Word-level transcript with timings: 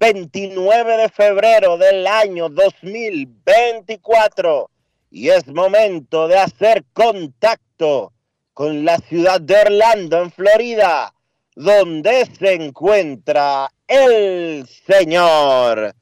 29 0.00 0.96
de 0.96 1.08
febrero 1.10 1.76
del 1.76 2.06
año 2.06 2.48
2024 2.48 4.70
y 5.10 5.28
es 5.28 5.46
momento 5.46 6.26
de 6.26 6.38
hacer 6.38 6.86
contacto 6.94 8.14
con 8.54 8.86
la 8.86 8.96
ciudad 8.96 9.42
de 9.42 9.56
Orlando, 9.56 10.22
en 10.22 10.32
Florida, 10.32 11.12
donde 11.54 12.26
se 12.38 12.54
encuentra 12.54 13.70
el 13.86 14.66
señor 14.86 15.94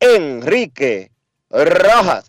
Enrique 0.00 1.12
Rojas. 1.48 2.28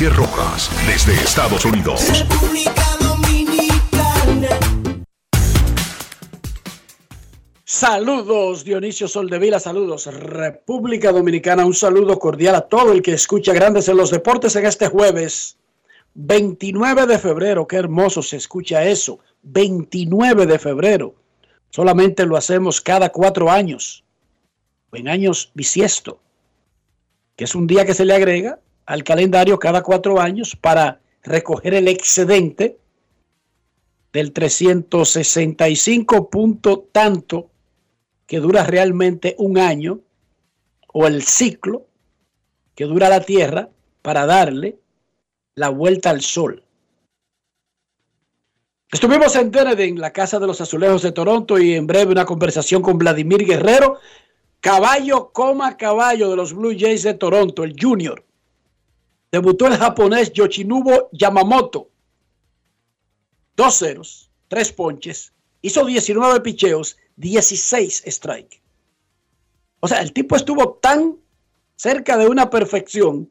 Enrique 0.00 0.16
Rojas 0.16 0.70
desde 0.86 1.12
Estados 1.12 1.64
Unidos. 1.66 2.20
República 2.20 2.96
Dominicana. 3.00 4.48
Saludos 7.64 8.64
Dionisio 8.64 9.08
Soldevila, 9.08 9.60
saludos 9.60 10.06
República 10.06 11.12
Dominicana, 11.12 11.66
un 11.66 11.74
saludo 11.74 12.18
cordial 12.18 12.54
a 12.54 12.62
todo 12.62 12.92
el 12.92 13.02
que 13.02 13.12
escucha 13.12 13.52
Grandes 13.52 13.88
en 13.88 13.98
los 13.98 14.10
Deportes 14.10 14.56
en 14.56 14.64
este 14.64 14.88
jueves 14.88 15.58
29 16.14 17.06
de 17.06 17.18
febrero, 17.18 17.66
qué 17.66 17.76
hermoso 17.76 18.22
se 18.22 18.38
escucha 18.38 18.84
eso, 18.84 19.18
29 19.42 20.46
de 20.46 20.58
febrero, 20.58 21.14
solamente 21.68 22.24
lo 22.24 22.38
hacemos 22.38 22.80
cada 22.80 23.10
cuatro 23.10 23.50
años, 23.50 24.02
en 24.92 25.08
años 25.08 25.50
bisiesto, 25.54 26.20
que 27.36 27.44
es 27.44 27.54
un 27.54 27.66
día 27.66 27.84
que 27.84 27.94
se 27.94 28.06
le 28.06 28.14
agrega 28.14 28.60
al 28.90 29.04
calendario 29.04 29.56
cada 29.56 29.84
cuatro 29.84 30.20
años 30.20 30.56
para 30.56 31.00
recoger 31.22 31.74
el 31.74 31.86
excedente 31.86 32.76
del 34.12 34.32
365 34.32 36.28
punto 36.28 36.88
tanto 36.90 37.50
que 38.26 38.40
dura 38.40 38.64
realmente 38.64 39.36
un 39.38 39.58
año 39.58 40.00
o 40.92 41.06
el 41.06 41.22
ciclo 41.22 41.86
que 42.74 42.86
dura 42.86 43.08
la 43.08 43.20
Tierra 43.20 43.68
para 44.02 44.26
darle 44.26 44.80
la 45.54 45.68
vuelta 45.68 46.10
al 46.10 46.22
sol. 46.22 46.64
Estuvimos 48.90 49.36
en 49.36 49.52
Kennedy, 49.52 49.84
en 49.84 50.00
la 50.00 50.12
Casa 50.12 50.40
de 50.40 50.48
los 50.48 50.60
Azulejos 50.60 51.02
de 51.02 51.12
Toronto 51.12 51.60
y 51.60 51.74
en 51.76 51.86
breve 51.86 52.10
una 52.10 52.24
conversación 52.24 52.82
con 52.82 52.98
Vladimir 52.98 53.46
Guerrero, 53.46 53.98
caballo 54.58 55.30
coma 55.32 55.76
caballo 55.76 56.28
de 56.28 56.34
los 56.34 56.52
Blue 56.52 56.74
Jays 56.76 57.04
de 57.04 57.14
Toronto, 57.14 57.62
el 57.62 57.76
junior. 57.80 58.24
Debutó 59.32 59.66
el 59.66 59.76
japonés 59.76 60.32
Yoshinobu 60.32 61.08
Yamamoto. 61.12 61.88
Dos 63.56 63.78
ceros, 63.78 64.30
tres 64.48 64.72
ponches, 64.72 65.32
hizo 65.62 65.84
19 65.84 66.40
picheos, 66.40 66.96
16 67.16 68.02
strike. 68.06 68.60
O 69.80 69.88
sea, 69.88 70.00
el 70.00 70.12
tipo 70.12 70.36
estuvo 70.36 70.74
tan 70.74 71.16
cerca 71.76 72.16
de 72.16 72.26
una 72.26 72.50
perfección 72.50 73.30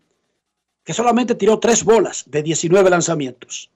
que 0.83 0.93
solamente 0.93 1.35
tiró 1.35 1.59
tres 1.59 1.83
bolas 1.83 2.23
de 2.27 2.41
19 2.41 2.89
lanzamientos. 2.89 3.69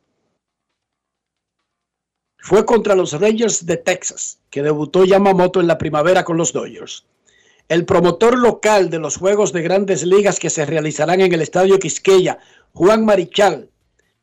Fue 2.38 2.66
contra 2.66 2.96
los 2.96 3.14
Rangers 3.14 3.66
de 3.66 3.78
Texas, 3.78 4.40
que 4.50 4.64
debutó 4.64 5.06
Yamamoto 5.06 5.62
en 5.62 5.68
la 5.68 5.78
primavera 5.78 6.24
con 6.24 6.38
los 6.38 6.52
Dodgers. 6.52 7.06
El 7.70 7.86
promotor 7.86 8.38
local 8.38 8.90
de 8.90 9.00
los 9.00 9.18
Juegos 9.18 9.54
de 9.54 9.62
Grandes 9.62 10.04
Ligas 10.04 10.40
que 10.40 10.50
se 10.50 10.66
realizarán 10.66 11.22
en 11.22 11.34
el 11.34 11.42
Estadio 11.42 11.80
Quisqueya, 11.80 12.40
Juan 12.74 13.06
Marichal, 13.06 13.70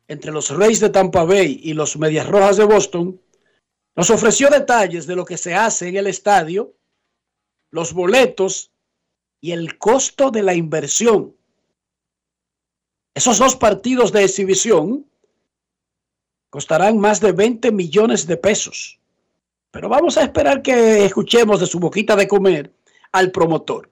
entre 0.07 0.31
los 0.31 0.49
Reyes 0.49 0.79
de 0.79 0.89
Tampa 0.89 1.23
Bay 1.23 1.59
y 1.63 1.73
los 1.73 1.97
Medias 1.97 2.27
Rojas 2.27 2.57
de 2.57 2.65
Boston, 2.65 3.19
nos 3.95 4.09
ofreció 4.09 4.49
detalles 4.49 5.07
de 5.07 5.15
lo 5.15 5.25
que 5.25 5.37
se 5.37 5.55
hace 5.55 5.89
en 5.89 5.95
el 5.95 6.07
estadio, 6.07 6.73
los 7.71 7.93
boletos 7.93 8.71
y 9.41 9.51
el 9.51 9.77
costo 9.77 10.31
de 10.31 10.43
la 10.43 10.53
inversión. 10.53 11.35
Esos 13.13 13.39
dos 13.39 13.55
partidos 13.55 14.11
de 14.11 14.23
exhibición 14.23 15.05
costarán 16.49 16.99
más 16.99 17.19
de 17.19 17.31
20 17.31 17.71
millones 17.71 18.27
de 18.27 18.37
pesos. 18.37 18.99
Pero 19.71 19.89
vamos 19.89 20.17
a 20.17 20.23
esperar 20.23 20.61
que 20.61 21.05
escuchemos 21.05 21.59
de 21.59 21.65
su 21.65 21.79
boquita 21.79 22.15
de 22.15 22.27
comer 22.27 22.73
al 23.11 23.31
promotor. 23.31 23.89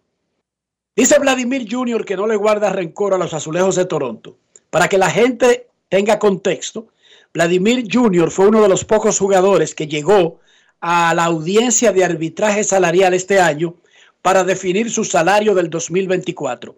Dice 0.95 1.19
Vladimir 1.19 1.67
Jr. 1.69 2.03
que 2.03 2.17
no 2.17 2.27
le 2.27 2.35
guarda 2.35 2.71
rencor 2.71 3.13
a 3.13 3.17
los 3.17 3.33
azulejos 3.33 3.75
de 3.75 3.85
Toronto. 3.85 4.37
Para 4.69 4.87
que 4.87 4.97
la 4.97 5.09
gente 5.09 5.67
tenga 5.87 6.19
contexto, 6.19 6.87
Vladimir 7.33 7.85
Jr. 7.91 8.31
fue 8.31 8.47
uno 8.47 8.61
de 8.61 8.69
los 8.69 8.85
pocos 8.85 9.17
jugadores 9.17 9.75
que 9.75 9.87
llegó 9.87 10.39
a 10.81 11.13
la 11.13 11.25
audiencia 11.25 11.91
de 11.91 12.03
arbitraje 12.03 12.63
salarial 12.63 13.13
este 13.13 13.39
año 13.39 13.75
para 14.21 14.43
definir 14.43 14.91
su 14.91 15.05
salario 15.05 15.55
del 15.55 15.69
2024. 15.69 16.75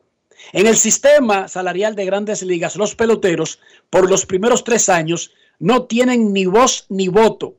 En 0.54 0.68
el 0.68 0.76
sistema 0.76 1.48
salarial 1.48 1.96
de 1.96 2.06
grandes 2.06 2.42
ligas, 2.42 2.76
los 2.76 2.96
peloteros 2.96 3.60
por 3.90 4.10
los 4.10 4.26
primeros 4.26 4.64
tres 4.64 4.90
años 4.90 5.32
no 5.60 5.86
tienen 5.86 6.34
ni 6.34 6.46
voz 6.46 6.86
ni 6.90 7.08
voto 7.08 7.56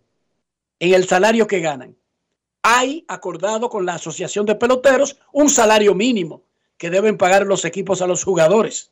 en 0.80 0.94
el 0.94 1.06
salario 1.06 1.46
que 1.46 1.60
ganan. 1.60 1.96
Hay 2.62 3.04
acordado 3.08 3.68
con 3.68 3.84
la 3.84 3.94
Asociación 3.94 4.46
de 4.46 4.54
Peloteros 4.54 5.18
un 5.32 5.48
salario 5.48 5.94
mínimo 5.94 6.42
que 6.78 6.90
deben 6.90 7.18
pagar 7.18 7.46
los 7.46 7.64
equipos 7.64 8.02
a 8.02 8.06
los 8.06 8.24
jugadores. 8.24 8.90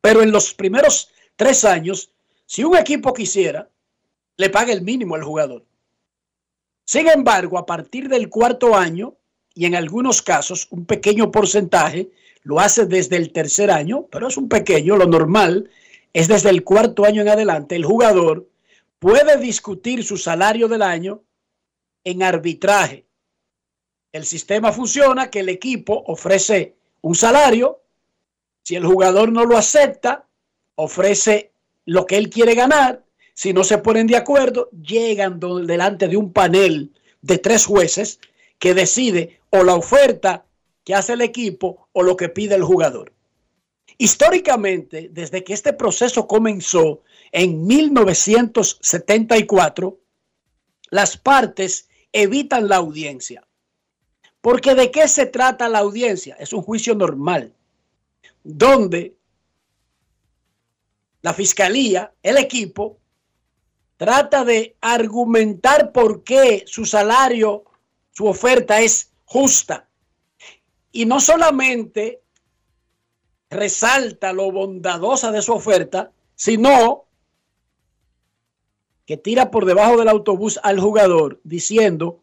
Pero 0.00 0.22
en 0.22 0.30
los 0.30 0.54
primeros 0.54 1.10
tres 1.36 1.64
años, 1.64 2.10
si 2.44 2.64
un 2.64 2.76
equipo 2.76 3.12
quisiera, 3.12 3.68
le 4.36 4.50
paga 4.50 4.72
el 4.72 4.82
mínimo 4.82 5.14
al 5.14 5.24
jugador. 5.24 5.64
Sin 6.84 7.08
embargo, 7.08 7.58
a 7.58 7.66
partir 7.66 8.08
del 8.08 8.28
cuarto 8.28 8.76
año, 8.76 9.16
y 9.54 9.64
en 9.64 9.74
algunos 9.74 10.22
casos 10.22 10.68
un 10.70 10.84
pequeño 10.84 11.32
porcentaje, 11.32 12.10
lo 12.42 12.60
hace 12.60 12.86
desde 12.86 13.16
el 13.16 13.32
tercer 13.32 13.70
año, 13.70 14.06
pero 14.10 14.28
es 14.28 14.36
un 14.36 14.48
pequeño, 14.48 14.96
lo 14.96 15.06
normal 15.06 15.68
es 16.12 16.28
desde 16.28 16.50
el 16.50 16.62
cuarto 16.62 17.04
año 17.04 17.22
en 17.22 17.28
adelante, 17.28 17.74
el 17.74 17.84
jugador 17.84 18.48
puede 18.98 19.36
discutir 19.38 20.04
su 20.04 20.16
salario 20.16 20.68
del 20.68 20.82
año 20.82 21.22
en 22.06 22.22
arbitraje. 22.22 23.04
El 24.12 24.24
sistema 24.24 24.72
funciona 24.72 25.28
que 25.28 25.40
el 25.40 25.48
equipo 25.48 26.04
ofrece 26.06 26.76
un 27.02 27.16
salario, 27.16 27.82
si 28.62 28.76
el 28.76 28.86
jugador 28.86 29.32
no 29.32 29.44
lo 29.44 29.56
acepta, 29.56 30.24
ofrece 30.76 31.50
lo 31.84 32.06
que 32.06 32.16
él 32.16 32.30
quiere 32.30 32.54
ganar, 32.54 33.02
si 33.34 33.52
no 33.52 33.64
se 33.64 33.78
ponen 33.78 34.06
de 34.06 34.14
acuerdo, 34.16 34.70
llegan 34.70 35.40
delante 35.40 36.06
de 36.06 36.16
un 36.16 36.32
panel 36.32 36.92
de 37.22 37.38
tres 37.38 37.66
jueces 37.66 38.20
que 38.60 38.72
decide 38.72 39.40
o 39.50 39.64
la 39.64 39.74
oferta 39.74 40.46
que 40.84 40.94
hace 40.94 41.14
el 41.14 41.22
equipo 41.22 41.88
o 41.92 42.04
lo 42.04 42.16
que 42.16 42.28
pide 42.28 42.54
el 42.54 42.62
jugador. 42.62 43.12
Históricamente, 43.98 45.08
desde 45.10 45.42
que 45.42 45.54
este 45.54 45.72
proceso 45.72 46.28
comenzó 46.28 47.02
en 47.32 47.66
1974, 47.66 49.98
las 50.90 51.16
partes 51.16 51.88
evitan 52.12 52.68
la 52.68 52.76
audiencia. 52.76 53.46
Porque 54.40 54.74
¿de 54.74 54.90
qué 54.90 55.08
se 55.08 55.26
trata 55.26 55.68
la 55.68 55.80
audiencia? 55.80 56.36
Es 56.38 56.52
un 56.52 56.62
juicio 56.62 56.94
normal, 56.94 57.54
donde 58.44 59.16
la 61.22 61.34
fiscalía, 61.34 62.12
el 62.22 62.36
equipo, 62.36 62.98
trata 63.96 64.44
de 64.44 64.76
argumentar 64.80 65.90
por 65.90 66.22
qué 66.22 66.62
su 66.66 66.84
salario, 66.84 67.64
su 68.12 68.26
oferta 68.26 68.80
es 68.80 69.10
justa. 69.24 69.88
Y 70.92 71.06
no 71.06 71.20
solamente 71.20 72.22
resalta 73.50 74.32
lo 74.32 74.52
bondadosa 74.52 75.32
de 75.32 75.42
su 75.42 75.52
oferta, 75.52 76.12
sino 76.34 77.05
que 79.06 79.16
tira 79.16 79.50
por 79.50 79.64
debajo 79.64 79.96
del 79.96 80.08
autobús 80.08 80.58
al 80.62 80.80
jugador 80.80 81.40
diciendo 81.44 82.22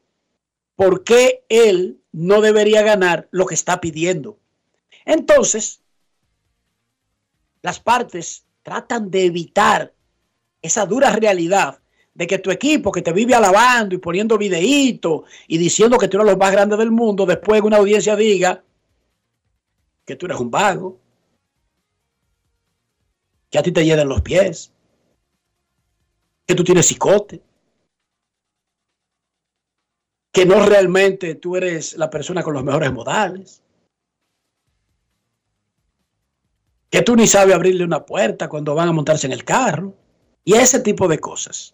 por 0.76 1.04
qué 1.04 1.44
él 1.50 2.02
no 2.12 2.42
debería 2.42 2.82
ganar 2.82 3.28
lo 3.32 3.46
que 3.46 3.56
está 3.56 3.80
pidiendo. 3.80 4.38
Entonces, 5.06 5.82
las 7.62 7.80
partes 7.80 8.46
tratan 8.62 9.10
de 9.10 9.26
evitar 9.26 9.94
esa 10.62 10.86
dura 10.86 11.12
realidad 11.12 11.80
de 12.14 12.28
que 12.28 12.38
tu 12.38 12.52
equipo 12.52 12.92
que 12.92 13.02
te 13.02 13.12
vive 13.12 13.34
alabando 13.34 13.96
y 13.96 13.98
poniendo 13.98 14.38
videitos 14.38 15.24
y 15.48 15.58
diciendo 15.58 15.98
que 15.98 16.08
tú 16.08 16.18
eres 16.18 16.28
los 16.28 16.38
más 16.38 16.52
grandes 16.52 16.78
del 16.78 16.92
mundo, 16.92 17.26
después 17.26 17.62
una 17.62 17.78
audiencia 17.78 18.16
diga 18.16 18.64
que 20.06 20.16
tú 20.16 20.26
eres 20.26 20.40
un 20.40 20.52
vago, 20.52 21.00
que 23.50 23.58
a 23.58 23.64
ti 23.64 23.72
te 23.72 23.86
llenan 23.86 24.10
los 24.10 24.22
pies, 24.22 24.72
que 26.54 26.58
tú 26.58 26.64
tienes 26.64 26.86
psicote, 26.86 27.42
que 30.32 30.46
no 30.46 30.64
realmente 30.64 31.34
tú 31.34 31.56
eres 31.56 31.98
la 31.98 32.12
persona 32.12 32.44
con 32.44 32.54
los 32.54 32.64
mejores 32.64 32.94
modales, 32.94 33.64
que 36.92 37.02
tú 37.02 37.16
ni 37.16 37.26
sabes 37.26 37.56
abrirle 37.56 37.84
una 37.84 38.06
puerta 38.06 38.48
cuando 38.48 38.76
van 38.76 38.90
a 38.90 38.92
montarse 38.92 39.26
en 39.26 39.34
el 39.34 39.44
carro, 39.44 39.96
y 40.44 40.54
ese 40.54 40.80
tipo 40.82 41.08
de 41.08 41.18
cosas. 41.18 41.74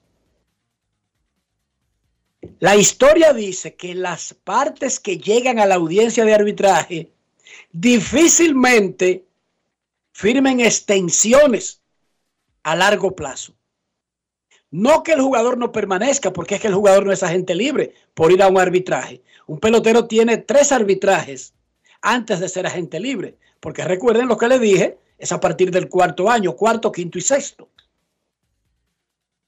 La 2.59 2.77
historia 2.77 3.33
dice 3.33 3.75
que 3.75 3.93
las 3.93 4.33
partes 4.33 5.01
que 5.01 5.17
llegan 5.17 5.59
a 5.59 5.65
la 5.65 5.75
audiencia 5.75 6.23
de 6.23 6.33
arbitraje 6.33 7.11
difícilmente 7.73 9.27
firmen 10.13 10.61
extensiones 10.61 11.81
a 12.63 12.77
largo 12.77 13.13
plazo. 13.13 13.58
No 14.71 15.04
que 15.04 15.13
el 15.13 15.21
jugador 15.21 15.57
no 15.57 15.71
permanezca, 15.71 16.31
porque 16.31 16.56
es 16.56 16.62
que 16.62 16.68
el 16.68 16.75
jugador 16.75 17.06
no 17.06 17.12
es 17.12 17.24
agente 17.24 17.56
libre 17.56 17.94
por 18.13 18.31
ir 18.31 18.44
a 18.44 18.48
un 18.48 18.60
arbitraje. 18.60 19.21
Un 19.48 19.60
pelotero 19.60 20.06
tiene 20.07 20.38
tres 20.38 20.71
arbitrajes 20.71 21.54
antes 22.01 22.39
de 22.39 22.50
ser 22.50 22.68
agente 22.68 23.00
libre, 23.00 23.36
porque 23.60 23.83
recuerden 23.83 24.27
lo 24.27 24.38
que 24.38 24.48
le 24.48 24.60
dije, 24.60 24.98
es 25.18 25.31
a 25.31 25.39
partir 25.39 25.71
del 25.71 25.89
cuarto 25.89 26.30
año, 26.30 26.56
cuarto, 26.56 26.92
quinto 26.92 27.18
y 27.18 27.21
sexto. 27.21 27.69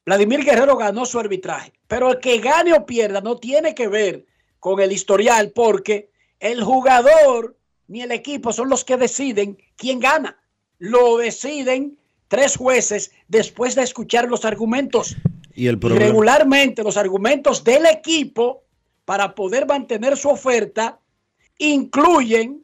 Vladimir 0.06 0.44
Guerrero 0.44 0.76
ganó 0.76 1.06
su 1.06 1.20
arbitraje, 1.20 1.72
pero 1.88 2.12
el 2.12 2.20
que 2.20 2.40
gane 2.40 2.74
o 2.74 2.86
pierda 2.86 3.22
no 3.22 3.38
tiene 3.38 3.76
que 3.76 3.88
ver 3.88 4.26
con 4.60 4.80
el 4.80 4.92
historial, 4.92 5.52
porque 5.52 6.10
el 6.40 6.64
jugador 6.64 7.56
ni 7.88 8.02
el 8.02 8.12
equipo 8.12 8.52
son 8.52 8.70
los 8.70 8.84
que 8.84 8.98
deciden 8.98 9.58
quién 9.76 10.00
gana. 10.00 10.42
Lo 10.80 11.18
deciden 11.18 11.98
tres 12.32 12.56
jueces 12.56 13.12
después 13.28 13.76
de 13.76 13.84
escuchar 13.84 14.30
los 14.30 14.46
argumentos. 14.46 15.18
Y, 15.54 15.68
el 15.68 15.82
regularmente 15.82 16.82
los 16.82 16.96
argumentos 16.96 17.62
del 17.66 17.86
equipo 17.86 18.64
para 19.04 19.36
poder 19.36 19.68
mantener 19.68 20.16
su 20.16 20.30
oferta 20.30 20.98
incluyen 21.58 22.64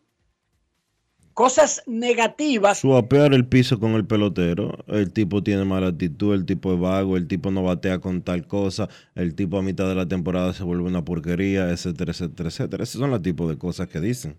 cosas 1.34 1.84
negativas. 1.86 2.80
Suapear 2.80 3.34
el 3.34 3.46
piso 3.46 3.78
con 3.78 3.92
el 3.96 4.06
pelotero. 4.08 4.86
El 4.88 5.12
tipo 5.12 5.44
tiene 5.44 5.66
mala 5.66 5.88
actitud, 5.88 6.34
el 6.34 6.46
tipo 6.46 6.74
es 6.74 6.80
vago, 6.80 7.18
el 7.18 7.28
tipo 7.28 7.52
no 7.52 7.62
batea 7.62 8.00
con 8.00 8.22
tal 8.22 8.48
cosa, 8.48 8.88
el 9.16 9.36
tipo 9.36 9.58
a 9.58 9.62
mitad 9.62 9.90
de 9.90 9.96
la 9.96 10.08
temporada 10.08 10.54
se 10.54 10.64
vuelve 10.64 10.86
una 10.86 11.04
porquería, 11.04 11.72
etcétera, 11.72 12.14
etcétera, 12.14 12.48
etcétera. 12.48 12.84
Esos 12.84 13.02
son 13.02 13.12
los 13.12 13.22
tipos 13.22 13.50
de 13.50 13.58
cosas 13.58 13.90
que 13.90 14.00
dicen. 14.00 14.38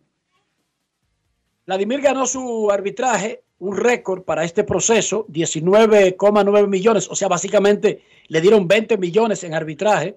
Vladimir 1.67 2.01
ganó 2.01 2.27
su 2.27 2.71
arbitraje 2.71 3.43
un 3.59 3.77
récord 3.77 4.23
para 4.23 4.45
este 4.45 4.65
proceso, 4.65 5.27
19,9 5.29 6.69
millones, 6.69 7.09
o 7.11 7.17
sea, 7.17 7.29
básicamente 7.29 8.03
le 8.29 8.41
dieron 8.41 8.69
20 8.69 8.99
millones 8.99 9.43
en 9.45 9.55
arbitraje 9.55 10.17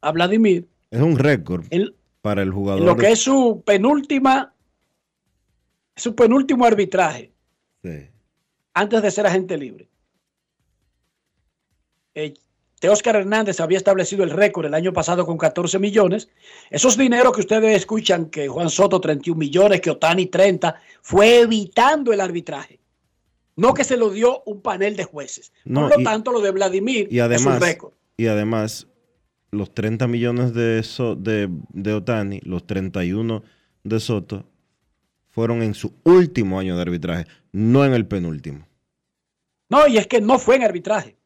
a 0.00 0.12
Vladimir. 0.12 0.68
Es 0.90 1.00
un 1.00 1.18
récord 1.18 1.66
para 2.22 2.42
el 2.42 2.52
jugador. 2.52 2.82
lo 2.82 2.96
que 2.96 3.12
es 3.12 3.20
su 3.20 3.62
penúltima, 3.64 4.54
su 5.96 6.14
penúltimo 6.14 6.64
arbitraje. 6.64 7.32
Antes 8.74 9.02
de 9.02 9.10
ser 9.10 9.26
agente 9.26 9.56
libre. 9.56 9.88
Eh, 12.14 12.34
Oscar 12.88 13.16
Hernández 13.16 13.60
había 13.60 13.76
establecido 13.76 14.24
el 14.24 14.30
récord 14.30 14.66
el 14.66 14.74
año 14.74 14.92
pasado 14.92 15.26
con 15.26 15.36
14 15.36 15.78
millones. 15.78 16.30
Esos 16.70 16.96
dineros 16.96 17.34
que 17.34 17.40
ustedes 17.40 17.76
escuchan, 17.76 18.30
que 18.30 18.48
Juan 18.48 18.70
Soto 18.70 19.00
31 19.00 19.38
millones, 19.38 19.80
que 19.80 19.90
Otani 19.90 20.26
30, 20.26 20.80
fue 21.02 21.40
evitando 21.40 22.12
el 22.12 22.20
arbitraje. 22.20 22.80
No 23.56 23.74
que 23.74 23.84
se 23.84 23.98
lo 23.98 24.10
dio 24.10 24.42
un 24.46 24.62
panel 24.62 24.96
de 24.96 25.04
jueces. 25.04 25.52
Por 25.64 25.94
lo 25.94 26.02
tanto, 26.02 26.32
lo 26.32 26.40
de 26.40 26.50
Vladimir 26.50 27.08
y 27.10 27.18
además, 27.18 27.40
es 27.40 27.46
un 27.46 27.60
récord. 27.60 27.92
Y 28.16 28.26
además, 28.28 28.86
los 29.50 29.74
30 29.74 30.06
millones 30.06 30.54
de, 30.54 30.82
de, 31.18 31.50
de 31.68 31.92
Otani, 31.92 32.40
los 32.44 32.66
31 32.66 33.42
de 33.84 34.00
Soto, 34.00 34.46
fueron 35.28 35.62
en 35.62 35.74
su 35.74 35.92
último 36.04 36.58
año 36.58 36.76
de 36.76 36.82
arbitraje, 36.82 37.26
no 37.52 37.84
en 37.84 37.92
el 37.92 38.06
penúltimo. 38.06 38.66
No, 39.68 39.86
y 39.86 39.98
es 39.98 40.06
que 40.06 40.20
no 40.20 40.38
fue 40.38 40.56
en 40.56 40.64
arbitraje. 40.64 41.19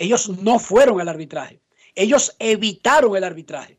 Ellos 0.00 0.30
no 0.30 0.58
fueron 0.58 0.98
al 0.98 1.10
arbitraje. 1.10 1.60
Ellos 1.94 2.34
evitaron 2.38 3.14
el 3.16 3.22
arbitraje. 3.22 3.78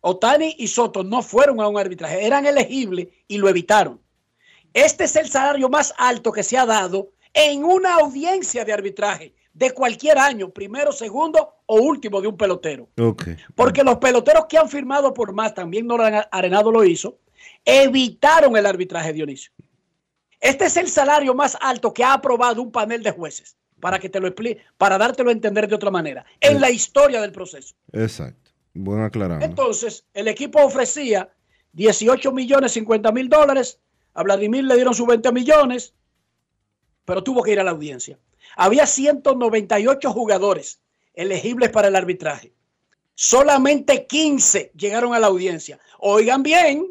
Otani 0.00 0.56
y 0.58 0.66
Soto 0.66 1.04
no 1.04 1.20
fueron 1.20 1.60
a 1.60 1.68
un 1.68 1.78
arbitraje, 1.78 2.24
eran 2.24 2.46
elegibles 2.46 3.08
y 3.28 3.36
lo 3.36 3.50
evitaron. 3.50 4.00
Este 4.72 5.04
es 5.04 5.16
el 5.16 5.28
salario 5.28 5.68
más 5.68 5.92
alto 5.98 6.32
que 6.32 6.42
se 6.42 6.56
ha 6.56 6.64
dado 6.64 7.12
en 7.34 7.64
una 7.64 7.96
audiencia 7.96 8.64
de 8.64 8.72
arbitraje 8.72 9.34
de 9.52 9.72
cualquier 9.72 10.16
año, 10.16 10.48
primero, 10.48 10.90
segundo 10.90 11.56
o 11.66 11.76
último 11.76 12.22
de 12.22 12.28
un 12.28 12.36
pelotero. 12.38 12.88
Porque 13.54 13.84
los 13.84 13.98
peloteros 13.98 14.46
que 14.46 14.56
han 14.56 14.70
firmado 14.70 15.12
por 15.12 15.34
más, 15.34 15.52
también 15.52 15.86
Nolan 15.86 16.24
Arenado 16.30 16.72
lo 16.72 16.82
hizo, 16.82 17.18
evitaron 17.62 18.56
el 18.56 18.64
arbitraje, 18.64 19.12
Dionisio. 19.12 19.52
Este 20.40 20.64
es 20.64 20.78
el 20.78 20.88
salario 20.88 21.34
más 21.34 21.58
alto 21.60 21.92
que 21.92 22.04
ha 22.04 22.14
aprobado 22.14 22.62
un 22.62 22.72
panel 22.72 23.02
de 23.02 23.10
jueces 23.10 23.58
para 23.84 23.98
que 23.98 24.08
te 24.08 24.18
lo 24.18 24.28
explique, 24.28 24.62
para 24.78 24.96
dártelo 24.96 25.28
a 25.28 25.32
entender 25.34 25.68
de 25.68 25.74
otra 25.74 25.90
manera, 25.90 26.24
en 26.40 26.58
la 26.58 26.70
historia 26.70 27.20
del 27.20 27.32
proceso. 27.32 27.74
Exacto. 27.92 28.50
Buen 28.72 29.02
aclarar. 29.02 29.42
Entonces, 29.42 30.06
el 30.14 30.26
equipo 30.26 30.64
ofrecía 30.64 31.28
18 31.74 32.32
millones 32.32 32.72
50 32.72 33.12
mil 33.12 33.28
dólares, 33.28 33.78
a 34.14 34.22
Vladimir 34.22 34.64
le 34.64 34.76
dieron 34.76 34.94
sus 34.94 35.06
20 35.06 35.30
millones, 35.32 35.92
pero 37.04 37.22
tuvo 37.22 37.42
que 37.42 37.52
ir 37.52 37.60
a 37.60 37.62
la 37.62 37.72
audiencia. 37.72 38.18
Había 38.56 38.86
198 38.86 40.10
jugadores 40.12 40.80
elegibles 41.12 41.68
para 41.68 41.88
el 41.88 41.96
arbitraje. 41.96 42.54
solamente 43.14 44.06
15 44.06 44.72
llegaron 44.74 45.12
a 45.12 45.18
la 45.18 45.26
audiencia. 45.26 45.78
Oigan 45.98 46.42
bien, 46.42 46.90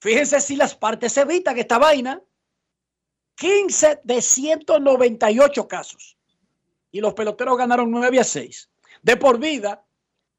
fíjense 0.00 0.40
si 0.40 0.56
las 0.56 0.74
partes 0.74 1.14
evitan 1.18 1.58
esta 1.58 1.76
vaina. 1.76 2.22
15 3.38 4.00
de 4.02 4.20
198 4.20 5.68
casos. 5.68 6.16
Y 6.90 7.00
los 7.00 7.14
peloteros 7.14 7.56
ganaron 7.56 7.90
9 7.90 8.18
a 8.18 8.24
6. 8.24 8.68
De 9.02 9.16
por 9.16 9.38
vida, 9.38 9.84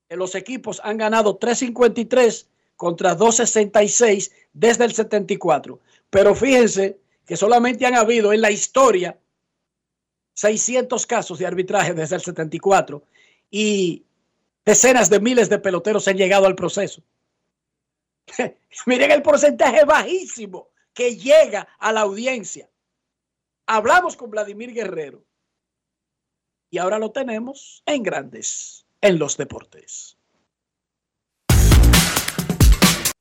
los 0.10 0.36
equipos 0.36 0.82
han 0.84 0.98
ganado 0.98 1.38
353 1.38 2.48
contra 2.75 3.15
266 3.15 4.32
desde 4.51 4.86
el 4.86 4.94
74. 4.94 5.79
Pero 6.10 6.36
fíjense 6.36 7.00
que 7.25 7.38
solamente 7.38 7.86
han 7.86 7.96
habido 7.96 8.34
en 8.34 8.41
la 8.41 8.51
historia 8.51 9.18
600 10.34 11.06
casos 11.06 11.39
de 11.39 11.46
arbitraje 11.46 11.94
desde 11.94 12.15
el 12.15 12.22
74 12.22 13.03
y 13.50 14.03
decenas 14.65 15.10
de 15.10 15.20
miles 15.20 15.50
de 15.50 15.60
peloteros 15.60 16.08
han 16.08 16.18
llegado 16.18 16.48
al 16.48 16.56
proceso. 16.56 17.01
Miren 18.86 19.12
el 19.12 19.22
porcentaje 19.22 19.86
bajísimo 19.86 20.70
que 20.94 21.15
llega 21.15 21.68
a 21.79 21.94
la 21.94 22.01
audiencia. 22.01 22.69
Hablamos 23.72 24.18
con 24.18 24.32
Vladimir 24.32 24.74
Guerrero 24.74 25.24
y 26.72 26.80
ahora 26.80 26.98
lo 26.98 27.12
tenemos 27.12 27.84
en 27.86 28.02
grandes 28.02 28.88
en 29.00 29.20
los 29.20 29.38
deportes. 29.38 30.18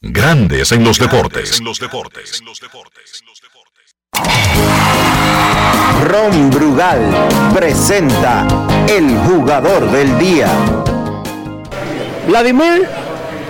Grandes 0.00 0.73
en 0.73 0.85
los 0.85 0.99
deportes. 0.99 1.59
En 1.59 1.67
los 1.67 1.78
deportes. 1.78 2.43
Ron 6.05 6.49
Brugal 6.49 7.52
presenta 7.55 8.49
el 8.88 9.19
jugador 9.19 9.90
del 9.90 10.19
día. 10.19 10.49
Vladimir, 12.26 12.88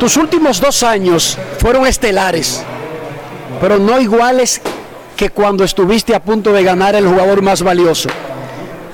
tus 0.00 0.16
últimos 0.16 0.60
dos 0.60 0.82
años 0.82 1.38
fueron 1.60 1.86
estelares, 1.86 2.64
pero 3.60 3.78
no 3.78 4.00
iguales 4.00 4.60
que 5.18 5.30
cuando 5.30 5.64
estuviste 5.64 6.14
a 6.14 6.22
punto 6.22 6.52
de 6.52 6.62
ganar 6.62 6.94
el 6.94 7.04
jugador 7.08 7.42
más 7.42 7.60
valioso. 7.60 8.08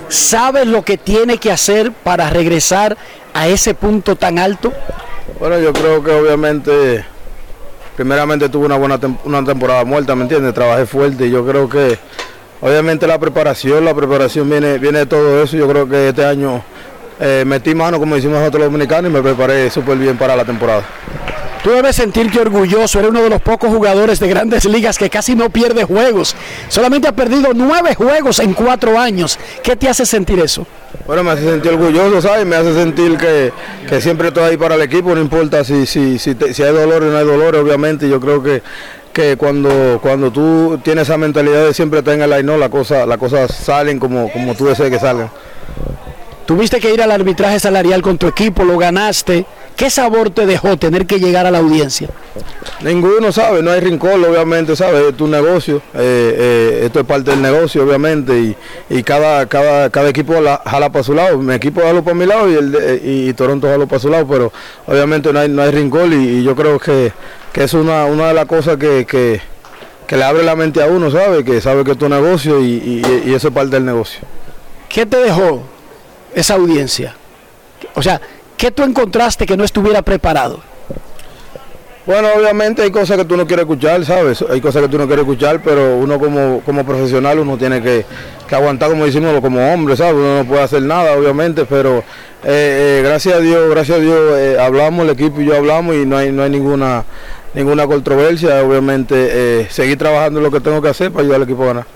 ¿Sabes 0.08 0.66
lo 0.66 0.82
que 0.82 0.96
tiene 0.96 1.36
que 1.36 1.52
hacer 1.52 1.92
para 1.92 2.30
regresar 2.30 2.96
a 3.34 3.46
ese 3.46 3.74
punto 3.74 4.16
tan 4.16 4.38
alto? 4.38 4.72
Bueno, 5.38 5.58
yo 5.58 5.74
creo 5.74 6.02
que 6.02 6.12
obviamente, 6.12 7.04
primeramente 7.94 8.48
tuve 8.48 8.64
una 8.64 8.78
buena 8.78 8.98
una 9.24 9.44
temporada 9.44 9.84
muerta, 9.84 10.14
¿me 10.14 10.22
entiendes? 10.22 10.54
Trabajé 10.54 10.86
fuerte 10.86 11.26
y 11.26 11.30
yo 11.30 11.44
creo 11.44 11.68
que 11.68 11.98
obviamente 12.62 13.06
la 13.06 13.18
preparación, 13.18 13.84
la 13.84 13.92
preparación 13.92 14.48
viene, 14.48 14.78
viene 14.78 15.00
de 15.00 15.06
todo 15.06 15.42
eso. 15.42 15.58
Yo 15.58 15.68
creo 15.68 15.86
que 15.86 16.08
este 16.08 16.24
año 16.24 16.64
eh, 17.20 17.44
metí 17.46 17.74
mano, 17.74 17.98
como 17.98 18.14
decimos 18.14 18.38
nosotros 18.38 18.64
dominicanos, 18.64 19.10
y 19.10 19.14
me 19.14 19.20
preparé 19.20 19.68
súper 19.68 19.98
bien 19.98 20.16
para 20.16 20.34
la 20.34 20.46
temporada. 20.46 20.84
Tú 21.64 21.70
debes 21.70 21.96
sentirte 21.96 22.38
orgulloso, 22.40 22.98
eres 22.98 23.10
uno 23.10 23.22
de 23.22 23.30
los 23.30 23.40
pocos 23.40 23.70
jugadores 23.70 24.20
de 24.20 24.28
grandes 24.28 24.66
ligas 24.66 24.98
que 24.98 25.08
casi 25.08 25.34
no 25.34 25.48
pierde 25.48 25.84
juegos. 25.84 26.36
Solamente 26.68 27.08
ha 27.08 27.12
perdido 27.12 27.52
nueve 27.54 27.94
juegos 27.94 28.38
en 28.40 28.52
cuatro 28.52 28.98
años. 28.98 29.38
¿Qué 29.62 29.74
te 29.74 29.88
hace 29.88 30.04
sentir 30.04 30.38
eso? 30.40 30.66
Bueno, 31.06 31.24
me 31.24 31.30
hace 31.30 31.48
sentir 31.48 31.72
orgulloso, 31.72 32.20
¿sabes? 32.20 32.44
Me 32.44 32.56
hace 32.56 32.74
sentir 32.74 33.16
que, 33.16 33.50
que 33.88 33.98
siempre 34.02 34.28
estoy 34.28 34.44
ahí 34.44 34.56
para 34.58 34.74
el 34.74 34.82
equipo, 34.82 35.14
no 35.14 35.22
importa 35.22 35.64
si, 35.64 35.86
si, 35.86 36.18
si, 36.18 36.36
si 36.52 36.62
hay 36.62 36.74
dolor 36.74 37.02
o 37.02 37.06
no 37.06 37.16
hay 37.16 37.24
dolor, 37.24 37.56
obviamente. 37.56 38.10
Yo 38.10 38.20
creo 38.20 38.42
que, 38.42 38.62
que 39.14 39.38
cuando, 39.38 40.00
cuando 40.02 40.30
tú 40.30 40.78
tienes 40.84 41.08
esa 41.08 41.16
mentalidad 41.16 41.64
de 41.64 41.72
siempre 41.72 42.00
estar 42.00 42.12
en 42.12 42.20
el 42.20 42.28
line, 42.28 42.42
no, 42.42 42.58
las 42.58 42.68
cosas 42.68 43.08
la 43.08 43.16
cosa 43.16 43.48
salen 43.48 43.98
como, 43.98 44.30
como 44.30 44.54
tú 44.54 44.66
deseas 44.66 44.90
que 44.90 44.98
salgan. 44.98 45.30
Tuviste 46.46 46.78
que 46.78 46.92
ir 46.92 47.00
al 47.02 47.10
arbitraje 47.10 47.58
salarial 47.58 48.02
con 48.02 48.18
tu 48.18 48.26
equipo, 48.26 48.64
lo 48.64 48.76
ganaste. 48.76 49.46
¿Qué 49.76 49.88
sabor 49.90 50.30
te 50.30 50.44
dejó 50.46 50.76
tener 50.76 51.06
que 51.06 51.18
llegar 51.18 51.46
a 51.46 51.50
la 51.50 51.58
audiencia? 51.58 52.08
Ninguno 52.82 53.32
sabe, 53.32 53.62
no 53.62 53.70
hay 53.72 53.80
rincón, 53.80 54.22
obviamente, 54.24 54.76
¿sabes? 54.76 55.02
Es 55.08 55.16
tu 55.16 55.26
negocio, 55.26 55.76
eh, 55.94 56.36
eh, 56.38 56.80
esto 56.84 57.00
es 57.00 57.06
parte 57.06 57.30
del 57.30 57.40
negocio, 57.42 57.82
obviamente, 57.82 58.38
y, 58.38 58.56
y 58.90 59.02
cada, 59.02 59.46
cada, 59.46 59.88
cada 59.90 60.10
equipo 60.10 60.38
la, 60.40 60.60
jala 60.64 60.90
para 60.92 61.02
su 61.02 61.14
lado. 61.14 61.38
Mi 61.38 61.54
equipo 61.54 61.80
jala 61.80 62.02
para 62.02 62.14
mi 62.14 62.26
lado 62.26 62.48
y, 62.50 62.54
el 62.54 62.70
de- 62.72 63.00
y, 63.04 63.28
y 63.30 63.32
Toronto 63.34 63.66
jala 63.66 63.86
para 63.86 63.98
su 64.00 64.08
lado, 64.10 64.26
pero 64.28 64.52
obviamente 64.86 65.32
no 65.32 65.40
hay, 65.40 65.48
no 65.48 65.62
hay 65.62 65.70
rincón 65.70 66.12
y, 66.12 66.26
y 66.40 66.42
yo 66.44 66.54
creo 66.54 66.78
que, 66.78 67.12
que 67.52 67.64
es 67.64 67.72
una, 67.74 68.04
una 68.04 68.28
de 68.28 68.34
las 68.34 68.44
cosas 68.46 68.76
que, 68.76 69.06
que, 69.06 69.40
que 70.06 70.16
le 70.16 70.22
abre 70.24 70.42
la 70.44 70.54
mente 70.54 70.82
a 70.82 70.86
uno, 70.86 71.10
¿sabes? 71.10 71.42
Que 71.42 71.60
sabe 71.60 71.84
que 71.84 71.92
es 71.92 71.98
tu 71.98 72.08
negocio 72.08 72.60
y, 72.60 72.74
y- 72.74 73.22
y 73.30 73.34
eso 73.34 73.48
es 73.48 73.54
parte 73.54 73.70
del 73.70 73.86
negocio. 73.86 74.20
¿Qué 74.88 75.04
te 75.06 75.16
dejó 75.16 75.62
esa 76.34 76.54
audiencia? 76.54 77.14
O 77.94 78.02
sea, 78.02 78.20
¿qué 78.56 78.70
tú 78.70 78.82
encontraste 78.82 79.46
que 79.46 79.56
no 79.56 79.64
estuviera 79.64 80.02
preparado? 80.02 80.60
Bueno, 82.06 82.28
obviamente 82.36 82.82
hay 82.82 82.90
cosas 82.90 83.16
que 83.16 83.24
tú 83.24 83.34
no 83.34 83.46
quieres 83.46 83.62
escuchar, 83.62 84.04
¿sabes? 84.04 84.44
Hay 84.50 84.60
cosas 84.60 84.82
que 84.82 84.88
tú 84.88 84.98
no 84.98 85.06
quieres 85.06 85.22
escuchar, 85.22 85.62
pero 85.64 85.96
uno 85.96 86.18
como, 86.18 86.60
como 86.60 86.84
profesional 86.84 87.38
uno 87.38 87.56
tiene 87.56 87.80
que, 87.80 88.04
que 88.46 88.54
aguantar, 88.54 88.90
como 88.90 89.06
decimos, 89.06 89.40
como 89.40 89.72
hombre, 89.72 89.96
¿sabes? 89.96 90.12
Uno 90.12 90.42
no 90.42 90.44
puede 90.44 90.62
hacer 90.62 90.82
nada, 90.82 91.16
obviamente, 91.16 91.64
pero 91.64 91.98
eh, 92.44 92.98
eh, 92.98 93.02
gracias 93.02 93.36
a 93.36 93.40
Dios, 93.40 93.70
gracias 93.70 93.96
a 93.96 94.00
Dios, 94.02 94.38
eh, 94.38 94.58
hablamos, 94.60 95.06
el 95.06 95.12
equipo 95.12 95.40
y 95.40 95.46
yo 95.46 95.56
hablamos 95.56 95.94
y 95.96 96.04
no 96.04 96.18
hay, 96.18 96.30
no 96.30 96.42
hay 96.42 96.50
ninguna, 96.50 97.04
ninguna 97.54 97.86
controversia, 97.86 98.62
obviamente, 98.62 99.14
eh, 99.16 99.66
seguir 99.70 99.96
trabajando 99.96 100.42
lo 100.42 100.50
que 100.50 100.60
tengo 100.60 100.82
que 100.82 100.88
hacer 100.88 101.10
para 101.10 101.22
ayudar 101.22 101.36
al 101.36 101.44
equipo 101.44 101.62
a 101.62 101.66
ganar. 101.68 101.86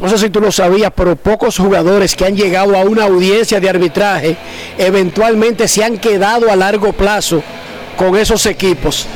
No 0.00 0.08
sé 0.08 0.18
si 0.18 0.30
tú 0.30 0.40
lo 0.40 0.50
sabías, 0.50 0.92
pero 0.94 1.14
pocos 1.14 1.56
jugadores 1.56 2.16
que 2.16 2.26
han 2.26 2.36
llegado 2.36 2.76
a 2.76 2.80
una 2.80 3.04
audiencia 3.04 3.60
de 3.60 3.68
arbitraje 3.68 4.36
eventualmente 4.76 5.68
se 5.68 5.84
han 5.84 5.98
quedado 5.98 6.50
a 6.50 6.56
largo 6.56 6.92
plazo 6.92 7.42
con 7.96 8.16
esos 8.16 8.44
equipos. 8.46 9.06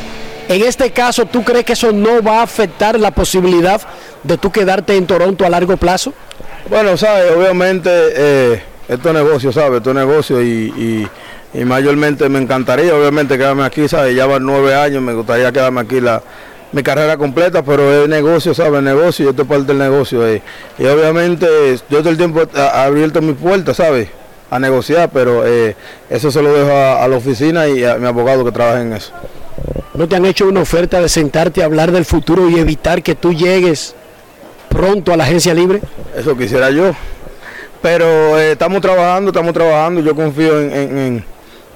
En 0.48 0.62
este 0.62 0.90
caso, 0.92 1.26
¿tú 1.26 1.42
crees 1.44 1.64
que 1.64 1.74
eso 1.74 1.92
no 1.92 2.22
va 2.22 2.40
a 2.40 2.42
afectar 2.42 2.98
la 2.98 3.10
posibilidad 3.10 3.82
de 4.22 4.38
tú 4.38 4.50
quedarte 4.50 4.96
en 4.96 5.06
Toronto 5.06 5.44
a 5.44 5.50
largo 5.50 5.76
plazo? 5.76 6.14
Bueno, 6.70 6.96
sabes, 6.96 7.32
obviamente 7.32 7.90
eh, 7.92 8.62
esto 8.88 9.08
es 9.08 9.14
negocio, 9.14 9.52
¿sabes? 9.52 9.78
Esto 9.78 9.90
es 9.90 9.96
negocio 9.96 10.42
y, 10.42 11.06
mayormente 11.64 12.28
me 12.28 12.38
encantaría, 12.38 12.94
obviamente, 12.94 13.36
quedarme 13.36 13.64
aquí, 13.64 13.88
¿sabes? 13.88 14.14
Ya 14.14 14.26
van 14.26 14.44
nueve 14.44 14.74
años, 14.74 15.02
me 15.02 15.12
gustaría 15.12 15.50
quedarme 15.50 15.80
aquí 15.80 16.00
la, 16.00 16.22
mi 16.72 16.82
carrera 16.82 17.16
completa, 17.16 17.62
pero 17.62 18.02
es 18.04 18.08
negocio, 18.08 18.54
¿sabes? 18.54 18.82
Negocio, 18.82 19.26
y 19.26 19.28
esto 19.30 19.42
es 19.42 19.48
parte 19.48 19.64
del 19.64 19.78
negocio. 19.78 20.26
eh. 20.26 20.42
Y 20.78 20.84
obviamente 20.86 21.46
yo 21.88 21.98
todo 21.98 22.10
el 22.10 22.16
tiempo 22.16 22.42
he 22.42 22.60
abierto 22.60 23.20
mis 23.22 23.36
puertas, 23.36 23.76
¿sabes? 23.78 24.08
A 24.50 24.58
negociar, 24.58 25.10
pero 25.12 25.46
eh, 25.46 25.76
eso 26.10 26.30
se 26.30 26.42
lo 26.42 26.52
dejo 26.52 26.70
a, 26.70 27.04
a 27.04 27.08
la 27.08 27.16
oficina 27.16 27.68
y 27.68 27.84
a 27.84 27.96
mi 27.96 28.06
abogado 28.06 28.44
que 28.44 28.52
trabaja 28.52 28.80
en 28.82 28.92
eso. 28.94 29.12
¿No 29.94 30.06
te 30.08 30.16
han 30.16 30.24
hecho 30.26 30.46
una 30.46 30.60
oferta 30.60 31.00
de 31.00 31.08
sentarte 31.08 31.62
a 31.62 31.66
hablar 31.66 31.90
del 31.90 32.04
futuro 32.04 32.48
y 32.48 32.58
evitar 32.58 33.02
que 33.02 33.14
tú 33.14 33.32
llegues 33.32 33.94
pronto 34.68 35.12
a 35.12 35.16
la 35.16 35.24
agencia 35.24 35.52
libre? 35.54 35.80
Eso 36.16 36.36
quisiera 36.36 36.70
yo. 36.70 36.92
Pero 37.82 38.38
eh, 38.38 38.52
estamos 38.52 38.80
trabajando, 38.80 39.30
estamos 39.30 39.52
trabajando. 39.52 40.00
Yo 40.00 40.14
confío 40.14 40.60
en, 40.60 40.72
en- 40.72 40.98
en- 40.98 41.24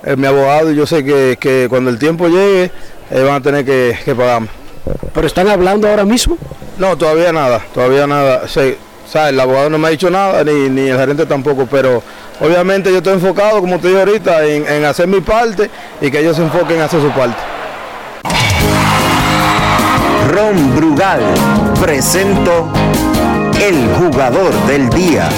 en 0.05 0.21
mi 0.21 0.27
abogado 0.27 0.73
y 0.73 0.77
yo 0.77 0.85
sé 0.87 1.05
que, 1.05 1.37
que 1.39 1.67
cuando 1.69 1.89
el 1.91 1.99
tiempo 1.99 2.27
llegue 2.29 2.71
eh, 3.11 3.23
van 3.23 3.35
a 3.37 3.41
tener 3.41 3.65
que, 3.65 3.97
que 4.05 4.15
pagarme. 4.15 4.49
¿Pero 5.15 5.27
están 5.27 5.49
hablando 5.49 5.89
ahora 5.89 6.05
mismo? 6.05 6.37
No, 6.79 6.97
todavía 6.97 7.33
nada, 7.33 7.61
todavía 7.73 8.07
nada. 8.07 8.49
Sí, 8.49 8.77
¿sabes? 9.07 9.33
El 9.33 9.41
abogado 9.41 9.71
no 9.71 9.79
me 9.79 9.89
ha 9.89 9.91
dicho 9.91 10.11
nada, 10.11 10.43
ni, 10.45 10.69
ni 10.69 10.89
el 10.89 10.99
gerente 10.99 11.27
tampoco, 11.27 11.67
pero 11.71 12.03
obviamente 12.41 12.91
yo 12.91 12.99
estoy 12.99 13.15
enfocado, 13.15 13.61
como 13.61 13.79
te 13.79 13.89
digo 13.89 14.01
ahorita, 14.01 14.45
en, 14.45 14.67
en 14.67 14.85
hacer 14.85 15.07
mi 15.07 15.21
parte 15.21 15.71
y 16.01 16.11
que 16.11 16.21
ellos 16.21 16.37
se 16.37 16.43
enfoquen 16.43 16.79
en 16.79 16.83
hacer 16.83 17.01
su 17.01 17.11
parte. 17.11 17.37
Ron 20.31 20.77
Brugal 20.77 21.21
presento 21.81 22.69
el 23.61 23.87
jugador 23.95 24.53
del 24.67 24.89
día. 24.89 25.29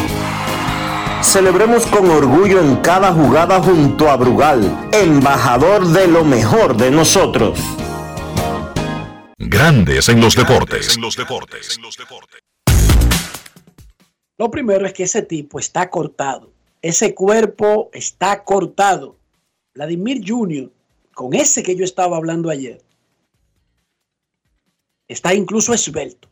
Celebremos 1.20 1.86
con 1.86 2.08
orgullo 2.10 2.60
en 2.60 2.76
cada 2.76 3.12
jugada 3.12 3.60
junto 3.60 4.08
a 4.08 4.16
Brugal, 4.16 4.88
embajador 4.92 5.86
de 5.86 6.06
lo 6.06 6.22
mejor 6.24 6.76
de 6.76 6.90
nosotros. 6.90 7.58
Grandes 9.38 10.08
en 10.08 10.20
los 10.20 10.36
deportes. 10.36 10.96
Lo 14.38 14.50
primero 14.50 14.86
es 14.86 14.92
que 14.92 15.04
ese 15.04 15.22
tipo 15.22 15.58
está 15.58 15.90
cortado. 15.90 16.52
Ese 16.80 17.14
cuerpo 17.14 17.90
está 17.92 18.44
cortado. 18.44 19.16
Vladimir 19.74 20.22
Jr., 20.24 20.70
con 21.14 21.34
ese 21.34 21.62
que 21.62 21.74
yo 21.74 21.84
estaba 21.84 22.16
hablando 22.16 22.50
ayer, 22.50 22.80
está 25.08 25.34
incluso 25.34 25.74
esbelto. 25.74 26.28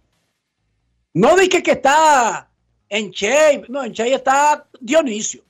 No 1.14 1.36
dije 1.36 1.62
que 1.62 1.72
está 1.72 2.48
en 2.88 3.10
shape, 3.10 3.66
no, 3.68 3.84
en 3.84 3.92
shape 3.92 4.14
está 4.14 4.68
Dionisio. 4.80 5.44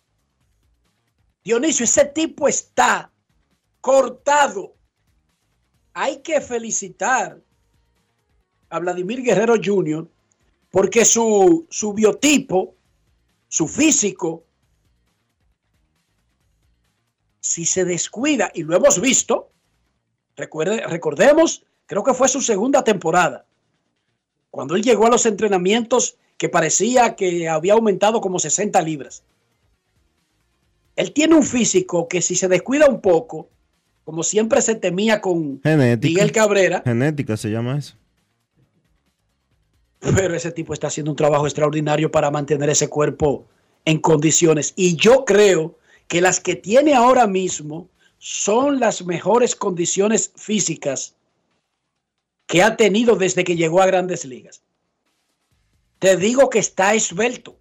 Dionisio, 1.44 1.84
ese 1.84 2.04
tipo 2.06 2.48
está 2.48 3.10
cortado. 3.80 4.74
Hay 5.94 6.18
que 6.18 6.40
felicitar 6.40 7.40
a 8.70 8.78
Vladimir 8.78 9.22
Guerrero 9.22 9.54
Jr. 9.62 10.08
porque 10.70 11.04
su, 11.04 11.66
su 11.68 11.92
biotipo, 11.92 12.74
su 13.48 13.68
físico, 13.68 14.44
si 17.40 17.66
se 17.66 17.84
descuida, 17.84 18.50
y 18.54 18.62
lo 18.62 18.76
hemos 18.76 19.00
visto, 19.00 19.50
recuerde, 20.36 20.86
recordemos, 20.86 21.64
creo 21.86 22.02
que 22.02 22.14
fue 22.14 22.28
su 22.28 22.40
segunda 22.40 22.82
temporada, 22.82 23.44
cuando 24.50 24.74
él 24.76 24.82
llegó 24.82 25.06
a 25.06 25.10
los 25.10 25.26
entrenamientos 25.26 26.16
que 26.38 26.48
parecía 26.48 27.14
que 27.14 27.48
había 27.48 27.74
aumentado 27.74 28.20
como 28.20 28.38
60 28.38 28.80
libras. 28.82 29.22
Él 30.96 31.12
tiene 31.12 31.34
un 31.34 31.42
físico 31.42 32.08
que 32.08 32.22
si 32.22 32.36
se 32.36 32.48
descuida 32.48 32.86
un 32.86 33.00
poco, 33.00 33.48
como 34.04 34.22
siempre 34.22 34.60
se 34.62 34.74
temía 34.74 35.20
con 35.20 35.60
Genética. 35.62 36.08
Miguel 36.08 36.32
Cabrera, 36.32 36.82
Genética 36.84 37.36
se 37.36 37.50
llama 37.50 37.78
eso. 37.78 37.96
pero 40.00 40.34
ese 40.34 40.50
tipo 40.50 40.72
está 40.72 40.88
haciendo 40.88 41.10
un 41.10 41.16
trabajo 41.16 41.46
extraordinario 41.46 42.10
para 42.10 42.30
mantener 42.30 42.68
ese 42.70 42.88
cuerpo 42.88 43.46
en 43.84 43.98
condiciones. 43.98 44.72
Y 44.76 44.96
yo 44.96 45.24
creo 45.24 45.78
que 46.08 46.20
las 46.20 46.40
que 46.40 46.56
tiene 46.56 46.94
ahora 46.94 47.26
mismo 47.26 47.88
son 48.18 48.80
las 48.80 49.04
mejores 49.04 49.56
condiciones 49.56 50.32
físicas 50.36 51.14
que 52.46 52.62
ha 52.62 52.76
tenido 52.76 53.16
desde 53.16 53.44
que 53.44 53.56
llegó 53.56 53.80
a 53.80 53.86
grandes 53.86 54.24
ligas. 54.24 54.62
Te 55.98 56.16
digo 56.16 56.50
que 56.50 56.58
está 56.58 56.94
esbelto. 56.94 57.56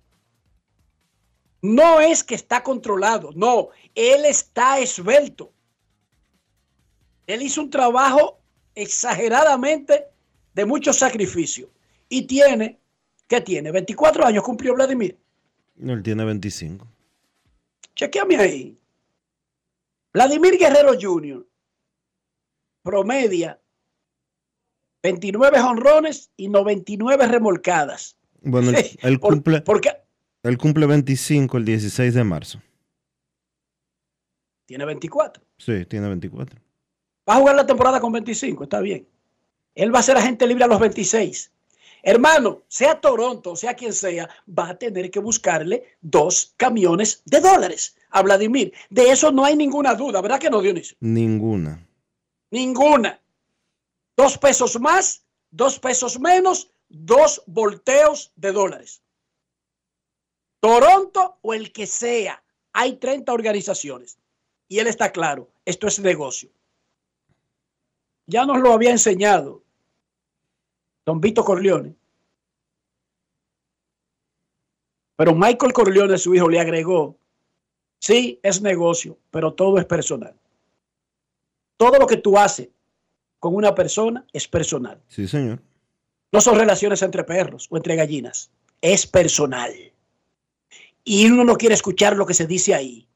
No 1.61 1.99
es 1.99 2.23
que 2.23 2.35
está 2.35 2.63
controlado, 2.63 3.29
no, 3.35 3.69
él 3.93 4.25
está 4.25 4.79
esbelto. 4.79 5.53
Él 7.33 7.41
hizo 7.43 7.61
un 7.61 7.69
trabajo 7.69 8.39
exageradamente 8.75 10.05
de 10.53 10.65
mucho 10.65 10.91
sacrificio 10.93 11.69
y 12.09 12.23
tiene, 12.27 12.79
¿qué 13.27 13.41
tiene? 13.41 13.71
24 13.71 14.25
años 14.25 14.43
cumplió 14.43 14.73
Vladimir. 14.75 15.17
Él 15.79 16.03
tiene 16.03 16.25
25. 16.25 16.87
Chequeame 17.95 18.35
ahí. 18.37 18.77
Vladimir 20.13 20.57
Guerrero 20.57 20.91
Jr. 20.99 21.47
promedia 22.83 23.59
29 25.03 25.59
honrones 25.61 26.31
y 26.35 26.49
99 26.49 27.27
remolcadas. 27.27 28.17
Bueno, 28.41 28.71
él, 28.71 28.85
él 29.01 29.19
por- 29.19 29.33
cumple, 29.35 29.61
porque 29.61 29.91
él 30.43 30.57
cumple 30.57 30.85
25 30.85 31.57
el 31.57 31.65
16 31.65 32.13
de 32.13 32.23
marzo. 32.23 32.61
tiene 34.65 34.85
24. 34.85 35.43
Sí, 35.57 35.85
tiene 35.85 36.07
24. 36.09 36.59
Va 37.27 37.35
a 37.35 37.39
jugar 37.39 37.55
la 37.55 37.65
temporada 37.65 37.99
con 37.99 38.11
25, 38.11 38.63
está 38.63 38.79
bien. 38.79 39.07
Él 39.75 39.93
va 39.93 39.99
a 39.99 40.03
ser 40.03 40.17
agente 40.17 40.47
libre 40.47 40.63
a 40.63 40.67
los 40.67 40.79
26. 40.79 41.51
Hermano, 42.03 42.63
sea 42.67 42.99
Toronto, 42.99 43.55
sea 43.55 43.75
quien 43.75 43.93
sea, 43.93 44.27
va 44.47 44.69
a 44.69 44.77
tener 44.77 45.11
que 45.11 45.19
buscarle 45.19 45.97
dos 46.01 46.53
camiones 46.57 47.21
de 47.25 47.39
dólares 47.39 47.95
a 48.09 48.21
Vladimir. 48.23 48.73
De 48.89 49.11
eso 49.11 49.31
no 49.31 49.45
hay 49.45 49.55
ninguna 49.55 49.93
duda, 49.93 50.21
¿verdad 50.21 50.39
que 50.39 50.49
no, 50.49 50.61
Dionisio? 50.61 50.97
Ninguna. 50.99 51.87
Ninguna. 52.49 53.21
Dos 54.17 54.37
pesos 54.37 54.79
más, 54.79 55.23
dos 55.51 55.79
pesos 55.79 56.19
menos, 56.19 56.71
dos 56.89 57.43
volteos 57.45 58.31
de 58.35 58.51
dólares. 58.51 59.03
Toronto 60.59 61.37
o 61.41 61.53
el 61.53 61.71
que 61.71 61.87
sea, 61.87 62.43
hay 62.73 62.97
30 62.97 63.31
organizaciones. 63.31 64.17
Y 64.67 64.79
él 64.79 64.87
está 64.87 65.11
claro, 65.11 65.49
esto 65.65 65.87
es 65.87 65.99
negocio. 65.99 66.49
Ya 68.31 68.45
nos 68.45 68.59
lo 68.59 68.71
había 68.71 68.91
enseñado 68.91 69.61
don 71.05 71.19
Vito 71.19 71.43
Corleone. 71.43 71.93
Pero 75.17 75.35
Michael 75.35 75.73
Corleone, 75.73 76.17
su 76.17 76.33
hijo, 76.33 76.47
le 76.47 76.57
agregó, 76.57 77.17
sí, 77.99 78.39
es 78.41 78.61
negocio, 78.61 79.17
pero 79.31 79.53
todo 79.53 79.77
es 79.79 79.85
personal. 79.85 80.33
Todo 81.75 81.99
lo 81.99 82.07
que 82.07 82.17
tú 82.17 82.37
haces 82.37 82.69
con 83.37 83.53
una 83.53 83.75
persona 83.75 84.25
es 84.31 84.47
personal. 84.47 85.01
Sí, 85.09 85.27
señor. 85.27 85.59
No 86.31 86.39
son 86.39 86.57
relaciones 86.57 87.01
entre 87.01 87.25
perros 87.25 87.67
o 87.69 87.75
entre 87.75 87.97
gallinas. 87.97 88.49
Es 88.79 89.05
personal. 89.05 89.73
Y 91.03 91.29
uno 91.29 91.43
no 91.43 91.57
quiere 91.57 91.75
escuchar 91.75 92.15
lo 92.15 92.25
que 92.25 92.33
se 92.33 92.47
dice 92.47 92.73
ahí. 92.73 93.09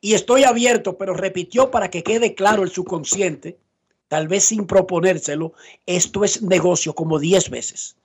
Y 0.00 0.14
estoy 0.14 0.44
abierto, 0.44 0.96
pero 0.96 1.12
repitió 1.12 1.70
para 1.70 1.90
que 1.90 2.02
quede 2.02 2.34
claro 2.34 2.62
el 2.62 2.70
subconsciente, 2.70 3.58
tal 4.08 4.28
vez 4.28 4.44
sin 4.44 4.66
proponérselo, 4.66 5.52
esto 5.86 6.24
es 6.24 6.42
negocio 6.42 6.94
como 6.94 7.18
10 7.18 7.50
veces. 7.50 7.96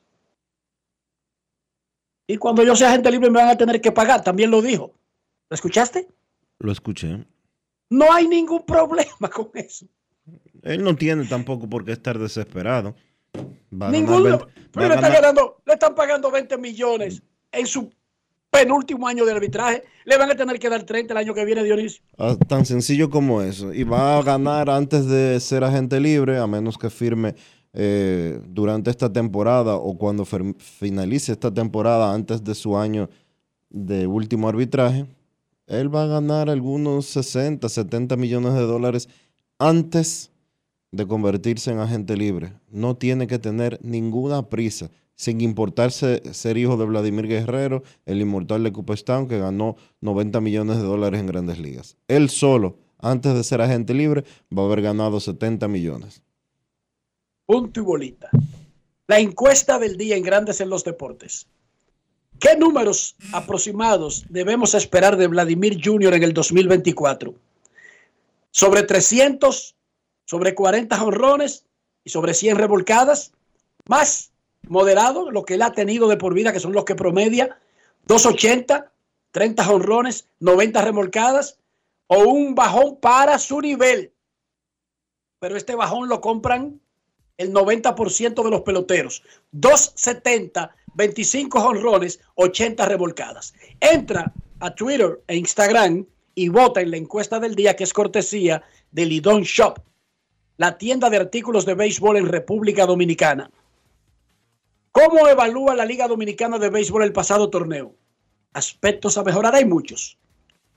Y 2.28 2.38
cuando 2.38 2.64
yo 2.64 2.76
sea 2.76 2.92
gente 2.92 3.12
libre 3.12 3.30
me 3.30 3.40
van 3.40 3.50
a 3.50 3.58
tener 3.58 3.82
que 3.82 3.92
pagar, 3.92 4.24
también 4.24 4.52
lo 4.52 4.62
dijo. 4.62 4.94
¿Lo 5.50 5.56
escuchaste? 5.56 6.08
Lo 6.60 6.72
escuché. 6.72 7.26
No 7.90 8.12
hay 8.12 8.28
ningún 8.28 8.66
problema 8.66 9.30
con 9.34 9.50
eso. 9.54 9.86
Él 10.64 10.84
no 10.84 10.96
tiene 10.96 11.26
tampoco 11.26 11.68
por 11.68 11.84
qué 11.84 11.92
estar 11.92 12.18
desesperado. 12.18 12.96
Va 13.74 13.90
Ninguno. 13.90 14.24
20 14.24 14.46
va 14.46 14.52
Pero 14.72 14.86
a 14.86 14.90
le, 14.90 14.96
están 14.96 15.02
ganar- 15.12 15.22
ganando, 15.22 15.62
le 15.66 15.74
están 15.74 15.96
pagando 15.96 16.32
20 16.32 16.58
millones 16.58 17.22
en 17.52 17.68
su 17.68 17.92
penúltimo 18.52 19.08
año 19.08 19.26
de 19.26 19.32
arbitraje. 19.32 19.84
Le 20.06 20.18
van 20.18 20.30
a 20.30 20.36
tener 20.36 20.60
que 20.60 20.70
dar 20.70 20.84
30 20.84 21.14
el 21.14 21.18
año 21.18 21.34
que 21.34 21.46
viene, 21.46 21.64
Dionisio. 21.64 22.04
Ah, 22.18 22.36
Tan 22.48 22.66
sencillo 22.66 23.10
como 23.10 23.42
eso. 23.42 23.74
Y 23.74 23.84
va 23.84 24.18
a 24.18 24.24
ganar 24.24 24.70
antes 24.70 25.08
de 25.08 25.40
ser 25.40 25.64
agente 25.64 26.00
libre, 26.00 26.38
a 26.38 26.46
menos 26.46 26.78
que 26.78 26.90
firme 26.90 27.34
eh, 27.74 28.40
durante 28.48 28.92
esta 28.92 29.12
temporada 29.12 29.76
o 29.76 29.98
cuando 29.98 30.26
finalice 30.26 31.32
esta 31.32 31.52
temporada 31.52 32.14
antes 32.14 32.44
de 32.44 32.54
su 32.54 32.78
año 32.78 33.10
de 33.70 34.06
último 34.06 34.50
arbitraje. 34.50 35.06
Él 35.68 35.94
va 35.94 36.04
a 36.04 36.08
ganar 36.08 36.50
algunos 36.50 37.06
60, 37.06 37.70
70 37.70 38.18
millones 38.18 38.54
de 38.54 38.62
dólares 38.62 39.08
antes 39.58 40.32
de 40.92 41.08
convertirse 41.08 41.72
en 41.72 41.80
agente 41.80 42.18
libre. 42.18 42.52
No 42.70 42.98
tiene 42.98 43.26
que 43.28 43.40
tener 43.40 43.80
ninguna 43.82 44.50
prisa, 44.50 44.90
sin 45.16 45.42
importarse 45.42 46.22
ser 46.34 46.58
hijo 46.58 46.78
de 46.78 46.86
Vladimir 46.86 47.28
Guerrero, 47.28 47.84
el 48.06 48.22
inmortal 48.22 48.64
de 48.64 48.72
Cooperstown, 48.72 49.28
que 49.28 49.38
ganó 49.38 49.76
90 50.02 50.42
millones 50.42 50.78
de 50.78 50.84
dólares 50.84 51.20
en 51.20 51.28
grandes 51.28 51.60
ligas. 51.60 51.98
Él 52.08 52.30
solo, 52.30 52.78
antes 52.98 53.34
de 53.34 53.44
ser 53.44 53.62
agente 53.62 53.94
libre, 53.94 54.24
va 54.56 54.64
a 54.64 54.66
haber 54.66 54.82
ganado 54.82 55.20
70 55.20 55.68
millones. 55.68 56.24
Punto 57.46 57.80
y 57.80 57.84
bolita. 57.84 58.30
La 59.08 59.20
encuesta 59.20 59.78
del 59.78 59.98
día 59.98 60.16
en 60.16 60.24
Grandes 60.24 60.62
en 60.62 60.70
los 60.70 60.84
Deportes. 60.84 61.48
¿Qué 62.40 62.58
números 62.58 63.16
aproximados 63.34 64.26
debemos 64.30 64.74
esperar 64.74 65.18
de 65.18 65.28
Vladimir 65.28 65.80
Jr. 65.84 66.16
en 66.16 66.24
el 66.24 66.34
2024? 66.34 67.36
¿Sobre 68.50 68.84
300? 68.84 69.76
¿Sobre 70.26 70.56
40 70.56 71.04
honrones? 71.04 71.66
¿Y 72.04 72.10
sobre 72.10 72.34
100 72.34 72.58
revolcadas? 72.58 73.32
Más 73.88 74.31
moderado, 74.68 75.32
lo 75.32 75.44
que 75.44 75.56
él 75.56 75.62
ha 75.62 75.72
tenido 75.72 76.08
de 76.08 76.18
por 76.18 76.34
vida, 76.34 76.54
que 76.54 76.60
son 76.60 76.74
los 76.74 76.86
que 76.86 76.96
promedia, 76.96 77.58
280, 78.06 78.92
30 79.32 79.70
honrones, 79.70 80.28
90 80.40 80.82
remolcadas, 80.82 81.60
o 82.08 82.20
un 82.26 82.56
bajón 82.56 82.98
para 83.00 83.40
su 83.40 83.62
nivel. 83.62 84.14
Pero 85.40 85.56
este 85.56 85.76
bajón 85.76 86.10
lo 86.10 86.22
compran 86.22 86.80
el 87.38 87.54
90% 87.54 88.44
de 88.44 88.50
los 88.50 88.62
peloteros. 88.62 89.24
270, 89.52 90.76
25 90.94 91.60
honrones, 91.60 92.20
80 92.36 92.86
revolcadas. 92.86 93.54
Entra 93.80 94.34
a 94.60 94.76
Twitter 94.76 95.22
e 95.28 95.38
Instagram 95.38 96.06
y 96.36 96.50
vota 96.50 96.82
en 96.82 96.92
la 96.92 96.98
encuesta 96.98 97.40
del 97.40 97.56
día 97.56 97.76
que 97.76 97.84
es 97.84 97.94
cortesía 97.94 98.64
de 98.92 99.06
Lidon 99.06 99.44
Shop, 99.44 99.80
la 100.58 100.78
tienda 100.78 101.10
de 101.10 101.18
artículos 101.18 101.66
de 101.66 101.74
béisbol 101.74 102.18
en 102.18 102.28
República 102.28 102.86
Dominicana. 102.86 103.50
¿Cómo 104.92 105.26
evalúa 105.26 105.74
la 105.74 105.86
Liga 105.86 106.08
Dominicana 106.10 106.60
de 106.60 106.70
Béisbol 106.70 107.04
el 107.04 107.14
pasado 107.14 107.50
torneo? 107.50 107.96
Aspectos 108.52 109.18
a 109.18 109.24
mejorar 109.24 109.56
hay 109.56 109.64
muchos. 109.64 110.18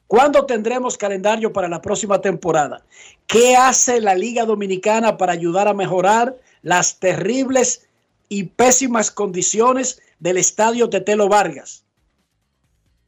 ¿Cuándo 0.06 0.46
tendremos 0.46 0.96
calendario 0.96 1.52
para 1.52 1.68
la 1.68 1.82
próxima 1.82 2.20
temporada? 2.20 2.84
¿Qué 3.26 3.56
hace 3.56 4.00
la 4.00 4.14
Liga 4.14 4.44
Dominicana 4.44 5.16
para 5.16 5.32
ayudar 5.32 5.66
a 5.66 5.74
mejorar 5.74 6.36
las 6.62 7.00
terribles 7.00 7.88
y 8.28 8.44
pésimas 8.44 9.10
condiciones 9.10 10.00
del 10.20 10.36
estadio 10.36 10.88
Tetelo 10.88 11.28
Vargas? 11.28 11.84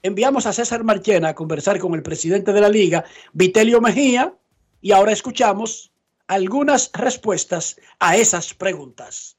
Enviamos 0.02 0.46
a 0.46 0.52
César 0.52 0.82
Marchena 0.82 1.28
a 1.28 1.34
conversar 1.36 1.78
con 1.78 1.94
el 1.94 2.02
presidente 2.02 2.52
de 2.52 2.60
la 2.60 2.68
liga, 2.68 3.04
Vitelio 3.32 3.80
Mejía, 3.80 4.34
y 4.80 4.90
ahora 4.90 5.12
escuchamos 5.12 5.92
algunas 6.26 6.90
respuestas 6.94 7.76
a 8.00 8.16
esas 8.16 8.54
preguntas. 8.54 9.36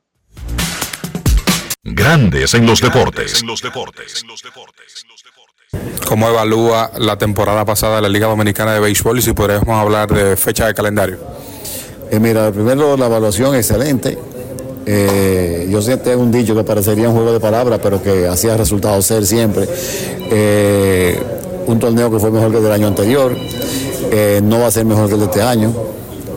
Grandes 1.89 2.54
en 2.54 2.65
los 2.65 2.82
deportes. 2.82 3.41
¿Cómo 6.06 6.28
evalúa 6.28 6.91
la 6.97 7.17
temporada 7.17 7.63
pasada 7.63 7.95
de 7.97 8.02
la 8.02 8.10
Liga 8.10 8.28
Dominicana 8.28 8.73
de 8.73 8.82
Béisbol 8.82 9.19
y 9.19 9.21
si 9.21 9.32
podríamos 9.32 9.69
hablar 9.69 10.12
de 10.12 10.36
fecha 10.36 10.67
de 10.67 10.73
calendario? 10.73 11.17
Eh, 12.12 12.19
mira, 12.19 12.52
primero 12.52 12.97
la 12.97 13.06
evaluación 13.06 13.56
excelente. 13.56 14.17
Eh, 14.86 15.67
yo 15.69 15.82
sé 15.82 15.97
que 16.02 16.12
es 16.12 16.17
un 16.17 16.30
dicho 16.30 16.54
que 16.56 16.63
parecería 16.65 17.08
un 17.08 17.15
juego 17.15 17.32
de 17.32 17.39
palabras, 17.39 17.80
pero 17.82 18.04
que 18.04 18.28
hacía 18.28 18.58
resultados 18.58 19.06
ser 19.06 19.26
siempre. 19.26 19.65
Eh, 20.30 21.17
un 21.67 21.80
torneo 21.80 22.12
que 22.12 22.19
fue 22.19 22.32
mejor 22.32 22.52
que 22.52 22.58
el 22.58 22.63
del 22.63 22.73
año 22.73 22.88
anterior. 22.88 23.34
eh, 24.12 24.41
no 24.43 24.60
va 24.60 24.67
a 24.67 24.71
ser 24.71 24.86
mejor 24.86 25.08
que 25.08 25.13
el 25.13 25.19
de 25.21 25.26
este 25.26 25.41
año, 25.41 25.73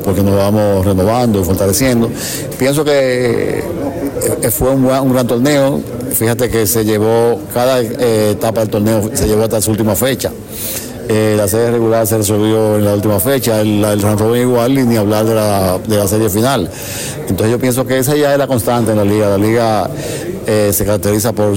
porque 0.05 0.23
nos 0.23 0.37
vamos 0.37 0.85
renovando 0.85 1.41
y 1.41 1.45
fortaleciendo. 1.45 2.11
Pienso 2.59 2.85
que 2.85 3.63
eh, 4.43 4.51
fue 4.51 4.71
un, 4.71 5.13
gran 5.13 5.27
torneo. 5.27 5.81
Fíjate 6.13 6.49
que 6.49 6.67
se 6.67 6.85
llevó, 6.85 7.41
cada 7.55 7.81
eh, 7.81 8.33
etapa 8.33 8.61
del 8.61 8.71
torneo 8.71 9.11
se 9.13 9.27
llevó 9.27 9.45
hasta 9.45 9.61
su 9.61 9.71
última 9.71 9.95
fecha. 9.95 10.31
Eh, 11.09 11.35
la 11.37 11.49
serie 11.49 11.73
regular 11.73 12.07
se 12.07 12.19
resolvió 12.19 12.77
en 12.77 12.85
la 12.85 12.95
última 12.95 13.19
fecha, 13.19 13.61
el, 13.61 13.85
el 13.85 14.01
round 14.01 14.21
robin 14.21 14.43
igual 14.43 14.79
y 14.79 14.85
ni 14.85 14.97
hablar 14.97 15.25
de 15.25 15.35
la, 15.35 15.79
de 15.79 15.97
la 15.97 16.07
serie 16.07 16.31
final. 16.31 16.71
Entonces 17.29 17.51
yo 17.51 17.59
pienso 17.59 17.85
que 17.85 17.99
esa 17.99 18.15
ya 18.17 18.33
es 18.33 18.39
la 18.39 18.47
constante 18.47 18.93
en 18.93 18.99
la 18.99 19.05
liga. 19.05 19.29
La 19.29 19.39
liga 19.39 19.91
se 20.47 20.85
caracteriza 20.85 21.33
por, 21.33 21.57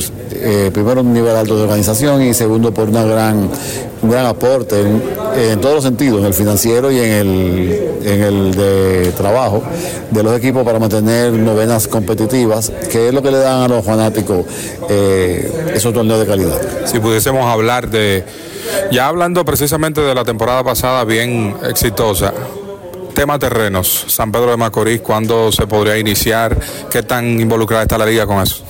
primero, 0.71 1.01
un 1.01 1.13
nivel 1.13 1.35
alto 1.35 1.55
de 1.55 1.63
organización 1.63 2.21
y 2.21 2.33
segundo, 2.33 2.71
por 2.71 2.89
una 2.89 3.03
gran, 3.03 3.49
un 4.03 4.09
gran 4.09 4.25
aporte 4.25 4.81
en, 4.81 5.61
todos 5.61 5.75
los 5.75 5.83
sentidos, 5.83 6.19
en 6.19 6.25
el 6.25 6.33
financiero 6.33 6.91
y 6.91 6.99
en 6.99 7.11
el, 7.11 7.99
en 8.03 8.21
el 8.21 8.53
de 8.53 9.11
trabajo 9.15 9.63
de 10.11 10.23
los 10.23 10.37
equipos 10.37 10.63
para 10.63 10.77
mantener 10.77 11.31
novenas 11.31 11.87
competitivas, 11.87 12.71
que 12.91 13.07
es 13.07 13.13
lo 13.13 13.21
que 13.21 13.31
le 13.31 13.37
dan 13.37 13.61
a 13.61 13.67
los 13.67 13.83
fanáticos 13.85 14.45
eh, 14.89 15.71
esos 15.73 15.93
torneos 15.93 16.19
de 16.19 16.25
calidad. 16.25 16.61
Si 16.85 16.99
pudiésemos 16.99 17.45
hablar 17.45 17.89
de, 17.89 18.25
ya 18.91 19.07
hablando 19.07 19.45
precisamente 19.45 20.01
de 20.01 20.13
la 20.13 20.25
temporada 20.25 20.63
pasada 20.63 21.05
bien 21.05 21.55
exitosa, 21.63 22.33
tema 23.15 23.39
terrenos, 23.39 24.05
San 24.07 24.31
Pedro 24.31 24.51
de 24.51 24.57
Macorís, 24.57 25.01
¿cuándo 25.01 25.51
se 25.51 25.65
podría 25.65 25.97
iniciar? 25.97 26.59
¿Qué 26.91 27.03
tan 27.03 27.39
involucrada 27.39 27.83
está 27.83 27.97
la 27.97 28.05
liga 28.05 28.27
con 28.27 28.41
eso? 28.41 28.63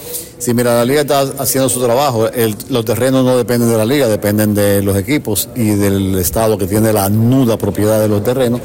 Sí, 0.44 0.54
mira, 0.54 0.76
la 0.76 0.84
liga 0.84 1.00
está 1.02 1.22
haciendo 1.40 1.70
su 1.70 1.80
trabajo. 1.82 2.28
Los 2.70 2.84
terrenos 2.84 3.24
no 3.24 3.38
dependen 3.38 3.70
de 3.70 3.78
la 3.78 3.86
liga, 3.86 4.10
dependen 4.10 4.54
de 4.54 4.82
los 4.82 4.98
equipos 4.98 5.48
y 5.56 5.70
del 5.70 6.20
Estado 6.20 6.58
que 6.58 6.68
tiene 6.68 6.92
la 6.92 7.08
nuda 7.08 7.56
propiedad 7.56 8.02
de 8.02 8.10
los 8.10 8.26
terrenos. 8.26 8.60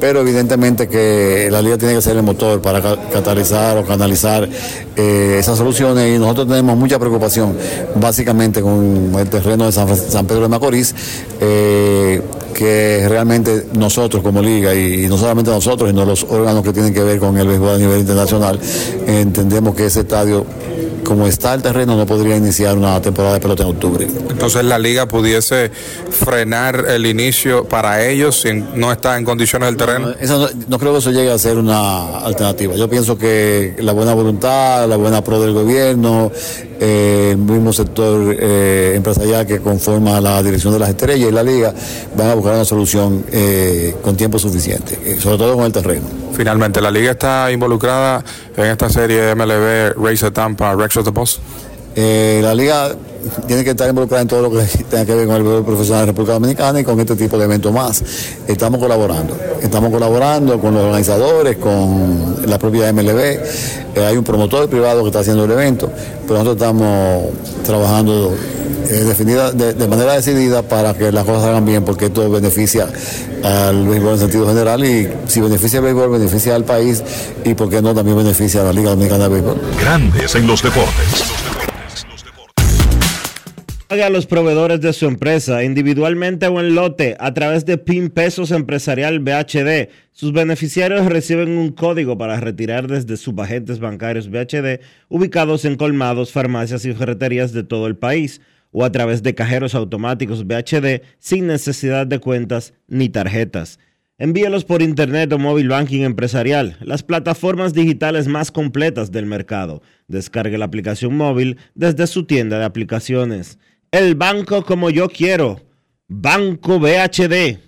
Pero 0.00 0.22
evidentemente 0.22 0.88
que 0.88 1.48
la 1.48 1.62
liga 1.62 1.78
tiene 1.78 1.94
que 1.94 2.02
ser 2.02 2.16
el 2.16 2.24
motor 2.24 2.60
para 2.60 2.82
ca- 2.82 2.96
catalizar 3.12 3.78
o 3.78 3.84
canalizar 3.86 4.48
eh, 4.96 5.36
esas 5.38 5.56
soluciones 5.56 6.16
y 6.16 6.18
nosotros 6.18 6.48
tenemos 6.48 6.76
mucha 6.76 6.98
preocupación 6.98 7.56
básicamente 7.94 8.60
con 8.60 9.12
el 9.16 9.30
terreno 9.30 9.66
de 9.66 9.70
San, 9.72 10.26
Pedro 10.26 10.42
de 10.42 10.48
Macorís. 10.48 10.92
eh, 11.40 12.20
que 12.54 13.06
realmente 13.08 13.68
nosotros 13.74 14.22
como 14.22 14.42
liga 14.42 14.74
y 14.74 15.06
no 15.08 15.16
solamente 15.16 15.50
nosotros, 15.50 15.88
sino 15.88 16.04
los 16.04 16.24
órganos 16.24 16.62
que 16.64 16.72
tienen 16.72 16.92
que 16.92 17.02
ver 17.02 17.18
con 17.20 17.38
el 17.38 17.46
béisbol 17.46 17.70
a 17.76 17.78
nivel 17.78 18.00
internacional, 18.00 18.58
entendemos 19.06 19.74
que 19.74 19.86
ese 19.86 20.00
estadio 20.00 20.44
como 21.10 21.26
está 21.26 21.54
el 21.54 21.60
terreno, 21.60 21.96
no 21.96 22.06
podría 22.06 22.36
iniciar 22.36 22.78
una 22.78 23.02
temporada 23.02 23.34
de 23.34 23.40
pelota 23.40 23.64
en 23.64 23.70
octubre. 23.70 24.06
Entonces 24.30 24.64
la 24.64 24.78
liga 24.78 25.08
pudiese 25.08 25.72
frenar 26.08 26.84
el 26.88 27.04
inicio 27.04 27.64
para 27.64 28.06
ellos 28.06 28.42
si 28.42 28.52
no 28.52 28.92
está 28.92 29.18
en 29.18 29.24
condiciones 29.24 29.70
del 29.70 29.76
terreno. 29.76 30.14
Eso 30.20 30.38
no, 30.38 30.48
no 30.68 30.78
creo 30.78 30.92
que 30.92 30.98
eso 30.98 31.10
llegue 31.10 31.32
a 31.32 31.36
ser 31.36 31.58
una 31.58 32.20
alternativa. 32.20 32.76
Yo 32.76 32.88
pienso 32.88 33.18
que 33.18 33.74
la 33.80 33.90
buena 33.92 34.14
voluntad, 34.14 34.88
la 34.88 34.94
buena 34.94 35.24
pro 35.24 35.40
del 35.40 35.52
gobierno, 35.52 36.30
eh, 36.78 37.30
el 37.32 37.38
mismo 37.38 37.72
sector 37.72 38.36
eh, 38.38 38.92
empresarial 38.94 39.44
que 39.44 39.58
conforma 39.58 40.20
la 40.20 40.40
dirección 40.44 40.72
de 40.72 40.78
las 40.78 40.90
estrellas 40.90 41.28
y 41.28 41.32
la 41.32 41.42
liga 41.42 41.74
van 42.16 42.28
a 42.28 42.34
buscar 42.34 42.54
una 42.54 42.64
solución 42.64 43.24
eh, 43.32 43.96
con 44.00 44.16
tiempo 44.16 44.38
suficiente, 44.38 45.18
sobre 45.20 45.38
todo 45.38 45.56
con 45.56 45.64
el 45.64 45.72
terreno. 45.72 46.29
Finalmente, 46.40 46.80
la 46.80 46.90
liga 46.90 47.10
está 47.10 47.52
involucrada 47.52 48.24
en 48.56 48.64
esta 48.64 48.88
serie 48.88 49.34
MLB 49.34 49.92
Racer 50.02 50.30
Tampa 50.30 50.74
Rex 50.74 50.96
of 50.96 51.04
the 51.04 51.12
Post. 51.12 51.40
Eh, 51.94 52.40
la 52.42 52.54
liga 52.54 52.96
tiene 53.46 53.64
que 53.64 53.70
estar 53.70 53.88
involucrada 53.88 54.22
en 54.22 54.28
todo 54.28 54.42
lo 54.42 54.50
que 54.50 54.64
tenga 54.90 55.04
que 55.04 55.14
ver 55.14 55.26
con 55.26 55.36
el 55.36 55.42
béisbol 55.42 55.64
profesional 55.64 56.00
de 56.00 56.06
la 56.06 56.12
República 56.12 56.32
Dominicana 56.34 56.80
y 56.80 56.84
con 56.84 56.98
este 57.00 57.16
tipo 57.16 57.38
de 57.38 57.44
eventos 57.44 57.72
más. 57.72 58.02
Estamos 58.46 58.80
colaborando, 58.80 59.36
estamos 59.62 59.90
colaborando 59.90 60.60
con 60.60 60.74
los 60.74 60.84
organizadores, 60.84 61.56
con 61.56 62.36
la 62.46 62.58
propia 62.58 62.92
MLB. 62.92 63.18
Eh, 63.18 64.06
hay 64.06 64.16
un 64.16 64.24
promotor 64.24 64.68
privado 64.68 65.02
que 65.02 65.08
está 65.08 65.20
haciendo 65.20 65.44
el 65.44 65.50
evento, 65.50 65.90
pero 66.26 66.38
nosotros 66.42 66.56
estamos 66.56 67.24
trabajando 67.64 68.34
eh, 68.90 69.04
definida, 69.04 69.52
de, 69.52 69.86
manera 69.86 70.14
decidida 70.14 70.62
para 70.62 70.94
que 70.94 71.12
las 71.12 71.24
cosas 71.24 71.42
salgan 71.42 71.64
bien, 71.64 71.84
porque 71.84 72.06
esto 72.06 72.28
beneficia 72.28 72.88
al 73.42 73.86
béisbol 73.86 74.14
en 74.14 74.18
sentido 74.18 74.46
general 74.46 74.84
y 74.84 75.08
si 75.28 75.40
beneficia 75.40 75.78
al 75.78 75.84
béisbol, 75.84 76.10
beneficia 76.10 76.54
al 76.56 76.64
país 76.64 77.02
y, 77.44 77.54
por 77.54 77.68
qué 77.70 77.80
no, 77.80 77.94
también 77.94 78.16
beneficia 78.16 78.62
a 78.62 78.64
la 78.64 78.72
Liga 78.72 78.90
Dominicana 78.90 79.24
de 79.24 79.30
Béisbol. 79.30 79.60
Grandes 79.80 80.34
en 80.34 80.46
los 80.46 80.62
deportes. 80.62 81.39
Pague 83.90 84.04
a 84.04 84.08
los 84.10 84.26
proveedores 84.26 84.80
de 84.80 84.92
su 84.92 85.06
empresa, 85.06 85.64
individualmente 85.64 86.46
o 86.46 86.60
en 86.60 86.76
lote, 86.76 87.16
a 87.18 87.34
través 87.34 87.66
de 87.66 87.76
PIN 87.76 88.08
Pesos 88.10 88.52
Empresarial 88.52 89.18
BHD. 89.18 89.88
Sus 90.12 90.32
beneficiarios 90.32 91.06
reciben 91.06 91.58
un 91.58 91.72
código 91.72 92.16
para 92.16 92.38
retirar 92.38 92.86
desde 92.86 93.16
sus 93.16 93.36
agentes 93.36 93.80
bancarios 93.80 94.30
BHD 94.30 94.80
ubicados 95.08 95.64
en 95.64 95.74
colmados, 95.74 96.30
farmacias 96.30 96.84
y 96.84 96.94
ferreterías 96.94 97.52
de 97.52 97.64
todo 97.64 97.88
el 97.88 97.96
país 97.96 98.40
o 98.70 98.84
a 98.84 98.92
través 98.92 99.24
de 99.24 99.34
cajeros 99.34 99.74
automáticos 99.74 100.46
BHD 100.46 101.02
sin 101.18 101.48
necesidad 101.48 102.06
de 102.06 102.20
cuentas 102.20 102.74
ni 102.86 103.08
tarjetas. 103.08 103.80
Envíelos 104.18 104.64
por 104.64 104.82
internet 104.82 105.32
o 105.32 105.38
móvil 105.38 105.68
banking 105.68 106.02
empresarial, 106.02 106.76
las 106.80 107.02
plataformas 107.02 107.72
digitales 107.72 108.28
más 108.28 108.52
completas 108.52 109.10
del 109.10 109.26
mercado. 109.26 109.82
Descargue 110.06 110.58
la 110.58 110.66
aplicación 110.66 111.16
móvil 111.16 111.56
desde 111.74 112.06
su 112.06 112.24
tienda 112.24 112.60
de 112.60 112.66
aplicaciones. 112.66 113.58
El 113.92 114.14
banco 114.14 114.64
como 114.64 114.88
yo 114.90 115.08
quiero. 115.08 115.60
Banco 116.06 116.78
BHD. 116.78 117.58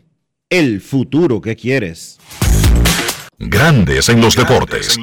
El 0.49 0.81
futuro 0.81 1.41
que 1.41 1.57
quieres. 1.57 2.19
Grandes 3.39 4.09
en 4.09 4.21
los 4.21 4.37
deportes. 4.37 4.97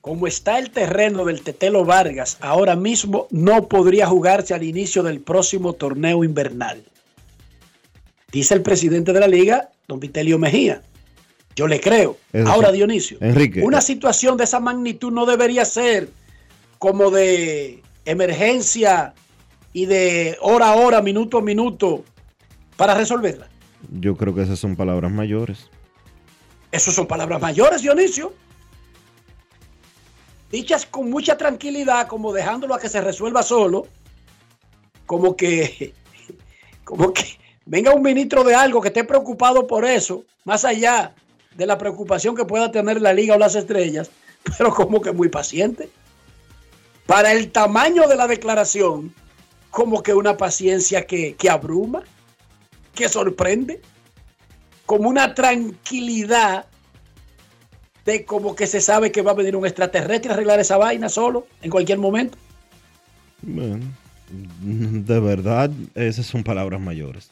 Como 0.00 0.28
está 0.28 0.60
el 0.60 0.70
terreno 0.70 1.24
del 1.24 1.40
Tetelo 1.40 1.84
Vargas, 1.84 2.36
ahora 2.40 2.76
mismo 2.76 3.26
no 3.32 3.66
podría 3.66 4.06
jugarse 4.06 4.54
al 4.54 4.62
inicio 4.62 5.02
del 5.02 5.20
próximo 5.20 5.72
torneo 5.72 6.22
invernal. 6.22 6.84
Dice 8.30 8.54
el 8.54 8.62
presidente 8.62 9.12
de 9.12 9.18
la 9.18 9.26
liga, 9.26 9.70
don 9.88 9.98
Vitelio 9.98 10.38
Mejía. 10.38 10.80
Yo 11.56 11.66
le 11.66 11.80
creo. 11.80 12.18
Eso 12.32 12.48
Ahora. 12.48 12.70
Dionisio, 12.70 13.18
Enrique. 13.20 13.62
una 13.62 13.80
situación 13.80 14.36
de 14.36 14.44
esa 14.44 14.60
magnitud 14.60 15.10
no 15.10 15.26
debería 15.26 15.64
ser 15.64 16.08
como 16.78 17.10
de 17.10 17.82
emergencia 18.06 19.14
y 19.72 19.84
de 19.84 20.38
hora 20.40 20.70
a 20.70 20.76
hora, 20.76 21.02
minuto 21.02 21.38
a 21.38 21.42
minuto, 21.42 22.02
para 22.76 22.94
resolverla. 22.94 23.48
Yo 24.00 24.16
creo 24.16 24.34
que 24.34 24.42
esas 24.42 24.58
son 24.58 24.74
palabras 24.74 25.12
mayores. 25.12 25.68
Esas 26.72 26.94
son 26.94 27.06
palabras 27.06 27.40
mayores, 27.40 27.82
Dionisio. 27.82 28.32
Dichas 30.50 30.86
con 30.86 31.10
mucha 31.10 31.36
tranquilidad, 31.36 32.06
como 32.06 32.32
dejándolo 32.32 32.74
a 32.74 32.80
que 32.80 32.88
se 32.88 33.00
resuelva 33.00 33.42
solo, 33.42 33.86
como 35.04 35.36
que, 35.36 35.92
como 36.84 37.12
que 37.12 37.24
venga 37.66 37.92
un 37.92 38.02
ministro 38.02 38.44
de 38.44 38.54
algo 38.54 38.80
que 38.80 38.88
esté 38.88 39.04
preocupado 39.04 39.66
por 39.66 39.84
eso, 39.84 40.24
más 40.44 40.64
allá 40.64 41.14
de 41.56 41.66
la 41.66 41.78
preocupación 41.78 42.36
que 42.36 42.44
pueda 42.44 42.70
tener 42.70 43.00
la 43.00 43.12
liga 43.12 43.34
o 43.34 43.38
las 43.38 43.56
estrellas, 43.56 44.10
pero 44.58 44.72
como 44.72 45.00
que 45.00 45.12
muy 45.12 45.28
paciente. 45.28 45.90
Para 47.06 47.32
el 47.32 47.50
tamaño 47.50 48.08
de 48.08 48.16
la 48.16 48.26
declaración, 48.26 49.14
como 49.70 50.02
que 50.02 50.12
una 50.14 50.36
paciencia 50.36 51.06
que, 51.06 51.34
que 51.34 51.48
abruma, 51.48 52.02
que 52.94 53.08
sorprende, 53.08 53.80
como 54.86 55.08
una 55.08 55.34
tranquilidad 55.34 56.66
de 58.04 58.24
como 58.24 58.54
que 58.54 58.66
se 58.66 58.80
sabe 58.80 59.10
que 59.12 59.22
va 59.22 59.32
a 59.32 59.34
venir 59.34 59.56
un 59.56 59.66
extraterrestre 59.66 60.30
a 60.30 60.34
arreglar 60.34 60.60
esa 60.60 60.76
vaina 60.76 61.08
solo, 61.08 61.46
en 61.62 61.70
cualquier 61.70 61.98
momento. 61.98 62.38
Bueno, 63.42 63.84
de 64.30 65.20
verdad, 65.20 65.70
esas 65.94 66.26
son 66.26 66.42
palabras 66.42 66.80
mayores. 66.80 67.30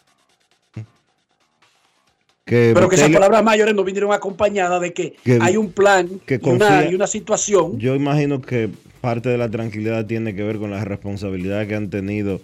Que 2.44 2.72
Pero 2.74 2.88
que 2.90 2.96
esas 2.96 3.10
palabras 3.10 3.42
mayores 3.42 3.74
no 3.74 3.84
vinieron 3.84 4.12
acompañadas 4.12 4.80
de 4.82 4.92
que, 4.92 5.14
Que- 5.24 5.38
hay 5.40 5.56
un 5.56 5.72
plan 5.72 6.08
que 6.26 6.34
y, 6.34 6.48
una, 6.48 6.66
confía- 6.68 6.90
y 6.90 6.94
una 6.94 7.06
situación. 7.06 7.78
Yo 7.78 7.94
imagino 7.94 8.42
que 8.42 8.68
parte 9.00 9.30
de 9.30 9.38
la 9.38 9.48
tranquilidad 9.50 10.04
tiene 10.06 10.34
que 10.34 10.42
ver 10.42 10.58
con 10.58 10.70
la 10.70 10.84
responsabilidad 10.84 11.66
que 11.66 11.74
han 11.74 11.88
tenido 11.88 12.40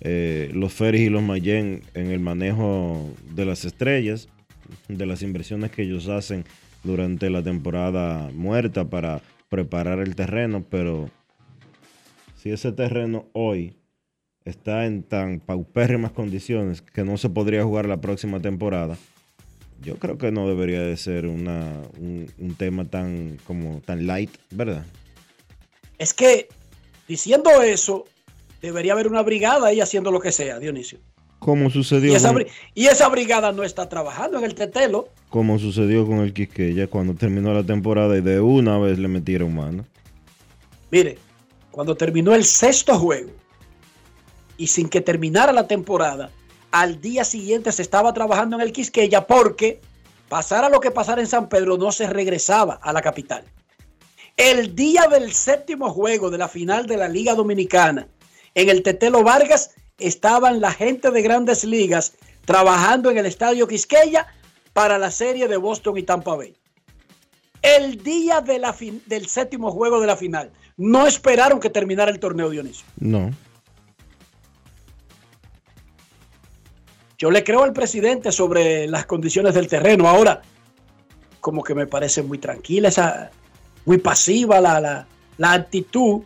eh, 0.00 0.50
los 0.52 0.72
Ferris 0.72 1.02
y 1.02 1.08
los 1.08 1.22
Mayen 1.22 1.82
en 1.94 2.10
el 2.10 2.18
manejo 2.20 3.08
de 3.34 3.44
las 3.44 3.64
estrellas, 3.64 4.28
de 4.88 5.06
las 5.06 5.22
inversiones 5.22 5.70
que 5.70 5.82
ellos 5.82 6.08
hacen 6.08 6.44
durante 6.82 7.30
la 7.30 7.42
temporada 7.42 8.30
muerta 8.34 8.84
para 8.84 9.22
preparar 9.48 10.00
el 10.00 10.16
terreno, 10.16 10.64
pero 10.68 11.08
si 12.36 12.50
ese 12.50 12.72
terreno 12.72 13.26
hoy 13.32 13.76
está 14.44 14.84
en 14.84 15.04
tan 15.04 15.38
paupérrimas 15.40 16.10
condiciones 16.10 16.82
que 16.82 17.04
no 17.04 17.16
se 17.16 17.30
podría 17.30 17.62
jugar 17.62 17.86
la 17.86 18.00
próxima 18.00 18.40
temporada, 18.40 18.98
yo 19.84 19.96
creo 19.96 20.18
que 20.18 20.32
no 20.32 20.48
debería 20.48 20.80
de 20.80 20.96
ser 20.96 21.26
una, 21.26 21.82
un, 21.98 22.30
un 22.38 22.54
tema 22.54 22.84
tan 22.86 23.38
como 23.46 23.80
tan 23.80 24.06
light, 24.06 24.30
¿verdad? 24.50 24.84
Es 25.98 26.12
que 26.14 26.48
diciendo 27.06 27.50
eso, 27.62 28.06
debería 28.62 28.92
haber 28.94 29.08
una 29.08 29.22
brigada 29.22 29.68
ahí 29.68 29.80
haciendo 29.80 30.10
lo 30.10 30.20
que 30.20 30.32
sea, 30.32 30.58
Dionisio. 30.58 30.98
Como 31.38 31.68
sucedió, 31.68 32.12
Y 32.12 32.14
esa, 32.14 32.32
con, 32.32 32.44
y 32.74 32.86
esa 32.86 33.08
brigada 33.10 33.52
no 33.52 33.64
está 33.64 33.88
trabajando 33.88 34.38
en 34.38 34.44
el 34.44 34.54
Tetelo. 34.54 35.08
como 35.28 35.58
sucedió 35.58 36.06
con 36.06 36.20
el 36.20 36.32
Quisqueya 36.32 36.86
cuando 36.86 37.14
terminó 37.14 37.52
la 37.52 37.62
temporada 37.62 38.16
y 38.16 38.22
de 38.22 38.40
una 38.40 38.78
vez 38.78 38.98
le 38.98 39.08
metieron 39.08 39.54
mano. 39.54 39.84
Mire, 40.90 41.18
cuando 41.70 41.94
terminó 41.96 42.34
el 42.34 42.44
sexto 42.44 42.98
juego 42.98 43.30
y 44.56 44.68
sin 44.68 44.88
que 44.88 45.00
terminara 45.02 45.52
la 45.52 45.66
temporada, 45.66 46.30
al 46.74 47.00
día 47.00 47.22
siguiente 47.22 47.70
se 47.70 47.82
estaba 47.82 48.12
trabajando 48.12 48.56
en 48.56 48.62
el 48.62 48.72
Quisqueya 48.72 49.28
porque 49.28 49.80
pasara 50.28 50.68
lo 50.68 50.80
que 50.80 50.90
pasara 50.90 51.20
en 51.20 51.28
San 51.28 51.48
Pedro, 51.48 51.78
no 51.78 51.92
se 51.92 52.08
regresaba 52.08 52.80
a 52.82 52.92
la 52.92 53.00
capital. 53.00 53.44
El 54.36 54.74
día 54.74 55.06
del 55.06 55.32
séptimo 55.32 55.90
juego 55.90 56.30
de 56.30 56.38
la 56.38 56.48
final 56.48 56.86
de 56.86 56.96
la 56.96 57.06
Liga 57.06 57.36
Dominicana, 57.36 58.08
en 58.56 58.68
el 58.68 58.82
Tetelo 58.82 59.22
Vargas, 59.22 59.70
estaban 60.00 60.60
la 60.60 60.72
gente 60.72 61.12
de 61.12 61.22
grandes 61.22 61.62
ligas 61.62 62.14
trabajando 62.44 63.08
en 63.08 63.18
el 63.18 63.26
Estadio 63.26 63.68
Quisqueya 63.68 64.26
para 64.72 64.98
la 64.98 65.12
serie 65.12 65.46
de 65.46 65.56
Boston 65.56 65.96
y 65.98 66.02
Tampa 66.02 66.34
Bay. 66.34 66.56
El 67.62 68.02
día 68.02 68.40
del 68.40 69.28
séptimo 69.28 69.70
juego 69.70 70.00
de 70.00 70.08
la 70.08 70.16
final. 70.16 70.50
No 70.76 71.06
esperaron 71.06 71.60
que 71.60 71.70
terminara 71.70 72.10
el 72.10 72.18
torneo 72.18 72.50
Dionisio. 72.50 72.84
No. 72.98 73.30
Yo 77.24 77.30
le 77.30 77.42
creo 77.42 77.62
al 77.62 77.72
presidente 77.72 78.30
sobre 78.30 78.86
las 78.86 79.06
condiciones 79.06 79.54
del 79.54 79.66
terreno. 79.66 80.06
Ahora, 80.06 80.42
como 81.40 81.64
que 81.64 81.74
me 81.74 81.86
parece 81.86 82.22
muy 82.22 82.36
tranquila, 82.36 82.88
esa, 82.88 83.30
muy 83.86 83.96
pasiva 83.96 84.60
la, 84.60 84.78
la, 84.78 85.06
la 85.38 85.52
actitud. 85.54 86.20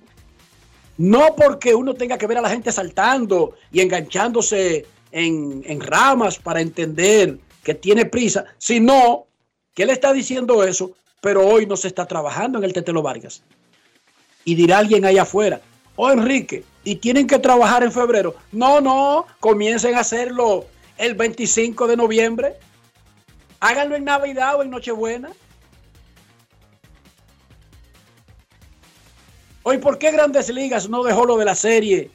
No 0.97 1.37
porque 1.37 1.73
uno 1.73 1.95
tenga 1.95 2.19
que 2.19 2.27
ver 2.27 2.39
a 2.39 2.41
la 2.41 2.51
gente 2.51 2.73
saltando 2.73 3.55
y 3.71 3.81
enganchándose 3.81 4.87
en, 5.13 5.63
en 5.67 5.81
ramas 5.81 6.37
para 6.37 6.61
entender 6.61 7.39
que 7.63 7.75
tiene 7.75 8.05
prisa, 8.05 8.47
sino 8.59 9.29
que 9.75 9.85
él 9.85 9.91
está 9.91 10.13
diciendo 10.13 10.65
eso, 10.65 10.91
pero 11.21 11.47
hoy 11.47 11.65
no 11.65 11.77
se 11.77 11.87
está 11.87 12.07
trabajando 12.07 12.59
en 12.59 12.65
el 12.65 12.73
Tetelo 12.73 13.03
Vargas. 13.03 13.45
Y 14.45 14.57
dirá 14.57 14.79
alguien 14.79 15.05
allá 15.05 15.23
afuera, 15.23 15.61
oh 15.95 16.11
Enrique, 16.11 16.65
y 16.83 16.97
tienen 16.97 17.29
que 17.29 17.39
trabajar 17.39 17.85
en 17.85 17.93
febrero. 17.93 18.35
No, 18.51 18.81
no, 18.81 19.27
comiencen 19.39 19.95
a 19.95 20.01
hacerlo 20.01 20.67
el 20.99 21.15
25 21.15 21.87
de 21.87 21.97
noviembre. 21.97 22.57
Háganlo 23.61 23.97
en 23.97 24.05
Navidad 24.05 24.57
o 24.57 24.63
en 24.63 24.71
Nochebuena. 24.71 25.31
Hoy, 29.63 29.79
¿por 29.79 29.99
qué 29.99 30.11
Grandes 30.13 30.49
Ligas 30.49 30.89
no 30.89 31.03
dejó 31.03 31.25
lo 31.25 31.37
de 31.37 31.45
la 31.45 31.55
serie 31.55 32.11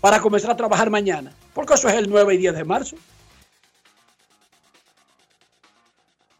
para 0.00 0.20
comenzar 0.20 0.50
a 0.50 0.56
trabajar 0.56 0.90
mañana? 0.90 1.32
Porque 1.54 1.74
eso 1.74 1.88
es 1.88 1.94
el 1.94 2.08
9 2.08 2.34
y 2.34 2.38
10 2.38 2.54
de 2.54 2.64
marzo. 2.64 2.96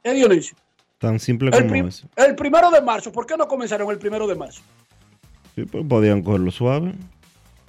¿Eh, 0.04 0.12
Dionisio? 0.14 0.56
Tan 0.98 1.18
simple 1.18 1.50
El, 1.52 1.66
como 1.66 1.88
eso. 1.88 2.06
el 2.16 2.34
primero 2.36 2.70
de 2.70 2.80
marzo, 2.82 3.10
¿por 3.10 3.26
qué 3.26 3.36
no 3.36 3.48
comenzaron 3.48 3.90
el 3.90 3.98
primero 3.98 4.26
de 4.26 4.34
marzo? 4.34 4.62
Sí, 5.54 5.64
pues 5.64 5.84
podían 5.88 6.22
cogerlo 6.22 6.50
suave. 6.50 6.94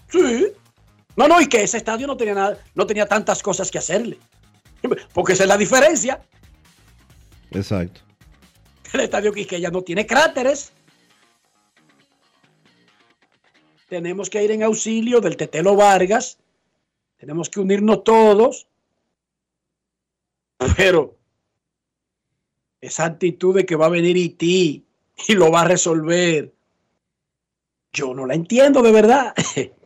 Sí. 0.10 0.48
No, 1.16 1.28
no, 1.28 1.42
y 1.42 1.48
que 1.48 1.64
ese 1.64 1.78
estadio 1.78 2.08
no 2.08 2.18
tenía 2.18 2.34
nada, 2.34 2.58
no 2.76 2.88
tenía 2.88 3.06
tantas 3.06 3.44
cosas 3.44 3.70
que 3.70 3.78
hacerle. 3.78 4.18
Porque 5.14 5.34
esa 5.34 5.44
es 5.44 5.50
la 5.50 5.58
diferencia. 5.58 6.22
Exacto. 7.52 8.02
El 8.94 9.02
estadio 9.02 9.32
Quisqueya 9.32 9.70
no 9.70 9.82
tiene 9.82 10.06
cráteres. 10.06 10.74
Tenemos 13.88 14.30
que 14.30 14.44
ir 14.44 14.52
en 14.52 14.64
auxilio 14.64 15.20
del 15.20 15.38
Tetelo 15.38 15.76
Vargas. 15.76 16.38
Tenemos 17.18 17.50
que 17.50 17.60
unirnos 17.60 18.04
todos. 18.04 18.68
Pero 20.78 21.18
esa 22.80 23.06
actitud 23.06 23.56
de 23.56 23.66
que 23.66 23.76
va 23.76 23.88
a 23.88 23.90
venir 23.90 24.18
Iti 24.18 24.86
y 25.28 25.34
lo 25.34 25.52
va 25.52 25.62
a 25.62 25.68
resolver, 25.68 26.54
yo 27.94 28.14
no 28.14 28.26
la 28.26 28.34
entiendo 28.34 28.82
de 28.82 28.92
verdad. 28.92 29.34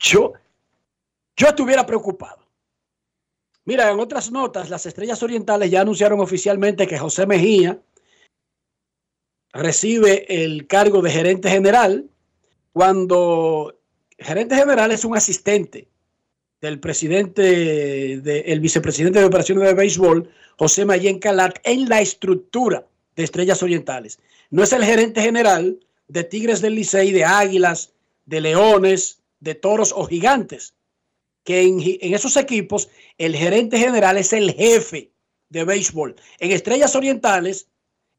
Yo, 0.00 0.32
yo 1.36 1.48
estuviera 1.48 1.86
preocupado. 1.86 2.40
Mira, 3.66 3.90
en 3.90 4.00
otras 4.00 4.32
notas, 4.32 4.70
las 4.70 4.86
Estrellas 4.86 5.22
Orientales 5.22 5.70
ya 5.70 5.82
anunciaron 5.82 6.20
oficialmente 6.20 6.86
que 6.86 6.98
José 6.98 7.26
Mejía 7.26 7.78
recibe 9.52 10.42
el 10.42 10.66
cargo 10.66 11.02
de 11.02 11.10
gerente 11.10 11.50
general 11.50 12.08
cuando 12.72 13.78
gerente 14.18 14.56
general 14.56 14.90
es 14.92 15.04
un 15.04 15.16
asistente 15.16 15.88
del 16.60 16.78
presidente, 16.78 18.20
del 18.20 18.60
vicepresidente 18.60 19.18
de 19.18 19.24
operaciones 19.24 19.64
de 19.64 19.74
béisbol, 19.74 20.30
José 20.58 20.84
Mayen 20.84 21.18
Calat, 21.18 21.58
en 21.64 21.88
la 21.88 22.00
estructura 22.00 22.86
de 23.16 23.24
Estrellas 23.24 23.62
Orientales. 23.62 24.18
No 24.50 24.62
es 24.62 24.72
el 24.72 24.84
gerente 24.84 25.22
general 25.22 25.80
de 26.08 26.24
Tigres 26.24 26.60
del 26.60 26.74
Licey, 26.74 27.12
de 27.12 27.24
Águilas, 27.24 27.92
de 28.26 28.40
Leones, 28.40 29.19
de 29.40 29.54
Toros 29.54 29.92
o 29.96 30.06
Gigantes, 30.06 30.74
que 31.44 31.62
en, 31.62 32.14
esos 32.14 32.36
equipos 32.36 32.88
el 33.18 33.34
gerente 33.34 33.78
general 33.78 34.16
es 34.18 34.32
el 34.32 34.52
jefe 34.52 35.12
de 35.48 35.64
béisbol. 35.64 36.16
En 36.38 36.52
Estrellas 36.52 36.94
Orientales, 36.94 37.68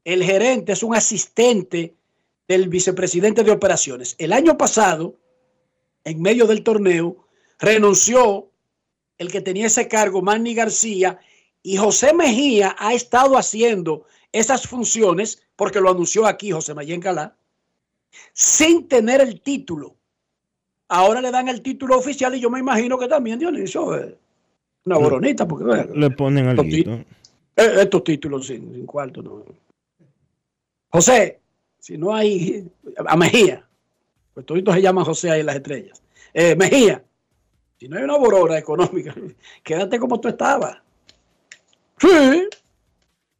el 0.04 0.22
gerente 0.22 0.72
es 0.72 0.82
un 0.82 0.94
asistente 0.94 1.94
del 2.48 2.68
vicepresidente 2.68 3.44
de 3.44 3.52
operaciones. 3.52 4.16
El 4.18 4.32
año 4.32 4.58
pasado, 4.58 5.16
en 6.04 6.20
medio 6.20 6.46
del 6.46 6.64
torneo, 6.64 7.28
renunció 7.58 8.50
el 9.18 9.30
que 9.30 9.40
tenía 9.40 9.68
ese 9.68 9.86
cargo, 9.88 10.20
Manny 10.20 10.54
García, 10.54 11.20
y 11.62 11.76
José 11.76 12.12
Mejía 12.12 12.74
ha 12.78 12.92
estado 12.92 13.38
haciendo 13.38 14.04
esas 14.32 14.66
funciones, 14.66 15.42
porque 15.54 15.80
lo 15.80 15.90
anunció 15.90 16.26
aquí 16.26 16.50
José 16.50 16.74
Mayen 16.74 17.00
Calá, 17.00 17.36
sin 18.32 18.88
tener 18.88 19.20
el 19.20 19.40
título. 19.40 19.96
Ahora 20.94 21.22
le 21.22 21.30
dan 21.30 21.48
el 21.48 21.62
título 21.62 21.96
oficial 21.98 22.34
y 22.34 22.40
yo 22.40 22.50
me 22.50 22.58
imagino 22.58 22.98
que 22.98 23.08
también 23.08 23.38
Dionisio 23.38 23.94
es 23.94 24.12
una 24.84 24.98
boronita, 24.98 25.48
porque 25.48 25.80
eh, 25.80 25.88
Le 25.94 26.10
ponen 26.10 26.50
estos, 26.50 26.66
algo. 26.66 26.70
tí- 26.76 26.84
eh, 27.56 27.74
estos 27.80 28.04
títulos 28.04 28.46
sin, 28.46 28.74
sin 28.74 28.84
cuarto 28.84 29.22
no. 29.22 29.42
José, 30.90 31.40
si 31.78 31.96
no 31.96 32.14
hay 32.14 32.70
a 33.06 33.16
Mejía, 33.16 33.66
pues 34.34 34.44
toditos 34.44 34.74
se 34.74 34.82
llaman 34.82 35.04
José 35.06 35.30
ahí 35.30 35.40
en 35.40 35.46
las 35.46 35.56
estrellas. 35.56 36.02
Eh, 36.34 36.54
Mejía, 36.56 37.02
si 37.78 37.88
no 37.88 37.96
hay 37.96 38.04
una 38.04 38.18
borora 38.18 38.58
económica, 38.58 39.14
quédate 39.64 39.98
como 39.98 40.20
tú 40.20 40.28
estabas. 40.28 40.76
Sí, 41.98 42.48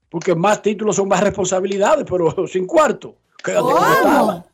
porque 0.08 0.34
más 0.34 0.62
títulos 0.62 0.96
son 0.96 1.08
más 1.08 1.20
responsabilidades, 1.22 2.06
pero 2.08 2.46
sin 2.48 2.66
cuarto. 2.66 3.16
Quédate 3.44 3.62
como 3.74 3.92
estabas. 3.92 4.44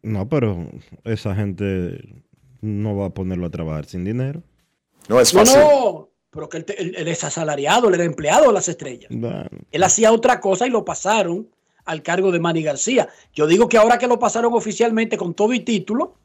No, 0.00 0.26
pero 0.26 0.66
esa 1.04 1.34
gente 1.34 2.22
no 2.60 2.96
va 2.96 3.06
a 3.06 3.10
ponerlo 3.10 3.46
a 3.46 3.50
trabajar 3.50 3.86
sin 3.86 4.04
dinero. 4.04 4.42
No 5.08 5.20
es 5.20 5.32
fácil. 5.32 5.58
no, 5.58 6.08
pero 6.30 6.48
que 6.48 6.58
él, 6.58 6.64
te- 6.64 6.80
él- 6.80 6.94
él 6.96 7.08
es 7.08 7.24
asalariado, 7.24 7.88
él 7.88 7.94
era 7.94 8.04
empleado 8.04 8.48
de 8.48 8.52
las 8.52 8.68
estrellas. 8.68 9.08
Bueno, 9.10 9.48
Él 9.70 9.82
hacía 9.82 10.12
otra 10.12 10.40
cosa 10.40 10.66
y 10.66 10.70
lo 10.70 10.84
pasaron 10.84 11.48
al 11.84 12.02
cargo 12.02 12.30
de 12.30 12.38
Manny 12.40 12.62
García. 12.62 13.08
Yo 13.32 13.46
digo 13.46 13.68
que 13.68 13.78
ahora 13.78 13.98
que 13.98 14.06
lo 14.06 14.18
pasaron 14.18 14.52
oficialmente 14.52 15.16
con 15.16 15.32
todo 15.34 15.54
y 15.54 15.60
título, 15.60 16.16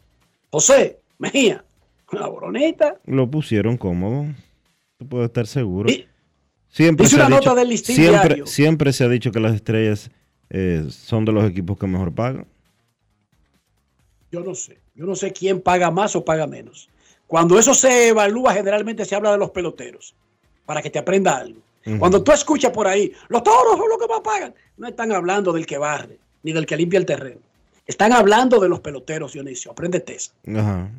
José 0.51 0.99
Mejía, 1.17 1.63
una 2.11 2.27
boroneta. 2.27 2.99
lo 3.05 3.29
pusieron 3.31 3.77
cómodo. 3.77 4.25
Tú 4.97 5.07
puedes 5.07 5.27
estar 5.27 5.47
seguro. 5.47 5.89
Y- 5.89 6.05
Siempre 6.67 7.05
se, 7.05 7.21
ha 7.21 7.27
una 7.27 7.37
dicho, 7.37 7.49
nota 7.51 7.59
del 7.61 7.69
Listín 7.69 7.95
siempre, 7.95 8.19
Diario. 8.29 8.47
siempre 8.47 8.93
se 8.93 9.03
ha 9.03 9.07
dicho 9.07 9.31
que 9.31 9.39
las 9.39 9.53
estrellas 9.53 10.09
eh, 10.49 10.83
son 10.89 11.23
de 11.23 11.31
los 11.31 11.45
equipos 11.49 11.77
que 11.77 11.85
mejor 11.85 12.11
pagan. 12.13 12.47
Yo 14.31 14.41
no 14.41 14.55
sé. 14.55 14.79
Yo 14.95 15.05
no 15.05 15.15
sé 15.15 15.33
quién 15.33 15.61
paga 15.61 15.89
más 15.91 16.15
o 16.15 16.23
paga 16.23 16.47
menos. 16.47 16.89
Cuando 17.27 17.57
eso 17.57 17.73
se 17.73 18.09
evalúa, 18.09 18.53
generalmente 18.53 19.05
se 19.05 19.15
habla 19.15 19.31
de 19.31 19.37
los 19.37 19.49
peloteros, 19.49 20.13
para 20.65 20.81
que 20.81 20.89
te 20.89 20.99
aprenda 20.99 21.37
algo. 21.37 21.59
Cuando 21.99 22.23
tú 22.23 22.31
escuchas 22.31 22.71
por 22.71 22.87
ahí, 22.87 23.11
los 23.27 23.43
toros 23.43 23.77
son 23.77 23.89
los 23.89 23.97
que 23.97 24.07
más 24.07 24.21
pagan, 24.21 24.53
no 24.77 24.87
están 24.87 25.11
hablando 25.11 25.51
del 25.51 25.65
que 25.65 25.77
barre, 25.77 26.17
ni 26.43 26.53
del 26.53 26.65
que 26.65 26.77
limpia 26.77 26.97
el 26.97 27.05
terreno. 27.05 27.41
Están 27.85 28.13
hablando 28.13 28.59
de 28.59 28.69
los 28.69 28.79
peloteros, 28.79 29.33
Dionisio. 29.33 29.71
Apréndete 29.71 30.15
esa. 30.15 30.31
Ajá. 30.55 30.89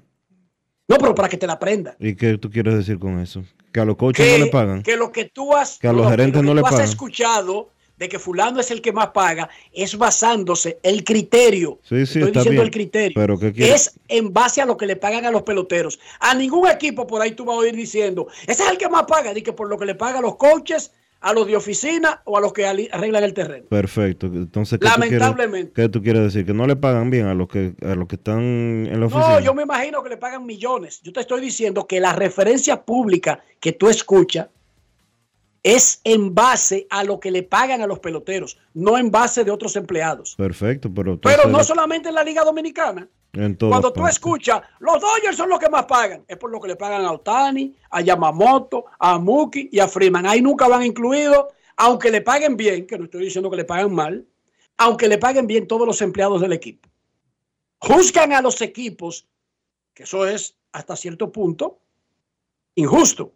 No, 0.87 0.99
pero 0.99 1.15
para 1.15 1.31
que 1.31 1.39
te 1.39 1.47
la 1.47 1.55
aprenda. 1.55 1.97
¿Y 1.99 2.15
qué 2.15 2.37
tú 2.37 2.51
quieres 2.51 2.75
decir 2.75 2.99
con 2.99 3.19
eso? 3.19 3.43
¿Que 3.73 3.81
a 3.81 3.87
los 3.87 3.97
coaches 3.97 4.27
que, 4.27 4.39
no 4.39 4.45
le 4.45 4.51
pagan? 4.51 4.83
que 4.83 4.97
lo 4.97 5.11
que 5.11 5.25
tú 5.25 5.57
has, 5.57 5.79
Que 5.79 5.89
a 5.89 5.93
los 5.93 6.05
no, 6.05 6.11
gerentes 6.11 6.35
lo 6.35 6.41
que 6.43 6.47
no 6.47 6.55
le 6.55 6.61
tú 6.61 6.67
has 6.67 6.73
pagan. 6.73 6.89
escuchado 6.89 7.71
de 7.97 8.09
que 8.09 8.19
fulano 8.19 8.61
es 8.61 8.71
el 8.71 8.81
que 8.83 8.93
más 8.93 9.09
paga 9.09 9.49
es 9.73 9.97
basándose 9.97 10.79
el 10.83 11.05
criterio. 11.05 11.79
Sí, 11.83 12.07
sí, 12.07 12.19
Estoy 12.19 12.23
está 12.25 12.41
diciendo 12.41 12.51
bien. 12.51 12.63
el 12.65 12.71
criterio. 12.71 13.13
Pero 13.15 13.39
es 13.57 13.99
en 14.09 14.33
base 14.33 14.61
a 14.61 14.67
lo 14.67 14.77
que 14.77 14.87
le 14.87 14.97
pagan 14.97 15.25
a 15.27 15.31
los 15.31 15.43
peloteros. 15.43 15.99
A 16.21 16.35
ningún 16.35 16.69
equipo 16.69 17.07
por 17.07 17.23
ahí 17.23 17.33
tú 17.33 17.45
vas 17.45 17.55
a 17.57 17.59
oír 17.61 17.75
diciendo, 17.77 18.27
ese 18.47 18.63
es 18.65 18.71
el 18.71 18.79
que 18.79 18.89
más 18.89 19.05
paga, 19.05 19.33
di 19.33 19.43
que 19.43 19.53
por 19.53 19.69
lo 19.69 19.79
que 19.79 19.87
le 19.87 19.95
pagan 19.95 20.17
a 20.17 20.21
los 20.23 20.37
coaches, 20.37 20.93
a 21.21 21.33
los 21.33 21.47
de 21.47 21.57
oficina 21.57 22.21
o 22.25 22.37
a 22.37 22.41
los 22.43 22.53
que 22.53 22.67
arreglan 22.67 23.25
el 23.25 23.33
terreno. 23.33 23.65
Perfecto. 23.71 24.27
Entonces, 24.27 24.79
¿qué 24.79 24.87
tú 24.87 24.93
quieres- 25.01 25.11
Lamentablemente. 25.21 25.73
¿qué 25.75 25.89
tú 25.89 26.03
quieres 26.03 26.23
decir? 26.23 26.45
¿Que 26.45 26.53
no 26.53 26.67
le 26.67 26.77
pagan 26.77 27.09
bien 27.09 27.27
a 27.29 27.35
los 27.35 27.49
que, 27.49 27.73
a 27.83 27.95
los 27.95 28.07
que 28.09 28.17
están 28.17 28.41
en 28.43 29.01
la 29.01 29.07
oficina? 29.07 29.29
No, 29.31 29.41
yo 29.41 29.55
me 29.55 29.63
imagino 29.63 30.03
que 30.03 30.11
le 30.11 30.17
pagan 30.19 30.45
millones. 30.45 31.01
Yo 31.03 31.13
te 31.15 31.21
estoy 31.21 31.41
diciendo 31.41 31.87
que 31.87 31.99
la 31.99 32.13
referencia 32.13 32.83
pública 32.83 33.43
que 33.59 33.73
tú 33.73 33.89
escuchas 33.89 34.49
es 35.65 36.03
en 36.05 36.35
base 36.35 36.87
a 36.91 37.03
lo 37.03 37.19
que 37.19 37.31
le 37.31 37.43
pagan 37.43 37.81
a 37.81 37.87
los 37.87 37.99
peloteros, 37.99 38.59
no 38.75 38.99
en 38.99 39.11
base 39.11 39.45
de 39.45 39.51
otros 39.51 39.75
empleados. 39.77 40.37
Perfecto, 40.37 40.93
pero... 40.95 41.19
Pero 41.19 41.49
no 41.49 41.65
solamente 41.65 42.11
en 42.11 42.15
la 42.15 42.23
Liga 42.23 42.45
Dominicana. 42.45 43.09
Cuando 43.33 43.93
tú 43.93 44.01
partes. 44.01 44.17
escuchas, 44.17 44.61
los 44.79 45.01
Dodgers 45.01 45.37
son 45.37 45.49
los 45.49 45.59
que 45.59 45.69
más 45.69 45.87
pagan. 45.87 46.23
Es 46.29 46.37
por 46.37 46.51
lo 46.51 46.61
que 46.61 46.69
le 46.69 46.77
pagan 46.77 47.05
a 47.05 47.13
Otani, 47.13 47.75
a 47.91 48.01
Yamamoto, 48.03 48.85
a 48.99 49.19
Mookie 49.19 49.71
y 49.73 49.81
a 49.81 49.89
Freeman. 49.89 50.27
Ahí 50.27 50.41
nunca 50.41 50.69
van 50.69 50.85
incluidos, 50.85 51.47
aunque 51.77 52.11
le 52.11 52.21
paguen 52.21 52.57
bien, 52.57 52.87
que 52.87 52.97
no 52.97 53.05
estoy 53.05 53.25
diciendo 53.25 53.51
que 53.51 53.57
le 53.57 53.65
pagan 53.65 53.93
mal, 53.93 54.25
aunque 54.77 55.09
le 55.09 55.19
paguen 55.19 55.47
bien 55.47 55.67
todos 55.67 55.87
los 55.87 56.01
empleados 56.03 56.43
del 56.43 56.53
equipo. 56.53 56.89
Juzgan 57.79 58.35
a 58.35 58.43
los 58.43 58.61
equipos, 58.61 59.27
que 59.95 60.05
eso 60.05 60.27
es 60.27 60.57
hasta 60.73 60.95
cierto 60.95 61.33
punto 61.33 61.81
injusto, 62.77 63.33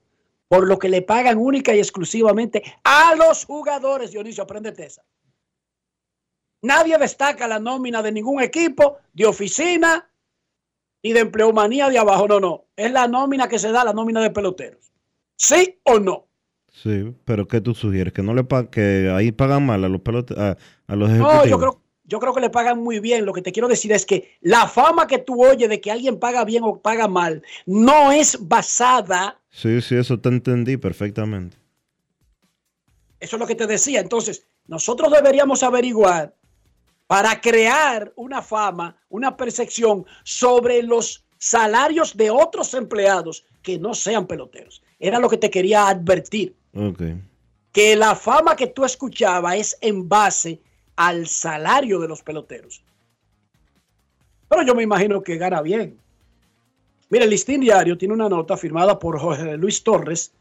por 0.49 0.67
lo 0.67 0.79
que 0.79 0.89
le 0.89 1.03
pagan 1.03 1.39
única 1.39 1.75
y 1.75 1.79
exclusivamente 1.79 2.63
a 2.85 3.15
los 3.15 3.45
jugadores. 3.45 4.11
Dionisio, 4.11 4.45
apréndete 4.45 4.87
esa. 4.87 5.05
Nadie 6.63 6.99
destaca 6.99 7.47
la 7.47 7.59
nómina 7.59 8.03
de 8.03 8.11
ningún 8.13 8.43
equipo, 8.43 8.97
de 9.13 9.27
oficina 9.27 10.11
y 11.03 11.13
de 11.13 11.21
empleomanía 11.21 11.89
de 11.89 11.99
abajo. 11.99 12.27
No, 12.27 12.41
no. 12.41 12.65
Es 12.77 12.91
la 12.91 13.07
nómina 13.07 13.49
que 13.49 13.59
se 13.59 13.71
da, 13.71 13.85
la 13.85 13.93
nómina 13.93 14.21
de 14.21 14.31
peloteros. 14.31 14.93
¿Sí 15.37 15.79
o 15.85 16.01
no? 16.01 16.27
Sí, 16.73 17.15
pero 17.25 17.47
¿qué 17.47 17.61
tú 17.61 17.75
sugieres? 17.75 18.13
¿Que 18.13 18.23
no 18.23 18.35
le 18.35 18.45
pa- 18.45 18.71
que 18.71 19.11
ahí 19.15 19.31
pagan 19.33 19.67
mal 19.67 19.85
a 19.85 19.89
los 19.89 20.01
pelote 20.01 20.35
a, 20.37 20.57
a 20.87 20.97
los 20.97 21.11
No, 21.11 21.15
ejecutivos? 21.45 21.49
yo 21.49 21.59
creo, 21.59 21.83
yo 22.09 22.19
creo 22.19 22.35
que 22.35 22.41
le 22.41 22.51
pagan 22.51 22.83
muy 22.83 22.99
bien. 22.99 23.25
Lo 23.25 23.33
que 23.33 23.43
te 23.43 23.53
quiero 23.53 23.69
decir 23.69 23.93
es 23.93 24.05
que 24.05 24.37
la 24.41 24.67
fama 24.67 25.07
que 25.07 25.19
tú 25.19 25.45
oyes 25.45 25.69
de 25.69 25.81
que 25.81 25.91
alguien 25.93 26.19
paga 26.19 26.45
bien 26.45 26.65
o 26.65 26.81
paga 26.81 27.07
mal 27.07 27.43
no 27.67 28.11
es 28.11 28.37
basada, 28.49 29.39
Sí, 29.51 29.81
sí, 29.81 29.95
eso 29.97 30.19
te 30.19 30.29
entendí 30.29 30.77
perfectamente. 30.77 31.57
eso 33.21 33.37
es 33.37 33.41
lo 33.41 33.47
que 33.47 33.55
te 33.55 33.67
decía. 33.67 34.01
Entonces, 34.01 34.45
nosotros 34.67 35.11
deberíamos 35.13 35.63
averiguar 35.63 36.35
para 37.07 37.41
crear 37.41 38.13
una 38.17 38.43
fama, 38.43 38.97
una 39.09 39.37
percepción 39.37 40.05
sobre 40.25 40.83
los 40.83 41.25
salarios 41.39 42.17
de 42.17 42.31
otros 42.31 42.75
empleados 42.75 43.45
que 43.63 43.79
no 43.79 43.95
sean 43.95 44.27
peloteros. 44.27 44.83
Era 44.99 45.19
lo 45.19 45.29
que 45.29 45.37
te 45.39 45.51
quería 45.51 45.89
advertir. 45.89 46.55
Ok. 46.75 47.03
que 47.73 47.97
la 47.97 48.15
fama 48.15 48.57
que 48.57 48.67
tú 48.67 48.85
escuchabas 48.85 49.57
es 49.57 49.79
en 49.81 50.09
base 50.09 50.61
al 50.99 51.29
salario 51.29 52.01
de 52.01 52.09
los 52.09 52.25
peloteros. 52.25 52.83
Pero 54.49 54.63
yo 54.63 54.75
me 54.75 54.83
imagino 54.83 55.23
que 55.23 55.37
gana 55.37 55.63
bien. 55.63 55.97
Mira, 57.09 57.23
el 57.23 57.31
listín 57.31 57.61
diario 57.61 57.97
tiene 57.97 58.15
una 58.15 58.29
nota 58.29 58.57
firmada 58.57 58.99
por 58.99 59.17
Jorge 59.17 59.57
Luis 59.57 59.85
Torres 59.85 60.33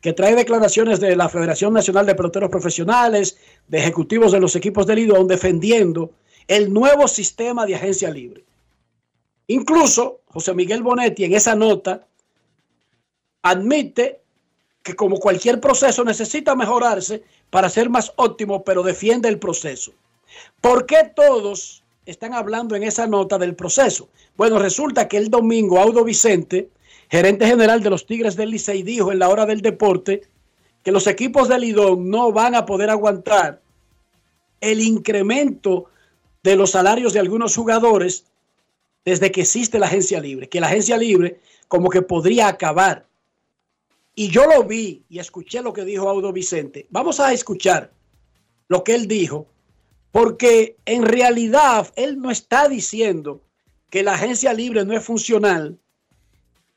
que 0.00 0.12
trae 0.12 0.36
declaraciones 0.36 1.00
de 1.00 1.16
la 1.16 1.28
Federación 1.28 1.72
Nacional 1.72 2.06
de 2.06 2.14
Peloteros 2.14 2.50
Profesionales, 2.50 3.36
de 3.66 3.78
ejecutivos 3.78 4.30
de 4.30 4.38
los 4.38 4.54
equipos 4.54 4.86
del 4.86 5.00
Lidón 5.00 5.26
defendiendo 5.26 6.12
el 6.46 6.72
nuevo 6.72 7.08
sistema 7.08 7.66
de 7.66 7.74
agencia 7.74 8.10
libre. 8.10 8.44
Incluso 9.48 10.20
José 10.26 10.54
Miguel 10.54 10.84
Bonetti 10.84 11.24
en 11.24 11.34
esa 11.34 11.56
nota 11.56 12.06
admite 13.42 14.20
que 14.84 14.94
como 14.94 15.18
cualquier 15.18 15.60
proceso 15.60 16.04
necesita 16.04 16.54
mejorarse 16.54 17.24
para 17.50 17.68
ser 17.68 17.90
más 17.90 18.12
óptimo, 18.16 18.64
pero 18.64 18.82
defiende 18.82 19.28
el 19.28 19.38
proceso. 19.38 19.92
¿Por 20.60 20.86
qué 20.86 21.10
todos 21.14 21.82
están 22.06 22.34
hablando 22.34 22.74
en 22.74 22.82
esa 22.82 23.06
nota 23.06 23.38
del 23.38 23.54
proceso? 23.54 24.08
Bueno, 24.36 24.58
resulta 24.58 25.08
que 25.08 25.16
el 25.16 25.30
domingo 25.30 25.80
Audo 25.80 26.04
Vicente, 26.04 26.68
gerente 27.10 27.46
general 27.46 27.82
de 27.82 27.90
los 27.90 28.06
Tigres 28.06 28.36
del 28.36 28.50
Licey, 28.50 28.82
dijo 28.82 29.12
en 29.12 29.18
la 29.18 29.28
hora 29.28 29.46
del 29.46 29.62
deporte 29.62 30.22
que 30.82 30.92
los 30.92 31.06
equipos 31.06 31.48
del 31.48 31.62
Lidón 31.62 32.10
no 32.10 32.32
van 32.32 32.54
a 32.54 32.66
poder 32.66 32.90
aguantar 32.90 33.60
el 34.60 34.80
incremento 34.80 35.86
de 36.42 36.56
los 36.56 36.70
salarios 36.70 37.12
de 37.12 37.20
algunos 37.20 37.54
jugadores 37.56 38.24
desde 39.04 39.32
que 39.32 39.42
existe 39.42 39.78
la 39.78 39.86
agencia 39.86 40.20
libre, 40.20 40.48
que 40.48 40.60
la 40.60 40.66
agencia 40.66 40.96
libre 40.96 41.40
como 41.68 41.88
que 41.90 42.02
podría 42.02 42.48
acabar. 42.48 43.07
Y 44.18 44.30
yo 44.30 44.46
lo 44.46 44.64
vi 44.64 45.04
y 45.08 45.20
escuché 45.20 45.62
lo 45.62 45.72
que 45.72 45.84
dijo 45.84 46.08
Audo 46.08 46.32
Vicente. 46.32 46.88
Vamos 46.90 47.20
a 47.20 47.32
escuchar 47.32 47.92
lo 48.66 48.82
que 48.82 48.96
él 48.96 49.06
dijo, 49.06 49.46
porque 50.10 50.76
en 50.86 51.04
realidad 51.04 51.92
él 51.94 52.20
no 52.20 52.32
está 52.32 52.68
diciendo 52.68 53.42
que 53.90 54.02
la 54.02 54.14
agencia 54.14 54.52
libre 54.52 54.84
no 54.84 54.96
es 54.96 55.04
funcional 55.04 55.78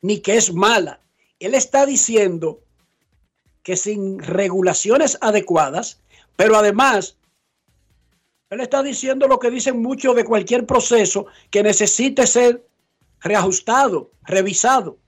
ni 0.03 0.19
que 0.19 0.37
es 0.37 0.53
mala. 0.53 0.99
Él 1.39 1.55
está 1.55 1.87
diciendo 1.87 2.59
que 3.63 3.75
sin 3.75 4.19
regulaciones 4.19 5.17
adecuadas, 5.19 5.99
pero 6.35 6.55
además, 6.55 7.17
él 8.51 8.61
está 8.61 8.83
diciendo 8.83 9.27
lo 9.27 9.39
que 9.39 9.49
dicen 9.49 9.81
muchos 9.81 10.15
de 10.15 10.25
cualquier 10.25 10.67
proceso 10.67 11.25
que 11.49 11.63
necesite 11.63 12.27
ser 12.27 12.63
reajustado, 13.19 14.11
revisado. 14.25 14.99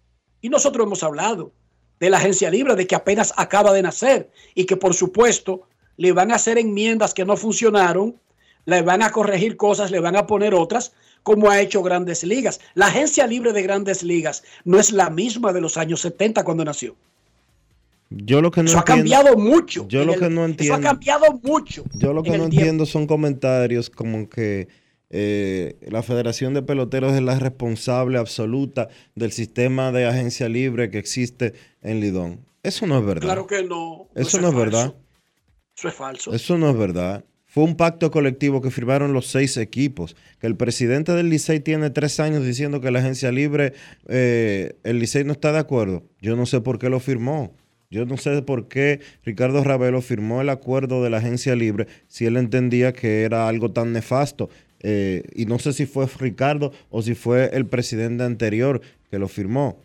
Y 0.41 0.49
nosotros 0.49 0.87
hemos 0.87 1.03
hablado 1.03 1.51
de 2.03 2.09
la 2.09 2.17
agencia 2.17 2.49
libre, 2.49 2.75
de 2.75 2.85
que 2.85 2.95
apenas 2.95 3.33
acaba 3.37 3.71
de 3.73 3.81
nacer 3.81 4.29
y 4.55 4.65
que 4.65 4.75
por 4.75 4.93
supuesto 4.93 5.61
le 5.95 6.11
van 6.11 6.31
a 6.31 6.35
hacer 6.35 6.57
enmiendas 6.57 7.13
que 7.13 7.23
no 7.23 7.37
funcionaron, 7.37 8.15
le 8.65 8.81
van 8.81 9.01
a 9.03 9.11
corregir 9.11 9.55
cosas, 9.57 9.89
le 9.91 9.99
van 9.99 10.15
a 10.15 10.27
poner 10.27 10.53
otras, 10.53 10.91
como 11.23 11.49
ha 11.49 11.61
hecho 11.61 11.81
Grandes 11.81 12.23
Ligas. 12.23 12.59
La 12.73 12.87
agencia 12.87 13.25
libre 13.27 13.53
de 13.53 13.61
Grandes 13.61 14.03
Ligas 14.03 14.43
no 14.65 14.79
es 14.79 14.91
la 14.91 15.09
misma 15.09 15.53
de 15.53 15.61
los 15.61 15.77
años 15.77 16.01
70 16.01 16.43
cuando 16.43 16.65
nació. 16.65 16.95
Yo 18.09 18.41
lo 18.41 18.51
que 18.51 18.61
no 18.63 18.69
Eso 18.69 18.77
ha 18.77 18.81
entiendo- 18.81 19.03
cambiado 19.15 19.37
mucho. 19.37 19.87
Yo 19.87 20.03
lo 20.05 20.13
el- 20.13 20.19
que 20.19 20.29
no 20.29 20.35
Eso 20.35 20.41
ha 20.41 20.45
entiendo. 20.45 20.81
cambiado 20.81 21.39
mucho. 21.41 21.83
Yo 21.93 22.13
lo 22.13 22.21
que 22.21 22.29
no 22.31 22.35
tiempo. 22.35 22.55
entiendo 22.57 22.85
son 22.85 23.07
comentarios 23.07 23.89
como 23.89 24.27
que 24.29 24.67
eh, 25.15 25.77
la 25.91 26.01
Federación 26.01 26.55
de 26.55 26.63
Peloteros 26.63 27.13
es 27.13 27.21
la 27.21 27.37
responsable 27.37 28.17
absoluta 28.17 28.89
del 29.13 29.31
sistema 29.31 29.91
de 29.91 30.07
agencia 30.07 30.49
libre 30.49 30.89
que 30.89 30.97
existe 30.97 31.53
en 31.83 31.99
Lidón. 31.99 32.39
Eso 32.63 32.87
no 32.87 32.97
es 32.97 33.05
verdad. 33.05 33.21
Claro 33.21 33.45
que 33.45 33.63
no. 33.63 34.09
Eso 34.15 34.41
no 34.41 34.49
es 34.49 34.55
verdad. 34.55 34.95
Eso 35.77 35.87
es 35.87 35.93
falso. 35.93 36.33
Eso 36.33 36.57
no 36.57 36.71
es 36.71 36.75
verdad. 36.75 37.23
Fue 37.45 37.63
un 37.63 37.75
pacto 37.75 38.09
colectivo 38.09 38.59
que 38.59 38.71
firmaron 38.71 39.13
los 39.13 39.27
seis 39.27 39.55
equipos. 39.57 40.15
Que 40.39 40.47
el 40.47 40.57
presidente 40.57 41.11
del 41.11 41.29
Licey 41.29 41.59
tiene 41.59 41.91
tres 41.91 42.19
años 42.19 42.43
diciendo 42.43 42.81
que 42.81 42.89
la 42.89 42.97
agencia 42.97 43.31
libre, 43.31 43.73
eh, 44.07 44.79
el 44.83 44.97
Licey 44.97 45.23
no 45.25 45.33
está 45.33 45.51
de 45.51 45.59
acuerdo. 45.59 46.01
Yo 46.21 46.35
no 46.35 46.47
sé 46.47 46.59
por 46.61 46.79
qué 46.79 46.89
lo 46.89 46.99
firmó. 46.99 47.55
Yo 47.91 48.07
no 48.07 48.17
sé 48.17 48.41
por 48.41 48.67
qué 48.67 49.01
Ricardo 49.23 49.63
Ravelo 49.63 50.01
firmó 50.01 50.41
el 50.41 50.49
acuerdo 50.49 51.03
de 51.03 51.11
la 51.11 51.17
agencia 51.17 51.55
libre 51.55 51.85
si 52.07 52.25
él 52.25 52.37
entendía 52.37 52.91
que 52.91 53.21
era 53.21 53.47
algo 53.47 53.71
tan 53.71 53.93
nefasto. 53.93 54.49
Eh, 54.83 55.23
y 55.33 55.45
no 55.45 55.59
sé 55.59 55.73
si 55.73 55.85
fue 55.85 56.05
Ricardo 56.19 56.71
o 56.89 57.01
si 57.01 57.15
fue 57.15 57.49
el 57.53 57.65
presidente 57.65 58.23
anterior 58.23 58.81
que 59.09 59.17
lo 59.17 59.27
firmó. 59.27 59.79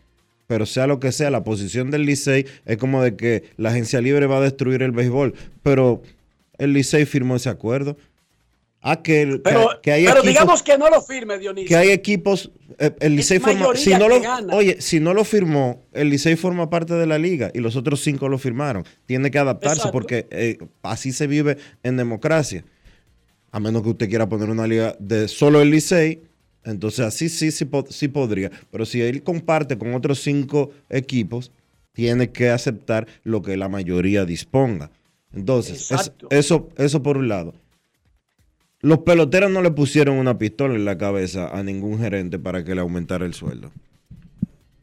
Pero 0.49 0.67
sea 0.67 0.87
lo 0.87 0.99
que 0.99 1.13
sea, 1.13 1.31
la 1.31 1.45
posición 1.45 1.91
del 1.91 2.05
Licey 2.07 2.47
es 2.67 2.77
como 2.79 3.03
de 3.03 3.17
que 3.17 3.45
la 3.57 3.69
agencia 3.71 4.01
libre 4.01 4.27
va 4.27 4.39
a 4.39 4.41
destruir 4.41 4.83
el 4.83 4.93
béisbol. 4.93 5.35
Pero 5.63 6.03
el 6.59 6.73
Licey 6.73 7.05
firmó 7.05 7.37
ese 7.37 7.49
acuerdo. 7.49 7.97
Ah, 8.81 9.03
que, 9.03 9.41
Pero, 9.43 9.71
que 9.83 9.91
hay 9.91 10.05
pero 10.05 10.19
equipos, 10.19 10.29
digamos 10.29 10.63
que 10.63 10.79
no 10.79 10.89
lo 10.89 11.03
firme, 11.03 11.37
Dionisio. 11.39 11.69
que 11.69 11.77
hay 11.77 11.91
equipos, 11.91 12.53
eh, 12.79 12.93
el 13.01 13.17
Licey 13.17 13.41
forma, 13.41 13.75
si 13.75 13.91
no 13.91 14.09
lo, 14.09 14.21
gana. 14.21 14.55
oye, 14.55 14.81
si 14.81 15.01
no 15.01 15.15
lo 15.15 15.25
firmó, 15.25 15.83
el 15.93 16.11
Licey 16.11 16.37
forma 16.37 16.71
parte 16.71 16.95
de 16.95 17.05
la 17.05 17.19
liga 17.19 17.51
y 17.53 17.59
los 17.59 17.75
otros 17.75 18.01
cinco 18.01 18.29
lo 18.29 18.39
firmaron. 18.39 18.85
Tiene 19.05 19.33
que 19.33 19.39
adaptarse 19.39 19.79
Exacto. 19.79 19.93
porque 19.93 20.27
eh, 20.31 20.59
así 20.83 21.11
se 21.11 21.27
vive 21.27 21.59
en 21.83 21.97
democracia. 21.97 22.65
A 23.51 23.61
menos 23.61 23.83
que 23.83 23.91
usted 23.91 24.09
quiera 24.09 24.29
poner 24.29 24.51
una 24.51 24.67
liga 24.67 24.95
de 24.99 25.27
solo 25.29 25.61
el 25.63 25.71
Licey, 25.71 26.21
entonces 26.65 27.01
así 27.01 27.29
sí, 27.29 27.51
sí, 27.51 27.67
sí 27.91 28.09
podría. 28.09 28.51
Pero 28.71 28.85
si 28.85 29.01
él 29.01 29.23
comparte 29.23 29.79
con 29.79 29.95
otros 29.95 30.21
cinco 30.21 30.71
equipos, 30.91 31.51
tiene 31.93 32.31
que 32.31 32.51
aceptar 32.51 33.07
lo 33.25 33.43
que 33.43 33.57
la 33.57 33.69
mayoría 33.69 34.25
disponga. 34.25 34.91
Entonces, 35.33 35.91
es- 35.91 36.13
eso, 36.31 36.69
eso 36.77 37.03
por 37.03 37.17
un 37.17 37.29
lado. 37.29 37.55
Los 38.81 38.99
peloteros 38.99 39.51
no 39.51 39.61
le 39.63 39.71
pusieron 39.73 40.17
una 40.19 40.39
pistola 40.39 40.75
en 40.75 40.85
la 40.85 40.97
cabeza 40.97 41.49
a 41.49 41.63
ningún 41.63 41.99
gerente 41.99 42.39
para 42.39 42.65
que 42.65 42.75
le 42.75 42.81
aumentara 42.81 43.27
el 43.27 43.35
sueldo. 43.35 43.73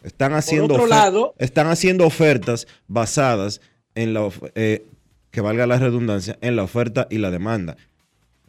Están 0.03 0.33
haciendo, 0.33 0.73
otro 0.73 0.85
ofer- 0.85 0.89
lado- 0.89 1.33
están 1.39 1.67
haciendo 1.67 2.05
ofertas 2.05 2.67
basadas 2.87 3.61
en 3.95 4.13
la, 4.13 4.29
eh, 4.55 4.85
que 5.31 5.41
valga 5.41 5.65
la 5.65 5.79
redundancia, 5.79 6.37
en 6.41 6.55
la 6.55 6.63
oferta 6.63 7.07
y 7.09 7.17
la 7.19 7.31
demanda. 7.31 7.77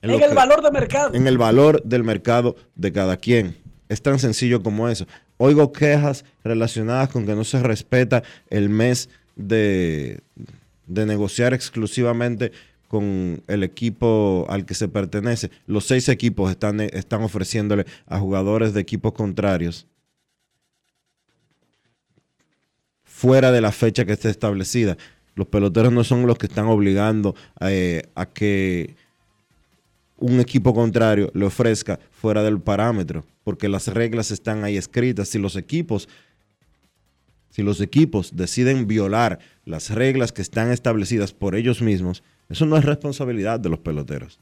En 0.06 0.18
lo 0.20 0.24
el 0.24 0.30
que- 0.30 0.34
valor 0.34 0.62
de 0.62 0.70
mercado. 0.70 1.14
en 1.14 1.26
el 1.26 1.38
valor 1.38 1.82
del 1.84 2.04
mercado 2.04 2.56
de 2.74 2.92
cada 2.92 3.16
quien. 3.16 3.56
Es 3.88 4.02
tan 4.02 4.18
sencillo 4.18 4.62
como 4.62 4.88
eso. 4.88 5.06
Oigo 5.38 5.70
quejas 5.72 6.24
relacionadas 6.42 7.08
con 7.10 7.26
que 7.26 7.34
no 7.34 7.44
se 7.44 7.62
respeta 7.62 8.22
el 8.50 8.68
mes 8.68 9.08
de, 9.36 10.20
de 10.86 11.06
negociar 11.06 11.54
exclusivamente 11.54 12.52
con 12.88 13.42
el 13.48 13.62
equipo 13.62 14.46
al 14.48 14.64
que 14.64 14.74
se 14.74 14.88
pertenece. 14.88 15.50
Los 15.66 15.86
seis 15.86 16.08
equipos 16.08 16.50
están, 16.50 16.80
están 16.80 17.22
ofreciéndole 17.22 17.84
a 18.06 18.18
jugadores 18.18 18.72
de 18.74 18.80
equipos 18.80 19.12
contrarios 19.12 19.86
fuera 23.04 23.50
de 23.52 23.60
la 23.60 23.72
fecha 23.72 24.04
que 24.04 24.12
esté 24.12 24.30
establecida. 24.30 24.96
Los 25.34 25.48
peloteros 25.48 25.92
no 25.92 26.04
son 26.04 26.26
los 26.26 26.38
que 26.38 26.46
están 26.46 26.66
obligando 26.66 27.34
eh, 27.60 28.02
a 28.14 28.26
que 28.26 28.96
un 30.18 30.40
equipo 30.40 30.74
contrario 30.74 31.30
le 31.34 31.44
ofrezca 31.44 31.98
fuera 32.10 32.42
del 32.42 32.60
parámetro, 32.60 33.24
porque 33.44 33.68
las 33.68 33.88
reglas 33.88 34.30
están 34.30 34.64
ahí 34.64 34.76
escritas. 34.76 35.28
Si 35.28 35.38
los 35.38 35.56
equipos, 35.56 36.08
si 37.50 37.62
los 37.62 37.80
equipos 37.80 38.34
deciden 38.34 38.86
violar 38.86 39.38
las 39.64 39.90
reglas 39.90 40.32
que 40.32 40.42
están 40.42 40.70
establecidas 40.70 41.32
por 41.32 41.54
ellos 41.54 41.82
mismos, 41.82 42.22
eso 42.48 42.66
no 42.66 42.76
es 42.76 42.84
responsabilidad 42.84 43.60
de 43.60 43.68
los 43.68 43.80
peloteros. 43.80 44.40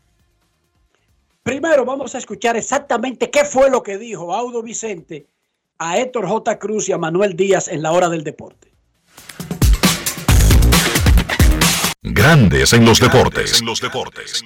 Primero 1.42 1.84
vamos 1.84 2.14
a 2.14 2.18
escuchar 2.18 2.56
exactamente 2.56 3.30
qué 3.30 3.44
fue 3.44 3.70
lo 3.70 3.82
que 3.82 3.98
dijo 3.98 4.34
Audo 4.34 4.62
Vicente 4.62 5.26
a 5.78 5.98
Héctor 5.98 6.26
J. 6.26 6.58
Cruz 6.58 6.88
y 6.88 6.92
a 6.92 6.98
Manuel 6.98 7.36
Díaz 7.36 7.68
en 7.68 7.82
la 7.82 7.92
hora 7.92 8.08
del 8.08 8.24
deporte. 8.24 8.73
Grandes 12.06 12.74
en 12.74 12.84
los 12.84 13.00
deportes. 13.00 13.60
En 13.60 13.66
los 13.66 13.80
deportes. 13.80 14.44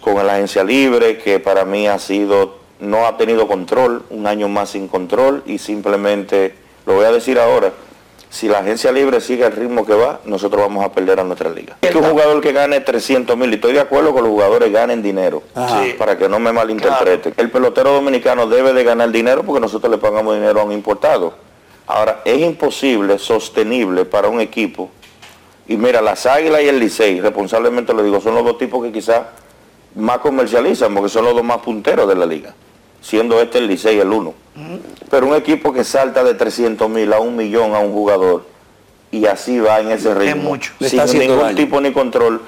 Con 0.00 0.26
la 0.26 0.36
agencia 0.36 0.64
libre, 0.64 1.18
que 1.18 1.40
para 1.40 1.66
mí 1.66 1.86
ha 1.86 1.98
sido, 1.98 2.56
no 2.80 3.06
ha 3.06 3.18
tenido 3.18 3.46
control, 3.46 4.02
un 4.08 4.26
año 4.26 4.48
más 4.48 4.70
sin 4.70 4.88
control 4.88 5.42
y 5.44 5.58
simplemente, 5.58 6.54
lo 6.86 6.94
voy 6.94 7.04
a 7.04 7.12
decir 7.12 7.38
ahora, 7.38 7.74
si 8.30 8.48
la 8.48 8.60
agencia 8.60 8.90
libre 8.92 9.20
sigue 9.20 9.44
el 9.44 9.52
ritmo 9.52 9.84
que 9.84 9.92
va, 9.92 10.20
nosotros 10.24 10.62
vamos 10.62 10.82
a 10.86 10.90
perder 10.90 11.20
a 11.20 11.24
nuestra 11.24 11.50
liga. 11.50 11.76
Es 11.82 11.90
que 11.90 11.98
un 11.98 12.08
jugador 12.08 12.40
que 12.40 12.52
gane 12.52 12.80
300 12.80 13.36
mil, 13.36 13.50
y 13.50 13.56
estoy 13.56 13.74
de 13.74 13.80
acuerdo 13.80 14.14
con 14.14 14.22
los 14.22 14.30
jugadores 14.32 14.72
ganen 14.72 15.02
dinero, 15.02 15.42
para 15.98 16.16
que 16.16 16.30
no 16.30 16.38
me 16.38 16.50
malinterpreten. 16.50 17.34
El 17.36 17.50
pelotero 17.50 17.92
dominicano 17.92 18.46
debe 18.46 18.72
de 18.72 18.84
ganar 18.84 19.10
dinero 19.10 19.42
porque 19.42 19.60
nosotros 19.60 19.90
le 19.90 19.98
pagamos 19.98 20.34
dinero 20.34 20.62
a 20.62 20.64
un 20.64 20.72
importado. 20.72 21.34
Ahora, 21.86 22.22
es 22.24 22.38
imposible, 22.38 23.18
sostenible 23.18 24.06
para 24.06 24.28
un 24.28 24.40
equipo, 24.40 24.90
y 25.68 25.76
mira, 25.76 26.00
las 26.00 26.24
Águilas 26.26 26.62
y 26.62 26.68
el 26.68 26.80
Licey, 26.80 27.20
responsablemente 27.20 27.92
lo 27.92 28.02
digo, 28.02 28.20
son 28.20 28.34
los 28.34 28.44
dos 28.44 28.58
tipos 28.58 28.82
que 28.82 28.90
quizás 28.90 29.22
más 29.94 30.18
comercializan, 30.18 30.94
porque 30.94 31.10
son 31.10 31.24
los 31.26 31.34
dos 31.34 31.44
más 31.44 31.58
punteros 31.58 32.08
de 32.08 32.14
la 32.14 32.24
liga, 32.24 32.54
siendo 33.02 33.40
este 33.40 33.58
el 33.58 33.66
Licey 33.66 33.98
el 33.98 34.10
uno. 34.10 34.34
Pero 35.10 35.26
un 35.26 35.34
equipo 35.34 35.72
que 35.72 35.84
salta 35.84 36.24
de 36.24 36.34
300 36.34 36.88
mil 36.88 37.12
a 37.12 37.20
un 37.20 37.36
millón 37.36 37.74
a 37.74 37.78
un 37.78 37.92
jugador 37.92 38.44
y 39.10 39.26
así 39.26 39.58
va 39.60 39.80
en 39.80 39.90
ese 39.90 40.14
ritmo, 40.14 40.56
sin 40.80 41.18
ningún 41.18 41.54
tipo 41.54 41.80
ni 41.80 41.92
control, 41.92 42.40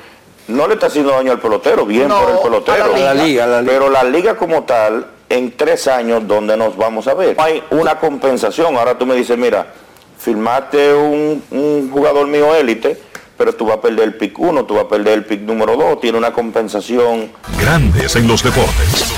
no 0.48 0.66
le 0.66 0.74
está 0.74 0.86
haciendo 0.86 1.12
daño 1.12 1.32
al 1.32 1.40
pelotero, 1.40 1.86
bien 1.86 2.08
por 2.08 2.30
el 2.30 2.38
pelotero. 2.42 2.92
Pero 3.66 3.90
la 3.90 4.02
liga 4.04 4.36
como 4.36 4.64
tal, 4.64 5.06
en 5.28 5.56
tres 5.56 5.86
años, 5.88 6.26
¿dónde 6.26 6.56
nos 6.56 6.76
vamos 6.76 7.06
a 7.06 7.14
ver? 7.14 7.36
Hay 7.38 7.62
una 7.70 7.98
compensación. 7.98 8.76
Ahora 8.76 8.98
tú 8.98 9.06
me 9.06 9.14
dices, 9.14 9.38
mira, 9.38 9.66
firmaste 10.18 10.92
un, 10.92 11.42
un 11.50 11.90
jugador 11.92 12.26
mío 12.26 12.54
élite, 12.54 13.00
pero 13.40 13.54
tú 13.54 13.64
vas 13.64 13.78
a 13.78 13.80
perder 13.80 14.04
el 14.04 14.14
pick 14.16 14.38
1, 14.38 14.66
tú 14.66 14.74
vas 14.74 14.84
a 14.84 14.88
perder 14.88 15.14
el 15.14 15.24
pick 15.24 15.40
número 15.40 15.74
2, 15.74 15.98
tiene 15.98 16.18
una 16.18 16.30
compensación. 16.30 17.32
Grandes 17.58 18.14
en 18.14 18.28
los 18.28 18.42
deportes. 18.42 19.14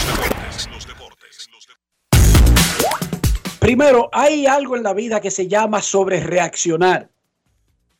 Primero, 3.58 4.08
hay 4.12 4.46
algo 4.46 4.76
en 4.76 4.84
la 4.84 4.94
vida 4.94 5.20
que 5.20 5.32
se 5.32 5.48
llama 5.48 5.82
sobre 5.82 6.20
reaccionar. 6.20 7.10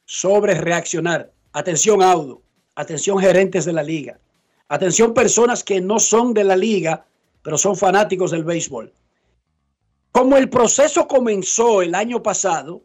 Sobre 0.04 0.54
reaccionar. 0.54 1.32
Atención, 1.54 2.00
Audo. 2.04 2.40
Atención, 2.76 3.18
gerentes 3.18 3.64
de 3.64 3.72
la 3.72 3.82
liga. 3.82 4.20
Atención, 4.68 5.14
personas 5.14 5.64
que 5.64 5.80
no 5.80 5.98
son 5.98 6.34
de 6.34 6.44
la 6.44 6.54
liga, 6.54 7.04
pero 7.42 7.58
son 7.58 7.76
fanáticos 7.76 8.30
del 8.30 8.44
béisbol. 8.44 8.92
Como 10.12 10.36
el 10.36 10.48
proceso 10.48 11.08
comenzó 11.08 11.82
el 11.82 11.96
año 11.96 12.22
pasado, 12.22 12.80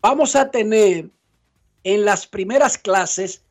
vamos 0.00 0.34
a 0.34 0.50
tener 0.50 1.10
en 1.84 2.04
las 2.04 2.26
primeras 2.26 2.78
clases 2.78 3.42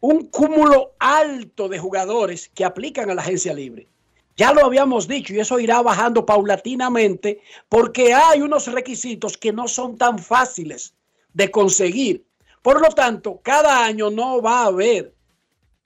un 0.00 0.26
cúmulo 0.28 0.94
alto 0.98 1.68
de 1.68 1.78
jugadores 1.78 2.50
que 2.54 2.64
aplican 2.64 3.10
a 3.10 3.14
la 3.14 3.22
agencia 3.22 3.54
libre. 3.54 3.88
Ya 4.36 4.52
lo 4.52 4.64
habíamos 4.66 5.08
dicho 5.08 5.32
y 5.32 5.40
eso 5.40 5.58
irá 5.58 5.80
bajando 5.80 6.26
paulatinamente 6.26 7.40
porque 7.68 8.12
hay 8.12 8.42
unos 8.42 8.66
requisitos 8.66 9.38
que 9.38 9.52
no 9.52 9.66
son 9.66 9.96
tan 9.96 10.18
fáciles 10.18 10.94
de 11.32 11.50
conseguir. 11.50 12.26
Por 12.60 12.80
lo 12.80 12.88
tanto, 12.88 13.40
cada 13.42 13.84
año 13.84 14.10
no 14.10 14.42
va 14.42 14.62
a 14.62 14.66
haber 14.66 15.14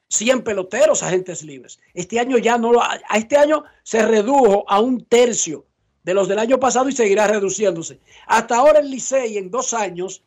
100 0.09 0.43
peloteros 0.43 1.03
agentes 1.05 1.43
libres. 1.43 1.79
Este 1.95 2.19
año 2.19 2.39
ya 2.39 2.59
no 2.59 2.73
lo, 2.73 2.83
a 2.83 2.99
este 3.15 3.37
año 3.37 3.65
se 3.85 4.05
redujo 4.05 4.65
a 4.69 4.81
un 4.81 5.05
tercio 5.05 5.67
de 6.03 6.15
los 6.15 6.27
del 6.27 6.41
año 6.41 6.59
pasado 6.59 6.89
y 6.89 6.93
seguirá 6.93 7.29
reduciéndose. 7.29 8.01
Hasta 8.27 8.57
ahora 8.57 8.81
el 8.81 8.91
Licey 8.91 9.39
en 9.39 9.51
dos 9.51 9.73
años 9.75 10.25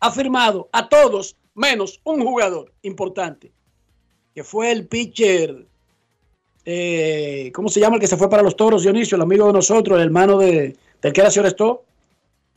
ha 0.00 0.10
firmado 0.10 0.68
a 0.72 0.88
todos 0.88 1.36
menos 1.54 2.00
un 2.04 2.24
jugador 2.24 2.72
importante, 2.82 3.50
que 4.34 4.44
fue 4.44 4.70
el 4.70 4.86
pitcher 4.86 5.66
eh, 6.64 7.50
¿cómo 7.54 7.68
se 7.70 7.80
llama 7.80 7.96
el 7.96 8.00
que 8.00 8.06
se 8.06 8.16
fue 8.16 8.28
para 8.28 8.42
los 8.42 8.54
toros, 8.56 8.82
Dionisio? 8.82 9.16
El 9.16 9.22
amigo 9.22 9.46
de 9.46 9.54
nosotros, 9.54 9.96
el 9.98 10.04
hermano 10.04 10.38
de, 10.38 10.76
del 11.00 11.12
que 11.12 11.20
era 11.20 11.30
señor 11.30 11.46
Esto. 11.46 11.84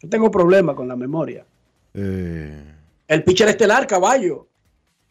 Yo 0.01 0.09
tengo 0.09 0.29
problemas 0.29 0.75
con 0.75 0.87
la 0.87 0.95
memoria. 0.97 1.45
Eh, 1.93 2.61
El 3.07 3.23
pitcher 3.23 3.47
estelar, 3.47 3.87
caballo. 3.87 4.47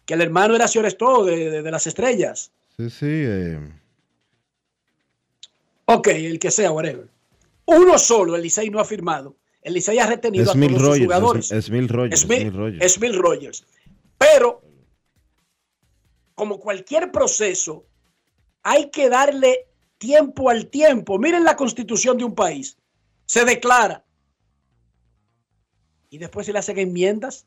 Que 0.04 0.14
el 0.14 0.20
hermano 0.20 0.54
era 0.54 0.68
señor 0.68 0.86
Esto 0.86 1.24
de, 1.24 1.50
de- 1.50 1.62
de 1.62 1.70
las 1.70 1.86
estrellas. 1.86 2.50
sí, 2.76 2.90
sí. 2.90 3.06
eh, 3.08 3.58
Ok, 5.86 6.08
el 6.08 6.38
que 6.38 6.50
sea, 6.50 6.70
whatever. 6.70 7.08
Uno 7.66 7.98
solo, 7.98 8.36
el 8.36 8.42
Licey 8.42 8.70
no 8.70 8.80
ha 8.80 8.84
firmado. 8.84 9.34
El 9.62 9.74
Licey 9.74 9.98
ha 9.98 10.06
retenido 10.06 10.52
Smith 10.52 10.70
a 10.70 10.78
todos 10.78 10.96
sus 10.96 11.04
jugadores. 11.04 11.52
Es, 11.52 11.68
Rogers. 13.16 13.64
Pero, 14.16 14.62
como 16.34 16.58
cualquier 16.58 17.12
proceso, 17.12 17.84
hay 18.62 18.90
que 18.90 19.08
darle 19.08 19.66
tiempo 19.98 20.48
al 20.48 20.68
tiempo. 20.68 21.18
Miren 21.18 21.44
la 21.44 21.56
constitución 21.56 22.16
de 22.16 22.24
un 22.24 22.34
país. 22.34 22.78
Se 23.26 23.44
declara. 23.44 24.04
Y 26.08 26.18
después 26.18 26.46
se 26.46 26.52
le 26.52 26.58
hacen 26.58 26.78
enmiendas. 26.78 27.46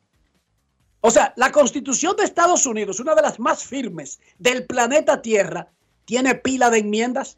O 1.02 1.12
sea, 1.12 1.34
la 1.36 1.52
constitución 1.52 2.16
de 2.16 2.24
Estados 2.24 2.66
Unidos, 2.66 3.00
una 3.00 3.14
de 3.14 3.22
las 3.22 3.40
más 3.40 3.64
firmes 3.66 4.22
del 4.38 4.66
planeta 4.66 5.22
Tierra, 5.22 5.68
tiene 6.06 6.36
pila 6.36 6.70
de 6.70 6.80
enmiendas. 6.80 7.38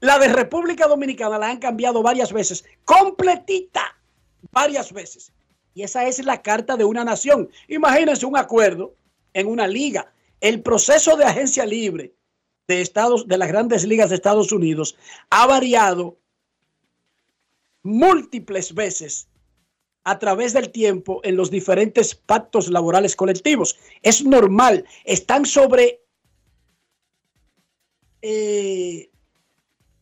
La 0.00 0.18
de 0.18 0.28
República 0.28 0.86
Dominicana 0.86 1.38
la 1.38 1.48
han 1.48 1.58
cambiado 1.58 2.02
varias 2.02 2.32
veces, 2.32 2.64
completita, 2.84 3.96
varias 4.50 4.92
veces. 4.92 5.32
Y 5.74 5.82
esa 5.82 6.06
es 6.06 6.24
la 6.24 6.42
carta 6.42 6.76
de 6.76 6.84
una 6.84 7.04
nación. 7.04 7.50
Imagínense 7.68 8.26
un 8.26 8.36
acuerdo 8.36 8.94
en 9.32 9.46
una 9.46 9.66
liga. 9.66 10.12
El 10.40 10.62
proceso 10.62 11.16
de 11.16 11.24
agencia 11.24 11.64
libre 11.66 12.14
de 12.68 12.80
Estados, 12.80 13.26
de 13.28 13.38
las 13.38 13.48
grandes 13.48 13.84
ligas 13.84 14.10
de 14.10 14.16
Estados 14.16 14.52
Unidos 14.52 14.96
ha 15.30 15.46
variado 15.46 16.18
múltiples 17.82 18.74
veces 18.74 19.28
a 20.04 20.18
través 20.18 20.52
del 20.52 20.70
tiempo 20.70 21.20
en 21.24 21.36
los 21.36 21.50
diferentes 21.50 22.14
pactos 22.14 22.68
laborales 22.68 23.16
colectivos. 23.16 23.78
Es 24.02 24.24
normal, 24.24 24.84
están 25.04 25.44
sobre 25.44 26.00
eh, 28.22 29.10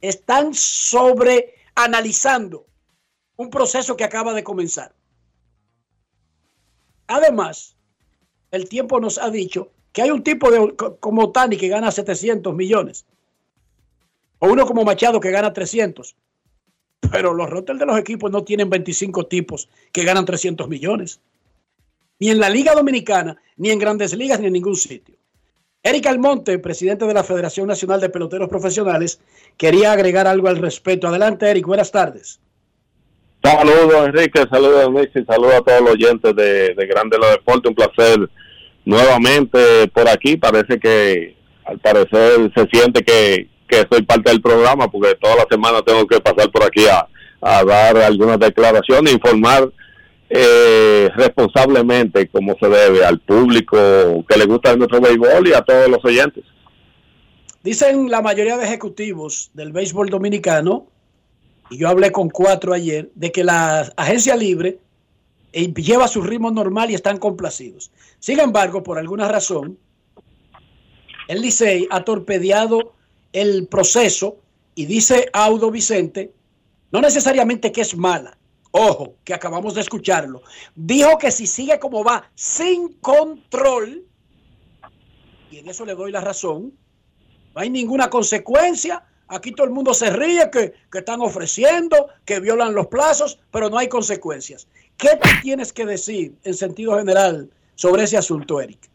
están 0.09 0.55
sobre 0.55 1.55
analizando 1.75 2.67
un 3.37 3.51
proceso 3.51 3.97
que 3.97 4.05
acaba 4.05 4.33
de 4.35 4.45
comenzar. 4.45 4.95
Además, 7.07 7.77
el 8.51 8.69
tiempo 8.69 9.01
nos 9.01 9.19
ha 9.19 9.31
dicho 9.31 9.71
que 9.93 10.03
hay 10.03 10.11
un 10.11 10.23
tipo 10.23 10.51
de, 10.51 10.75
co- 10.77 10.97
como 10.99 11.33
Tani 11.33 11.57
que 11.57 11.69
gana 11.69 11.91
700 11.91 12.55
millones, 12.55 13.05
o 14.39 14.49
uno 14.49 14.67
como 14.67 14.85
Machado 14.85 15.21
que 15.21 15.31
gana 15.31 15.53
300, 15.53 16.15
pero 17.11 17.35
los 17.35 17.51
rosters 17.51 17.79
de 17.79 17.87
los 17.87 17.99
equipos 17.99 18.31
no 18.31 18.45
tienen 18.45 18.71
25 18.71 19.27
tipos 19.27 19.69
que 19.93 20.05
ganan 20.05 20.25
300 20.25 20.69
millones, 20.69 21.21
ni 22.19 22.31
en 22.31 22.39
la 22.41 22.49
Liga 22.51 22.75
Dominicana, 22.75 23.37
ni 23.57 23.71
en 23.71 23.79
grandes 23.79 24.15
ligas, 24.15 24.41
ni 24.41 24.47
en 24.47 24.53
ningún 24.53 24.77
sitio. 24.77 25.17
Eric 25.87 26.07
Almonte, 26.07 26.59
presidente 26.59 27.05
de 27.05 27.13
la 27.13 27.23
Federación 27.23 27.69
Nacional 27.69 28.01
de 28.01 28.09
Peloteros 28.09 28.49
Profesionales, 28.49 29.21
quería 29.59 29.93
agregar 29.93 30.27
algo 30.27 30.49
al 30.49 30.57
respecto. 30.57 31.07
Adelante, 31.07 31.51
Eric, 31.51 31.67
buenas 31.67 31.93
tardes. 31.93 32.41
Saludos, 33.43 34.07
Enrique, 34.07 34.47
saludos, 34.51 34.91
Mixi, 34.91 35.23
saludos 35.27 35.57
a 35.57 35.61
todos 35.61 35.83
los 35.83 35.91
oyentes 35.91 36.35
de, 36.35 36.75
de 36.75 36.87
Grande 36.87 37.19
los 37.19 37.33
Deportes. 37.33 37.69
Un 37.69 37.75
placer 37.75 38.31
nuevamente 38.87 39.87
por 39.89 40.09
aquí. 40.09 40.39
Parece 40.39 40.81
que, 40.81 41.37
al 41.67 41.79
parecer, 41.81 42.51
se 42.57 42.67
siente 42.73 43.05
que, 43.05 43.51
que 43.69 43.85
soy 43.93 44.01
parte 44.05 44.31
del 44.31 44.41
programa 44.41 44.91
porque 44.91 45.15
toda 45.21 45.37
la 45.37 45.47
semana 45.51 45.83
tengo 45.83 46.07
que 46.07 46.19
pasar 46.19 46.51
por 46.51 46.65
aquí 46.65 46.87
a, 46.87 47.07
a 47.43 47.63
dar 47.63 47.99
algunas 47.99 48.39
declaraciones, 48.39 49.13
informar 49.13 49.71
eh, 50.31 51.11
responsablemente 51.15 52.29
como 52.29 52.57
se 52.59 52.69
debe 52.69 53.05
al 53.05 53.21
público 53.21 53.77
que 54.29 54.39
le 54.39 54.47
gusta 54.47 54.77
nuestro 54.77 55.01
béisbol 55.01 55.49
y 55.49 55.53
a 55.53 55.63
todos 55.63 55.89
los 55.89 56.05
oyentes. 56.05 56.45
Dicen 57.63 58.11
la 58.11 58.21
mayoría 58.21 58.57
de 58.57 58.65
ejecutivos 58.65 59.51
del 59.55 59.73
béisbol 59.73 60.11
dominicano, 60.11 60.87
y 61.71 61.79
yo 61.79 61.89
hablé 61.89 62.13
con 62.13 62.29
cuatro 62.29 62.75
ayer, 62.75 63.11
de 63.15 63.33
que 63.33 63.45
la 63.45 63.81
agencia 63.97 64.37
libre 64.37 64.79
eh, 65.53 65.73
lleva 65.73 66.09
su 66.09 66.21
ritmo 66.21 66.51
normal 66.51 66.91
y 66.91 66.95
están 66.95 67.19
complacidos. 67.19 67.91
Sin 68.19 68.41
embargo, 68.41 68.83
por 68.83 68.99
alguna 68.99 69.29
razón, 69.29 69.79
el 71.29 71.41
Licey 71.41 71.87
ha 71.91 72.05
torpedeado 72.05 72.93
el 73.33 73.67
proceso 73.67 74.37
y 74.75 74.87
dice 74.87 75.29
Audo 75.33 75.71
Vicente, 75.71 76.33
no 76.93 77.01
necesariamente 77.01 77.73
que 77.73 77.81
es 77.81 77.97
mala, 77.97 78.37
ojo, 78.77 79.15
que 79.23 79.33
acabamos 79.33 79.75
de 79.75 79.83
escucharlo, 79.83 80.43
dijo 80.75 81.17
que 81.17 81.31
si 81.31 81.47
sigue 81.47 81.79
como 81.79 82.03
va, 82.03 82.29
sin 82.35 82.95
control, 82.95 84.03
y 85.53 85.59
en 85.59 85.69
eso 85.69 85.85
le 85.85 85.95
doy 85.95 86.11
la 86.11 86.21
razón, 86.21 86.73
no 87.55 87.61
hay 87.61 87.71
ninguna 87.71 88.11
consecuencia, 88.11 89.05
aquí 89.29 89.53
todo 89.53 89.69
el 89.69 89.73
mundo 89.73 89.95
se 89.95 90.11
ríe 90.11 90.51
que, 90.51 90.73
que 90.91 90.99
están 90.99 91.21
ofreciendo, 91.21 92.09
que 92.25 92.41
violan 92.41 92.75
los 92.75 92.89
plazos, 92.89 93.39
pero 93.53 93.71
no 93.71 93.79
hay 93.79 93.89
consecuencias. 93.89 94.67
¿Qué 94.97 95.11
tienes 95.41 95.73
que 95.73 95.87
decir 95.87 96.35
en 96.43 96.55
sentido 96.55 96.99
general 96.99 97.49
sobre 97.77 98.03
ese 98.03 98.17
asunto, 98.17 98.61
Eric? 98.61 98.91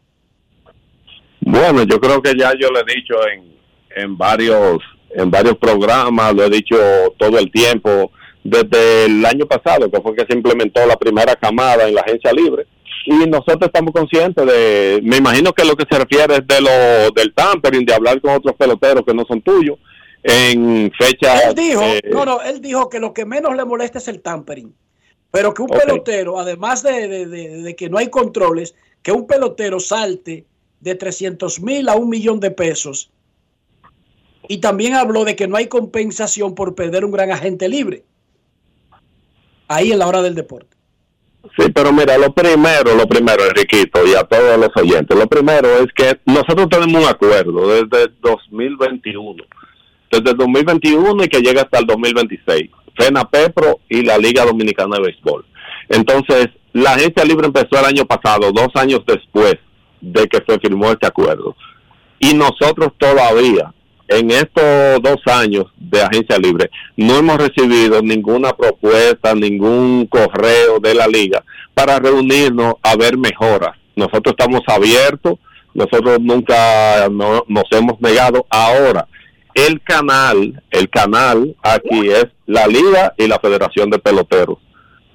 Bueno, 1.39 1.83
yo 1.83 2.01
creo 2.01 2.21
que 2.21 2.33
ya 2.37 2.51
yo 2.59 2.69
lo 2.69 2.81
he 2.81 2.95
dicho 2.95 3.15
en, 3.27 3.57
en 3.95 4.17
varios 4.17 4.81
en 5.11 5.31
varios 5.31 5.57
programas, 5.57 6.35
lo 6.35 6.43
he 6.43 6.49
dicho 6.49 6.75
todo 7.17 7.39
el 7.39 7.51
tiempo, 7.51 8.11
desde 8.43 9.05
el 9.05 9.25
año 9.25 9.45
pasado, 9.45 9.89
que 9.91 10.01
fue 10.01 10.15
que 10.15 10.25
se 10.27 10.35
implementó 10.37 10.85
la 10.85 10.95
primera 10.97 11.35
camada 11.35 11.87
en 11.87 11.95
la 11.95 12.01
agencia 12.01 12.31
libre. 12.31 12.65
Y 13.05 13.13
nosotros 13.27 13.63
estamos 13.63 13.91
conscientes 13.93 14.45
de, 14.45 14.99
me 15.03 15.17
imagino 15.17 15.53
que 15.53 15.65
lo 15.65 15.75
que 15.75 15.85
se 15.89 15.97
refiere 15.97 16.35
es 16.35 16.47
de 16.47 16.61
lo 16.61 17.11
del 17.15 17.33
tampering, 17.33 17.85
de 17.85 17.93
hablar 17.93 18.19
con 18.21 18.33
otros 18.35 18.55
peloteros 18.55 19.03
que 19.05 19.13
no 19.13 19.25
son 19.25 19.41
tuyos, 19.41 19.77
en 20.23 20.91
fecha... 20.97 21.49
Él 21.49 21.55
dijo, 21.55 21.81
no, 22.11 22.25
no, 22.25 22.41
él 22.41 22.61
dijo 22.61 22.89
que 22.89 22.99
lo 22.99 23.13
que 23.13 23.25
menos 23.25 23.55
le 23.55 23.63
molesta 23.65 23.97
es 23.99 24.07
el 24.09 24.21
tampering, 24.21 24.73
pero 25.31 25.53
que 25.53 25.61
un 25.61 25.69
pelotero, 25.69 26.39
además 26.39 26.83
de, 26.83 27.07
de- 27.07 27.25
de- 27.25 27.61
de 27.61 27.75
que 27.75 27.89
no 27.89 27.97
hay 27.97 28.09
controles, 28.09 28.75
que 29.01 29.11
un 29.13 29.25
pelotero 29.27 29.79
salte 29.79 30.45
de 30.81 30.95
300 30.95 31.61
mil 31.61 31.87
a 31.89 31.95
un 31.95 32.09
millón 32.09 32.39
de 32.39 32.51
pesos. 32.51 33.11
Y 34.47 34.57
también 34.57 34.95
habló 34.95 35.23
de 35.25 35.35
que 35.35 35.47
no 35.47 35.55
hay 35.55 35.67
compensación 35.67 36.53
por 36.55 36.75
perder 36.75 37.05
un 37.05 37.11
gran 37.11 37.31
agente 37.31 37.69
libre. 37.69 38.03
Ahí 39.69 39.91
en 39.91 39.99
la 39.99 40.07
hora 40.07 40.21
del 40.21 40.35
deporte. 40.35 40.75
Sí, 41.57 41.71
pero 41.73 41.93
mira, 41.93 42.17
lo 42.17 42.33
primero, 42.33 42.95
lo 42.95 43.07
primero, 43.07 43.45
Enriquito, 43.45 44.05
y 44.05 44.13
a 44.13 44.23
todos 44.23 44.59
los 44.59 44.69
oyentes, 44.75 45.17
lo 45.17 45.27
primero 45.27 45.69
es 45.77 45.87
que 45.95 46.19
nosotros 46.25 46.67
tenemos 46.69 47.01
un 47.01 47.07
acuerdo 47.07 47.65
desde 47.69 48.11
2021, 48.21 49.43
desde 50.11 50.31
el 50.31 50.37
2021 50.37 51.23
y 51.23 51.27
que 51.29 51.39
llega 51.39 51.61
hasta 51.61 51.79
el 51.79 51.85
2026, 51.85 52.69
FENA 52.97 53.29
Pepro 53.29 53.79
y 53.87 54.01
la 54.01 54.17
Liga 54.17 54.43
Dominicana 54.43 54.97
de 54.97 55.03
Béisbol. 55.03 55.45
Entonces, 55.87 56.49
la 56.73 56.93
agencia 56.93 57.23
libre 57.23 57.47
empezó 57.47 57.79
el 57.79 57.85
año 57.85 58.05
pasado, 58.05 58.51
dos 58.51 58.69
años 58.75 59.01
después 59.07 59.55
de 60.01 60.27
que 60.27 60.43
se 60.45 60.59
firmó 60.59 60.91
este 60.91 61.07
acuerdo. 61.07 61.55
Y 62.19 62.33
nosotros 62.33 62.91
todavía, 62.97 63.73
en 64.09 64.31
estos 64.31 65.01
dos 65.01 65.17
años 65.27 65.65
de 65.77 66.01
agencia 66.01 66.37
libre, 66.37 66.69
no 66.97 67.15
hemos 67.17 67.37
recibido 67.37 68.01
ninguna 68.01 68.51
propuesta, 68.53 69.33
ningún 69.35 70.05
correo 70.07 70.79
de 70.81 70.93
la 70.95 71.07
liga 71.07 71.43
para 71.73 71.99
reunirnos 71.99 72.73
a 72.83 72.95
ver 72.95 73.17
mejoras. 73.17 73.77
Nosotros 73.95 74.35
estamos 74.37 74.61
abiertos, 74.67 75.35
nosotros 75.73 76.19
nunca 76.21 77.07
no- 77.09 77.43
nos 77.47 77.65
hemos 77.71 78.01
negado. 78.01 78.45
Ahora, 78.49 79.07
el 79.53 79.81
canal, 79.81 80.61
el 80.71 80.89
canal 80.89 81.55
aquí 81.61 82.09
es 82.09 82.25
la 82.45 82.65
liga 82.67 83.13
y 83.17 83.27
la 83.27 83.39
Federación 83.39 83.89
de 83.89 83.99
Peloteros. 83.99 84.57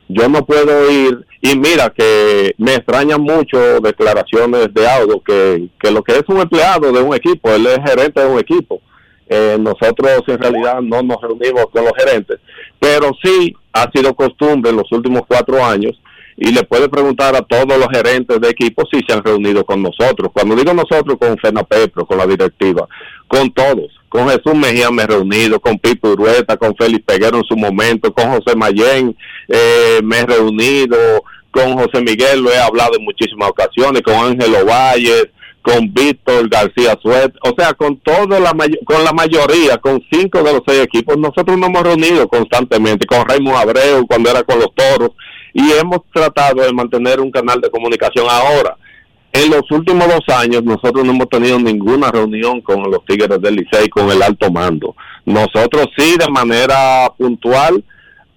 Yo 0.09 0.28
no 0.28 0.44
puedo 0.44 0.90
ir, 0.90 1.24
y 1.40 1.57
mira 1.59 1.90
que 1.90 2.55
me 2.59 2.74
extrañan 2.74 3.22
mucho 3.22 3.80
declaraciones 3.80 4.72
de 4.74 4.88
Audo, 4.88 5.22
que, 5.22 5.68
que 5.80 5.90
lo 5.90 6.02
que 6.02 6.12
es 6.12 6.24
un 6.28 6.40
empleado 6.40 6.92
de 6.92 7.02
un 7.02 7.14
equipo, 7.14 7.50
él 7.50 7.66
es 7.66 7.78
gerente 7.90 8.20
de 8.20 8.26
un 8.26 8.38
equipo. 8.38 8.80
Eh, 9.26 9.57
nosotros 9.59 10.22
en 10.26 10.38
realidad 10.38 10.82
no 10.82 11.02
nos 11.02 11.20
reunimos 11.22 11.66
con 11.72 11.84
los 11.84 11.92
gerentes, 11.96 12.38
pero 12.78 13.11
sí 13.22 13.55
ha 13.72 13.90
sido 13.90 14.14
costumbre 14.14 14.70
en 14.70 14.76
los 14.76 14.92
últimos 14.92 15.22
cuatro 15.26 15.64
años 15.64 15.98
y 16.36 16.52
le 16.52 16.64
puede 16.64 16.88
preguntar 16.88 17.34
a 17.34 17.42
todos 17.42 17.78
los 17.78 17.88
gerentes 17.92 18.40
de 18.40 18.50
equipo 18.50 18.82
si 18.92 19.00
se 19.07 19.14
han 19.14 19.22
reunido 19.22 19.64
con 19.64 19.82
nosotros. 19.82 20.30
Cuando 20.32 20.57
digo 20.57 20.74
nosotros, 20.74 21.16
con 21.18 21.38
FENAPEPRO, 21.38 22.07
con 22.07 22.18
la 22.18 22.26
directiva, 22.26 22.86
con 23.28 23.50
todos. 23.52 23.92
Con 24.14 24.28
Jesús 24.28 24.54
Mejía 24.54 24.92
me 24.92 25.02
he 25.02 25.06
reunido, 25.08 25.58
con 25.58 25.76
Pipo 25.76 26.10
Urueta, 26.10 26.56
con 26.56 26.72
Félix 26.76 27.04
Peguero 27.04 27.38
en 27.38 27.42
su 27.42 27.56
momento, 27.56 28.14
con 28.14 28.30
José 28.30 28.54
Mayén 28.56 29.16
eh, 29.48 29.98
me 30.04 30.20
he 30.20 30.24
reunido, 30.24 30.96
con 31.50 31.74
José 31.74 32.00
Miguel 32.00 32.40
lo 32.40 32.52
he 32.52 32.58
hablado 32.60 32.92
en 32.96 33.04
muchísimas 33.04 33.50
ocasiones, 33.50 34.02
con 34.02 34.14
Ángelo 34.14 34.64
Valles, 34.66 35.30
con 35.62 35.92
Víctor 35.92 36.48
García 36.48 36.96
Suet, 37.02 37.34
o 37.42 37.54
sea, 37.58 37.74
con 37.74 37.96
toda 37.96 38.38
la 38.38 38.52
con 38.84 39.02
la 39.02 39.12
mayoría, 39.12 39.78
con 39.78 40.00
cinco 40.12 40.44
de 40.44 40.52
los 40.52 40.62
seis 40.64 40.84
equipos, 40.84 41.18
nosotros 41.18 41.58
nos 41.58 41.70
hemos 41.70 41.82
reunido 41.82 42.28
constantemente, 42.28 43.06
con 43.06 43.28
Raymond 43.28 43.56
Abreu 43.56 44.06
cuando 44.06 44.30
era 44.30 44.44
con 44.44 44.60
los 44.60 44.72
toros, 44.76 45.10
y 45.52 45.72
hemos 45.72 46.02
tratado 46.14 46.62
de 46.62 46.72
mantener 46.72 47.18
un 47.18 47.32
canal 47.32 47.60
de 47.60 47.68
comunicación 47.68 48.28
ahora. 48.30 48.76
En 49.35 49.51
los 49.51 49.68
últimos 49.72 50.07
dos 50.07 50.37
años 50.37 50.62
nosotros 50.62 51.05
no 51.05 51.11
hemos 51.11 51.28
tenido 51.28 51.59
ninguna 51.59 52.09
reunión 52.09 52.61
con 52.61 52.89
los 52.89 53.05
Tigres 53.05 53.43
del 53.43 53.57
Licey, 53.57 53.89
con 53.89 54.09
el 54.09 54.22
alto 54.22 54.49
mando. 54.49 54.95
Nosotros 55.24 55.89
sí, 55.99 56.14
de 56.16 56.30
manera 56.30 57.12
puntual, 57.18 57.82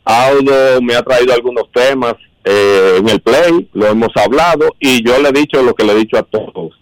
Audo 0.03 0.81
me 0.81 0.95
ha 0.95 1.03
traído 1.03 1.35
algunos 1.35 1.71
temas 1.71 2.15
eh, 2.43 2.95
en 2.97 3.09
el 3.09 3.21
play, 3.21 3.69
lo 3.73 3.85
hemos 3.85 4.09
hablado 4.15 4.73
y 4.79 5.05
yo 5.05 5.21
le 5.21 5.29
he 5.29 5.33
dicho 5.33 5.61
lo 5.61 5.75
que 5.75 5.83
le 5.83 5.93
he 5.93 5.97
dicho 5.97 6.17
a 6.17 6.23
todos. 6.23 6.73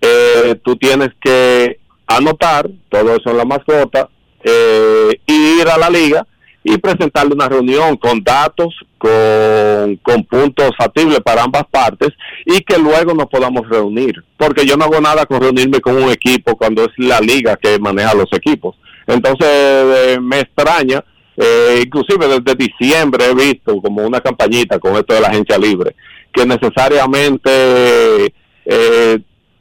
Eh, 0.00 0.54
tú 0.62 0.76
tienes 0.76 1.08
que 1.20 1.80
anotar 2.06 2.70
todo 2.88 3.16
eso 3.16 3.30
en 3.30 3.36
la 3.36 3.44
mascota 3.44 4.08
eh, 4.44 5.10
y 5.26 5.60
ir 5.60 5.68
a 5.68 5.76
la 5.76 5.90
liga 5.90 6.24
y 6.68 6.78
presentarle 6.78 7.32
una 7.32 7.48
reunión 7.48 7.96
con 7.96 8.24
datos, 8.24 8.74
con, 8.98 9.96
con 10.02 10.24
puntos 10.24 10.72
factibles 10.76 11.20
para 11.20 11.44
ambas 11.44 11.62
partes 11.70 12.08
y 12.44 12.60
que 12.62 12.76
luego 12.76 13.14
nos 13.14 13.26
podamos 13.26 13.68
reunir. 13.68 14.16
Porque 14.36 14.66
yo 14.66 14.76
no 14.76 14.86
hago 14.86 15.00
nada 15.00 15.26
con 15.26 15.40
reunirme 15.40 15.80
con 15.80 15.96
un 15.96 16.10
equipo 16.10 16.56
cuando 16.56 16.82
es 16.82 16.90
la 16.96 17.20
liga 17.20 17.56
que 17.56 17.78
maneja 17.78 18.14
los 18.14 18.32
equipos. 18.32 18.74
Entonces 19.06 19.46
eh, 19.48 20.18
me 20.20 20.40
extraña, 20.40 21.04
eh, 21.36 21.82
inclusive 21.84 22.26
desde 22.26 22.56
diciembre 22.56 23.26
he 23.26 23.34
visto 23.34 23.80
como 23.80 24.04
una 24.04 24.20
campañita 24.20 24.80
con 24.80 24.96
esto 24.96 25.14
de 25.14 25.20
la 25.20 25.28
agencia 25.28 25.56
libre, 25.56 25.94
que 26.32 26.44
necesariamente 26.44 28.34
eh, 28.64 29.20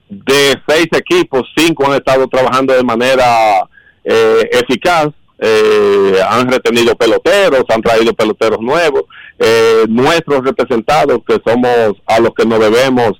de 0.09 0.55
seis 0.67 0.87
equipos, 0.91 1.43
cinco 1.55 1.85
han 1.85 1.97
estado 1.97 2.27
trabajando 2.27 2.73
de 2.73 2.83
manera 2.83 3.69
eh, 4.03 4.49
eficaz, 4.53 5.09
eh, 5.39 6.19
han 6.29 6.49
retenido 6.49 6.95
peloteros, 6.95 7.63
han 7.69 7.81
traído 7.81 8.13
peloteros 8.13 8.59
nuevos, 8.61 9.03
eh, 9.39 9.85
nuestros 9.87 10.43
representados, 10.43 11.19
que 11.27 11.37
somos 11.45 11.93
a 12.05 12.19
los 12.19 12.31
que 12.35 12.45
nos 12.45 12.59
debemos, 12.59 13.11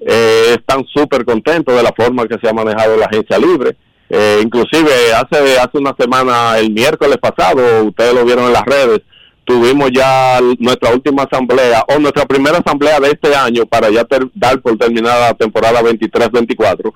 eh, 0.00 0.56
están 0.58 0.84
súper 0.92 1.24
contentos 1.24 1.76
de 1.76 1.82
la 1.82 1.92
forma 1.96 2.26
que 2.26 2.38
se 2.42 2.48
ha 2.48 2.52
manejado 2.52 2.96
la 2.96 3.06
agencia 3.06 3.38
libre. 3.38 3.76
Eh, 4.08 4.40
inclusive 4.42 4.90
hace 5.14 5.58
hace 5.58 5.78
una 5.78 5.94
semana, 5.98 6.58
el 6.58 6.72
miércoles 6.72 7.18
pasado, 7.18 7.84
ustedes 7.84 8.12
lo 8.14 8.24
vieron 8.24 8.46
en 8.46 8.52
las 8.54 8.64
redes, 8.64 9.02
tuvimos 9.44 9.90
ya 9.94 10.40
nuestra 10.58 10.92
última 10.92 11.22
asamblea 11.24 11.84
o 11.88 11.98
nuestra 12.00 12.24
primera 12.26 12.58
asamblea 12.58 12.98
de 12.98 13.08
este 13.10 13.34
año 13.36 13.66
para 13.66 13.88
ya 13.90 14.04
ter- 14.04 14.28
dar 14.34 14.60
por 14.60 14.76
terminada 14.76 15.28
la 15.28 15.34
temporada 15.34 15.80
23-24 15.82 16.92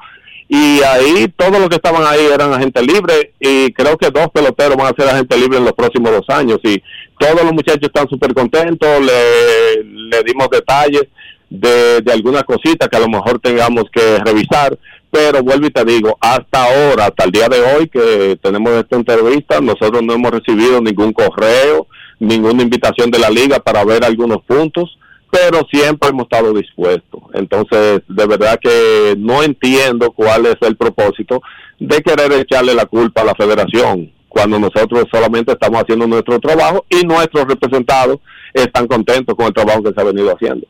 y 0.49 0.83
ahí 0.83 1.27
todos 1.37 1.59
los 1.59 1.69
que 1.69 1.77
estaban 1.77 2.03
ahí 2.07 2.27
eran 2.33 2.53
agentes 2.53 2.87
libres 2.87 3.29
y 3.41 3.73
creo 3.73 3.97
que 3.97 4.11
dos 4.11 4.29
peloteros 4.33 4.77
van 4.77 4.93
a 4.93 4.97
ser 4.97 5.09
agentes 5.09 5.39
libres 5.41 5.59
en 5.59 5.65
los 5.65 5.73
próximos 5.73 6.13
dos 6.13 6.29
años. 6.29 6.59
Y 6.65 6.83
todos 7.19 7.43
los 7.43 7.53
muchachos 7.53 7.83
están 7.83 8.09
súper 8.09 8.35
contentos, 8.35 9.01
le, 9.01 9.85
le 9.85 10.23
dimos 10.23 10.49
detalles 10.51 11.05
de, 11.49 12.01
de 12.03 12.13
algunas 12.13 12.45
cositas 12.45 12.89
que 12.89 12.97
a 12.97 13.01
lo 13.01 13.09
mejor 13.09 13.39
tengamos 13.39 13.85
que 13.93 14.19
revisar, 14.19 14.77
pero 15.11 15.43
vuelvo 15.43 15.67
y 15.67 15.71
te 15.71 15.85
digo, 15.85 16.19
hasta 16.21 16.65
ahora, 16.65 17.07
hasta 17.07 17.25
el 17.25 17.31
día 17.31 17.49
de 17.49 17.61
hoy 17.61 17.89
que 17.89 18.37
tenemos 18.43 18.73
esta 18.73 18.97
entrevista, 18.97 19.61
nosotros 19.61 20.03
no 20.03 20.15
hemos 20.15 20.33
recibido 20.33 20.81
ningún 20.81 21.13
correo, 21.13 21.87
ninguna 22.19 22.63
invitación 22.63 23.11
de 23.11 23.19
la 23.19 23.31
liga 23.31 23.61
para 23.61 23.85
ver 23.85 24.05
algunos 24.05 24.43
puntos, 24.43 24.99
pero 25.35 25.67
siempre 25.69 26.11
hemos 26.11 26.25
estado 26.25 26.55
dispuestos. 26.55 27.21
Entonces, 27.33 28.03
de 28.09 28.27
verdad 28.27 28.57
que 28.63 29.17
no 29.19 29.43
entiendo 29.43 30.13
cuál 30.13 30.47
es 30.47 30.55
el 30.61 30.77
propósito 30.77 31.43
de 31.81 32.01
querer 32.03 32.33
echarle 32.35 32.73
la 32.73 32.87
culpa 32.87 33.23
a 33.23 33.25
la 33.25 33.35
federación 33.35 34.13
cuando 34.29 34.61
nosotros 34.61 35.07
solamente 35.11 35.53
estamos 35.53 35.83
haciendo 35.83 36.07
nuestro 36.07 36.39
trabajo 36.39 36.85
y 36.89 37.05
nuestros 37.05 37.49
representados 37.49 38.19
están 38.53 38.87
contentos 38.87 39.35
con 39.35 39.47
el 39.47 39.53
trabajo 39.53 39.83
que 39.83 39.93
se 39.93 40.01
ha 40.01 40.05
venido 40.05 40.31
haciendo. 40.33 40.69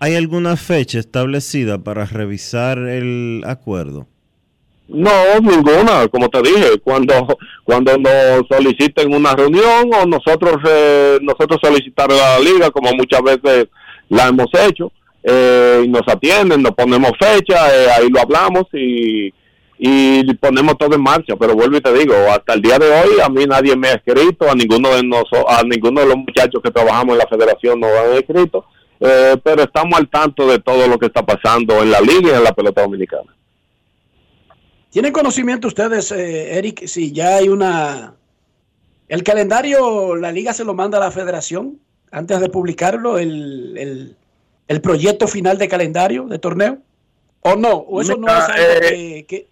¿Hay 0.00 0.14
alguna 0.14 0.56
fecha 0.56 0.98
establecida 0.98 1.82
para 1.84 2.06
revisar 2.06 2.78
el 2.78 3.42
acuerdo? 3.46 4.06
No, 4.86 5.40
ninguna, 5.40 6.08
como 6.08 6.28
te 6.28 6.42
dije, 6.42 6.78
cuando 6.82 7.14
cuando 7.64 7.96
nos 7.96 8.46
soliciten 8.50 9.14
una 9.14 9.34
reunión 9.34 9.90
o 9.94 10.04
nosotros 10.04 10.56
eh, 10.68 11.18
nosotros 11.22 11.58
solicitar 11.62 12.12
a 12.12 12.14
la 12.14 12.38
liga, 12.40 12.70
como 12.70 12.92
muchas 12.92 13.22
veces 13.22 13.68
la 14.10 14.28
hemos 14.28 14.48
hecho, 14.52 14.92
eh, 15.22 15.86
nos 15.88 16.02
atienden, 16.06 16.62
nos 16.62 16.72
ponemos 16.72 17.12
fecha, 17.18 17.74
eh, 17.74 17.86
ahí 17.96 18.10
lo 18.10 18.20
hablamos 18.20 18.64
y, 18.74 19.32
y 19.78 20.34
ponemos 20.34 20.76
todo 20.76 20.94
en 20.94 21.02
marcha. 21.02 21.34
Pero 21.40 21.54
vuelvo 21.54 21.78
y 21.78 21.80
te 21.80 21.92
digo, 21.94 22.14
hasta 22.30 22.52
el 22.52 22.60
día 22.60 22.78
de 22.78 22.90
hoy 22.90 23.20
a 23.24 23.30
mí 23.30 23.46
nadie 23.46 23.74
me 23.76 23.88
ha 23.88 23.94
escrito, 23.94 24.50
a 24.50 24.54
ninguno 24.54 24.94
de 24.94 25.02
nosotros, 25.02 25.46
a 25.48 25.62
ninguno 25.62 26.02
de 26.02 26.08
los 26.08 26.16
muchachos 26.16 26.60
que 26.62 26.70
trabajamos 26.70 27.14
en 27.14 27.18
la 27.20 27.26
federación 27.26 27.80
nos 27.80 27.90
han 27.90 28.12
escrito, 28.18 28.66
pero 28.98 29.62
estamos 29.62 29.98
al 29.98 30.10
tanto 30.10 30.46
de 30.46 30.58
todo 30.58 30.86
lo 30.88 30.98
que 30.98 31.06
está 31.06 31.24
pasando 31.24 31.82
en 31.82 31.90
la 31.90 32.02
liga 32.02 32.32
y 32.32 32.36
en 32.36 32.44
la 32.44 32.52
pelota 32.52 32.82
dominicana. 32.82 33.34
¿Tienen 34.94 35.12
conocimiento 35.12 35.66
ustedes, 35.66 36.12
eh, 36.12 36.56
Eric, 36.56 36.86
si 36.86 37.10
ya 37.10 37.38
hay 37.38 37.48
una... 37.48 38.14
El 39.08 39.24
calendario, 39.24 40.14
la 40.14 40.30
liga 40.30 40.52
se 40.52 40.64
lo 40.64 40.72
manda 40.72 40.98
a 40.98 41.00
la 41.00 41.10
federación 41.10 41.80
antes 42.12 42.38
de 42.38 42.48
publicarlo, 42.48 43.18
el, 43.18 44.16
el, 44.68 44.80
proyecto 44.80 45.26
final 45.26 45.58
de 45.58 45.66
calendario 45.66 46.26
de 46.26 46.38
torneo? 46.38 46.78
¿O 47.40 47.56
no? 47.56 47.72
¿O 47.72 48.02
eso 48.02 48.16
no 48.16 48.28
es 48.28 48.44
algo 48.44 48.86
eh, 48.88 49.24
que, 49.26 49.48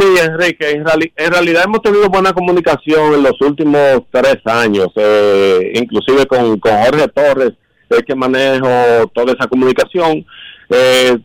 Sí, 0.00 0.06
Enrique, 0.22 0.70
en, 0.70 0.86
realidad 1.30 1.64
hemos 1.66 1.82
tenido 1.82 2.08
buena 2.08 2.32
comunicación 2.32 3.12
en 3.12 3.24
los 3.24 3.38
últimos 3.42 4.04
tres 4.10 4.38
años, 4.46 4.88
eh, 4.96 5.72
inclusive 5.74 6.24
con, 6.24 6.58
con 6.58 6.72
Jorge 6.72 7.06
Torres, 7.08 7.52
el 7.90 8.02
que 8.02 8.14
manejo 8.14 8.66
toda 9.12 9.34
esa 9.34 9.46
comunicación. 9.46 10.24
Eh, 10.70 11.18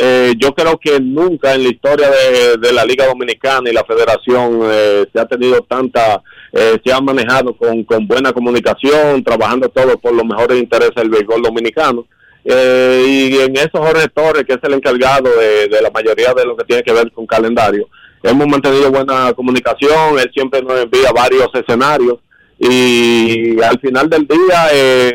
eh, 0.00 0.34
yo 0.38 0.54
creo 0.54 0.78
que 0.78 1.00
nunca 1.00 1.54
en 1.54 1.64
la 1.64 1.70
historia 1.70 2.08
de, 2.08 2.72
la 2.72 2.84
Liga 2.84 3.04
Dominicana 3.04 3.68
y 3.68 3.72
la 3.72 3.82
Federación 3.82 4.60
eh, 4.62 5.06
se 5.12 5.18
ha 5.18 5.26
tenido 5.26 5.60
tanta, 5.62 6.22
eh, 6.52 6.78
se 6.84 6.92
ha 6.92 7.00
manejado 7.00 7.56
con, 7.56 7.84
buena 8.06 8.32
comunicación, 8.32 9.24
trabajando 9.24 9.68
todo 9.68 9.98
por 9.98 10.14
los 10.14 10.24
mejores 10.24 10.60
intereses 10.60 10.94
del 10.94 11.10
béisbol 11.10 11.42
dominicano. 11.42 12.06
y 12.44 13.38
en 13.38 13.56
esos 13.56 13.80
Jorge 13.80 14.06
Torres, 14.14 14.44
que 14.44 14.52
es 14.52 14.60
el 14.62 14.74
encargado 14.74 15.30
de, 15.36 15.82
la 15.82 15.90
mayoría 15.90 16.32
de 16.32 16.46
lo 16.46 16.56
que 16.56 16.64
tiene 16.64 16.84
que 16.84 16.92
ver 16.92 17.10
con 17.10 17.26
calendario, 17.26 17.88
hemos 18.22 18.46
mantenido 18.46 18.92
buena 18.92 19.32
comunicación, 19.32 20.16
él 20.16 20.30
siempre 20.32 20.62
nos 20.62 20.80
envía 20.80 21.10
varios 21.10 21.48
escenarios 21.54 22.18
y 22.60 23.60
al 23.62 23.80
final 23.80 24.08
del 24.08 24.28
día 24.28 24.68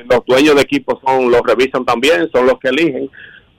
los 0.10 0.26
dueños 0.26 0.56
de 0.56 0.62
equipos 0.62 1.00
son 1.06 1.32
los 1.32 1.42
revisan 1.42 1.86
también, 1.86 2.30
son 2.34 2.48
los 2.48 2.60
que 2.60 2.68
eligen 2.68 3.10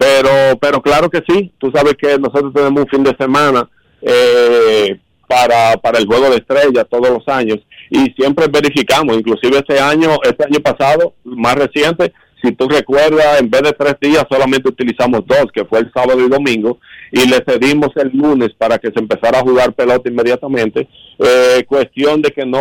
pero, 0.04 0.58
pero 0.58 0.82
claro 0.82 1.08
que 1.08 1.22
sí, 1.26 1.50
tú 1.58 1.70
sabes 1.74 1.94
que 1.94 2.18
nosotros 2.18 2.52
tenemos 2.52 2.82
un 2.82 2.88
fin 2.88 3.02
de 3.02 3.16
semana 3.18 3.66
eh, 4.02 5.00
para, 5.26 5.78
para 5.78 5.98
el 5.98 6.06
juego 6.06 6.28
de 6.28 6.36
estrellas 6.36 6.86
todos 6.90 7.08
los 7.08 7.26
años 7.26 7.58
y 7.88 8.12
siempre 8.12 8.46
verificamos, 8.48 9.16
inclusive 9.16 9.58
este 9.58 9.80
año, 9.80 10.10
este 10.22 10.44
año 10.44 10.60
pasado, 10.60 11.14
más 11.24 11.54
reciente, 11.54 12.12
si 12.44 12.52
tú 12.52 12.68
recuerdas, 12.68 13.40
en 13.40 13.48
vez 13.48 13.62
de 13.62 13.72
tres 13.72 13.96
días 14.00 14.24
solamente 14.30 14.68
utilizamos 14.68 15.22
dos, 15.26 15.46
que 15.52 15.64
fue 15.64 15.80
el 15.80 15.90
sábado 15.92 16.20
y 16.20 16.28
domingo, 16.28 16.78
y 17.10 17.26
le 17.28 17.42
cedimos 17.46 17.90
el 17.96 18.10
lunes 18.12 18.50
para 18.58 18.78
que 18.78 18.88
se 18.88 19.00
empezara 19.00 19.38
a 19.38 19.42
jugar 19.42 19.72
pelota 19.72 20.08
inmediatamente. 20.08 20.88
Eh, 21.18 21.64
cuestión 21.66 22.20
de 22.20 22.30
que 22.30 22.44
no 22.44 22.58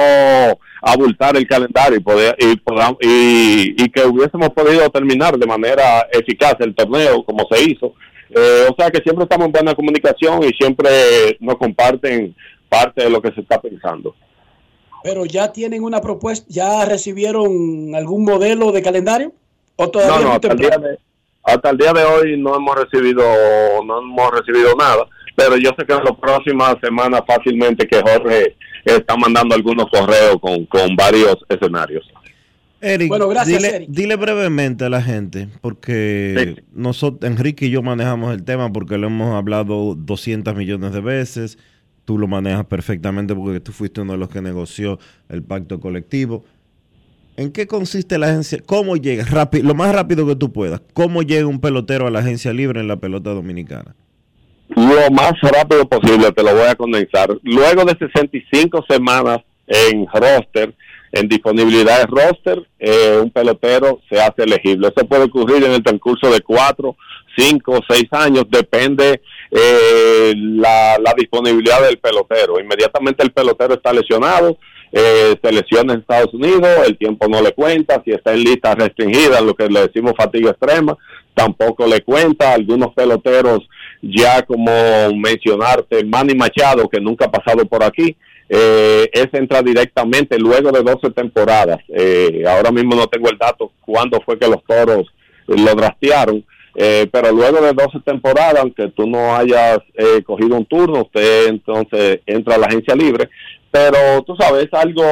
abultar 0.82 1.36
el 1.36 1.48
calendario 1.48 1.98
y, 1.98 2.02
poder, 2.02 2.36
y, 3.02 3.84
y, 3.84 3.90
que 3.90 4.06
hubiésemos 4.06 4.50
podido 4.50 4.90
terminar 4.90 5.38
de 5.38 5.48
manera 5.48 6.08
eficaz 6.12 6.56
el 6.60 6.76
torneo 6.76 7.24
como 7.24 7.46
se 7.52 7.64
hizo. 7.64 7.94
Eh, 8.30 8.68
o 8.70 8.76
sea 8.76 8.90
que 8.90 9.02
siempre 9.02 9.24
estamos 9.24 9.48
en 9.48 9.52
buena 9.52 9.76
comunicación 9.76 10.44
y 10.44 10.50
siempre 10.54 11.38
nos 11.40 11.58
comparten 11.58 12.36
parte 12.70 13.04
de 13.04 13.10
lo 13.10 13.22
que 13.22 13.32
se 13.32 13.42
está 13.42 13.62
pensando. 13.62 14.16
Pero 15.04 15.26
ya 15.26 15.52
tienen 15.52 15.84
una 15.84 16.00
propuesta, 16.00 16.46
ya 16.50 16.86
recibieron 16.86 17.94
algún 17.94 18.24
modelo 18.24 18.72
de 18.72 18.82
calendario 18.82 19.34
o 19.76 19.90
todavía 19.90 20.26
no, 20.26 20.34
hasta, 20.34 20.52
el 20.52 20.58
día 20.58 20.78
de, 20.78 21.00
hasta 21.44 21.70
el 21.70 21.78
día 21.78 21.94
de 21.94 22.04
hoy 22.04 22.38
no 22.40 22.56
hemos 22.56 22.76
recibido 22.76 23.24
no 23.86 24.00
hemos 24.00 24.32
recibido 24.32 24.76
nada, 24.76 25.06
pero 25.36 25.58
yo 25.58 25.72
sé 25.78 25.86
que 25.86 25.94
en 25.94 26.04
las 26.04 26.18
próximas 26.20 26.76
semanas 26.82 27.22
fácilmente 27.28 27.88
que 27.88 28.02
Jorge 28.02 28.56
está 28.86 29.16
mandando 29.16 29.56
algunos 29.56 29.88
correos 29.90 30.38
con, 30.42 30.66
con 30.66 30.96
varios 30.96 31.38
escenarios. 31.50 32.06
Eric, 32.86 33.14
dile, 33.88 34.16
brevemente 34.18 34.84
a 34.84 34.90
la 34.90 35.02
gente, 35.02 35.48
porque 35.62 36.64
nosotros, 36.74 37.32
Enrique 37.32 37.68
y 37.68 37.70
yo 37.70 37.82
manejamos 37.82 38.34
el 38.34 38.44
tema 38.44 38.74
porque 38.74 38.98
lo 38.98 39.08
hemos 39.08 39.34
hablado 39.36 39.96
200 39.96 40.54
millones 40.54 40.92
de 40.92 41.00
veces, 41.00 41.58
tú 42.04 42.18
lo 42.18 42.28
manejas 42.28 42.66
perfectamente 42.66 43.34
porque 43.34 43.62
tú 43.62 43.72
fuiste 43.72 44.02
uno 44.02 44.14
de 44.14 44.18
los 44.18 44.28
que 44.28 44.42
negoció 44.42 45.00
el 45.30 45.44
pacto 45.44 45.80
colectivo. 45.80 46.44
¿En 47.36 47.52
qué 47.52 47.68
consiste 47.68 48.18
la 48.18 48.28
agencia? 48.28 48.60
¿Cómo 48.66 48.96
llega? 48.96 49.26
lo 49.64 49.74
más 49.74 49.94
rápido 49.94 50.28
que 50.28 50.36
tú 50.36 50.52
puedas. 50.52 50.82
¿Cómo 50.94 51.24
llega 51.24 51.48
un 51.48 51.60
pelotero 51.60 52.08
a 52.08 52.12
la 52.12 52.20
agencia 52.20 52.54
libre 52.54 52.80
en 52.80 52.88
la 52.88 52.98
pelota 52.98 53.32
dominicana? 53.32 53.96
lo 54.76 55.12
más 55.12 55.34
rápido 55.42 55.88
posible, 55.88 56.32
te 56.32 56.44
lo 56.44 56.54
voy 56.54 56.68
a 56.68 56.76
condensar. 56.76 57.30
Luego 57.44 57.86
de 57.86 57.98
65 57.98 58.86
semanas 58.90 59.40
en 59.68 60.08
roster, 60.08 60.74
en 61.12 61.28
disponibilidad 61.28 62.00
de 62.00 62.06
roster, 62.08 62.68
eh, 62.80 63.20
un 63.22 63.30
pelotero 63.30 64.02
se 64.10 64.20
hace 64.20 64.44
elegible. 64.44 64.88
Eso 64.96 65.08
puede 65.08 65.26
ocurrir 65.26 65.64
en 65.64 65.74
el 65.74 65.84
transcurso 65.84 66.32
de 66.32 66.42
4, 66.42 66.96
5, 67.38 67.80
6 67.88 68.04
años, 68.12 68.46
depende 68.50 69.22
eh, 69.52 70.34
la 70.36 71.14
disponibilidad 71.16 71.82
del 71.84 72.00
pelotero. 72.00 72.60
Inmediatamente 72.60 73.24
el 73.24 73.32
pelotero 73.32 73.76
está 73.76 73.94
lesionado, 73.94 74.58
eh, 74.96 75.36
se 75.42 75.80
en 75.80 75.90
Estados 75.90 76.32
Unidos, 76.36 76.70
el 76.86 76.96
tiempo 77.00 77.28
no 77.28 77.42
le 77.42 77.52
cuenta, 77.54 78.02
si 78.06 78.12
está 78.12 78.34
en 78.34 78.44
lista 78.44 78.76
restringida, 78.76 79.42
lo 79.42 79.56
que 79.56 79.68
le 79.68 79.88
decimos 79.88 80.14
fatiga 80.16 80.52
extrema, 80.52 80.96
tampoco 81.34 81.88
le 81.88 82.02
cuenta. 82.02 82.54
Algunos 82.54 82.94
peloteros, 82.94 83.68
ya 84.04 84.44
como 84.44 84.72
mencionarte, 85.16 86.06
Manny 86.06 86.36
Machado, 86.36 86.88
que 86.88 87.02
nunca 87.02 87.26
ha 87.26 87.32
pasado 87.32 87.66
por 87.66 87.84
aquí, 87.84 88.16
eh, 88.48 89.10
ese 89.12 89.38
entra 89.38 89.64
directamente 89.64 90.38
luego 90.38 90.72
de 90.72 90.84
12 90.84 91.10
temporadas. 91.10 91.80
Eh, 91.88 92.44
ahora 92.48 92.72
mismo 92.72 92.96
no 92.96 93.08
tengo 93.08 93.30
el 93.30 93.38
dato 93.40 93.72
cuándo 93.84 94.22
fue 94.24 94.38
que 94.38 94.48
los 94.48 94.64
toros 94.64 95.08
lo 95.48 95.74
drastearon. 95.74 96.46
Eh, 96.76 97.08
pero 97.12 97.32
luego 97.32 97.62
de 97.62 97.74
12 97.74 98.00
temporadas, 98.04 98.58
aunque 98.62 98.90
tú 98.90 99.08
no 99.08 99.36
hayas 99.36 99.80
eh, 99.94 100.24
cogido 100.24 100.56
un 100.56 100.66
turno, 100.66 101.02
usted 101.02 101.48
entonces 101.48 102.22
entra 102.26 102.56
a 102.56 102.58
la 102.58 102.66
agencia 102.68 102.96
libre 102.96 103.30
pero 103.74 104.22
tú 104.22 104.36
sabes, 104.40 104.66
es 104.66 104.74
algo, 104.74 105.04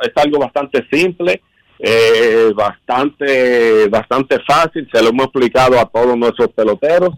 es 0.00 0.12
algo 0.16 0.38
bastante 0.38 0.82
simple, 0.90 1.42
eh, 1.78 2.50
bastante, 2.54 3.86
bastante 3.90 4.38
fácil, 4.48 4.88
se 4.90 5.02
lo 5.02 5.10
hemos 5.10 5.26
explicado 5.26 5.78
a 5.78 5.84
todos 5.84 6.16
nuestros 6.16 6.48
peloteros. 6.52 7.10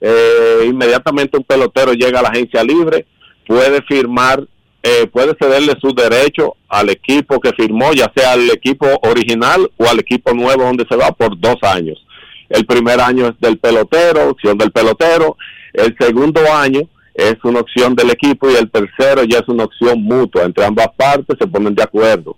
Eh, 0.00 0.64
inmediatamente 0.66 1.38
un 1.38 1.44
pelotero 1.44 1.92
llega 1.92 2.18
a 2.18 2.22
la 2.24 2.30
agencia 2.30 2.64
libre, 2.64 3.06
puede 3.46 3.80
firmar, 3.82 4.44
eh, 4.82 5.06
puede 5.06 5.36
cederle 5.40 5.74
su 5.80 5.94
derecho 5.94 6.56
al 6.68 6.90
equipo 6.90 7.38
que 7.38 7.52
firmó, 7.52 7.92
ya 7.92 8.10
sea 8.16 8.32
al 8.32 8.50
equipo 8.50 8.88
original 9.02 9.70
o 9.76 9.86
al 9.86 10.00
equipo 10.00 10.34
nuevo 10.34 10.64
donde 10.64 10.86
se 10.90 10.96
va 10.96 11.12
por 11.12 11.38
dos 11.38 11.58
años. 11.62 12.04
El 12.48 12.66
primer 12.66 13.00
año 13.00 13.28
es 13.28 13.38
del 13.38 13.58
pelotero, 13.58 14.30
opción 14.30 14.58
del 14.58 14.72
pelotero. 14.72 15.36
El 15.72 15.94
segundo 16.00 16.40
año 16.52 16.88
es 17.16 17.36
una 17.44 17.60
opción 17.60 17.94
del 17.94 18.10
equipo 18.10 18.50
y 18.50 18.54
el 18.54 18.70
tercero 18.70 19.24
ya 19.24 19.38
es 19.38 19.48
una 19.48 19.64
opción 19.64 20.02
mutua. 20.02 20.44
Entre 20.44 20.64
ambas 20.64 20.88
partes 20.96 21.36
se 21.40 21.46
ponen 21.46 21.74
de 21.74 21.82
acuerdo. 21.82 22.36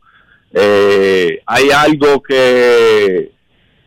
Eh, 0.53 1.43
hay 1.45 1.71
algo 1.71 2.23
que, 2.23 3.33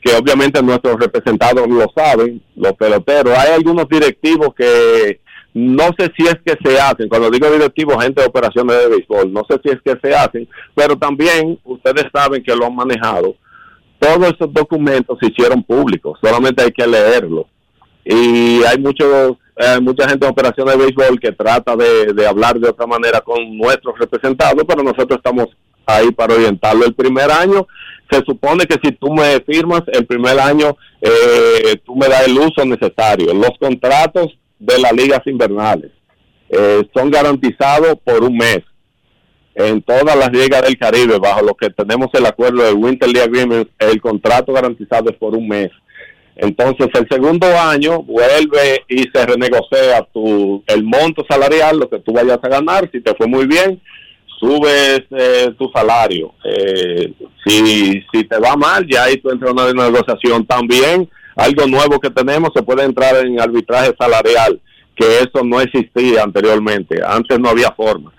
que 0.02 0.14
obviamente 0.14 0.62
nuestros 0.62 1.00
representados 1.00 1.66
lo 1.68 1.86
saben, 1.96 2.42
los 2.58 2.74
peloteros. 2.74 3.38
Hay 3.38 3.54
algunos 3.54 3.88
directivos 3.88 4.54
que 4.54 5.22
no 5.54 5.90
sé 5.98 6.12
si 6.18 6.24
es 6.24 6.36
que 6.46 6.58
se 6.64 6.80
hacen, 6.80 7.10
cuando 7.10 7.30
digo 7.30 7.50
directivos, 7.50 8.02
gente 8.02 8.22
de 8.22 8.28
operaciones 8.28 8.78
de 8.78 8.88
béisbol, 8.88 9.34
no 9.34 9.44
sé 9.50 9.60
si 9.64 9.70
es 9.70 9.82
que 9.84 9.98
se 10.02 10.16
hacen, 10.16 10.48
pero 10.74 10.98
también 10.98 11.60
ustedes 11.66 12.06
saben 12.14 12.44
que 12.44 12.56
lo 12.56 12.66
han 12.66 12.76
manejado. 12.76 13.36
Todos 14.00 14.34
esos 14.34 14.54
documentos 14.54 15.18
se 15.20 15.28
hicieron 15.28 15.62
públicos, 15.64 16.18
solamente 16.22 16.64
hay 16.64 16.72
que 16.72 16.88
leerlos. 16.88 17.46
Y 18.04 18.64
hay 18.64 18.80
muchos 18.80 19.38
eh, 19.62 19.80
mucha 19.80 20.10
gente 20.10 20.26
en 20.26 20.32
operaciones 20.32 20.76
de 20.76 20.84
béisbol 20.84 21.20
que 21.20 21.32
trata 21.34 21.76
de, 21.76 22.26
hablar 22.26 22.60
de 22.60 22.70
otra 22.70 22.88
manera 22.88 23.22
con 23.22 23.58
nuestros 23.58 23.98
representados, 24.00 24.64
pero 24.68 24.82
nosotros 24.82 25.18
estamos 25.18 25.50
ahí 25.86 26.12
para 26.12 26.34
orientarlo. 26.34 26.86
El 26.86 26.96
primer 26.96 27.30
año, 27.30 27.68
se 28.10 28.24
supone 28.26 28.66
que 28.66 28.78
si 28.84 28.92
tú 28.94 29.14
me 29.14 29.40
firmas, 29.42 29.84
el 29.94 30.08
primer 30.08 30.40
año 30.40 30.76
eh, 31.00 31.76
tú 31.86 31.96
me 31.96 32.08
das 32.08 32.28
el 32.28 32.38
uso 32.38 32.66
necesario. 32.66 33.34
Los 33.34 33.52
contratos 33.60 34.28
de 34.58 34.80
las 34.80 34.94
ligas 34.94 35.22
invernales 35.26 35.92
eh, 36.50 36.84
son 36.96 37.12
garantizados 37.12 37.96
por 38.04 38.24
un 38.24 38.38
mes. 38.38 38.60
en 39.54 39.82
todas 39.82 40.16
las 40.16 40.32
ligas 40.32 40.62
del 40.64 40.78
Caribe, 40.78 41.20
bajo 41.20 41.42
lo 41.44 41.54
que 41.54 41.70
tenemos 41.70 42.08
el 42.14 42.26
acuerdo 42.26 42.64
de 42.64 42.74
Winter 42.74 43.10
League 43.10 43.28
Agreement, 43.30 43.70
el 43.78 44.02
contrato 44.02 44.54
garantizado 44.54 45.10
es 45.10 45.18
por 45.18 45.36
un 45.36 45.48
mes. 45.48 45.70
Entonces, 46.36 46.88
el 46.94 47.08
segundo 47.10 47.46
año 47.48 48.02
vuelve 48.04 48.84
y 48.88 49.04
se 49.14 49.26
renegocia 49.26 50.08
tu, 50.14 50.64
el 50.68 50.84
monto 50.84 51.26
salarial, 51.30 51.80
lo 51.80 51.90
que 51.90 52.00
tú 52.00 52.14
vayas 52.14 52.40
a 52.42 52.48
ganar. 52.48 52.90
Si 52.92 53.02
te 53.02 53.14
fue 53.16 53.28
muy 53.28 53.46
bien, 53.46 53.82
subes 54.40 55.04
eh, 55.12 55.54
tu 55.58 55.70
salario. 55.74 56.34
Eh, 56.44 57.14
si, 57.46 58.04
si 58.12 58.24
te 58.24 58.40
va 58.40 58.56
mal, 58.56 58.88
ya 58.88 59.04
ahí 59.04 59.18
tú 59.18 59.30
entras 59.30 59.52
en 59.52 59.60
una 59.60 59.90
negociación. 59.90 60.46
También, 60.46 61.08
algo 61.36 61.68
nuevo 61.68 62.00
que 62.00 62.10
tenemos, 62.10 62.50
se 62.56 62.64
puede 62.64 62.84
entrar 62.84 63.26
en 63.26 63.40
arbitraje 63.40 63.94
salarial, 64.00 64.60
que 64.96 65.20
eso 65.20 65.44
no 65.44 65.62
existía 65.62 66.24
anteriormente. 66.24 67.02
Antes 67.06 67.40
no 67.40 67.50
había 67.50 67.72
forma. 67.72 68.12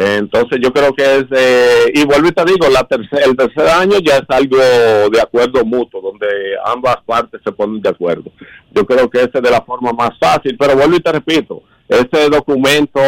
Entonces 0.00 0.60
yo 0.62 0.72
creo 0.72 0.94
que 0.94 1.02
es, 1.02 1.24
eh, 1.32 1.90
y 1.92 2.04
vuelvo 2.06 2.28
y 2.28 2.30
te 2.30 2.44
digo, 2.44 2.68
la 2.68 2.86
el 2.88 3.36
tercer 3.36 3.66
año 3.66 3.98
ya 3.98 4.18
es 4.18 4.26
algo 4.28 4.56
de 4.56 5.20
acuerdo 5.20 5.64
mutuo, 5.64 6.00
donde 6.00 6.28
ambas 6.66 6.98
partes 7.04 7.40
se 7.42 7.50
ponen 7.50 7.82
de 7.82 7.88
acuerdo. 7.88 8.30
Yo 8.70 8.86
creo 8.86 9.10
que 9.10 9.18
ese 9.18 9.32
es 9.34 9.42
de 9.42 9.50
la 9.50 9.60
forma 9.62 9.92
más 9.92 10.10
fácil, 10.20 10.56
pero 10.56 10.76
vuelvo 10.76 10.94
y 10.94 11.00
te 11.00 11.10
repito, 11.10 11.64
este 11.88 12.30
documento 12.30 13.00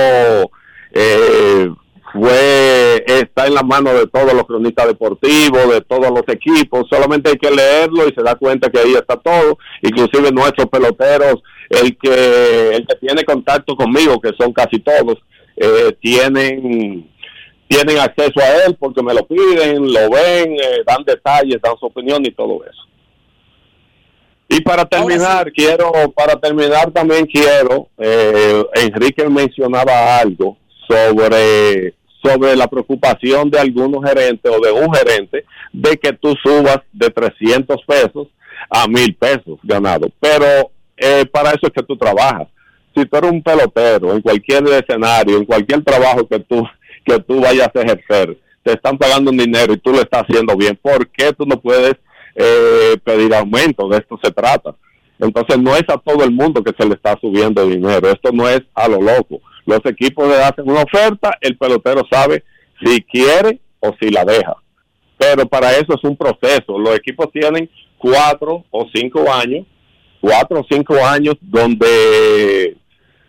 eh, 0.91 1.71
fue 2.13 3.05
está 3.07 3.47
en 3.47 3.55
la 3.55 3.63
mano 3.63 3.93
de 3.95 4.09
todos 4.09 4.35
los 4.35 4.43
cronistas 4.43 4.89
deportivos, 4.89 5.71
de 5.73 5.83
todos 5.83 6.11
los 6.11 6.25
equipos, 6.27 6.89
solamente 6.91 7.31
hay 7.31 7.37
que 7.37 7.53
leerlo 7.53 8.09
y 8.09 8.15
se 8.15 8.23
da 8.25 8.35
cuenta 8.35 8.69
que 8.69 8.81
ahí 8.81 8.95
está 8.95 9.15
todo, 9.17 9.59
inclusive 9.81 10.33
nuestros 10.33 10.67
peloteros, 10.67 11.41
el 11.69 11.97
que, 11.97 12.75
el 12.75 12.85
que 12.85 12.97
tiene 12.97 13.23
contacto 13.23 13.77
conmigo, 13.77 14.21
que 14.21 14.33
son 14.37 14.53
casi 14.53 14.81
todos, 14.81 15.19
eh, 15.63 15.95
tienen 16.01 17.07
tienen 17.69 17.99
acceso 17.99 18.41
a 18.41 18.65
él 18.65 18.77
porque 18.81 19.03
me 19.03 19.15
lo 19.15 19.25
piden, 19.25 19.93
lo 19.93 20.11
ven, 20.11 20.55
eh, 20.55 20.83
dan 20.85 21.05
detalles, 21.05 21.61
dan 21.63 21.77
su 21.79 21.87
opinión 21.87 22.25
y 22.25 22.33
todo 22.33 22.65
eso. 22.65 22.83
Y 24.49 24.61
para 24.63 24.85
terminar, 24.85 25.53
quiero, 25.53 25.93
para 26.17 26.35
terminar 26.35 26.91
también 26.91 27.27
quiero, 27.27 27.89
eh, 27.99 28.65
Enrique 28.75 29.29
mencionaba 29.29 30.19
algo 30.19 30.57
sobre, 30.89 31.95
sobre 32.25 32.57
la 32.57 32.67
preocupación 32.67 33.49
de 33.49 33.61
algunos 33.61 34.03
gerentes 34.03 34.51
o 34.51 34.61
de 34.61 34.73
un 34.73 34.93
gerente 34.93 35.45
de 35.73 35.97
que 35.97 36.13
tú 36.15 36.35
subas 36.43 36.81
de 36.93 37.09
300 37.11 37.77
pesos 37.87 38.27
a 38.69 38.89
mil 38.89 39.15
pesos 39.15 39.61
ganado. 39.63 40.09
Pero 40.19 40.73
para 41.31 41.51
eso 41.51 41.69
es 41.69 41.73
que 41.73 41.85
tú 41.85 41.97
trabajas 41.97 42.49
si 42.95 43.05
tú 43.07 43.17
eres 43.17 43.31
un 43.31 43.43
pelotero 43.43 44.13
en 44.13 44.21
cualquier 44.21 44.65
escenario, 44.69 45.37
en 45.37 45.45
cualquier 45.45 45.83
trabajo 45.83 46.27
que 46.27 46.41
tú, 46.41 46.67
que 47.05 47.19
tú 47.21 47.41
vayas 47.41 47.71
a 47.75 47.81
ejercer, 47.81 48.39
te 48.63 48.73
están 48.73 48.99
pagando 48.99 49.31
un 49.31 49.37
dinero 49.37 49.73
y 49.73 49.79
tú 49.79 49.93
lo 49.93 50.01
estás 50.01 50.23
haciendo 50.23 50.57
bien, 50.57 50.79
¿por 50.81 51.09
qué 51.09 51.33
tú 51.33 51.47
no 51.47 51.61
puedes 51.61 51.95
eh, 52.35 52.97
pedir 53.03 53.35
aumento? 53.35 53.89
De 53.89 53.99
esto 53.99 54.19
se 54.23 54.31
trata. 54.31 54.75
Entonces 55.19 55.59
no 55.59 55.77
es 55.77 55.85
a 55.89 55.99
todo 55.99 56.25
el 56.25 56.31
mundo 56.31 56.63
que 56.63 56.73
se 56.79 56.87
le 56.89 56.95
está 56.95 57.19
subiendo 57.21 57.67
dinero, 57.67 58.09
esto 58.09 58.31
no 58.33 58.49
es 58.49 58.63
a 58.75 58.89
lo 58.89 59.01
loco. 59.01 59.41
Los 59.67 59.81
equipos 59.85 60.27
le 60.29 60.43
hacen 60.43 60.69
una 60.69 60.83
oferta, 60.83 61.37
el 61.41 61.57
pelotero 61.57 62.03
sabe 62.11 62.43
si 62.83 63.03
quiere 63.03 63.61
o 63.81 63.95
si 64.01 64.09
la 64.11 64.25
deja. 64.25 64.57
Pero 65.19 65.47
para 65.47 65.73
eso 65.73 65.95
es 65.95 66.03
un 66.03 66.17
proceso. 66.17 66.79
Los 66.79 66.97
equipos 66.97 67.31
tienen 67.31 67.69
cuatro 67.99 68.65
o 68.71 68.87
cinco 68.95 69.31
años, 69.31 69.67
cuatro 70.21 70.61
o 70.61 70.67
cinco 70.69 70.95
años 71.05 71.37
donde 71.41 72.77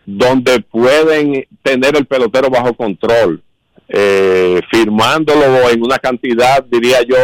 donde 0.06 0.60
pueden 0.62 1.46
tener 1.64 1.96
el 1.96 2.06
pelotero 2.06 2.50
bajo 2.50 2.74
control, 2.74 3.42
eh, 3.88 4.60
firmándolo 4.72 5.70
en 5.70 5.84
una 5.84 5.98
cantidad, 6.00 6.64
diría 6.64 7.02
yo, 7.04 7.18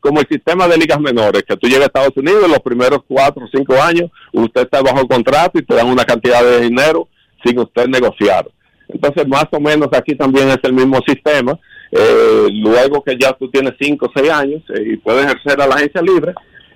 como 0.00 0.20
el 0.20 0.26
sistema 0.28 0.66
de 0.66 0.78
ligas 0.78 1.00
menores, 1.00 1.44
que 1.46 1.56
tú 1.56 1.68
llegas 1.68 1.82
a 1.82 1.86
Estados 1.86 2.16
Unidos 2.16 2.48
los 2.48 2.60
primeros 2.60 3.00
cuatro 3.06 3.44
o 3.44 3.48
cinco 3.48 3.80
años, 3.80 4.10
usted 4.32 4.62
está 4.62 4.80
bajo 4.80 5.06
contrato 5.06 5.58
y 5.58 5.64
te 5.64 5.74
dan 5.74 5.88
una 5.88 6.04
cantidad 6.04 6.42
de 6.42 6.60
dinero 6.60 7.08
sin 7.44 7.58
usted 7.58 7.86
negociar. 7.86 8.48
Entonces, 8.88 9.26
más 9.26 9.46
o 9.50 9.60
menos 9.60 9.88
aquí 9.92 10.14
también 10.14 10.48
es 10.48 10.58
el 10.62 10.72
mismo 10.72 11.00
sistema. 11.06 11.58
Eh, 11.90 12.48
luego 12.52 13.02
que 13.02 13.16
ya 13.20 13.32
tú 13.34 13.50
tienes 13.50 13.74
cinco 13.78 14.06
o 14.06 14.12
seis 14.14 14.30
años 14.30 14.62
eh, 14.74 14.92
y 14.94 14.96
puedes 14.96 15.26
ejercer 15.26 15.60
a 15.60 15.66
la 15.66 15.74
agencia 15.74 16.00
libre, 16.00 16.32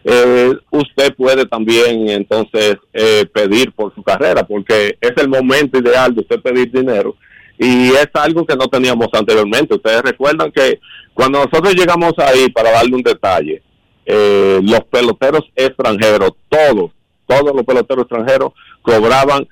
eh, 0.08 0.54
usted 0.70 1.16
puede 1.16 1.46
también 1.46 2.08
entonces 2.08 2.76
eh, 2.92 3.26
pedir 3.32 3.72
por 3.72 3.92
su 3.92 4.04
carrera, 4.04 4.46
porque 4.46 4.96
es 5.00 5.12
el 5.16 5.28
momento 5.28 5.78
ideal 5.78 6.14
de 6.14 6.20
usted 6.20 6.40
pedir 6.40 6.70
dinero 6.70 7.16
y 7.58 7.88
es 7.88 8.08
algo 8.14 8.46
que 8.46 8.54
no 8.54 8.68
teníamos 8.68 9.08
anteriormente. 9.12 9.74
Ustedes 9.74 10.02
recuerdan 10.02 10.52
que 10.52 10.78
cuando 11.12 11.44
nosotros 11.44 11.74
llegamos 11.74 12.12
ahí, 12.18 12.48
para 12.50 12.70
darle 12.70 12.94
un 12.94 13.02
detalle, 13.02 13.62
eh, 14.04 14.60
los 14.62 14.84
peloteros 14.84 15.42
extranjeros, 15.56 16.34
todos, 16.48 16.92
todos 17.26 17.52
los 17.52 17.64
peloteros 17.64 18.02
extranjeros 18.02 18.52
cobraban 18.82 19.48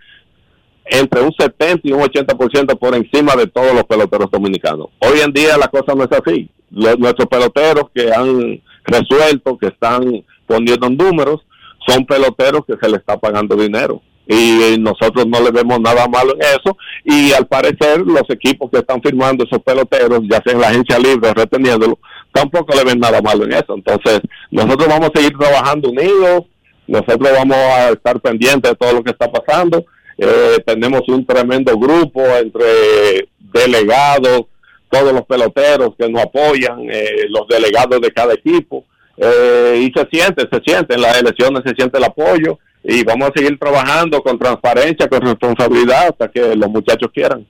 entre 0.84 1.20
un 1.20 1.32
70 1.36 1.80
y 1.82 1.92
un 1.92 2.02
80% 2.02 2.78
por 2.78 2.94
encima 2.94 3.34
de 3.34 3.48
todos 3.48 3.74
los 3.74 3.84
peloteros 3.84 4.30
dominicanos. 4.30 4.86
Hoy 5.00 5.18
en 5.18 5.32
día 5.32 5.59
la 5.59 5.66
cosa 5.66 5.96
no 5.96 6.05
es 6.05 6.12
así. 6.12 6.48
nuestros 6.70 7.26
peloteros 7.28 7.86
que 7.92 8.12
han 8.12 8.62
resuelto, 8.84 9.59
que 9.59 9.68
están 9.68 10.24
poniendo 10.47 10.88
números, 10.88 11.40
son 11.86 12.05
peloteros 12.07 12.62
que 12.66 12.74
se 12.80 12.88
le 12.88 12.97
está 12.97 13.18
pagando 13.18 13.57
dinero. 13.57 14.01
Y 14.26 14.78
nosotros 14.78 15.26
no 15.26 15.40
le 15.40 15.51
vemos 15.51 15.80
nada 15.80 16.09
malo 16.09 16.34
en 16.34 16.40
eso. 16.40 16.76
Y 17.05 17.32
al 17.32 17.47
parecer, 17.47 18.01
los 18.01 18.22
equipos 18.30 18.70
que 18.70 18.78
están 18.78 19.03
firmando 19.03 19.45
esos 19.45 19.62
peloteros, 19.62 20.20
ya 20.30 20.40
sea 20.42 20.55
en 20.55 20.61
la 20.61 20.68
agencia 20.68 20.99
libre 20.99 21.34
reteniéndolo, 21.34 21.99
tampoco 22.32 22.74
le 22.74 22.84
ven 22.84 22.99
nada 22.99 23.20
malo 23.20 23.45
en 23.45 23.53
eso. 23.53 23.74
Entonces, 23.74 24.20
nosotros 24.51 24.88
vamos 24.88 25.11
a 25.11 25.20
seguir 25.20 25.36
trabajando 25.36 25.90
unidos, 25.90 26.45
nosotros 26.86 27.30
vamos 27.32 27.57
a 27.57 27.90
estar 27.90 28.18
pendientes 28.20 28.70
de 28.70 28.76
todo 28.76 28.95
lo 28.95 29.05
que 29.05 29.11
está 29.11 29.30
pasando. 29.30 29.84
Eh, 30.16 30.57
tenemos 30.64 31.03
un 31.09 31.26
tremendo 31.26 31.76
grupo 31.78 32.22
entre 32.36 33.28
delegados, 33.38 34.45
todos 34.90 35.12
los 35.12 35.22
peloteros 35.26 35.95
que 35.99 36.09
nos 36.09 36.22
apoyan, 36.22 36.86
eh, 36.90 37.26
los 37.28 37.47
delegados 37.49 38.01
de 38.01 38.11
cada 38.12 38.34
equipo. 38.34 38.84
Eh, 39.16 39.80
y 39.88 39.92
se 39.92 40.08
siente, 40.10 40.48
se 40.50 40.60
siente 40.60 40.94
en 40.94 41.02
las 41.02 41.20
elecciones, 41.20 41.62
se 41.64 41.74
siente 41.74 41.98
el 41.98 42.04
apoyo 42.04 42.58
y 42.82 43.04
vamos 43.04 43.30
a 43.30 43.32
seguir 43.34 43.58
trabajando 43.58 44.20
con 44.22 44.38
transparencia, 44.38 45.08
con 45.08 45.20
responsabilidad 45.20 46.08
hasta 46.08 46.30
que 46.30 46.54
los 46.56 46.68
muchachos 46.68 47.10
quieran. 47.12 47.46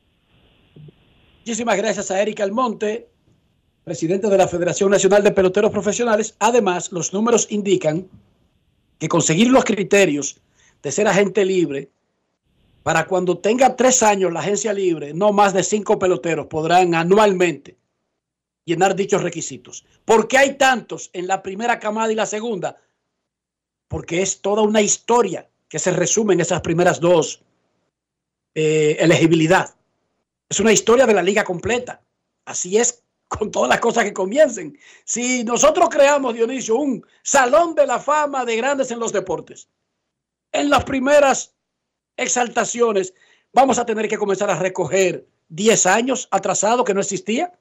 Muchísimas 1.41 1.77
gracias 1.77 2.11
a 2.11 2.23
Eric 2.23 2.41
Almonte, 2.41 3.09
presidente 3.83 4.29
de 4.29 4.39
la 4.39 4.49
Federación 4.49 4.91
Nacional 4.91 5.23
de 5.23 5.33
Peloteros 5.33 5.71
Profesionales. 5.71 6.37
Además, 6.39 6.93
los 6.93 7.13
números 7.13 7.49
indican 7.51 8.07
que 8.99 9.09
conseguir 9.09 9.51
los 9.51 9.65
criterios 9.65 10.41
de 10.83 10.93
ser 10.93 11.09
agente 11.09 11.45
libre 11.45 11.91
para 12.83 13.07
cuando 13.07 13.39
tenga 13.39 13.77
tres 13.77 14.03
años 14.03 14.33
la 14.33 14.41
agencia 14.41 14.73
libre, 14.73 15.15
no 15.15 15.33
más 15.33 15.55
de 15.55 15.63
cinco 15.63 15.99
peloteros 15.99 16.47
podrán 16.47 16.95
anualmente 16.95 17.77
llenar 18.65 18.95
dichos 18.95 19.23
requisitos. 19.23 19.85
¿Por 20.05 20.29
qué 20.29 20.39
hay 20.39 20.55
tantos 20.57 21.11
en 21.13 21.27
la 21.27 21.43
primera 21.43 21.79
camada 21.79 22.13
y 22.13 22.15
la 22.15 22.27
segunda? 22.27 22.77
Porque 23.89 24.23
es 24.23 24.41
toda 24.41 24.63
una 24.63 24.81
historia 24.81 25.49
que 25.69 25.79
se 25.79 25.91
resume 25.91 26.35
en 26.35 26.41
esas 26.41 26.61
primeras 26.61 27.01
dos 27.01 27.43
eh, 28.55 28.97
elegibilidad. 29.01 29.75
Es 30.49 30.61
una 30.61 30.73
historia 30.73 31.07
de 31.07 31.15
la 31.15 31.23
liga 31.23 31.45
completa. 31.45 32.03
Así 32.45 32.77
es 32.77 33.03
con 33.29 33.51
todas 33.51 33.69
las 33.69 33.81
cosas 33.81 34.05
que 34.05 34.13
comiencen. 34.13 34.79
Si 35.05 35.45
nosotros 35.45 35.89
creamos, 35.91 36.35
Dionisio, 36.35 36.77
un 36.77 37.05
salón 37.23 37.75
de 37.75 37.87
la 37.87 37.99
fama 37.99 38.45
de 38.45 38.57
grandes 38.57 38.91
en 38.91 39.01
los 39.01 39.13
deportes, 39.13 39.69
en 40.53 40.71
las 40.71 40.85
primeras 40.85 41.55
exaltaciones 42.17 43.15
vamos 43.53 43.79
a 43.79 43.87
tener 43.87 44.09
que 44.09 44.19
comenzar 44.19 44.51
a 44.51 44.59
recoger 44.59 45.27
10 45.49 45.87
años 45.87 46.29
atrasado 46.31 46.85
que 46.85 46.95
no 46.95 47.01
existía. 47.01 47.53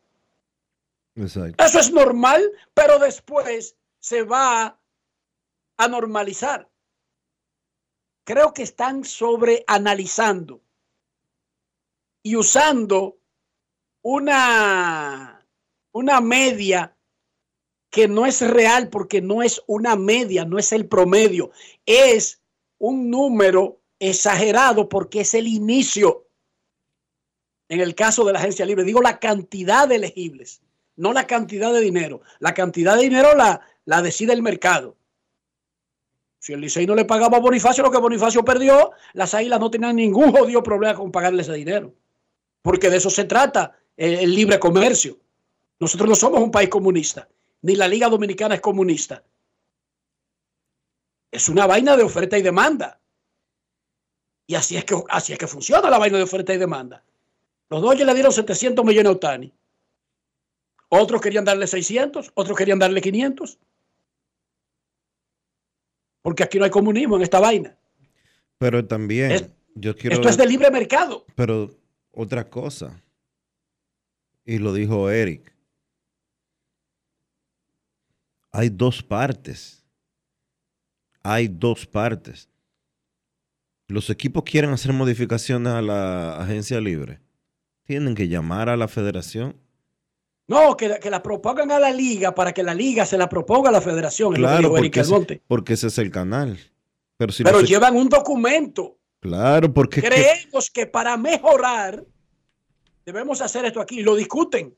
Eso 1.15 1.79
es 1.79 1.91
normal, 1.91 2.43
pero 2.73 2.97
después 2.97 3.75
se 3.99 4.23
va 4.23 4.79
a 5.77 5.87
normalizar. 5.87 6.69
Creo 8.23 8.53
que 8.53 8.63
están 8.63 9.03
sobreanalizando 9.03 10.61
y 12.23 12.35
usando 12.35 13.19
una, 14.01 15.45
una 15.91 16.21
media 16.21 16.95
que 17.89 18.07
no 18.07 18.25
es 18.25 18.41
real 18.41 18.89
porque 18.89 19.21
no 19.21 19.43
es 19.43 19.61
una 19.67 19.95
media, 19.95 20.45
no 20.45 20.57
es 20.57 20.71
el 20.71 20.87
promedio, 20.87 21.51
es 21.85 22.41
un 22.79 23.11
número 23.11 23.81
exagerado 23.99 24.89
porque 24.89 25.21
es 25.21 25.33
el 25.35 25.47
inicio. 25.47 26.27
En 27.69 27.81
el 27.81 27.93
caso 27.93 28.25
de 28.25 28.33
la 28.33 28.39
agencia 28.39 28.65
libre, 28.65 28.83
digo 28.83 29.01
la 29.01 29.19
cantidad 29.19 29.87
de 29.87 29.95
elegibles 29.95 30.62
no 30.95 31.13
la 31.13 31.27
cantidad 31.27 31.73
de 31.73 31.81
dinero. 31.81 32.21
La 32.39 32.53
cantidad 32.53 32.95
de 32.95 33.03
dinero 33.03 33.35
la, 33.35 33.61
la 33.85 34.01
decide 34.01 34.33
el 34.33 34.41
mercado. 34.41 34.95
Si 36.43 36.51
el 36.51 36.59
Licey 36.59 36.85
no 36.85 36.93
le 36.93 37.05
pagaba 37.05 37.37
a 37.37 37.39
Bonifacio 37.39 37.83
lo 37.83 37.89
que 37.91 37.99
Bonifacio 37.99 38.43
perdió, 38.43 38.91
las 39.13 39.33
águilas 39.33 39.61
no 39.61 39.71
tenían 39.71 39.95
ningún 39.95 40.31
jodido 40.33 40.61
problema 40.61 40.93
con 40.93 41.09
pagarle 41.09 41.41
ese 41.41 41.53
dinero. 41.53 41.93
Porque 42.61 42.89
de 42.89 42.97
eso 42.97 43.09
se 43.09 43.23
trata 43.23 43.77
el, 43.95 44.35
libre 44.35 44.59
comercio. 44.59 45.17
Nosotros 45.79 46.09
no 46.09 46.15
somos 46.15 46.41
un 46.41 46.51
país 46.51 46.69
comunista, 46.69 47.29
ni 47.61 47.75
la 47.75 47.87
Liga 47.87 48.09
Dominicana 48.09 48.55
es 48.55 48.61
comunista. 48.61 49.23
Es 51.31 51.47
una 51.47 51.65
vaina 51.65 51.95
de 51.95 52.03
oferta 52.03 52.37
y 52.37 52.41
demanda. 52.41 52.99
Y 54.45 54.55
así 54.55 54.75
es 54.75 54.83
que, 54.83 55.01
así 55.09 55.31
es 55.31 55.39
que 55.39 55.47
funciona 55.47 55.89
la 55.89 55.97
vaina 55.97 56.17
de 56.17 56.23
oferta 56.23 56.53
y 56.53 56.57
demanda. 56.57 57.03
Los 57.69 57.81
Dodgers 57.81 58.05
le 58.05 58.13
dieron 58.13 58.33
700 58.33 58.83
millones 58.83 59.09
a 59.09 59.13
Otani. 59.13 59.53
Otros 60.95 61.21
querían 61.21 61.43
darle 61.43 61.65
600, 61.65 62.31
otros 62.35 62.55
querían 62.57 62.77
darle 62.77 63.01
500. 63.01 63.57
Porque 66.21 66.43
aquí 66.43 66.59
no 66.59 66.65
hay 66.65 66.71
comunismo 66.71 67.15
en 67.15 67.23
esta 67.23 67.39
vaina. 67.39 67.75
Pero 68.59 68.85
también, 68.85 69.31
Es- 69.31 69.49
yo 69.75 69.95
quiero. 69.95 70.15
Esto 70.17 70.29
es 70.29 70.37
de 70.37 70.45
libre 70.45 70.69
mercado. 70.69 71.25
Pero 71.35 71.75
otra 72.11 72.47
cosa, 72.49 73.01
y 74.45 74.59
lo 74.59 74.71
dijo 74.73 75.09
Eric, 75.09 75.51
hay 78.51 78.69
dos 78.69 79.01
partes. 79.01 79.83
Hay 81.23 81.47
dos 81.47 81.87
partes. 81.87 82.49
Los 83.87 84.09
equipos 84.09 84.43
quieren 84.43 84.71
hacer 84.71 84.93
modificaciones 84.93 85.73
a 85.73 85.81
la 85.81 86.37
agencia 86.37 86.79
libre. 86.79 87.19
Tienen 87.85 88.13
que 88.13 88.27
llamar 88.27 88.69
a 88.69 88.77
la 88.77 88.87
federación. 88.87 89.59
No, 90.47 90.75
que, 90.75 90.99
que 90.99 91.09
la 91.09 91.23
propongan 91.23 91.71
a 91.71 91.79
la 91.79 91.91
liga 91.91 92.35
para 92.35 92.51
que 92.51 92.63
la 92.63 92.73
liga 92.73 93.05
se 93.05 93.17
la 93.17 93.29
proponga 93.29 93.69
a 93.69 93.71
la 93.71 93.81
federación. 93.81 94.33
Claro, 94.33 94.69
porque 94.69 94.99
ese, 94.99 95.13
Almonte. 95.13 95.41
porque 95.47 95.73
ese 95.73 95.87
es 95.87 95.97
el 95.97 96.11
canal. 96.11 96.59
Pero 97.17 97.31
si 97.31 97.43
Pero 97.43 97.61
llevan 97.61 97.95
un 97.95 98.09
documento. 98.09 98.97
Claro, 99.21 99.73
porque 99.73 100.01
que- 100.01 100.07
Creemos 100.09 100.69
que 100.69 100.85
para 100.85 101.15
mejorar 101.15 102.03
debemos 103.05 103.41
hacer 103.41 103.63
esto 103.65 103.79
aquí. 103.79 104.01
Lo 104.01 104.15
discuten. 104.15 104.75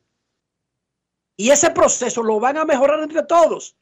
Y 1.37 1.49
ese 1.49 1.71
proceso 1.71 2.21
lo 2.23 2.39
van 2.39 2.57
a 2.57 2.65
mejorar 2.65 2.99
entre 3.01 3.23
todos. 3.23 3.75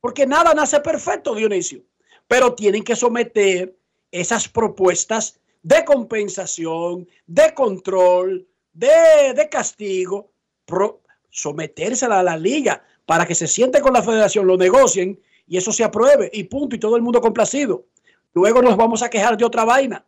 Porque 0.00 0.26
nada 0.26 0.52
nace 0.54 0.80
perfecto, 0.80 1.34
Dionisio. 1.34 1.82
Pero 2.28 2.54
tienen 2.54 2.84
que 2.84 2.94
someter 2.96 3.74
esas 4.10 4.48
propuestas 4.48 5.40
de 5.62 5.84
compensación, 5.84 7.08
de 7.26 7.52
control, 7.54 8.46
de, 8.72 9.32
de 9.34 9.48
castigo, 9.50 10.30
pro- 10.64 11.00
sometérsela 11.30 12.20
a 12.20 12.22
la 12.22 12.36
liga 12.36 12.84
para 13.06 13.26
que 13.26 13.34
se 13.34 13.46
siente 13.46 13.80
con 13.80 13.92
la 13.92 14.02
federación, 14.02 14.46
lo 14.46 14.56
negocien 14.56 15.20
y 15.46 15.56
eso 15.56 15.72
se 15.72 15.82
apruebe 15.82 16.30
y 16.32 16.44
punto, 16.44 16.76
y 16.76 16.78
todo 16.78 16.96
el 16.96 17.02
mundo 17.02 17.20
complacido. 17.20 17.86
Luego 18.34 18.62
nos 18.62 18.76
vamos 18.76 19.02
a 19.02 19.10
quejar 19.10 19.36
de 19.36 19.44
otra 19.44 19.64
vaina, 19.64 20.04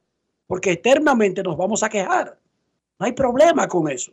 porque 0.47 0.73
eternamente 0.73 1.43
nos 1.43 1.57
vamos 1.57 1.83
a 1.83 1.89
quejar. 1.89 2.39
No 2.99 3.07
hay 3.07 3.13
problema 3.13 3.67
con 3.67 3.91
eso. 3.91 4.13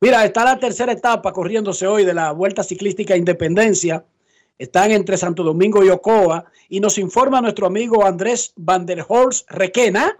Mira, 0.00 0.24
está 0.24 0.44
la 0.44 0.58
tercera 0.58 0.92
etapa 0.92 1.32
corriéndose 1.32 1.86
hoy 1.86 2.04
de 2.04 2.14
la 2.14 2.32
Vuelta 2.32 2.62
Ciclística 2.62 3.16
Independencia. 3.16 4.04
Están 4.56 4.90
entre 4.90 5.16
Santo 5.16 5.42
Domingo 5.42 5.84
y 5.84 5.88
Ocoa. 5.88 6.44
Y 6.68 6.80
nos 6.80 6.98
informa 6.98 7.40
nuestro 7.40 7.66
amigo 7.66 8.04
Andrés 8.04 8.52
Van 8.56 8.86
der 8.86 9.06
Requena 9.48 10.16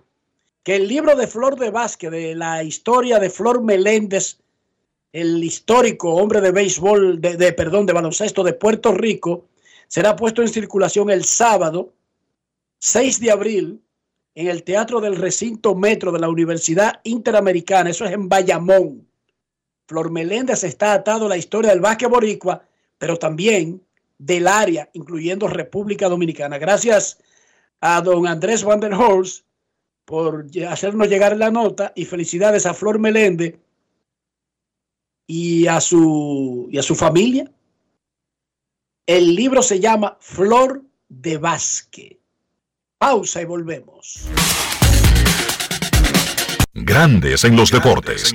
que 0.63 0.77
el 0.77 0.89
libro 0.89 1.17
de 1.17 1.27
Flor 1.27 1.59
de 1.59 1.71
Vázquez, 1.71 2.11
de 2.11 2.35
la 2.35 2.63
historia 2.63 3.19
de 3.19 3.31
Flor 3.31 3.63
Meléndez, 3.63 4.39
el 5.13 5.43
histórico 5.43 6.15
hombre 6.15 6.41
de 6.41 6.51
béisbol, 6.51 7.21
de, 7.21 7.53
perdón, 7.53 7.87
de 7.87 7.93
baloncesto 7.93 8.43
de 8.43 8.53
Puerto 8.53 8.93
Rico, 8.93 9.47
será 9.87 10.17
puesto 10.17 10.43
en 10.43 10.49
circulación 10.49 11.11
el 11.11 11.25
sábado 11.25 11.95
6 12.79 13.21
de 13.21 13.31
abril 13.31 13.83
en 14.35 14.49
el 14.49 14.63
Teatro 14.63 15.01
del 15.01 15.17
Recinto 15.17 15.75
Metro 15.75 16.13
de 16.13 16.21
la 16.21 16.29
Universidad 16.29 17.01
Interamericana. 17.05 17.91
Eso 17.91 18.05
es 18.05 18.13
en 18.13 18.29
Bayamón. 18.29 19.07
Flor 19.87 20.11
Meléndez 20.11 20.65
está 20.65 20.93
atado 20.93 21.27
a 21.27 21.31
la 21.31 21.37
historia 21.37 21.71
del 21.71 21.81
básquet 21.81 22.11
boricua, 22.11 22.63
pero 22.99 23.17
también 23.17 23.83
del 24.19 24.47
área, 24.47 24.91
incluyendo 24.93 25.49
República 25.49 26.09
Dominicana. 26.09 26.59
Gracias 26.59 27.19
a 27.81 28.01
don 28.03 28.27
Andrés 28.27 28.63
Van 28.63 28.81
der 28.81 28.93
Horst 28.95 29.45
por 30.05 30.47
hacernos 30.69 31.09
llegar 31.09 31.37
la 31.37 31.51
nota 31.51 31.93
y 31.95 32.05
felicidades 32.05 32.67
a 32.67 32.75
Flor 32.75 32.99
Meléndez 32.99 33.59
y 35.31 35.67
a 35.67 35.81
su, 35.81 36.69
y 36.73 36.79
a 36.79 36.83
su 36.83 36.97
familia. 36.97 37.53
El 39.07 39.35
libro 39.35 39.63
se 39.63 39.79
llama 39.79 40.17
Flor 40.21 40.83
de 41.09 41.37
Vázquez. 41.37 42.17
Pausa 42.97 43.43
y 43.43 43.45
volvemos. 43.45 44.25
Grandes 46.73 47.45
en 47.45 47.57
los 47.57 47.71
deportes. 47.71 48.35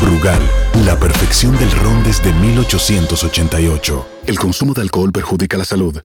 Brugal, 0.00 0.40
la 0.84 0.98
perfección 0.98 1.56
del 1.58 1.70
ron 1.70 2.02
desde 2.02 2.32
1888. 2.32 4.06
El 4.26 4.38
consumo 4.38 4.74
de 4.74 4.82
alcohol 4.82 5.12
perjudica 5.12 5.56
la 5.56 5.64
salud. 5.64 6.00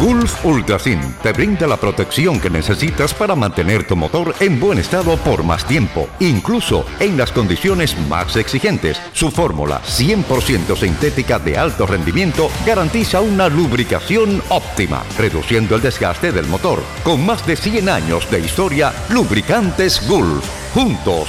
Gulf 0.00 0.46
Ultrasin 0.46 0.98
te 1.22 1.30
brinda 1.34 1.66
la 1.66 1.76
protección 1.76 2.40
que 2.40 2.48
necesitas 2.48 3.12
para 3.12 3.34
mantener 3.34 3.86
tu 3.86 3.96
motor 3.96 4.34
en 4.40 4.58
buen 4.58 4.78
estado 4.78 5.18
por 5.18 5.42
más 5.42 5.66
tiempo, 5.66 6.08
incluso 6.20 6.86
en 7.00 7.18
las 7.18 7.32
condiciones 7.32 7.94
más 8.08 8.34
exigentes. 8.36 8.98
Su 9.12 9.30
fórmula 9.30 9.82
100% 9.82 10.74
sintética 10.74 11.38
de 11.38 11.58
alto 11.58 11.86
rendimiento 11.86 12.48
garantiza 12.64 13.20
una 13.20 13.50
lubricación 13.50 14.42
óptima, 14.48 15.02
reduciendo 15.18 15.76
el 15.76 15.82
desgaste 15.82 16.32
del 16.32 16.46
motor. 16.46 16.82
Con 17.04 17.26
más 17.26 17.46
de 17.46 17.56
100 17.56 17.90
años 17.90 18.30
de 18.30 18.40
historia, 18.40 18.94
Lubricantes 19.10 20.08
Gulf. 20.08 20.46
Juntos, 20.72 21.28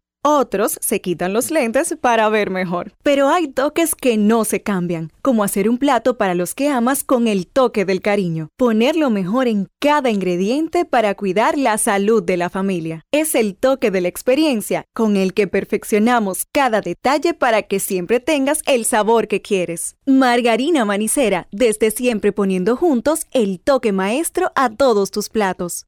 Otros 0.23 0.77
se 0.81 1.01
quitan 1.01 1.33
los 1.33 1.49
lentes 1.49 1.97
para 1.99 2.29
ver 2.29 2.51
mejor. 2.51 2.93
Pero 3.01 3.29
hay 3.29 3.47
toques 3.47 3.95
que 3.95 4.17
no 4.17 4.45
se 4.45 4.61
cambian, 4.61 5.11
como 5.23 5.43
hacer 5.43 5.67
un 5.67 5.79
plato 5.79 6.15
para 6.17 6.35
los 6.35 6.53
que 6.53 6.69
amas 6.69 7.03
con 7.03 7.27
el 7.27 7.47
toque 7.47 7.85
del 7.85 8.01
cariño. 8.01 8.49
Poner 8.55 8.95
lo 8.95 9.09
mejor 9.09 9.47
en 9.47 9.67
cada 9.79 10.11
ingrediente 10.11 10.85
para 10.85 11.15
cuidar 11.15 11.57
la 11.57 11.79
salud 11.79 12.21
de 12.21 12.37
la 12.37 12.51
familia. 12.51 13.03
Es 13.11 13.33
el 13.33 13.55
toque 13.55 13.89
de 13.89 14.01
la 14.01 14.09
experiencia 14.09 14.85
con 14.93 15.17
el 15.17 15.33
que 15.33 15.47
perfeccionamos 15.47 16.45
cada 16.51 16.81
detalle 16.81 17.33
para 17.33 17.63
que 17.63 17.79
siempre 17.79 18.19
tengas 18.19 18.61
el 18.67 18.85
sabor 18.85 19.27
que 19.27 19.41
quieres. 19.41 19.95
Margarina 20.05 20.85
Manicera, 20.85 21.47
desde 21.51 21.89
siempre 21.89 22.31
poniendo 22.31 22.75
juntos 22.75 23.25
el 23.31 23.59
toque 23.59 23.91
maestro 23.91 24.51
a 24.53 24.69
todos 24.69 25.09
tus 25.09 25.29
platos. 25.29 25.87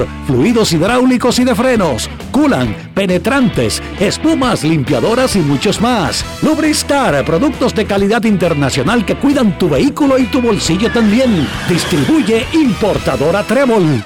fluidos 0.27 0.73
hidráulicos 0.73 1.39
y 1.39 1.43
de 1.43 1.55
frenos, 1.55 2.09
culan, 2.31 2.75
penetrantes, 2.93 3.81
espumas, 3.99 4.63
limpiadoras 4.63 5.35
y 5.35 5.39
muchos 5.39 5.81
más. 5.81 6.25
Lubristar, 6.41 7.23
productos 7.25 7.73
de 7.75 7.85
calidad 7.85 8.23
internacional 8.23 9.05
que 9.05 9.15
cuidan 9.15 9.57
tu 9.57 9.69
vehículo 9.69 10.17
y 10.17 10.25
tu 10.25 10.41
bolsillo 10.41 10.91
también. 10.91 11.47
Distribuye 11.69 12.45
importadora 12.53 13.43
Trébol. 13.43 14.03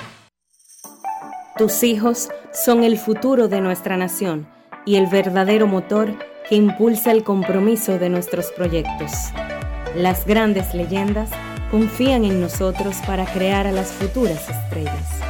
Tus 1.57 1.83
hijos 1.83 2.29
son 2.51 2.83
el 2.83 2.97
futuro 2.97 3.47
de 3.47 3.61
nuestra 3.61 3.95
nación 3.95 4.47
y 4.85 4.97
el 4.97 5.07
verdadero 5.07 5.67
motor 5.67 6.13
que 6.49 6.55
impulsa 6.55 7.11
el 7.11 7.23
compromiso 7.23 7.97
de 7.97 8.09
nuestros 8.09 8.51
proyectos. 8.51 9.11
Las 9.95 10.25
grandes 10.25 10.73
leyendas 10.73 11.29
confían 11.71 12.25
en 12.25 12.41
nosotros 12.41 12.97
para 13.07 13.25
crear 13.25 13.67
a 13.67 13.71
las 13.71 13.87
futuras 13.87 14.49
estrellas. 14.49 15.21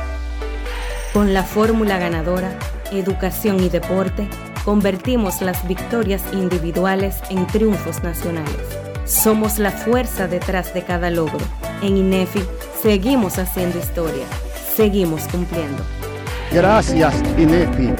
Con 1.15 1.33
la 1.33 1.43
fórmula 1.43 1.97
ganadora, 1.97 2.59
educación 2.91 3.63
y 3.63 3.69
deporte, 3.69 4.27
convertimos 4.65 5.39
las 5.39 5.65
victorias 5.65 6.21
individuales 6.33 7.15
en 7.29 7.47
triunfos 7.47 8.03
nacionales. 8.03 8.57
Somos 9.05 9.57
la 9.57 9.71
fuerza 9.71 10.27
detrás 10.27 10.73
de 10.73 10.83
cada 10.83 11.09
logro. 11.11 11.39
En 11.81 11.95
INEFI 11.95 12.43
seguimos 12.81 13.37
haciendo 13.37 13.79
historia, 13.79 14.25
seguimos 14.75 15.21
cumpliendo. 15.31 15.81
Gracias, 16.51 17.15
INEFI. 17.37 17.93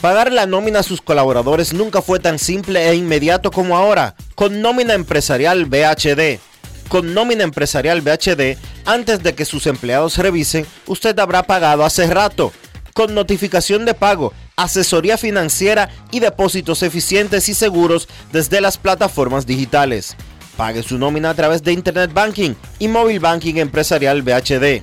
Pagar 0.00 0.32
la 0.32 0.46
nómina 0.46 0.80
a 0.80 0.82
sus 0.82 1.00
colaboradores 1.00 1.72
nunca 1.72 2.02
fue 2.02 2.18
tan 2.18 2.40
simple 2.40 2.88
e 2.88 2.96
inmediato 2.96 3.52
como 3.52 3.76
ahora, 3.76 4.16
con 4.34 4.60
nómina 4.60 4.94
empresarial 4.94 5.66
BHD. 5.66 6.40
Con 6.88 7.14
nómina 7.14 7.44
empresarial 7.44 8.00
BHD, 8.00 8.58
antes 8.84 9.22
de 9.22 9.34
que 9.34 9.44
sus 9.44 9.66
empleados 9.66 10.18
revisen, 10.18 10.66
usted 10.86 11.18
habrá 11.18 11.42
pagado 11.42 11.84
hace 11.84 12.06
rato. 12.06 12.52
Con 12.94 13.14
notificación 13.14 13.84
de 13.84 13.94
pago, 13.94 14.32
asesoría 14.56 15.16
financiera 15.16 15.88
y 16.10 16.20
depósitos 16.20 16.82
eficientes 16.82 17.48
y 17.48 17.54
seguros 17.54 18.08
desde 18.32 18.60
las 18.60 18.78
plataformas 18.78 19.46
digitales. 19.46 20.16
Pague 20.56 20.82
su 20.82 20.98
nómina 20.98 21.30
a 21.30 21.34
través 21.34 21.62
de 21.62 21.72
Internet 21.72 22.12
Banking 22.12 22.54
y 22.78 22.88
Móvil 22.88 23.20
Banking 23.20 23.54
Empresarial 23.54 24.22
BHD. 24.22 24.82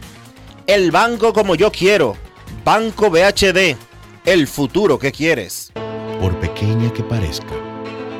El 0.66 0.92
banco 0.92 1.34
como 1.34 1.56
yo 1.56 1.72
quiero. 1.72 2.18
Banco 2.66 3.10
BHD. 3.10 3.78
El 4.26 4.48
futuro 4.48 4.98
que 4.98 5.12
quieres. 5.12 5.72
Por 6.20 6.40
pequeña 6.40 6.92
que 6.92 7.04
parezca, 7.04 7.54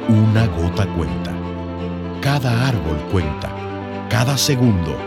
una 0.08 0.46
gota 0.48 0.86
cuenta. 0.96 1.34
Cada 2.22 2.68
árbol 2.68 2.98
cuenta. 3.12 3.52
Cada 4.10 4.38
segundo. 4.38 5.07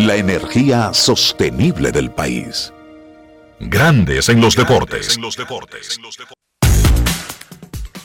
La 0.00 0.16
energía 0.16 0.94
sostenible 0.94 1.92
del 1.92 2.10
país. 2.10 2.72
Grandes 3.60 4.30
en 4.30 4.40
los 4.40 4.56
deportes. 4.56 5.18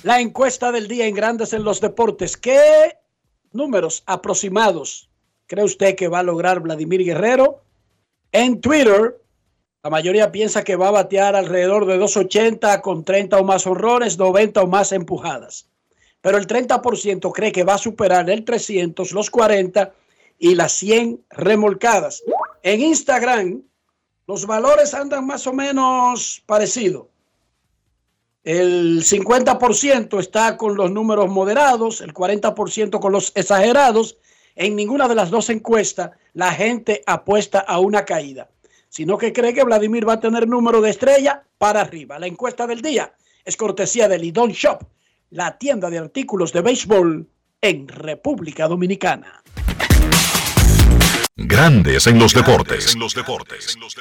La 0.04 0.20
encuesta 0.20 0.74
del 0.74 0.90
día 0.90 1.08
en 1.08 1.16
Grandes 1.16 1.54
en 1.54 1.64
los 1.64 1.80
Deportes. 1.80 2.36
¿Qué 2.36 2.98
números 3.54 4.04
aproximados 4.08 5.10
cree 5.48 5.64
usted 5.64 5.96
que 5.96 6.10
va 6.10 6.20
a 6.20 6.24
lograr 6.24 6.60
Vladimir 6.60 7.02
Guerrero? 7.02 7.64
En 8.34 8.60
Twitter, 8.60 9.18
la 9.82 9.90
mayoría 9.90 10.34
piensa 10.34 10.66
que 10.66 10.76
va 10.76 10.90
a 10.90 11.00
batear 11.00 11.38
alrededor 11.38 11.86
de 11.86 11.98
280 11.98 12.82
con 12.82 13.06
30 13.06 13.38
o 13.38 13.46
más 13.46 13.66
horrores, 13.66 14.18
90 14.18 14.64
o 14.64 14.68
más 14.68 14.92
empujadas. 14.92 15.70
Pero 16.20 16.38
el 16.38 16.46
30% 16.46 17.32
cree 17.32 17.54
que 17.54 17.64
va 17.64 17.76
a 17.76 17.78
superar 17.78 18.30
el 18.30 18.44
300, 18.44 19.14
los 19.14 19.30
40 19.30 19.94
y 20.38 20.56
las 20.56 20.74
100 20.74 21.26
remolcadas. 21.30 22.24
En 22.64 22.82
Instagram, 22.82 23.64
los 24.28 24.46
valores 24.46 24.94
andan 24.94 25.26
más 25.26 25.46
o 25.48 25.54
menos 25.54 26.44
parecidos. 26.46 27.08
El 28.44 29.04
50% 29.04 30.20
está 30.20 30.56
con 30.56 30.76
los 30.76 30.92
números 30.92 31.30
moderados, 31.30 32.02
el 32.02 32.14
40% 32.14 33.00
con 33.00 33.12
los 33.12 33.32
exagerados. 33.36 34.18
En 34.56 34.76
ninguna 34.76 35.08
de 35.08 35.16
las 35.16 35.32
dos 35.32 35.50
encuestas 35.50 36.12
la 36.34 36.52
gente 36.52 37.02
apuesta 37.08 37.60
a 37.60 37.80
una 37.80 38.06
caída, 38.06 38.50
sino 38.90 39.18
que 39.18 39.34
cree 39.34 39.54
que 39.54 39.64
Vladimir 39.64 40.08
va 40.08 40.14
a 40.14 40.20
tener 40.20 40.48
número 40.48 40.80
de 40.80 40.92
estrella 40.92 41.44
para 41.58 41.82
arriba. 41.82 42.20
La 42.20 42.28
encuesta 42.28 42.68
del 42.68 42.82
día 42.82 43.16
es 43.44 43.58
cortesía 43.58 44.08
de 44.08 44.20
Lidon 44.20 44.52
Shop, 44.52 44.84
la 45.32 45.58
tienda 45.58 45.90
de 45.90 45.98
artículos 45.98 46.54
de 46.54 46.62
béisbol 46.62 47.28
en 47.62 47.88
República 47.88 48.68
Dominicana. 48.68 49.44
Grandes 51.38 52.08
en 52.08 52.18
los 52.18 52.34
deportes. 52.34 52.94
En 52.94 53.00
los 53.02 53.14
deportes. 53.14 53.76
en 53.76 53.82
los 53.82 53.94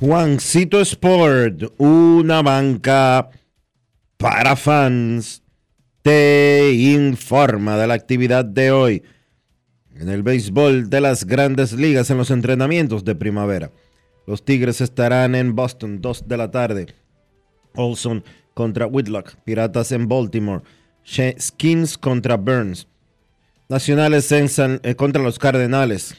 Juancito 0.00 0.80
Sport, 0.80 1.74
una 1.78 2.40
banca 2.40 3.28
para 4.20 4.54
fans, 4.54 5.42
te 6.02 6.72
informa 6.74 7.78
de 7.78 7.86
la 7.86 7.94
actividad 7.94 8.44
de 8.44 8.70
hoy 8.70 9.02
en 9.94 10.10
el 10.10 10.22
béisbol 10.22 10.90
de 10.90 11.00
las 11.00 11.24
grandes 11.24 11.72
ligas 11.72 12.10
en 12.10 12.18
los 12.18 12.30
entrenamientos 12.30 13.02
de 13.02 13.14
primavera. 13.14 13.72
Los 14.26 14.44
Tigres 14.44 14.82
estarán 14.82 15.34
en 15.34 15.56
Boston, 15.56 16.02
2 16.02 16.28
de 16.28 16.36
la 16.36 16.50
tarde. 16.50 16.94
Olson 17.74 18.22
contra 18.52 18.86
Whitlock. 18.86 19.36
Piratas 19.44 19.90
en 19.90 20.06
Baltimore. 20.06 20.64
Skins 21.02 21.96
contra 21.96 22.36
Burns. 22.36 22.86
Nacionales 23.70 24.30
en 24.32 24.80
eh, 24.82 24.94
contra 24.96 25.22
los 25.22 25.38
Cardenales. 25.38 26.14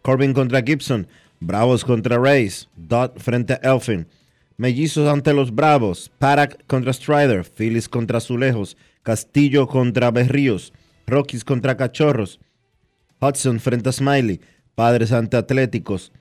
Corbin 0.00 0.32
contra 0.32 0.62
Gibson. 0.62 1.06
Bravos 1.40 1.84
contra 1.84 2.18
Rays. 2.18 2.70
Dot 2.74 3.18
frente 3.18 3.52
a 3.52 3.60
Elfin. 3.62 4.06
Mellizos 4.56 5.08
ante 5.08 5.32
los 5.32 5.52
Bravos. 5.52 6.12
Parak 6.18 6.64
contra 6.66 6.92
Strider. 6.92 7.44
Phillies 7.44 7.88
contra 7.88 8.18
Azulejos. 8.18 8.76
Castillo 9.02 9.66
contra 9.66 10.10
Berríos. 10.12 10.72
Rockies 11.06 11.44
contra 11.44 11.76
Cachorros. 11.76 12.38
Hudson 13.20 13.58
frente 13.58 13.88
a 13.88 13.92
Smiley. 13.92 14.40
Padres 14.76 15.10
ante 15.10 15.36
Atléticos. 15.36 16.12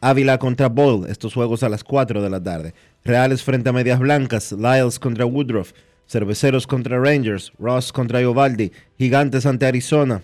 Ávila 0.00 0.38
contra 0.38 0.68
Ball. 0.68 1.08
Estos 1.08 1.34
juegos 1.34 1.62
a 1.62 1.68
las 1.68 1.84
4 1.84 2.22
de 2.22 2.30
la 2.30 2.42
tarde. 2.42 2.74
Reales 3.04 3.44
frente 3.44 3.68
a 3.68 3.72
Medias 3.72 4.00
Blancas. 4.00 4.50
Lyles 4.50 4.98
contra 4.98 5.24
Woodruff. 5.24 5.72
Cerveceros 6.08 6.66
contra 6.66 6.98
Rangers. 6.98 7.52
Ross 7.58 7.92
contra 7.92 8.20
Iovaldi. 8.20 8.72
Gigantes 8.98 9.46
ante 9.46 9.64
Arizona. 9.64 10.22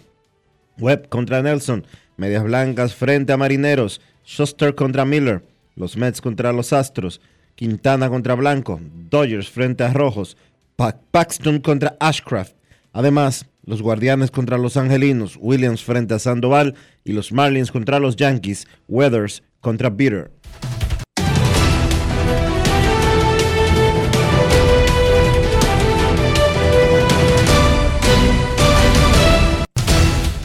Webb 0.78 1.08
contra 1.08 1.42
Nelson. 1.42 1.86
Medias 2.16 2.42
Blancas 2.42 2.92
frente 2.92 3.32
a 3.32 3.36
Marineros. 3.36 4.00
Schuster 4.24 4.74
contra 4.74 5.04
Miller. 5.04 5.44
Los 5.76 5.96
Mets 5.96 6.20
contra 6.20 6.52
los 6.52 6.72
Astros. 6.72 7.20
Quintana 7.54 8.08
contra 8.08 8.34
Blanco. 8.34 8.80
Dodgers 9.10 9.50
frente 9.50 9.84
a 9.84 9.92
Rojos. 9.92 10.36
Paxton 10.76 11.60
contra 11.60 11.96
Ashcraft. 12.00 12.54
Además, 12.92 13.46
los 13.64 13.82
Guardianes 13.82 14.30
contra 14.30 14.58
los 14.58 14.76
Angelinos. 14.76 15.36
Williams 15.40 15.84
frente 15.84 16.14
a 16.14 16.18
Sandoval. 16.18 16.74
Y 17.04 17.12
los 17.12 17.32
Marlins 17.32 17.70
contra 17.70 17.98
los 17.98 18.16
Yankees. 18.16 18.66
Weathers 18.88 19.42
contra 19.60 19.90
Bitter. 19.90 20.30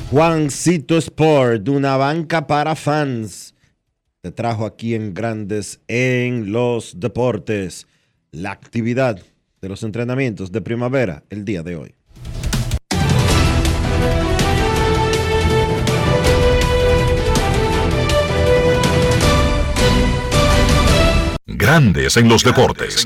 Juancito 0.10 0.97
Sport, 0.97 1.68
una 1.68 1.97
banca 1.97 2.47
para 2.47 2.76
fans, 2.78 3.53
te 4.22 4.32
trajo 4.32 4.65
aquí 4.65 4.95
en 4.95 5.13
Grandes 5.13 5.82
en 5.88 6.51
los 6.51 6.99
Deportes 6.99 7.88
la 8.32 8.51
actividad 8.51 9.22
de 9.61 9.70
los 9.70 9.84
entrenamientos 9.84 10.51
de 10.51 10.61
primavera 10.61 11.24
el 11.30 11.45
día 11.45 11.63
de 11.63 11.76
hoy. 11.76 11.95
Grandes 21.45 22.18
en 22.18 22.30
los 22.30 22.43
deportes. 22.43 23.05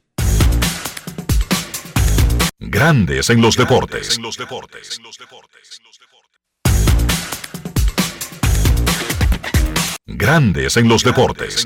Grandes 2.63 3.31
en 3.31 3.41
los 3.41 3.57
deportes. 3.57 4.19
Grandes 10.05 10.77
en 10.77 10.87
los 10.87 11.03
deportes. 11.03 11.65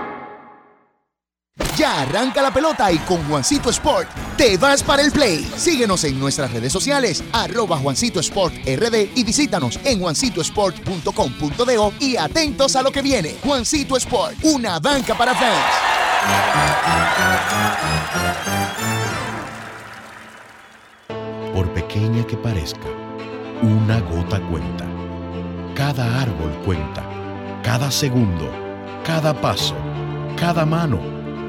Ya 1.81 2.01
arranca 2.01 2.43
la 2.43 2.53
pelota 2.53 2.91
y 2.91 2.99
con 2.99 3.27
Juancito 3.27 3.71
Sport 3.71 4.07
te 4.37 4.55
vas 4.55 4.83
para 4.83 5.01
el 5.01 5.11
play. 5.11 5.51
Síguenos 5.57 6.03
en 6.03 6.19
nuestras 6.19 6.53
redes 6.53 6.71
sociales, 6.71 7.23
arroba 7.33 7.75
Juancito 7.79 8.19
Sport 8.19 8.53
RD 8.67 9.09
y 9.15 9.23
visítanos 9.23 9.79
en 9.83 9.99
juancitosport.com.de 9.99 11.91
y 11.99 12.17
atentos 12.17 12.75
a 12.75 12.83
lo 12.83 12.91
que 12.91 13.01
viene. 13.01 13.35
Juancito 13.43 13.97
Sport, 13.97 14.35
una 14.43 14.79
banca 14.79 15.17
para 15.17 15.33
fans. 15.33 15.57
Por 21.51 21.73
pequeña 21.73 22.27
que 22.27 22.37
parezca, 22.37 22.89
una 23.63 24.01
gota 24.01 24.39
cuenta. 24.51 24.85
Cada 25.73 26.21
árbol 26.21 26.51
cuenta. 26.63 27.03
Cada 27.63 27.89
segundo. 27.89 28.51
Cada 29.03 29.33
paso. 29.33 29.73
Cada 30.37 30.63
mano 30.63 31.20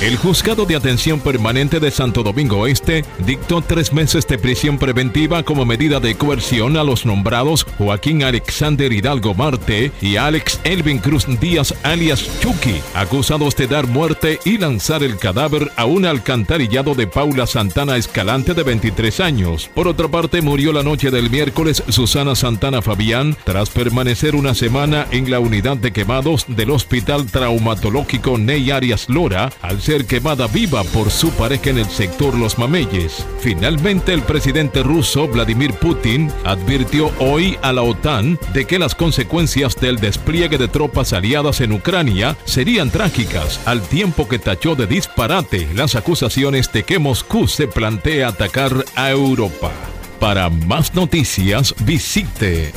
El 0.00 0.16
juzgado 0.16 0.64
de 0.64 0.76
atención 0.76 1.20
permanente 1.20 1.78
de 1.78 1.90
Santo 1.90 2.22
Domingo 2.22 2.60
Oeste 2.60 3.04
dictó 3.26 3.60
tres 3.60 3.92
meses 3.92 4.26
de 4.26 4.38
prisión 4.38 4.78
preventiva 4.78 5.42
como 5.42 5.66
medida 5.66 6.00
de 6.00 6.14
coerción 6.14 6.78
a 6.78 6.84
los 6.84 7.04
nombrados 7.04 7.66
Joaquín 7.76 8.22
Alexander 8.22 8.90
Hidalgo 8.90 9.34
Marte 9.34 9.92
y 10.00 10.16
Alex 10.16 10.58
Elvin 10.64 11.00
Cruz 11.00 11.26
Díaz 11.38 11.74
alias 11.82 12.26
Chucky, 12.40 12.80
acusados 12.94 13.54
de 13.56 13.66
dar 13.66 13.88
muerte 13.88 14.40
y 14.46 14.56
lanzar 14.56 15.02
el 15.02 15.18
cadáver 15.18 15.70
a 15.76 15.84
un 15.84 16.06
alcantarillado 16.06 16.94
de 16.94 17.06
Paula 17.06 17.46
Santana 17.46 17.98
Escalante 17.98 18.54
de 18.54 18.62
23 18.62 19.20
años. 19.20 19.70
Por 19.74 19.86
otra 19.86 20.08
parte, 20.08 20.40
murió 20.40 20.72
la 20.72 20.82
noche 20.82 21.10
del 21.10 21.28
miércoles 21.28 21.82
Susana 21.90 22.34
Santana 22.34 22.80
Fabián 22.80 23.36
tras 23.44 23.68
permanecer 23.68 24.34
una 24.34 24.54
semana 24.54 25.06
en 25.10 25.30
la 25.30 25.40
unidad 25.40 25.76
de 25.76 25.92
quemados 25.92 26.46
del 26.48 26.70
Hospital 26.70 27.26
Traumatológico 27.26 28.38
Ney 28.38 28.70
Arias 28.70 29.10
Lora 29.10 29.52
al 29.60 29.82
quemada 29.98 30.46
viva 30.46 30.84
por 30.84 31.10
su 31.10 31.30
pareja 31.30 31.70
en 31.70 31.78
el 31.78 31.90
sector 31.90 32.38
Los 32.38 32.58
Mameyes. 32.58 33.26
Finalmente, 33.40 34.12
el 34.12 34.22
presidente 34.22 34.84
ruso 34.84 35.26
Vladimir 35.26 35.74
Putin 35.74 36.30
advirtió 36.44 37.10
hoy 37.18 37.58
a 37.60 37.72
la 37.72 37.82
OTAN 37.82 38.38
de 38.52 38.66
que 38.66 38.78
las 38.78 38.94
consecuencias 38.94 39.74
del 39.74 39.96
despliegue 39.96 40.58
de 40.58 40.68
tropas 40.68 41.12
aliadas 41.12 41.60
en 41.60 41.72
Ucrania 41.72 42.36
serían 42.44 42.90
trágicas, 42.90 43.60
al 43.66 43.82
tiempo 43.82 44.28
que 44.28 44.38
tachó 44.38 44.76
de 44.76 44.86
disparate 44.86 45.68
las 45.74 45.96
acusaciones 45.96 46.72
de 46.72 46.84
que 46.84 47.00
Moscú 47.00 47.48
se 47.48 47.66
plantea 47.66 48.28
atacar 48.28 48.84
a 48.94 49.10
Europa. 49.10 49.72
Para 50.20 50.50
más 50.50 50.94
noticias, 50.94 51.74
visite 51.80 52.72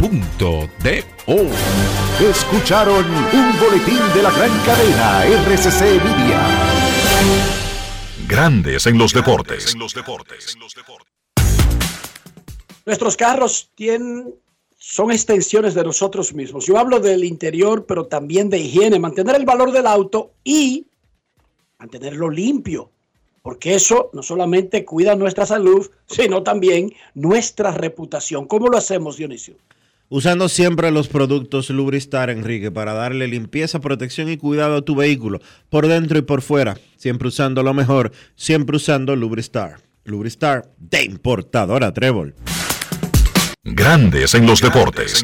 rccmedia.com.do. 0.00 1.36
Escucharon 2.30 3.04
un 3.04 3.60
boletín 3.60 4.00
de 4.14 4.22
la 4.22 4.30
gran 4.30 4.50
cadena 4.64 5.24
RCC 5.26 6.02
Media. 6.02 6.40
Grandes 8.26 8.86
en 8.86 8.98
los 8.98 9.12
deportes. 9.12 9.76
Nuestros 12.86 13.16
carros 13.16 13.70
tienen, 13.74 14.34
son 14.76 15.12
extensiones 15.12 15.74
de 15.74 15.84
nosotros 15.84 16.32
mismos. 16.32 16.66
Yo 16.66 16.78
hablo 16.78 16.98
del 17.00 17.24
interior, 17.24 17.84
pero 17.86 18.06
también 18.06 18.48
de 18.48 18.58
higiene, 18.58 18.98
mantener 18.98 19.36
el 19.36 19.44
valor 19.44 19.70
del 19.72 19.86
auto 19.86 20.32
y 20.42 20.86
mantenerlo 21.78 22.30
limpio, 22.30 22.90
porque 23.42 23.74
eso 23.74 24.10
no 24.12 24.22
solamente 24.22 24.84
cuida 24.84 25.14
nuestra 25.14 25.46
salud, 25.46 25.90
sino 26.06 26.42
también 26.42 26.92
nuestra 27.14 27.72
reputación. 27.72 28.46
¿Cómo 28.46 28.68
lo 28.68 28.76
hacemos, 28.76 29.16
Dionisio? 29.16 29.56
Usando 30.12 30.48
siempre 30.48 30.90
los 30.90 31.06
productos 31.06 31.70
Lubristar, 31.70 32.30
Enrique, 32.30 32.72
para 32.72 32.94
darle 32.94 33.28
limpieza, 33.28 33.78
protección 33.78 34.28
y 34.28 34.36
cuidado 34.36 34.78
a 34.78 34.82
tu 34.82 34.96
vehículo, 34.96 35.38
por 35.68 35.86
dentro 35.86 36.18
y 36.18 36.22
por 36.22 36.42
fuera. 36.42 36.76
Siempre 36.96 37.28
usando 37.28 37.62
lo 37.62 37.74
mejor, 37.74 38.10
siempre 38.34 38.76
usando 38.76 39.14
Lubristar. 39.14 39.76
Lubristar 40.02 40.68
de 40.78 41.04
importadora 41.04 41.94
Trébol. 41.94 42.34
Grandes 43.62 44.34
en 44.34 44.46
los 44.46 44.60
deportes. 44.60 45.22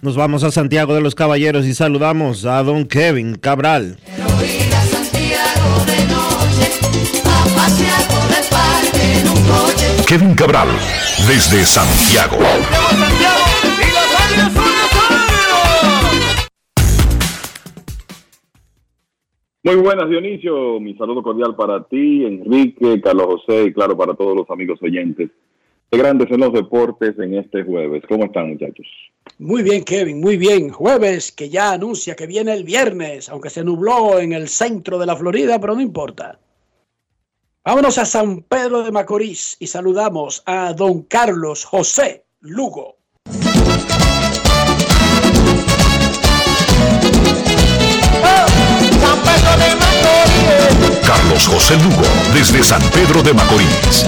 Nos 0.00 0.14
vamos 0.14 0.44
a 0.44 0.52
Santiago 0.52 0.94
de 0.94 1.00
los 1.00 1.16
Caballeros 1.16 1.66
y 1.66 1.74
saludamos 1.74 2.44
a 2.44 2.62
don 2.62 2.86
Kevin 2.86 3.34
Cabral. 3.34 3.98
Kevin 10.10 10.34
Cabral, 10.34 10.66
desde 11.28 11.64
Santiago. 11.64 12.36
Muy 19.62 19.76
buenas, 19.76 20.10
Dionisio. 20.10 20.80
Mi 20.80 20.96
saludo 20.96 21.22
cordial 21.22 21.54
para 21.54 21.84
ti, 21.84 22.24
Enrique, 22.24 23.00
Carlos 23.00 23.26
José 23.26 23.66
y 23.66 23.72
claro, 23.72 23.96
para 23.96 24.14
todos 24.14 24.34
los 24.34 24.50
amigos 24.50 24.82
oyentes 24.82 25.30
de 25.92 25.98
Grandes 25.98 26.28
en 26.32 26.40
los 26.40 26.52
Deportes 26.54 27.16
en 27.20 27.38
este 27.38 27.62
jueves. 27.62 28.02
¿Cómo 28.08 28.24
están, 28.24 28.48
muchachos? 28.48 28.88
Muy 29.38 29.62
bien, 29.62 29.84
Kevin, 29.84 30.20
muy 30.20 30.36
bien. 30.36 30.70
Jueves 30.70 31.30
que 31.30 31.48
ya 31.48 31.70
anuncia 31.74 32.16
que 32.16 32.26
viene 32.26 32.52
el 32.52 32.64
viernes, 32.64 33.28
aunque 33.28 33.48
se 33.48 33.62
nubló 33.62 34.18
en 34.18 34.32
el 34.32 34.48
centro 34.48 34.98
de 34.98 35.06
la 35.06 35.14
Florida, 35.14 35.60
pero 35.60 35.76
no 35.76 35.80
importa. 35.80 36.36
Vámonos 37.62 37.98
a 37.98 38.06
San 38.06 38.40
Pedro 38.40 38.82
de 38.82 38.90
Macorís 38.90 39.54
y 39.60 39.66
saludamos 39.66 40.42
a 40.46 40.72
don 40.72 41.02
Carlos 41.02 41.66
José 41.66 42.24
Lugo. 42.40 42.96
Carlos 51.04 51.46
José 51.46 51.76
Lugo, 51.76 52.08
desde 52.32 52.62
San 52.62 52.80
Pedro 52.92 53.22
de 53.22 53.34
Macorís. 53.34 54.06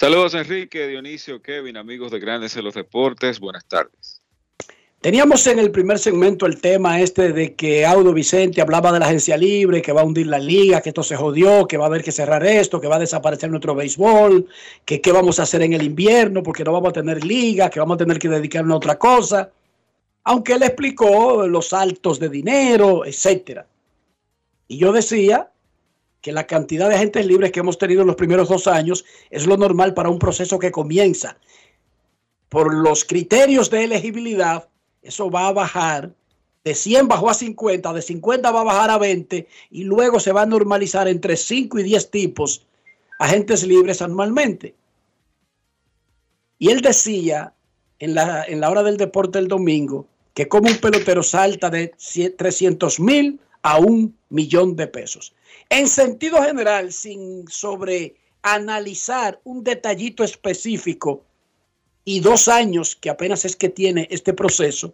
Saludos 0.00 0.32
Enrique, 0.32 0.88
Dionisio, 0.88 1.42
Kevin, 1.42 1.76
amigos 1.76 2.10
de 2.10 2.20
Grandes 2.20 2.56
en 2.56 2.64
los 2.64 2.72
Deportes, 2.72 3.38
buenas 3.38 3.66
tardes. 3.66 4.13
Teníamos 5.04 5.46
en 5.48 5.58
el 5.58 5.70
primer 5.70 5.98
segmento 5.98 6.46
el 6.46 6.62
tema 6.62 6.98
este 6.98 7.34
de 7.34 7.54
que 7.54 7.84
Audo 7.84 8.14
Vicente 8.14 8.62
hablaba 8.62 8.90
de 8.90 9.00
la 9.00 9.04
agencia 9.04 9.36
libre, 9.36 9.82
que 9.82 9.92
va 9.92 10.00
a 10.00 10.04
hundir 10.04 10.26
la 10.28 10.38
liga, 10.38 10.80
que 10.80 10.88
esto 10.88 11.02
se 11.02 11.14
jodió, 11.14 11.66
que 11.66 11.76
va 11.76 11.84
a 11.84 11.88
haber 11.88 12.02
que 12.02 12.10
cerrar 12.10 12.42
esto, 12.46 12.80
que 12.80 12.88
va 12.88 12.96
a 12.96 13.00
desaparecer 13.00 13.50
nuestro 13.50 13.74
béisbol, 13.74 14.48
que 14.86 15.02
qué 15.02 15.12
vamos 15.12 15.38
a 15.38 15.42
hacer 15.42 15.60
en 15.60 15.74
el 15.74 15.82
invierno 15.82 16.42
porque 16.42 16.64
no 16.64 16.72
vamos 16.72 16.88
a 16.88 16.92
tener 16.94 17.22
liga, 17.22 17.68
que 17.68 17.80
vamos 17.80 17.96
a 17.96 17.98
tener 17.98 18.18
que 18.18 18.30
dedicarnos 18.30 18.72
a 18.72 18.76
otra 18.78 18.98
cosa. 18.98 19.50
Aunque 20.22 20.54
él 20.54 20.62
explicó 20.62 21.46
los 21.46 21.68
saltos 21.68 22.18
de 22.18 22.30
dinero, 22.30 23.04
etcétera. 23.04 23.66
Y 24.68 24.78
yo 24.78 24.90
decía 24.90 25.50
que 26.22 26.32
la 26.32 26.46
cantidad 26.46 26.88
de 26.88 26.94
agentes 26.94 27.26
libres 27.26 27.52
que 27.52 27.60
hemos 27.60 27.76
tenido 27.76 28.00
en 28.00 28.06
los 28.06 28.16
primeros 28.16 28.48
dos 28.48 28.66
años 28.66 29.04
es 29.28 29.46
lo 29.46 29.58
normal 29.58 29.92
para 29.92 30.08
un 30.08 30.18
proceso 30.18 30.58
que 30.58 30.72
comienza. 30.72 31.36
Por 32.48 32.72
los 32.72 33.04
criterios 33.04 33.68
de 33.68 33.84
elegibilidad, 33.84 34.66
eso 35.04 35.30
va 35.30 35.48
a 35.48 35.52
bajar 35.52 36.12
De 36.64 36.74
100 36.74 37.08
bajó 37.08 37.28
a 37.28 37.34
50, 37.34 37.92
de 37.92 38.00
50 38.00 38.50
va 38.50 38.60
a 38.60 38.64
bajar 38.64 38.90
a 38.90 38.98
20 38.98 39.46
y 39.70 39.84
luego 39.84 40.18
se 40.18 40.32
va 40.32 40.42
a 40.42 40.46
normalizar 40.46 41.08
entre 41.08 41.36
5 41.36 41.78
y 41.78 41.82
10 41.82 42.10
tipos 42.10 42.66
agentes 43.18 43.66
libres 43.66 44.00
anualmente. 44.00 44.74
Y 46.58 46.70
él 46.70 46.80
decía 46.80 47.52
en 47.98 48.14
la, 48.14 48.44
en 48.44 48.60
la 48.60 48.70
hora 48.70 48.82
del 48.82 48.96
deporte 48.96 49.38
del 49.38 49.48
domingo 49.48 50.06
que 50.32 50.48
como 50.48 50.70
un 50.70 50.78
pelotero 50.78 51.22
salta 51.22 51.68
de 51.68 51.94
300 52.36 52.98
mil 52.98 53.38
a 53.62 53.78
un 53.78 54.16
millón 54.30 54.74
de 54.76 54.86
pesos. 54.86 55.34
En 55.70 55.88
sentido 55.88 56.42
general, 56.42 56.92
sin 56.92 57.46
sobreanalizar 57.48 59.40
un 59.44 59.64
detallito 59.64 60.24
específico 60.24 61.24
y 62.04 62.20
dos 62.20 62.48
años 62.48 62.96
que 62.96 63.10
apenas 63.10 63.44
es 63.44 63.56
que 63.56 63.68
tiene 63.68 64.06
este 64.10 64.34
proceso, 64.34 64.92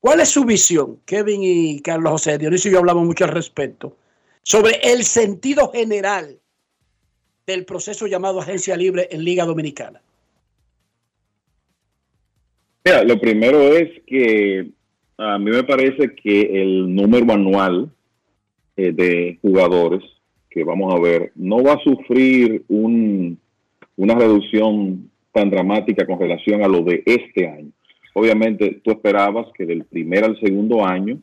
¿cuál 0.00 0.20
es 0.20 0.30
su 0.30 0.44
visión? 0.44 0.98
Kevin 1.04 1.42
y 1.42 1.80
Carlos 1.80 2.12
José 2.12 2.38
Dionisio 2.38 2.70
y 2.70 2.72
yo 2.74 2.80
hablamos 2.80 3.04
mucho 3.04 3.24
al 3.24 3.30
respecto 3.30 3.96
sobre 4.42 4.80
el 4.82 5.04
sentido 5.04 5.70
general 5.70 6.38
del 7.46 7.64
proceso 7.64 8.06
llamado 8.06 8.40
agencia 8.40 8.76
libre 8.76 9.08
en 9.10 9.24
Liga 9.24 9.44
Dominicana. 9.44 10.00
Mira, 12.84 13.04
lo 13.04 13.20
primero 13.20 13.60
es 13.76 13.90
que 14.06 14.70
a 15.18 15.38
mí 15.38 15.50
me 15.50 15.62
parece 15.62 16.14
que 16.14 16.62
el 16.62 16.92
número 16.92 17.32
anual 17.32 17.90
eh, 18.76 18.92
de 18.92 19.38
jugadores 19.40 20.02
que 20.50 20.64
vamos 20.64 20.92
a 20.92 21.00
ver 21.00 21.32
no 21.36 21.62
va 21.62 21.74
a 21.74 21.82
sufrir 21.82 22.64
un, 22.68 23.38
una 23.96 24.14
reducción 24.14 25.11
tan 25.32 25.50
dramática 25.50 26.06
con 26.06 26.20
relación 26.20 26.62
a 26.62 26.68
lo 26.68 26.82
de 26.82 27.02
este 27.06 27.48
año. 27.48 27.70
Obviamente 28.14 28.80
tú 28.84 28.90
esperabas 28.90 29.46
que 29.56 29.64
del 29.64 29.84
primer 29.84 30.24
al 30.24 30.38
segundo 30.40 30.84
año 30.86 31.18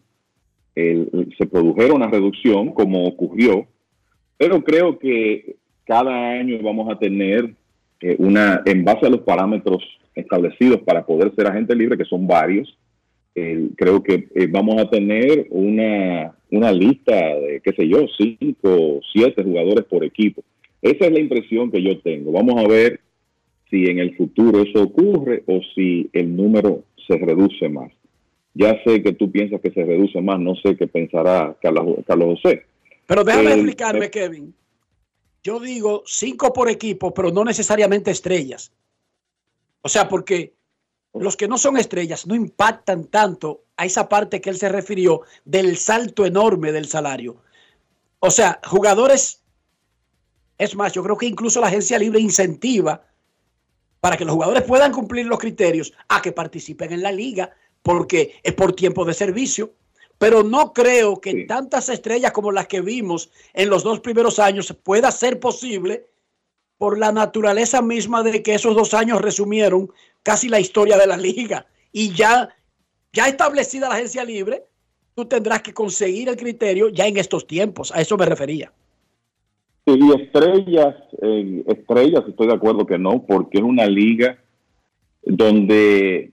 se 0.75 1.45
produjera 1.45 1.93
una 1.93 2.07
reducción 2.07 2.71
como 2.71 3.03
ocurrió, 3.05 3.67
pero 4.37 4.63
creo 4.63 4.97
que 4.97 5.57
cada 5.83 6.31
año 6.31 6.57
vamos 6.63 6.89
a 6.89 6.97
tener 6.97 7.53
eh, 7.99 8.15
una, 8.17 8.61
en 8.65 8.85
base 8.85 9.05
a 9.05 9.09
los 9.09 9.21
parámetros 9.21 9.83
establecidos 10.15 10.79
para 10.81 11.05
poder 11.05 11.35
ser 11.35 11.47
agente 11.47 11.75
libre, 11.75 11.97
que 11.97 12.05
son 12.05 12.25
varios, 12.25 12.77
creo 13.75 14.03
que 14.03 14.27
eh, 14.35 14.47
vamos 14.49 14.81
a 14.81 14.89
tener 14.89 15.47
una, 15.49 16.33
una 16.51 16.71
lista 16.71 17.15
de, 17.15 17.61
qué 17.63 17.71
sé 17.73 17.87
yo, 17.87 18.05
cinco, 18.17 18.99
siete 19.13 19.43
jugadores 19.43 19.85
por 19.85 20.03
equipo. 20.03 20.43
Esa 20.81 21.05
es 21.05 21.11
la 21.11 21.19
impresión 21.19 21.71
que 21.71 21.81
yo 21.81 21.99
tengo. 21.99 22.31
Vamos 22.31 22.63
a 22.63 22.67
ver 22.67 22.99
si 23.69 23.85
en 23.85 23.99
el 23.99 24.15
futuro 24.15 24.61
eso 24.61 24.83
ocurre 24.83 25.43
o 25.47 25.59
si 25.75 26.09
el 26.13 26.35
número 26.35 26.83
se 27.07 27.17
reduce 27.17 27.69
más. 27.69 27.91
Ya 28.53 28.81
sé 28.83 29.01
que 29.03 29.13
tú 29.13 29.31
piensas 29.31 29.61
que 29.61 29.71
se 29.71 29.83
reduce 29.83 30.19
más, 30.21 30.39
no 30.39 30.55
sé 30.55 30.75
qué 30.75 30.87
pensará 30.87 31.55
Carlos, 31.61 31.97
Carlos 32.05 32.39
José. 32.41 32.65
Pero 33.05 33.23
déjame 33.23 33.53
explicarme, 33.53 34.09
Kevin. 34.09 34.53
Yo 35.43 35.59
digo 35.59 36.03
cinco 36.05 36.51
por 36.51 36.69
equipo, 36.69 37.13
pero 37.13 37.31
no 37.31 37.45
necesariamente 37.45 38.11
estrellas. 38.11 38.71
O 39.81 39.89
sea, 39.89 40.09
porque 40.09 40.53
los 41.13 41.37
que 41.37 41.47
no 41.47 41.57
son 41.57 41.77
estrellas 41.77 42.27
no 42.27 42.35
impactan 42.35 43.05
tanto 43.05 43.63
a 43.77 43.85
esa 43.85 44.09
parte 44.09 44.41
que 44.41 44.49
él 44.49 44.57
se 44.57 44.69
refirió 44.69 45.21
del 45.45 45.77
salto 45.77 46.25
enorme 46.25 46.71
del 46.71 46.85
salario. 46.85 47.37
O 48.19 48.29
sea, 48.29 48.59
jugadores, 48.65 49.41
es 50.57 50.75
más, 50.75 50.93
yo 50.93 51.03
creo 51.03 51.17
que 51.17 51.25
incluso 51.25 51.61
la 51.61 51.67
agencia 51.67 51.97
libre 51.97 52.19
incentiva 52.19 53.08
para 53.99 54.17
que 54.17 54.25
los 54.25 54.33
jugadores 54.33 54.63
puedan 54.63 54.91
cumplir 54.91 55.25
los 55.25 55.39
criterios 55.39 55.93
a 56.07 56.21
que 56.21 56.31
participen 56.31 56.93
en 56.93 57.03
la 57.03 57.11
liga, 57.11 57.51
porque 57.81 58.39
es 58.43 58.53
por 58.53 58.73
tiempo 58.73 59.05
de 59.05 59.13
servicio. 59.13 59.73
Pero 60.17 60.43
no 60.43 60.73
creo 60.73 61.21
que 61.21 61.45
tantas 61.45 61.87
estrellas 61.87 62.33
como 62.33 62.51
las 62.51 62.67
que 62.67 62.81
vimos 62.81 63.29
en 63.53 63.69
los 63.69 63.83
dos 63.83 64.01
primeros 64.01 64.37
años 64.37 64.75
pueda 64.83 65.11
ser 65.11 65.39
posible 65.39 66.07
por 66.77 66.97
la 66.97 67.11
naturaleza 67.11 67.81
misma 67.81 68.23
de 68.23 68.43
que 68.43 68.55
esos 68.55 68.75
dos 68.75 68.93
años 68.93 69.21
resumieron 69.21 69.91
casi 70.23 70.49
la 70.49 70.59
historia 70.59 70.97
de 70.97 71.07
la 71.07 71.17
liga. 71.17 71.67
Y 71.91 72.13
ya, 72.13 72.49
ya 73.13 73.27
establecida 73.27 73.89
la 73.89 73.95
agencia 73.95 74.23
libre, 74.23 74.65
tú 75.15 75.25
tendrás 75.25 75.61
que 75.61 75.73
conseguir 75.73 76.29
el 76.29 76.37
criterio 76.37 76.89
ya 76.89 77.07
en 77.07 77.17
estos 77.17 77.47
tiempos. 77.47 77.91
A 77.93 78.01
eso 78.01 78.17
me 78.17 78.25
refería. 78.25 78.73
Y 79.95 80.21
estrellas, 80.21 80.95
eh, 81.21 81.63
estrellas, 81.67 82.23
estoy 82.27 82.47
de 82.47 82.53
acuerdo 82.53 82.85
que 82.85 82.97
no, 82.97 83.25
porque 83.25 83.57
es 83.59 83.63
una 83.63 83.85
liga 83.85 84.37
donde 85.23 86.31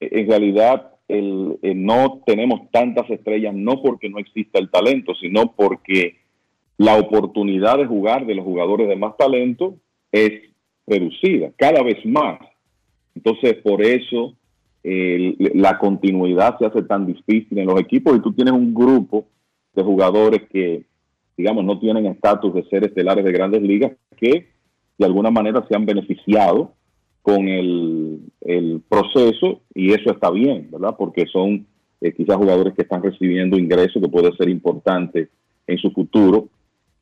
en 0.00 0.28
realidad 0.28 0.92
el, 1.08 1.58
no 1.62 2.22
tenemos 2.26 2.70
tantas 2.70 3.08
estrellas, 3.10 3.54
no 3.54 3.82
porque 3.82 4.08
no 4.08 4.18
exista 4.18 4.58
el 4.58 4.70
talento, 4.70 5.14
sino 5.14 5.52
porque 5.54 6.16
la 6.76 6.96
oportunidad 6.96 7.78
de 7.78 7.86
jugar 7.86 8.26
de 8.26 8.34
los 8.34 8.44
jugadores 8.44 8.88
de 8.88 8.96
más 8.96 9.16
talento 9.16 9.76
es 10.10 10.32
reducida 10.86 11.50
cada 11.56 11.82
vez 11.82 12.04
más. 12.04 12.40
Entonces, 13.14 13.54
por 13.62 13.82
eso 13.82 14.34
la 14.82 15.78
continuidad 15.78 16.58
se 16.58 16.66
hace 16.66 16.82
tan 16.82 17.06
difícil 17.06 17.56
en 17.56 17.66
los 17.66 17.80
equipos 17.80 18.16
y 18.16 18.20
tú 18.20 18.34
tienes 18.34 18.52
un 18.52 18.74
grupo 18.74 19.24
de 19.74 19.82
jugadores 19.82 20.42
que, 20.50 20.84
digamos, 21.36 21.64
no 21.64 21.78
tienen 21.78 22.06
estatus 22.06 22.54
de 22.54 22.64
ser 22.64 22.84
estelares 22.84 23.24
de 23.24 23.32
grandes 23.32 23.62
ligas 23.62 23.92
que 24.16 24.48
de 24.98 25.04
alguna 25.06 25.30
manera 25.30 25.64
se 25.68 25.74
han 25.74 25.86
beneficiado 25.86 26.72
con 27.22 27.48
el, 27.48 28.20
proceso 28.88 29.62
y 29.74 29.92
eso 29.92 30.10
está 30.10 30.30
bien, 30.30 30.68
¿verdad? 30.70 30.94
Porque 30.96 31.24
son 31.26 31.66
eh, 32.00 32.12
quizás 32.12 32.36
jugadores 32.36 32.74
que 32.74 32.82
están 32.82 33.02
recibiendo 33.02 33.58
ingresos 33.58 34.00
que 34.00 34.08
puede 34.08 34.30
ser 34.36 34.48
importante 34.48 35.30
en 35.66 35.78
su 35.78 35.90
futuro 35.90 36.48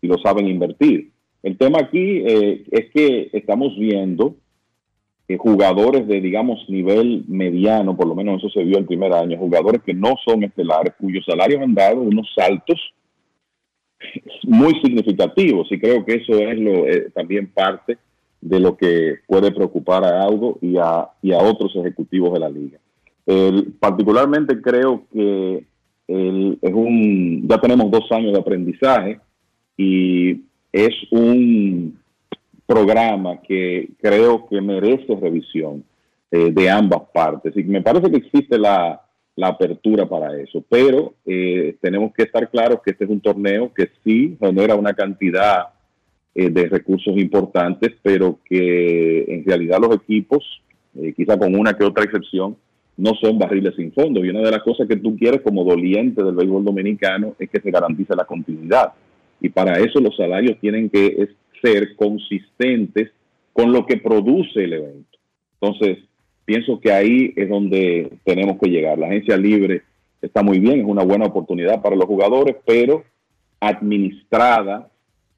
y 0.00 0.06
lo 0.06 0.16
saben 0.18 0.46
invertir. 0.46 1.10
El 1.42 1.58
tema 1.58 1.80
aquí 1.80 2.22
eh, 2.24 2.64
es 2.70 2.90
que 2.92 3.30
estamos 3.32 3.76
viendo 3.76 4.36
que 5.26 5.36
jugadores 5.36 6.06
de, 6.06 6.20
digamos, 6.20 6.64
nivel 6.68 7.24
mediano, 7.26 7.96
por 7.96 8.06
lo 8.06 8.14
menos 8.14 8.38
eso 8.38 8.48
se 8.50 8.64
vio 8.64 8.78
el 8.78 8.86
primer 8.86 9.12
año, 9.12 9.38
jugadores 9.38 9.82
que 9.82 9.94
no 9.94 10.14
son 10.24 10.44
estelares, 10.44 10.94
cuyos 10.98 11.24
salarios 11.24 11.60
han 11.60 11.74
dado 11.74 12.00
unos 12.00 12.28
saltos 12.34 12.80
muy 14.44 14.74
significativos 14.82 15.70
y 15.70 15.78
creo 15.78 16.04
que 16.04 16.14
eso 16.16 16.38
es 16.38 16.58
lo, 16.58 16.86
eh, 16.86 17.10
también 17.14 17.48
parte 17.48 17.98
de 18.40 18.60
lo 18.60 18.76
que 18.76 19.16
puede 19.26 19.52
preocupar 19.52 20.04
a 20.04 20.22
Audo 20.22 20.58
y 20.60 20.76
a, 20.76 21.08
y 21.22 21.32
a 21.32 21.38
otros 21.38 21.74
ejecutivos 21.76 22.32
de 22.32 22.40
la 22.40 22.48
liga. 22.48 22.78
particularmente 23.78 24.60
creo 24.60 25.04
que 25.12 25.64
es 26.08 26.72
un, 26.74 27.48
ya 27.48 27.58
tenemos 27.58 27.90
dos 27.90 28.10
años 28.10 28.32
de 28.32 28.40
aprendizaje 28.40 29.20
y 29.76 30.42
es 30.72 30.94
un 31.10 31.98
programa 32.66 33.40
que 33.42 33.90
creo 34.00 34.46
que 34.48 34.60
merece 34.60 35.14
revisión 35.14 35.84
eh, 36.30 36.50
de 36.50 36.70
ambas 36.70 37.02
partes. 37.12 37.54
Y 37.56 37.62
me 37.64 37.82
parece 37.82 38.10
que 38.10 38.16
existe 38.16 38.58
la, 38.58 39.02
apertura 39.40 40.08
para 40.08 40.38
eso, 40.40 40.62
pero 40.68 41.14
eh, 41.24 41.76
tenemos 41.80 42.12
que 42.14 42.24
estar 42.24 42.50
claros 42.50 42.80
que 42.84 42.92
este 42.92 43.04
es 43.04 43.10
un 43.10 43.20
torneo 43.20 43.72
que 43.72 43.88
sí 44.04 44.36
genera 44.40 44.74
una 44.74 44.92
cantidad 44.94 45.68
eh, 46.34 46.50
de 46.50 46.68
recursos 46.68 47.16
importantes, 47.16 47.92
pero 48.02 48.38
que 48.44 49.24
en 49.28 49.44
realidad 49.44 49.78
los 49.80 49.96
equipos, 49.96 50.44
quizá 51.16 51.38
con 51.38 51.54
una 51.54 51.72
que 51.72 51.84
otra 51.84 52.04
excepción, 52.04 52.56
no 52.98 53.14
son 53.14 53.38
barriles 53.38 53.74
sin 53.76 53.92
fondo. 53.92 54.22
Y 54.22 54.28
una 54.28 54.40
de 54.40 54.50
las 54.50 54.62
cosas 54.62 54.86
que 54.86 54.96
tú 54.96 55.16
quieres 55.16 55.40
como 55.40 55.64
doliente 55.64 56.22
del 56.22 56.34
béisbol 56.34 56.64
dominicano 56.64 57.34
es 57.38 57.48
que 57.48 57.60
se 57.60 57.70
garantice 57.70 58.14
la 58.14 58.26
continuidad 58.26 58.92
y 59.42 59.48
para 59.48 59.78
eso 59.80 60.00
los 60.00 60.16
salarios 60.16 60.58
tienen 60.60 60.88
que 60.88 61.28
ser 61.60 61.96
consistentes 61.96 63.10
con 63.52 63.72
lo 63.72 63.84
que 63.84 63.96
produce 63.96 64.64
el 64.64 64.72
evento. 64.74 65.18
Entonces, 65.60 65.98
pienso 66.52 66.78
que 66.80 66.92
ahí 66.92 67.32
es 67.34 67.48
donde 67.48 68.12
tenemos 68.24 68.58
que 68.60 68.68
llegar. 68.68 68.98
La 68.98 69.06
agencia 69.06 69.38
libre 69.38 69.80
está 70.20 70.42
muy 70.42 70.58
bien, 70.58 70.80
es 70.80 70.86
una 70.86 71.02
buena 71.02 71.24
oportunidad 71.24 71.80
para 71.80 71.96
los 71.96 72.04
jugadores, 72.04 72.56
pero 72.66 73.04
administrada 73.58 74.90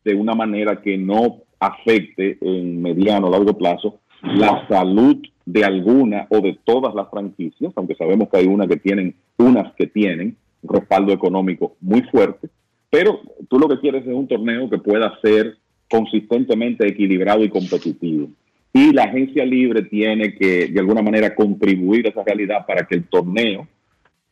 de 0.05 0.13
una 0.17 0.35
manera 0.35 0.83
que 0.83 0.99
no 0.99 1.43
afecte 1.61 2.37
en 2.41 2.83
mediano 2.83 3.29
o 3.29 3.31
largo 3.31 3.57
plazo 3.57 4.01
la 4.23 4.67
salud 4.67 5.19
de 5.47 5.65
alguna 5.65 6.27
o 6.31 6.41
de 6.41 6.59
todas 6.65 6.93
las 6.97 7.09
franquicias, 7.11 7.73
aunque 7.77 7.95
sabemos 7.95 8.29
que 8.29 8.39
hay 8.39 8.47
una 8.47 8.67
que 8.67 8.79
tienen, 8.79 9.15
unas 9.39 9.73
que 9.75 9.87
tienen 9.87 10.37
un 10.63 10.75
respaldo 10.75 11.13
económico 11.13 11.77
muy 11.81 12.03
fuerte, 12.11 12.49
pero 12.91 13.21
tú 13.49 13.61
lo 13.61 13.69
que 13.69 13.79
quieres 13.79 14.05
es 14.05 14.13
un 14.13 14.27
torneo 14.27 14.69
que 14.69 14.79
pueda 14.79 15.17
ser 15.23 15.59
consistentemente 15.89 16.89
equilibrado 16.89 17.45
y 17.45 17.51
competitivo. 17.51 18.31
Y 18.77 18.93
la 18.93 19.05
agencia 19.05 19.45
libre 19.45 19.83
tiene 19.85 20.35
que, 20.35 20.67
de 20.67 20.81
alguna 20.81 21.01
manera, 21.01 21.35
contribuir 21.35 22.07
a 22.07 22.11
esa 22.11 22.25
realidad 22.25 22.67
para 22.67 22.85
que 22.85 22.97
el 22.97 23.09
torneo 23.09 23.67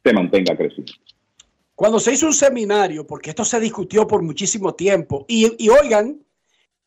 se 0.05 0.13
mantenga 0.13 0.57
creciendo. 0.57 0.93
Cuando 1.77 1.99
se 1.99 2.13
hizo 2.13 2.27
un 2.27 2.35
seminario, 2.35 3.07
porque 3.07 3.31
esto 3.31 3.45
se 3.45 3.61
discutió 3.61 4.07
por 4.07 4.21
muchísimo 4.23 4.75
tiempo, 4.75 5.25
y, 5.29 5.55
y 5.59 5.69
oigan, 5.71 6.19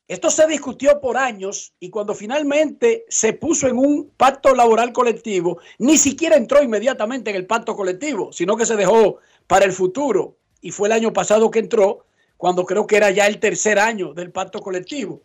Esto 0.07 0.29
se 0.29 0.45
discutió 0.45 1.01
por 1.01 1.17
años 1.17 1.73
y 1.79 1.89
cuando 1.89 2.13
finalmente 2.13 3.05
se 3.09 3.33
puso 3.33 3.67
en 3.67 3.77
un 3.77 4.11
pacto 4.15 4.53
laboral 4.53 4.93
colectivo, 4.93 5.57
ni 5.79 5.97
siquiera 5.97 6.35
entró 6.35 6.61
inmediatamente 6.61 7.31
en 7.31 7.35
el 7.35 7.47
pacto 7.47 7.75
colectivo, 7.75 8.31
sino 8.31 8.55
que 8.55 8.67
se 8.67 8.75
dejó 8.75 9.17
para 9.47 9.65
el 9.65 9.71
futuro. 9.71 10.37
Y 10.61 10.69
fue 10.69 10.89
el 10.89 10.91
año 10.91 11.11
pasado 11.11 11.49
que 11.49 11.57
entró, 11.59 12.05
cuando 12.37 12.65
creo 12.65 12.85
que 12.85 12.97
era 12.97 13.09
ya 13.09 13.25
el 13.25 13.39
tercer 13.39 13.79
año 13.79 14.13
del 14.13 14.29
pacto 14.31 14.59
colectivo, 14.59 15.23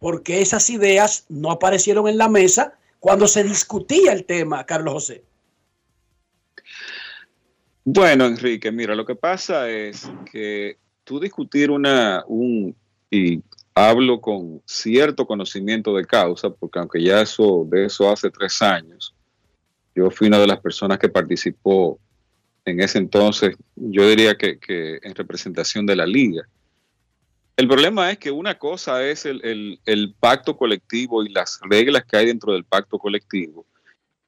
porque 0.00 0.40
esas 0.40 0.68
ideas 0.70 1.26
no 1.28 1.52
aparecieron 1.52 2.08
en 2.08 2.18
la 2.18 2.28
mesa 2.28 2.74
cuando 2.98 3.28
se 3.28 3.44
discutía 3.44 4.12
el 4.12 4.24
tema, 4.24 4.64
Carlos 4.66 4.94
José. 4.94 5.22
Bueno, 7.84 8.26
Enrique, 8.26 8.72
mira, 8.72 8.94
lo 8.94 9.06
que 9.06 9.14
pasa 9.14 9.68
es 9.70 10.10
que 10.30 10.78
tú 11.04 11.20
discutir 11.20 11.70
una, 11.70 12.24
un, 12.26 12.74
y 13.10 13.42
hablo 13.74 14.20
con 14.20 14.62
cierto 14.66 15.26
conocimiento 15.26 15.94
de 15.94 16.04
causa, 16.04 16.50
porque 16.50 16.78
aunque 16.78 17.02
ya 17.02 17.20
eso, 17.20 17.66
de 17.70 17.86
eso 17.86 18.10
hace 18.10 18.30
tres 18.30 18.60
años, 18.62 19.14
yo 19.94 20.10
fui 20.10 20.28
una 20.28 20.38
de 20.38 20.46
las 20.46 20.60
personas 20.60 20.98
que 20.98 21.08
participó 21.08 21.98
en 22.64 22.80
ese 22.80 22.98
entonces, 22.98 23.56
yo 23.76 24.08
diría 24.08 24.36
que, 24.36 24.58
que 24.58 24.98
en 25.02 25.14
representación 25.14 25.84
de 25.86 25.96
la 25.96 26.06
liga. 26.06 26.46
El 27.60 27.68
problema 27.68 28.10
es 28.10 28.16
que 28.16 28.30
una 28.30 28.54
cosa 28.54 29.06
es 29.06 29.26
el, 29.26 29.78
el, 29.84 30.14
pacto 30.18 30.56
colectivo 30.56 31.22
y 31.22 31.28
las 31.28 31.60
reglas 31.60 32.06
que 32.06 32.16
hay 32.16 32.24
dentro 32.24 32.54
del 32.54 32.64
pacto 32.64 32.98
colectivo, 32.98 33.66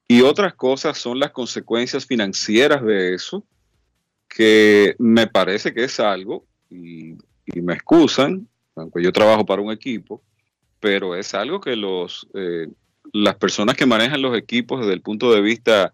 y 0.07 0.21
otras 0.21 0.53
cosas 0.53 0.99
son 0.99 1.17
las 1.17 1.31
consecuencias 1.31 2.05
financieras 2.05 2.83
de 2.83 3.15
eso, 3.15 3.43
que 4.29 4.95
me 4.99 5.25
parece 5.25 5.73
que 5.73 5.85
es 5.85 5.99
algo, 5.99 6.45
y, 6.69 7.13
y 7.47 7.61
me 7.63 7.73
excusan, 7.73 8.47
aunque 8.75 9.01
yo 9.01 9.11
trabajo 9.11 9.43
para 9.43 9.63
un 9.63 9.71
equipo, 9.71 10.21
pero 10.79 11.15
es 11.15 11.33
algo 11.33 11.59
que 11.59 11.75
los, 11.75 12.27
eh, 12.35 12.67
las 13.13 13.33
personas 13.37 13.75
que 13.75 13.87
manejan 13.87 14.21
los 14.21 14.37
equipos 14.37 14.81
desde 14.81 14.93
el 14.93 15.01
punto 15.01 15.33
de 15.33 15.41
vista 15.41 15.91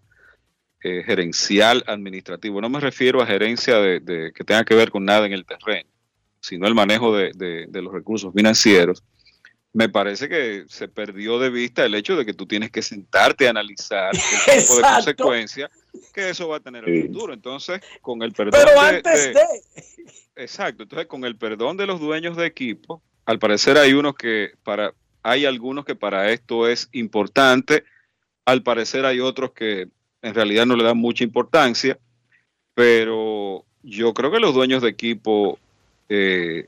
eh, 0.82 1.04
gerencial, 1.06 1.84
administrativo, 1.86 2.60
no 2.60 2.68
me 2.68 2.80
refiero 2.80 3.22
a 3.22 3.26
gerencia 3.26 3.76
de, 3.76 4.00
de, 4.00 4.30
que 4.34 4.44
tenga 4.44 4.66
que 4.66 4.74
ver 4.74 4.90
con 4.90 5.06
nada 5.06 5.24
en 5.24 5.32
el 5.32 5.46
terreno, 5.46 5.88
sino 6.40 6.66
el 6.66 6.74
manejo 6.74 7.14
de, 7.14 7.32
de 7.68 7.82
los 7.82 7.92
recursos 7.92 8.32
financieros, 8.34 9.02
me 9.72 9.88
parece 9.88 10.28
que 10.28 10.64
se 10.68 10.88
perdió 10.88 11.38
de 11.38 11.50
vista 11.50 11.84
el 11.84 11.94
hecho 11.94 12.16
de 12.16 12.26
que 12.26 12.34
tú 12.34 12.46
tienes 12.46 12.70
que 12.70 12.82
sentarte 12.82 13.46
a 13.46 13.50
analizar 13.50 14.10
el 14.14 14.20
tipo 14.62 14.76
de 14.76 14.82
consecuencias 14.82 15.70
que 16.12 16.30
eso 16.30 16.48
va 16.48 16.56
a 16.56 16.60
tener 16.60 16.88
en 16.88 16.94
el 16.94 17.06
futuro. 17.06 17.32
Entonces, 17.32 17.80
con 18.00 18.22
el 18.22 18.32
perdón. 18.32 18.60
Pero 18.64 18.80
antes 18.80 19.34
de, 19.34 19.40
Exacto. 20.36 20.82
Entonces, 20.82 21.06
con 21.06 21.24
el 21.24 21.36
perdón 21.36 21.76
de 21.76 21.86
los 21.86 22.00
dueños 22.00 22.36
de 22.36 22.46
equipo, 22.46 23.02
al 23.26 23.38
parecer 23.38 23.78
hay 23.78 23.92
unos 23.92 24.14
que 24.14 24.52
para, 24.64 24.92
hay 25.22 25.44
algunos 25.44 25.84
que 25.84 25.94
para 25.94 26.30
esto 26.30 26.68
es 26.68 26.88
importante. 26.92 27.84
Al 28.44 28.62
parecer 28.62 29.06
hay 29.06 29.20
otros 29.20 29.52
que 29.52 29.88
en 30.22 30.34
realidad 30.34 30.66
no 30.66 30.76
le 30.76 30.84
dan 30.84 30.98
mucha 30.98 31.22
importancia, 31.22 31.98
pero 32.74 33.64
yo 33.82 34.14
creo 34.14 34.32
que 34.32 34.40
los 34.40 34.54
dueños 34.54 34.82
de 34.82 34.88
equipo 34.88 35.58
eh, 36.10 36.66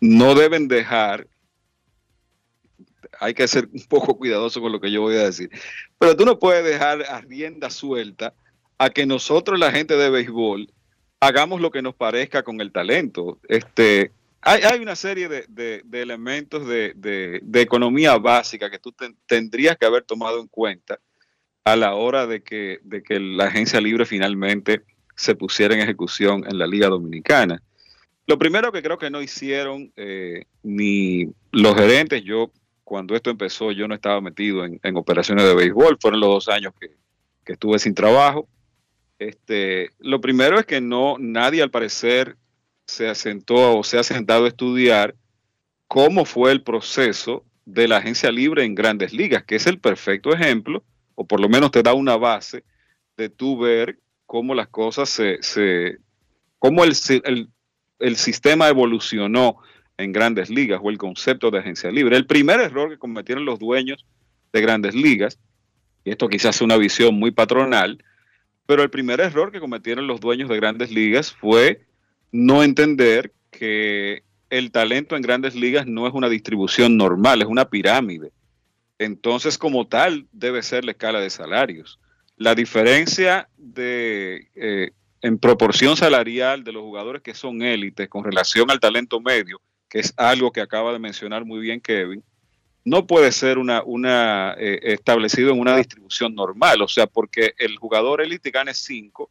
no 0.00 0.36
deben 0.36 0.68
dejar 0.68 1.26
hay 3.20 3.34
que 3.34 3.48
ser 3.48 3.68
un 3.72 3.84
poco 3.88 4.16
cuidadoso 4.16 4.60
con 4.60 4.72
lo 4.72 4.80
que 4.80 4.90
yo 4.90 5.02
voy 5.02 5.16
a 5.16 5.24
decir. 5.24 5.50
Pero 5.98 6.16
tú 6.16 6.24
no 6.24 6.38
puedes 6.38 6.64
dejar 6.64 7.02
a 7.02 7.20
rienda 7.20 7.70
suelta 7.70 8.34
a 8.78 8.90
que 8.90 9.06
nosotros, 9.06 9.58
la 9.58 9.72
gente 9.72 9.96
de 9.96 10.10
béisbol, 10.10 10.70
hagamos 11.20 11.60
lo 11.60 11.70
que 11.70 11.82
nos 11.82 11.94
parezca 11.94 12.42
con 12.42 12.60
el 12.60 12.72
talento. 12.72 13.38
Este, 13.48 14.10
hay, 14.40 14.62
hay 14.62 14.80
una 14.80 14.96
serie 14.96 15.28
de, 15.28 15.46
de, 15.48 16.02
elementos 16.02 16.66
de, 16.66 16.92
de, 16.94 17.60
economía 17.60 18.18
básica 18.18 18.70
que 18.70 18.78
tú 18.78 18.92
ten, 18.92 19.16
tendrías 19.26 19.76
que 19.78 19.86
haber 19.86 20.02
tomado 20.02 20.40
en 20.40 20.48
cuenta 20.48 20.98
a 21.64 21.76
la 21.76 21.94
hora 21.94 22.26
de 22.26 22.42
que, 22.42 22.80
de 22.82 23.02
que 23.02 23.18
la 23.20 23.46
agencia 23.46 23.80
libre 23.80 24.04
finalmente 24.04 24.82
se 25.16 25.34
pusiera 25.34 25.74
en 25.74 25.80
ejecución 25.80 26.44
en 26.46 26.58
la 26.58 26.66
Liga 26.66 26.88
Dominicana. 26.88 27.62
Lo 28.26 28.38
primero 28.38 28.72
que 28.72 28.82
creo 28.82 28.98
que 28.98 29.10
no 29.10 29.20
hicieron 29.20 29.92
eh, 29.96 30.46
ni 30.62 31.28
los 31.52 31.74
gerentes, 31.74 32.22
yo 32.22 32.50
cuando 32.82 33.14
esto 33.14 33.30
empezó 33.30 33.72
yo 33.72 33.88
no 33.88 33.94
estaba 33.94 34.20
metido 34.20 34.64
en, 34.64 34.96
operaciones 34.96 35.44
de 35.44 35.54
béisbol, 35.54 35.98
fueron 36.00 36.20
los 36.20 36.28
dos 36.28 36.48
años 36.48 36.72
que, 36.80 36.90
que 37.44 37.52
estuve 37.52 37.78
sin 37.78 37.94
trabajo. 37.94 38.48
Este, 39.18 39.90
lo 39.98 40.20
primero 40.20 40.58
es 40.58 40.66
que 40.66 40.80
no, 40.80 41.16
nadie 41.18 41.62
al 41.62 41.70
parecer 41.70 42.36
se 42.86 43.08
asentó 43.08 43.78
o 43.78 43.84
se 43.84 43.98
ha 43.98 44.02
sentado 44.02 44.44
a 44.44 44.48
estudiar 44.48 45.14
cómo 45.86 46.24
fue 46.24 46.52
el 46.52 46.62
proceso 46.62 47.44
de 47.64 47.88
la 47.88 47.98
agencia 47.98 48.30
libre 48.30 48.64
en 48.64 48.74
grandes 48.74 49.12
ligas, 49.12 49.44
que 49.44 49.56
es 49.56 49.66
el 49.66 49.78
perfecto 49.78 50.32
ejemplo, 50.32 50.84
o 51.14 51.26
por 51.26 51.40
lo 51.40 51.48
menos 51.48 51.70
te 51.70 51.82
da 51.82 51.94
una 51.94 52.16
base 52.16 52.64
de 53.16 53.28
tú 53.28 53.58
ver 53.58 53.98
cómo 54.26 54.54
las 54.54 54.68
cosas 54.68 55.08
se, 55.08 55.38
se 55.42 55.98
cómo 56.58 56.84
el, 56.84 56.92
el, 57.24 57.48
el 58.04 58.16
sistema 58.16 58.68
evolucionó 58.68 59.56
en 59.96 60.12
grandes 60.12 60.50
ligas 60.50 60.78
o 60.82 60.90
el 60.90 60.98
concepto 60.98 61.50
de 61.50 61.60
agencia 61.60 61.90
libre. 61.90 62.18
El 62.18 62.26
primer 62.26 62.60
error 62.60 62.90
que 62.90 62.98
cometieron 62.98 63.46
los 63.46 63.58
dueños 63.58 64.04
de 64.52 64.60
grandes 64.60 64.94
ligas, 64.94 65.38
y 66.04 66.10
esto 66.10 66.28
quizás 66.28 66.56
es 66.56 66.62
una 66.62 66.76
visión 66.76 67.14
muy 67.14 67.30
patronal, 67.30 68.04
pero 68.66 68.82
el 68.82 68.90
primer 68.90 69.20
error 69.20 69.50
que 69.50 69.60
cometieron 69.60 70.06
los 70.06 70.20
dueños 70.20 70.50
de 70.50 70.56
grandes 70.56 70.90
ligas 70.90 71.32
fue 71.32 71.80
no 72.30 72.62
entender 72.62 73.32
que 73.50 74.22
el 74.50 74.70
talento 74.70 75.16
en 75.16 75.22
grandes 75.22 75.54
ligas 75.54 75.86
no 75.86 76.06
es 76.06 76.12
una 76.12 76.28
distribución 76.28 76.98
normal, 76.98 77.40
es 77.40 77.48
una 77.48 77.70
pirámide. 77.70 78.32
Entonces, 78.98 79.56
como 79.56 79.86
tal, 79.86 80.26
debe 80.30 80.62
ser 80.62 80.84
la 80.84 80.90
escala 80.92 81.20
de 81.20 81.30
salarios. 81.30 81.98
La 82.36 82.54
diferencia 82.54 83.48
de, 83.56 84.48
eh, 84.54 84.90
en 85.24 85.38
proporción 85.38 85.96
salarial 85.96 86.64
de 86.64 86.72
los 86.72 86.82
jugadores 86.82 87.22
que 87.22 87.32
son 87.32 87.62
élites 87.62 88.10
con 88.10 88.24
relación 88.24 88.70
al 88.70 88.78
talento 88.78 89.20
medio, 89.20 89.58
que 89.88 90.00
es 90.00 90.12
algo 90.18 90.52
que 90.52 90.60
acaba 90.60 90.92
de 90.92 90.98
mencionar 90.98 91.46
muy 91.46 91.60
bien 91.60 91.80
Kevin, 91.80 92.22
no 92.84 93.06
puede 93.06 93.32
ser 93.32 93.56
una, 93.56 94.54
eh, 94.58 94.80
establecido 94.82 95.50
en 95.50 95.60
una 95.60 95.78
distribución 95.78 96.34
normal, 96.34 96.82
o 96.82 96.88
sea, 96.88 97.06
porque 97.06 97.54
el 97.56 97.78
jugador 97.78 98.20
élite 98.20 98.50
gane 98.50 98.74
5, 98.74 99.30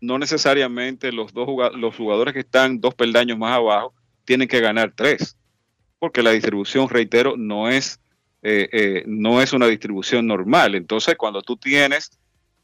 no 0.00 0.18
necesariamente 0.18 1.12
los, 1.12 1.32
dos 1.32 1.48
los 1.76 1.94
jugadores 1.94 2.34
que 2.34 2.40
están 2.40 2.80
dos 2.80 2.96
peldaños 2.96 3.38
más 3.38 3.52
abajo 3.52 3.94
tienen 4.24 4.48
que 4.48 4.58
ganar 4.58 4.92
3, 4.96 5.36
porque 6.00 6.24
la 6.24 6.32
distribución, 6.32 6.88
reitero, 6.88 7.36
no 7.36 7.68
es, 7.68 8.00
eh, 8.42 8.68
eh, 8.72 9.04
no 9.06 9.40
es 9.40 9.52
una 9.52 9.68
distribución 9.68 10.26
normal. 10.26 10.74
Entonces, 10.74 11.14
cuando 11.16 11.42
tú 11.42 11.56
tienes 11.56 12.18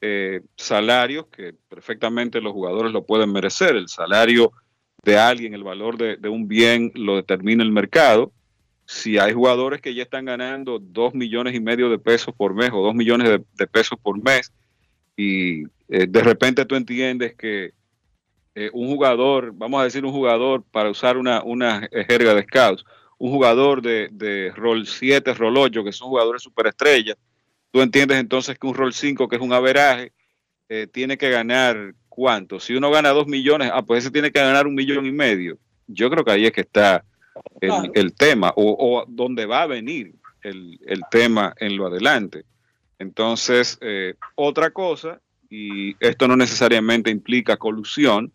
eh, 0.06 0.42
salarios 0.54 1.28
que 1.28 1.54
perfectamente 1.70 2.42
los 2.42 2.52
jugadores 2.52 2.92
lo 2.92 3.06
pueden 3.06 3.32
merecer, 3.32 3.74
el 3.74 3.88
salario 3.88 4.52
de 5.02 5.16
alguien, 5.16 5.54
el 5.54 5.64
valor 5.64 5.96
de, 5.96 6.28
un 6.28 6.46
bien 6.46 6.92
lo 6.94 7.16
determina 7.16 7.62
el 7.62 7.72
mercado, 7.72 8.30
si 8.84 9.16
hay 9.16 9.32
jugadores 9.32 9.80
que 9.80 9.94
ya 9.94 10.02
están 10.02 10.26
ganando 10.26 10.78
dos 10.78 11.14
millones 11.14 11.54
y 11.54 11.60
medio 11.60 11.88
de 11.88 11.98
pesos 11.98 12.34
por 12.34 12.54
mes 12.54 12.70
o 12.70 12.82
dos 12.82 12.94
millones 12.94 13.30
de, 13.30 13.42
de 13.54 13.66
pesos 13.66 13.98
por 13.98 14.22
mes 14.22 14.52
y 15.16 15.62
eh, 15.88 16.06
de 16.06 16.20
repente 16.20 16.66
tú 16.66 16.74
entiendes 16.74 17.34
que 17.34 17.72
eh, 18.54 18.68
un 18.74 18.88
jugador, 18.88 19.52
vamos 19.54 19.80
a 19.80 19.84
decir 19.84 20.04
un 20.04 20.12
jugador, 20.12 20.64
para 20.70 20.90
usar 20.90 21.16
una, 21.16 21.42
una 21.42 21.88
jerga 22.08 22.34
de 22.34 22.42
scouts, 22.42 22.84
un 23.16 23.30
jugador 23.30 23.80
de, 23.80 24.10
de 24.12 24.52
rol 24.54 24.86
7, 24.86 25.32
rol 25.32 25.56
8, 25.56 25.82
que 25.82 25.92
son 25.92 26.08
jugadores 26.08 26.42
superestrellas, 26.42 27.16
tú 27.74 27.82
entiendes 27.82 28.18
entonces 28.18 28.56
que 28.56 28.68
un 28.68 28.74
rol 28.74 28.94
5, 28.94 29.26
que 29.26 29.34
es 29.34 29.42
un 29.42 29.52
averaje, 29.52 30.12
eh, 30.68 30.86
tiene 30.86 31.18
que 31.18 31.28
ganar 31.28 31.96
cuánto. 32.08 32.60
Si 32.60 32.72
uno 32.72 32.88
gana 32.88 33.08
dos 33.08 33.26
millones, 33.26 33.72
ah, 33.74 33.82
pues 33.82 34.04
ese 34.04 34.12
tiene 34.12 34.30
que 34.30 34.38
ganar 34.38 34.68
un 34.68 34.76
millón 34.76 35.06
y 35.06 35.10
medio. 35.10 35.58
Yo 35.88 36.08
creo 36.08 36.24
que 36.24 36.30
ahí 36.30 36.46
es 36.46 36.52
que 36.52 36.60
está 36.60 37.04
el, 37.60 37.70
claro. 37.70 37.90
el 37.94 38.14
tema 38.14 38.52
o, 38.54 38.76
o, 38.78 39.04
dónde 39.08 39.46
va 39.46 39.62
a 39.62 39.66
venir 39.66 40.14
el, 40.44 40.78
el, 40.86 41.00
tema 41.10 41.52
en 41.58 41.76
lo 41.76 41.88
adelante. 41.88 42.44
Entonces, 43.00 43.76
eh, 43.80 44.14
otra 44.36 44.70
cosa, 44.70 45.20
y 45.50 45.96
esto 45.98 46.28
no 46.28 46.36
necesariamente 46.36 47.10
implica 47.10 47.56
colusión, 47.56 48.32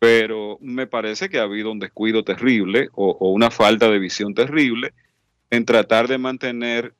pero 0.00 0.58
me 0.60 0.88
parece 0.88 1.28
que 1.28 1.38
ha 1.38 1.42
habido 1.42 1.70
un 1.70 1.78
descuido 1.78 2.24
terrible 2.24 2.88
o, 2.94 3.16
o 3.20 3.30
una 3.30 3.52
falta 3.52 3.88
de 3.88 4.00
visión 4.00 4.34
terrible 4.34 4.92
en 5.50 5.64
tratar 5.64 6.08
de 6.08 6.18
mantener 6.18 6.92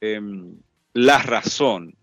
eh, 0.00 0.20
la 0.92 1.18
razón. 1.18 1.94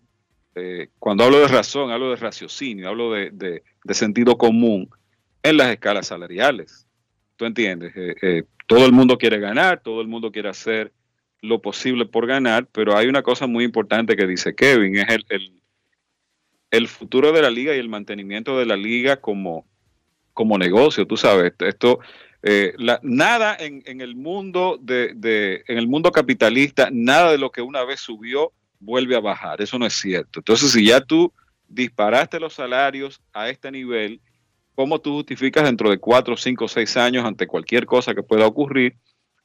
Eh, 0.54 0.88
cuando 0.98 1.24
hablo 1.24 1.40
de 1.40 1.48
razón, 1.48 1.90
hablo 1.90 2.10
de 2.10 2.16
raciocinio, 2.16 2.88
hablo 2.88 3.12
de, 3.12 3.30
de, 3.30 3.94
sentido 3.94 4.36
común 4.36 4.88
en 5.42 5.56
las 5.56 5.70
escalas 5.70 6.08
salariales. 6.08 6.86
¿Tú 7.36 7.44
entiendes? 7.44 7.92
Eh, 7.96 8.14
eh, 8.22 8.44
todo 8.66 8.84
el 8.84 8.92
mundo 8.92 9.18
quiere 9.18 9.38
ganar, 9.38 9.80
todo 9.82 10.00
el 10.00 10.08
mundo 10.08 10.32
quiere 10.32 10.48
hacer 10.48 10.92
lo 11.40 11.62
posible 11.62 12.04
por 12.06 12.26
ganar, 12.26 12.66
pero 12.72 12.96
hay 12.96 13.06
una 13.06 13.22
cosa 13.22 13.46
muy 13.46 13.64
importante 13.64 14.16
que 14.16 14.26
dice 14.26 14.54
Kevin, 14.54 14.96
es 14.96 15.08
el, 15.08 15.24
el, 15.28 15.62
el 16.72 16.88
futuro 16.88 17.30
de 17.30 17.42
la 17.42 17.50
liga 17.50 17.74
y 17.74 17.78
el 17.78 17.88
mantenimiento 17.88 18.58
de 18.58 18.66
la 18.66 18.76
liga 18.76 19.20
como, 19.20 19.64
como 20.34 20.58
negocio, 20.58 21.06
tú 21.06 21.16
sabes, 21.16 21.52
esto 21.60 22.00
Eh, 22.42 22.72
la, 22.78 23.00
nada 23.02 23.56
en, 23.58 23.82
en, 23.84 24.00
el 24.00 24.14
mundo 24.14 24.78
de, 24.80 25.10
en 25.66 25.76
el 25.76 25.88
mundo 25.88 26.12
capitalista, 26.12 26.88
nada 26.92 27.32
de 27.32 27.38
lo 27.38 27.50
que 27.50 27.62
una 27.62 27.84
vez 27.84 28.00
subió 28.00 28.52
vuelve 28.80 29.16
a 29.16 29.20
bajar. 29.20 29.60
Eso 29.60 29.78
no 29.78 29.86
es 29.86 29.94
cierto. 29.94 30.40
Entonces, 30.40 30.72
si 30.72 30.86
ya 30.86 31.00
tú 31.00 31.32
disparaste 31.68 32.40
los 32.40 32.54
salarios 32.54 33.20
a 33.32 33.48
este 33.48 33.70
nivel, 33.70 34.20
¿cómo 34.74 35.00
tú 35.00 35.14
justificas 35.14 35.64
dentro 35.64 35.90
de 35.90 35.98
cuatro, 35.98 36.36
cinco, 36.36 36.68
seis 36.68 36.96
años 36.96 37.24
ante 37.24 37.46
cualquier 37.46 37.86
cosa 37.86 38.14
que 38.14 38.22
pueda 38.22 38.46
ocurrir 38.46 38.96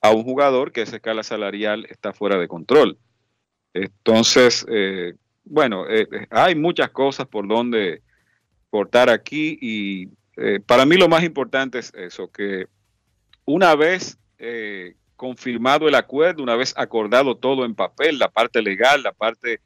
a 0.01 0.11
un 0.11 0.23
jugador 0.23 0.71
que 0.71 0.81
esa 0.81 0.97
escala 0.97 1.23
salarial 1.23 1.85
está 1.89 2.13
fuera 2.13 2.37
de 2.37 2.47
control? 2.47 2.97
Entonces, 3.73 4.65
eh, 4.69 5.13
bueno, 5.43 5.85
eh, 5.89 6.07
hay 6.29 6.55
muchas 6.55 6.91
cosas 6.91 7.27
por 7.27 7.47
donde 7.47 8.01
cortar 8.69 9.09
aquí 9.09 9.57
y 9.61 10.09
eh, 10.37 10.59
para 10.65 10.85
mí 10.85 10.95
lo 10.97 11.07
más 11.07 11.23
importante 11.23 11.79
es 11.79 11.93
eso, 11.93 12.31
que 12.31 12.67
una 13.45 13.75
vez 13.75 14.17
eh, 14.39 14.95
confirmado 15.23 15.87
el 15.87 15.95
acuerdo, 15.95 16.43
una 16.43 16.57
vez 16.57 16.73
acordado 16.75 17.37
todo 17.37 17.63
en 17.63 17.75
papel, 17.75 18.19
la 18.19 18.29
parte 18.29 18.61
legal, 18.61 19.03
la 19.03 19.13
parte 19.13 19.61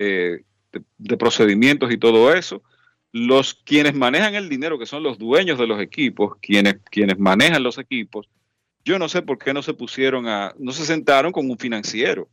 eh, 0.00 0.40
de, 0.72 0.82
de, 0.98 1.16
procedimientos 1.16 1.92
y 1.92 1.96
todo 1.96 2.34
eso, 2.34 2.60
los 3.12 3.54
quienes 3.54 3.94
manejan 3.94 4.34
el 4.34 4.48
dinero, 4.48 4.80
que 4.80 4.84
son 4.84 5.04
los 5.04 5.16
dueños 5.16 5.60
de 5.60 5.68
los 5.68 5.80
equipos, 5.80 6.32
quienes, 6.42 6.78
quienes 6.90 7.20
manejan 7.20 7.62
los 7.62 7.78
equipos, 7.78 8.28
yo 8.84 8.98
no 8.98 9.08
sé 9.08 9.22
por 9.22 9.38
qué 9.38 9.54
no 9.54 9.62
se 9.62 9.74
pusieron 9.74 10.26
a, 10.26 10.52
no 10.58 10.72
se 10.72 10.84
sentaron 10.84 11.30
con 11.30 11.48
un 11.48 11.56
financiero, 11.56 12.28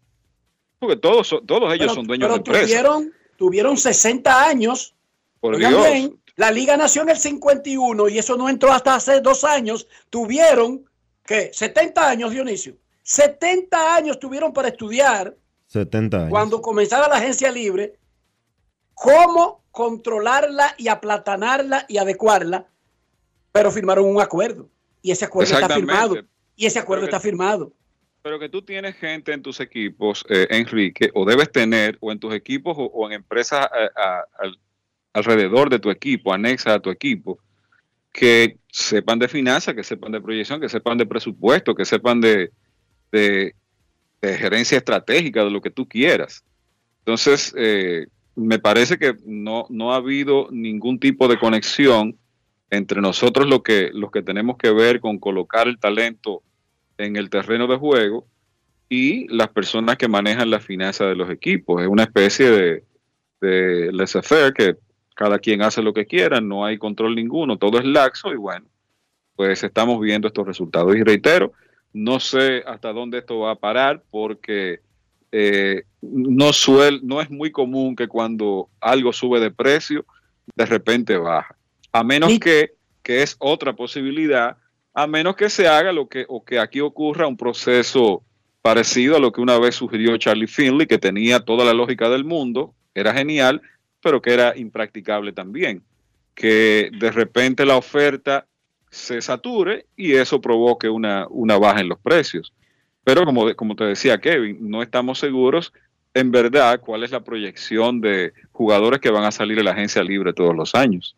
porque 0.80 0.95
todos, 0.95 1.30
todos 1.45 1.72
ellos 1.76 1.86
pero, 1.86 1.94
son 1.94 2.08
dueños 2.08 2.26
pero 2.28 2.34
de 2.34 2.38
empresas. 2.38 2.68
Tuvieron, 2.70 3.14
tuvieron 3.38 3.78
60 3.78 4.50
años. 4.50 4.95
Por 5.40 5.58
Dios. 5.58 5.91
Bien, 5.91 6.20
la 6.38 6.50
liga 6.50 6.76
nació 6.76 7.04
en 7.04 7.10
el 7.10 7.18
51 7.18 8.10
y 8.10 8.18
eso 8.18 8.36
no 8.36 8.50
entró 8.50 8.72
hasta 8.72 8.95
hace 8.95 9.22
dos 9.22 9.44
años. 9.44 9.88
Tuvieron, 10.10 10.86
¿qué? 11.26 11.52
70 11.54 12.10
años, 12.10 12.32
Dionisio. 12.32 12.78
70 13.04 13.95
años 13.95 14.20
tuvieron 14.20 14.54
para 14.54 14.70
estudiar. 14.70 15.36
70 15.68 16.18
años. 16.18 16.30
Cuando 16.30 16.62
comenzara 16.62 17.08
la 17.08 17.16
agencia 17.16 17.52
libre, 17.52 17.98
cómo 18.94 19.64
controlarla 19.72 20.76
y 20.78 20.88
aplatanarla 20.88 21.86
y 21.90 21.98
adecuarla, 21.98 22.68
pero 23.52 23.72
firmaron 23.72 24.06
un 24.06 24.22
acuerdo. 24.22 24.70
Y 25.02 25.12
ese 25.12 25.26
acuerdo 25.26 25.54
está 25.54 25.74
firmado. 25.74 26.16
Y 26.56 26.66
ese 26.66 26.80
acuerdo 26.80 27.06
está 27.06 27.20
firmado. 27.20 27.74
Pero 28.22 28.40
que 28.40 28.48
tú 28.48 28.62
tienes 28.62 28.95
gente 28.95 29.34
en 29.34 29.41
tus 29.41 29.60
equipos, 29.60 30.24
eh, 30.30 30.48
Enrique, 30.50 31.12
o 31.14 31.26
debes 31.26 31.52
tener, 31.52 31.98
o 32.00 32.12
en 32.12 32.20
tus 32.20 32.34
equipos 32.34 32.78
o, 32.78 32.86
o 32.86 33.08
en 33.08 33.14
empresas 33.14 33.60
a, 33.60 33.66
a, 33.66 34.20
a, 34.20 34.52
alrededor 35.12 35.70
de 35.70 35.80
tu 35.80 35.90
equipo, 35.90 36.34
anexa 36.34 36.76
a 36.76 36.80
tu 36.80 36.90
equipo, 36.90 37.40
que 38.14 38.60
sepan 38.72 39.19
de 39.19 39.27
finanzas, 39.27 39.73
que 39.73 39.84
sepan 39.84 40.11
de 40.11 40.22
proyección, 40.22 40.61
que 40.61 40.69
sepan 40.69 40.98
de 40.98 41.07
presupuesto, 41.07 41.76
que 41.76 41.84
sepan 41.84 42.22
de, 42.22 42.52
de, 43.11 43.53
gerencia 44.22 44.77
estratégica, 44.77 45.44
de 45.44 45.52
lo 45.52 45.61
que 45.61 45.72
tú 45.72 45.88
quieras. 45.88 46.45
Entonces, 46.99 47.53
eh, 47.57 48.06
me 48.35 48.60
parece 48.60 48.98
que 48.98 49.15
no, 49.26 49.65
no 49.69 49.91
ha 49.91 49.98
habido 49.98 50.48
ningún 50.52 50.99
tipo 50.99 51.27
de 51.27 51.38
conexión 51.38 52.18
entre 52.69 53.02
nosotros 53.02 53.48
lo 53.48 53.61
que, 53.61 53.90
los 53.94 54.11
que 54.11 54.22
tenemos 54.22 54.57
que 54.57 54.72
ver 54.72 54.99
con 54.99 55.19
colocar 55.19 55.68
el 55.68 55.80
talento 55.80 56.41
en 56.98 57.15
el 57.15 57.30
terreno 57.30 57.68
de 57.68 57.77
juego 57.77 58.26
y 58.90 59.27
las 59.27 59.49
personas 59.49 59.98
que 59.98 60.07
manejan 60.07 60.49
la 60.49 60.60
finanza 60.60 61.06
de 61.06 61.15
los 61.15 61.30
equipos. 61.30 61.81
Es 61.81 61.88
una 61.88 62.03
especie 62.03 62.49
de, 62.49 62.84
de 63.41 63.91
laissez-faire 63.91 64.53
que 64.53 64.76
cada 65.15 65.40
quien 65.40 65.61
hace 65.61 65.81
lo 65.81 65.94
que 65.94 66.06
quiera, 66.06 66.41
no 66.41 66.65
hay 66.65 66.77
control 66.77 67.15
ninguno, 67.15 67.57
todo 67.57 67.80
es 67.80 67.85
laxo 67.85 68.34
y 68.34 68.38
bueno, 68.38 68.65
pues 69.35 69.64
estamos 69.64 69.99
viendo 70.02 70.27
estos 70.27 70.45
resultados. 70.45 70.95
Y 70.95 71.03
reitero, 71.03 71.53
no 71.94 72.19
sé 72.19 72.64
hasta 72.65 72.91
dónde 72.91 73.19
esto 73.19 73.40
va 73.40 73.52
a 73.52 73.56
parar 73.56 74.03
porque 74.10 74.81
eh, 75.31 75.84
no, 76.02 76.53
suel, 76.53 77.02
no 77.03 77.22
es 77.22 77.30
muy 77.30 77.52
común 77.52 77.95
que 77.95 78.07
cuando 78.07 78.69
algo 78.80 79.14
sube 79.14 79.40
de 79.40 79.52
precio, 79.52 80.06
de 80.56 80.65
repente 80.65 81.18
baja. 81.18 81.56
A 81.91 82.03
menos 82.03 82.38
que, 82.40 82.73
que 83.02 83.23
es 83.23 83.35
otra 83.40 83.73
posibilidad, 83.73 84.57
a 84.94 85.07
menos 85.07 85.35
que 85.35 85.49
se 85.49 85.68
haga 85.68 85.91
lo 85.91 86.07
que, 86.07 86.26
o 86.27 86.44
que 86.44 86.60
aquí 86.60 86.81
ocurra 86.81 87.27
un 87.27 87.38
proceso 87.38 88.23
parecido 88.61 89.18
a 89.18 89.19
lo 89.19 89.31
que 89.31 89.41
una 89.41 89.60
vez 89.60 89.76
sugirió 89.76 90.15
Charlie 90.18 90.48
Finley, 90.48 90.88
que 90.88 90.98
tenía 90.98 91.40
toda 91.40 91.65
la 91.65 91.73
lógica 91.73 92.10
del 92.10 92.23
mundo, 92.23 92.73
era 92.94 93.14
genial, 93.14 93.61
pero 94.04 94.22
que 94.22 94.34
era 94.34 94.56
impracticable 94.56 95.32
también. 95.32 95.82
Que 96.36 96.92
de 97.00 97.12
repente 97.12 97.66
la 97.66 97.78
oferta 97.78 98.46
se 98.92 99.22
sature 99.22 99.88
y 99.96 100.14
eso 100.14 100.40
provoque 100.40 100.90
una, 100.90 101.26
una 101.30 101.58
baja 101.58 101.80
en 101.80 101.90
los 101.90 102.00
precios. 102.00 102.54
Pero 103.04 103.26
como, 103.26 103.56
como 103.56 103.76
te 103.76 103.86
decía 103.86 104.20
Kevin, 104.20 104.58
no 104.70 104.84
estamos 104.84 105.20
seguros 105.20 105.74
en 106.14 106.32
verdad 106.32 106.80
cuál 106.80 107.04
es 107.04 107.12
la 107.12 107.24
proyección 107.24 108.02
de 108.02 108.34
jugadores 108.52 109.00
que 109.00 109.10
van 109.10 109.24
a 109.24 109.32
salir 109.32 109.58
de 109.58 109.64
la 109.64 109.72
agencia 109.72 110.04
libre 110.04 110.34
todos 110.34 110.56
los 110.56 110.76
años. 110.76 111.16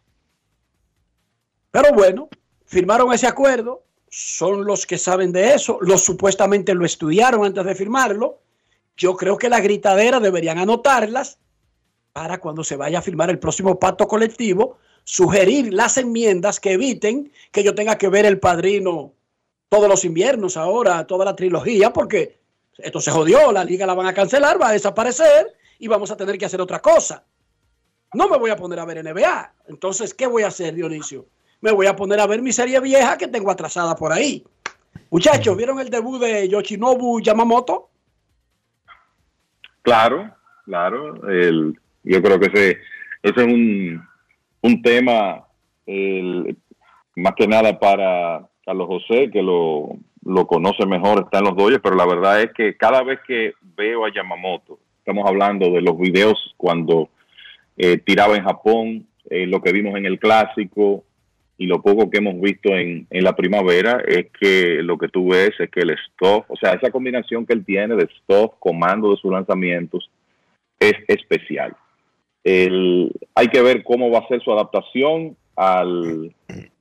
Pero 1.71 1.91
bueno, 1.93 2.29
firmaron 2.65 3.11
ese 3.11 3.27
acuerdo, 3.27 3.83
son 4.09 4.63
los 4.65 4.85
que 4.85 4.97
saben 4.97 5.33
de 5.33 5.53
eso, 5.53 5.77
los 5.81 6.03
supuestamente 6.03 6.73
lo 6.73 6.85
estudiaron 6.85 7.45
antes 7.45 7.65
de 7.65 7.75
firmarlo. 7.75 8.39
Yo 8.95 9.17
creo 9.17 9.37
que 9.37 9.49
la 9.49 9.59
gritadera 9.59 10.21
deberían 10.21 10.57
anotarlas 10.57 11.37
para 12.15 12.39
cuando 12.39 12.63
se 12.63 12.77
vaya 12.77 12.99
a 12.99 13.01
firmar 13.01 13.29
el 13.29 13.39
próximo 13.39 13.77
pacto 13.77 14.07
colectivo, 14.07 14.77
sugerir 15.03 15.73
las 15.73 15.97
enmiendas 15.97 16.61
que 16.61 16.71
eviten 16.71 17.29
que 17.51 17.61
yo 17.61 17.75
tenga 17.75 17.97
que 17.97 18.07
ver 18.07 18.25
el 18.25 18.39
padrino 18.39 19.11
todos 19.67 19.89
los 19.89 20.05
inviernos 20.05 20.55
ahora, 20.55 21.05
toda 21.05 21.25
la 21.25 21.35
trilogía, 21.35 21.91
porque 21.91 22.39
esto 22.77 23.01
se 23.01 23.11
jodió, 23.11 23.51
la 23.51 23.65
liga 23.65 23.85
la 23.85 23.95
van 23.95 24.07
a 24.07 24.13
cancelar, 24.13 24.61
va 24.61 24.69
a 24.69 24.71
desaparecer 24.71 25.57
y 25.77 25.89
vamos 25.89 26.09
a 26.09 26.15
tener 26.15 26.37
que 26.37 26.45
hacer 26.45 26.61
otra 26.61 26.81
cosa. 26.81 27.25
No 28.13 28.29
me 28.29 28.37
voy 28.37 28.49
a 28.49 28.55
poner 28.55 28.79
a 28.79 28.85
ver 28.85 29.03
NBA. 29.03 29.53
Entonces, 29.67 30.13
¿qué 30.13 30.25
voy 30.25 30.43
a 30.43 30.47
hacer, 30.47 30.73
Dionisio? 30.73 31.25
Me 31.59 31.73
voy 31.73 31.87
a 31.87 31.97
poner 31.97 32.21
a 32.21 32.27
ver 32.27 32.41
mi 32.41 32.53
serie 32.53 32.79
vieja 32.79 33.17
que 33.17 33.27
tengo 33.27 33.51
atrasada 33.51 33.93
por 33.93 34.13
ahí. 34.13 34.41
Muchachos, 35.09 35.57
¿vieron 35.57 35.81
el 35.81 35.89
debut 35.89 36.21
de 36.21 36.47
Yoshinobu 36.47 37.19
Yamamoto? 37.19 37.89
Claro, 39.81 40.33
claro. 40.63 41.29
El, 41.29 41.77
yo 42.05 42.21
creo 42.21 42.39
que 42.39 42.47
ese, 42.47 42.79
ese 43.23 43.41
es 43.41 43.47
un, 43.47 44.01
un 44.61 44.81
tema 44.81 45.45
más 47.15 47.33
que 47.35 47.47
nada 47.47 47.79
para 47.79 48.47
Carlos 48.65 48.87
José, 48.87 49.29
que 49.31 49.41
lo, 49.41 49.97
lo 50.25 50.47
conoce 50.47 50.85
mejor, 50.85 51.19
está 51.19 51.39
en 51.39 51.45
los 51.45 51.55
doyes, 51.55 51.79
pero 51.81 51.95
la 51.95 52.05
verdad 52.05 52.41
es 52.41 52.51
que 52.53 52.75
cada 52.75 53.03
vez 53.03 53.19
que 53.27 53.53
veo 53.77 54.05
a 54.05 54.13
Yamamoto, 54.13 54.79
estamos 54.97 55.25
hablando 55.27 55.69
de 55.69 55.81
los 55.81 55.97
videos 55.97 56.55
cuando 56.57 57.09
eh, 57.77 57.97
tiraba 57.97 58.35
en 58.35 58.43
Japón, 58.43 59.07
eh, 59.29 59.45
lo 59.45 59.61
que 59.61 59.71
vimos 59.71 59.95
en 59.95 60.05
el 60.05 60.19
clásico 60.19 61.03
y 61.57 61.67
lo 61.67 61.81
poco 61.81 62.09
que 62.09 62.17
hemos 62.17 62.39
visto 62.41 62.69
en, 62.69 63.07
en, 63.09 63.23
la 63.23 63.35
primavera, 63.35 64.03
es 64.05 64.27
que 64.39 64.81
lo 64.81 64.97
que 64.97 65.07
tú 65.07 65.29
ves 65.29 65.51
es 65.59 65.69
que 65.69 65.81
el 65.81 65.91
stop, 65.91 66.45
o 66.49 66.55
sea, 66.57 66.73
esa 66.73 66.91
combinación 66.91 67.45
que 67.45 67.53
él 67.53 67.63
tiene 67.63 67.95
de 67.95 68.09
stop, 68.21 68.59
comando 68.59 69.11
de 69.11 69.17
sus 69.17 69.31
lanzamientos, 69.31 70.09
es 70.79 70.93
especial. 71.07 71.75
El, 72.45 73.11
hay 73.33 73.47
que 73.49 73.61
ver 73.61 73.83
cómo 73.83 74.09
va 74.09 74.19
a 74.19 74.27
ser 74.27 74.41
su 74.41 74.53
adaptación 74.53 75.35
al, 75.57 76.33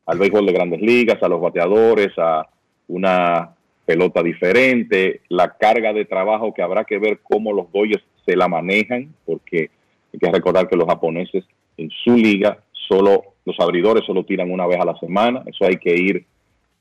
al 0.07 0.19
béisbol 0.19 0.47
de 0.47 0.53
grandes 0.53 0.81
ligas, 0.81 1.20
a 1.20 1.28
los 1.28 1.41
bateadores, 1.41 2.12
a 2.19 2.47
una 2.86 3.51
pelota 3.85 4.23
diferente, 4.23 5.23
la 5.28 5.57
carga 5.57 5.93
de 5.93 6.05
trabajo 6.05 6.55
que 6.55 6.62
habrá 6.62 6.85
que 6.85 6.99
ver 6.99 7.20
cómo 7.23 7.53
los 7.53 7.73
Dodgers 7.73 8.05
se 8.24 8.36
la 8.36 8.47
manejan, 8.47 9.12
porque 9.27 9.70
hay 10.12 10.19
que 10.20 10.31
recordar 10.31 10.69
que 10.69 10.77
los 10.77 10.86
japoneses 10.86 11.45
en 11.77 11.91
su 11.91 12.15
liga 12.15 12.59
solo 12.89 13.35
los 13.45 13.59
abridores 13.61 14.05
solo 14.07 14.24
tiran 14.24 14.51
una 14.51 14.66
vez 14.66 14.81
a 14.81 14.86
la 14.86 14.99
semana, 14.99 15.43
eso 15.47 15.66
hay 15.66 15.77
que 15.77 15.95
ir 15.95 16.24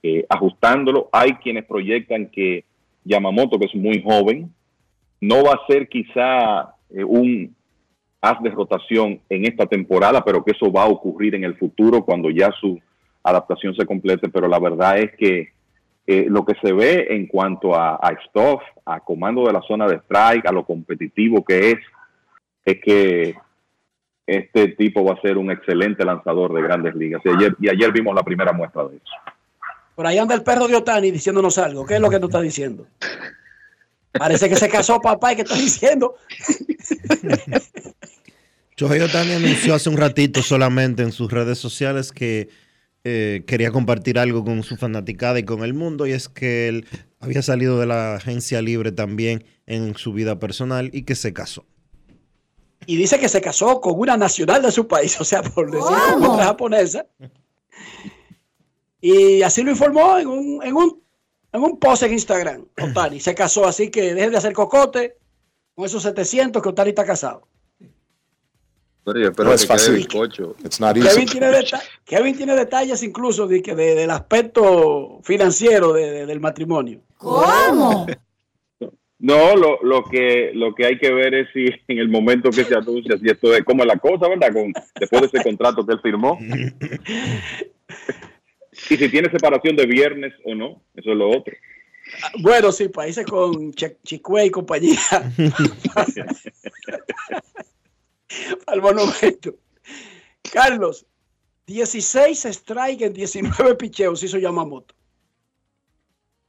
eh, 0.01 0.25
ajustándolo. 0.29 1.09
Hay 1.11 1.33
quienes 1.35 1.65
proyectan 1.65 2.27
que 2.27 2.63
Yamamoto, 3.03 3.59
que 3.59 3.65
es 3.65 3.75
muy 3.75 4.01
joven, 4.01 4.53
no 5.19 5.43
va 5.43 5.53
a 5.53 5.67
ser 5.67 5.87
quizá 5.87 6.75
eh, 6.89 7.03
un 7.03 7.55
haz 8.23 8.41
de 8.41 8.49
rotación 8.51 9.19
en 9.29 9.45
esta 9.45 9.65
temporada, 9.65 10.23
pero 10.23 10.43
que 10.45 10.51
eso 10.51 10.71
va 10.71 10.83
a 10.83 10.87
ocurrir 10.87 11.35
en 11.35 11.43
el 11.43 11.55
futuro 11.57 12.05
cuando 12.05 12.29
ya 12.29 12.49
su 12.59 12.79
adaptación 13.21 13.75
se 13.75 13.85
complete. 13.85 14.29
Pero 14.29 14.47
la 14.47 14.59
verdad 14.59 14.97
es 14.97 15.11
que 15.17 15.49
eh, 16.07 16.25
lo 16.29 16.45
que 16.45 16.55
se 16.61 16.71
ve 16.71 17.07
en 17.09 17.27
cuanto 17.27 17.75
a, 17.75 17.95
a 17.95 18.17
stuff, 18.27 18.61
a 18.85 19.01
comando 19.01 19.45
de 19.45 19.51
la 19.51 19.61
zona 19.63 19.87
de 19.87 19.97
strike, 19.97 20.47
a 20.47 20.53
lo 20.53 20.65
competitivo 20.65 21.43
que 21.43 21.71
es, 21.71 21.79
es 22.63 22.79
que 22.81 23.35
este 24.25 24.69
tipo 24.69 25.03
va 25.03 25.15
a 25.15 25.21
ser 25.21 25.37
un 25.37 25.51
excelente 25.51 26.05
lanzador 26.05 26.53
de 26.53 26.61
grandes 26.61 26.95
ligas. 26.95 27.21
Y 27.25 27.29
ayer, 27.29 27.55
y 27.59 27.69
ayer 27.69 27.91
vimos 27.91 28.15
la 28.15 28.23
primera 28.23 28.53
muestra 28.53 28.85
de 28.85 28.95
eso. 28.95 29.33
Por 29.95 30.07
ahí 30.07 30.17
anda 30.17 30.33
el 30.33 30.43
perro 30.43 30.69
de 30.69 30.77
Otani 30.77 31.11
diciéndonos 31.11 31.57
algo. 31.57 31.85
¿Qué 31.85 31.95
es 31.95 31.99
lo 31.99 32.09
que 32.09 32.21
tú 32.21 32.27
estás 32.27 32.41
diciendo? 32.41 32.87
Parece 34.13 34.47
que 34.47 34.55
se 34.55 34.69
casó 34.69 35.01
papá 35.01 35.33
y 35.33 35.35
que 35.35 35.41
está 35.41 35.55
diciendo. 35.55 36.15
Shohei 38.83 38.99
Otani 38.99 39.31
anunció 39.31 39.75
hace 39.75 39.87
un 39.87 39.95
ratito 39.95 40.41
solamente 40.41 41.03
en 41.03 41.13
sus 41.13 41.31
redes 41.31 41.57
sociales 41.57 42.11
que 42.11 42.49
eh, 43.05 43.45
quería 43.47 43.71
compartir 43.71 44.19
algo 44.19 44.43
con 44.43 44.61
su 44.61 44.75
fanaticada 44.75 45.39
y 45.39 45.45
con 45.45 45.63
el 45.63 45.73
mundo, 45.73 46.05
y 46.05 46.11
es 46.11 46.27
que 46.27 46.67
él 46.67 46.85
había 47.21 47.41
salido 47.41 47.79
de 47.79 47.85
la 47.85 48.15
agencia 48.15 48.61
libre 48.61 48.91
también 48.91 49.45
en 49.67 49.95
su 49.95 50.11
vida 50.11 50.37
personal 50.37 50.89
y 50.91 51.03
que 51.03 51.15
se 51.15 51.31
casó. 51.31 51.65
Y 52.85 52.97
dice 52.97 53.19
que 53.19 53.29
se 53.29 53.39
casó 53.39 53.79
con 53.79 53.97
una 53.97 54.17
nacional 54.17 54.61
de 54.61 54.71
su 54.73 54.85
país, 54.85 55.17
o 55.21 55.23
sea, 55.23 55.41
por 55.43 55.71
decir 55.71 55.97
como 56.11 56.33
otra 56.33 56.47
japonesa. 56.47 57.05
Y 58.99 59.43
así 59.43 59.63
lo 59.63 59.71
informó 59.71 60.17
en 60.17 60.27
un, 60.27 60.61
en 60.61 60.75
un, 60.75 61.01
en 61.53 61.63
un 61.63 61.79
post 61.79 62.03
en 62.03 62.11
Instagram, 62.11 62.65
Otani. 62.81 63.21
Se 63.21 63.33
casó, 63.33 63.65
así 63.65 63.89
que 63.89 64.13
dejen 64.13 64.31
de 64.31 64.37
hacer 64.39 64.51
cocote 64.51 65.15
con 65.73 65.85
esos 65.85 66.03
700 66.03 66.61
que 66.61 66.67
Otani 66.67 66.89
está 66.89 67.05
casado. 67.05 67.47
Pero 69.05 69.19
yo 69.19 69.27
espero 69.29 69.49
No 69.49 69.55
es 69.55 69.61
que 69.61 69.67
fácil. 69.67 69.95
bizcocho. 69.95 70.55
It's 70.63 70.79
not 70.79 70.95
Kevin 70.95 71.25
tiene, 71.27 71.47
deta- 71.51 71.81
Kevin 72.05 72.37
tiene 72.37 72.55
detalles 72.55 73.03
incluso 73.03 73.47
de 73.47 73.61
que 73.61 73.75
de- 73.75 73.95
del 73.95 74.09
aspecto 74.11 75.19
financiero 75.23 75.91
de- 75.93 76.09
de- 76.11 76.25
del 76.25 76.39
matrimonio. 76.39 77.01
¿Cómo? 77.17 78.05
No, 79.19 79.55
lo, 79.55 79.81
lo 79.83 80.03
que 80.03 80.51
lo 80.53 80.75
que 80.75 80.85
hay 80.85 80.97
que 80.99 81.13
ver 81.13 81.33
es 81.33 81.47
si 81.53 81.65
en 81.87 81.97
el 81.99 82.09
momento 82.09 82.49
que 82.49 82.65
se 82.65 82.75
anuncia, 82.75 83.17
si 83.17 83.29
esto 83.29 83.53
es 83.55 83.63
como 83.63 83.85
la 83.85 83.97
cosa, 83.97 84.27
¿verdad? 84.27 84.51
Con, 84.51 84.73
después 84.99 85.21
de 85.21 85.27
ese 85.27 85.43
contrato 85.43 85.85
que 85.85 85.93
él 85.93 85.99
firmó. 86.01 86.37
Y 88.89 88.97
si 88.97 89.07
tiene 89.09 89.29
separación 89.29 89.75
de 89.75 89.85
viernes 89.85 90.33
o 90.45 90.55
no, 90.55 90.81
eso 90.95 91.11
es 91.11 91.15
lo 91.17 91.29
otro. 91.29 91.53
Bueno, 92.41 92.71
sí, 92.71 92.89
países 92.89 93.23
con 93.25 93.71
Che- 93.73 93.97
Chicue 94.03 94.45
y 94.47 94.49
compañía. 94.49 94.97
Al 98.67 98.81
monumento. 98.81 99.55
Carlos, 100.51 101.05
16 101.67 102.45
strike 102.45 103.01
en 103.01 103.13
19 103.13 103.75
picheos 103.75 104.23
hizo 104.23 104.37
Yamamoto. 104.37 104.93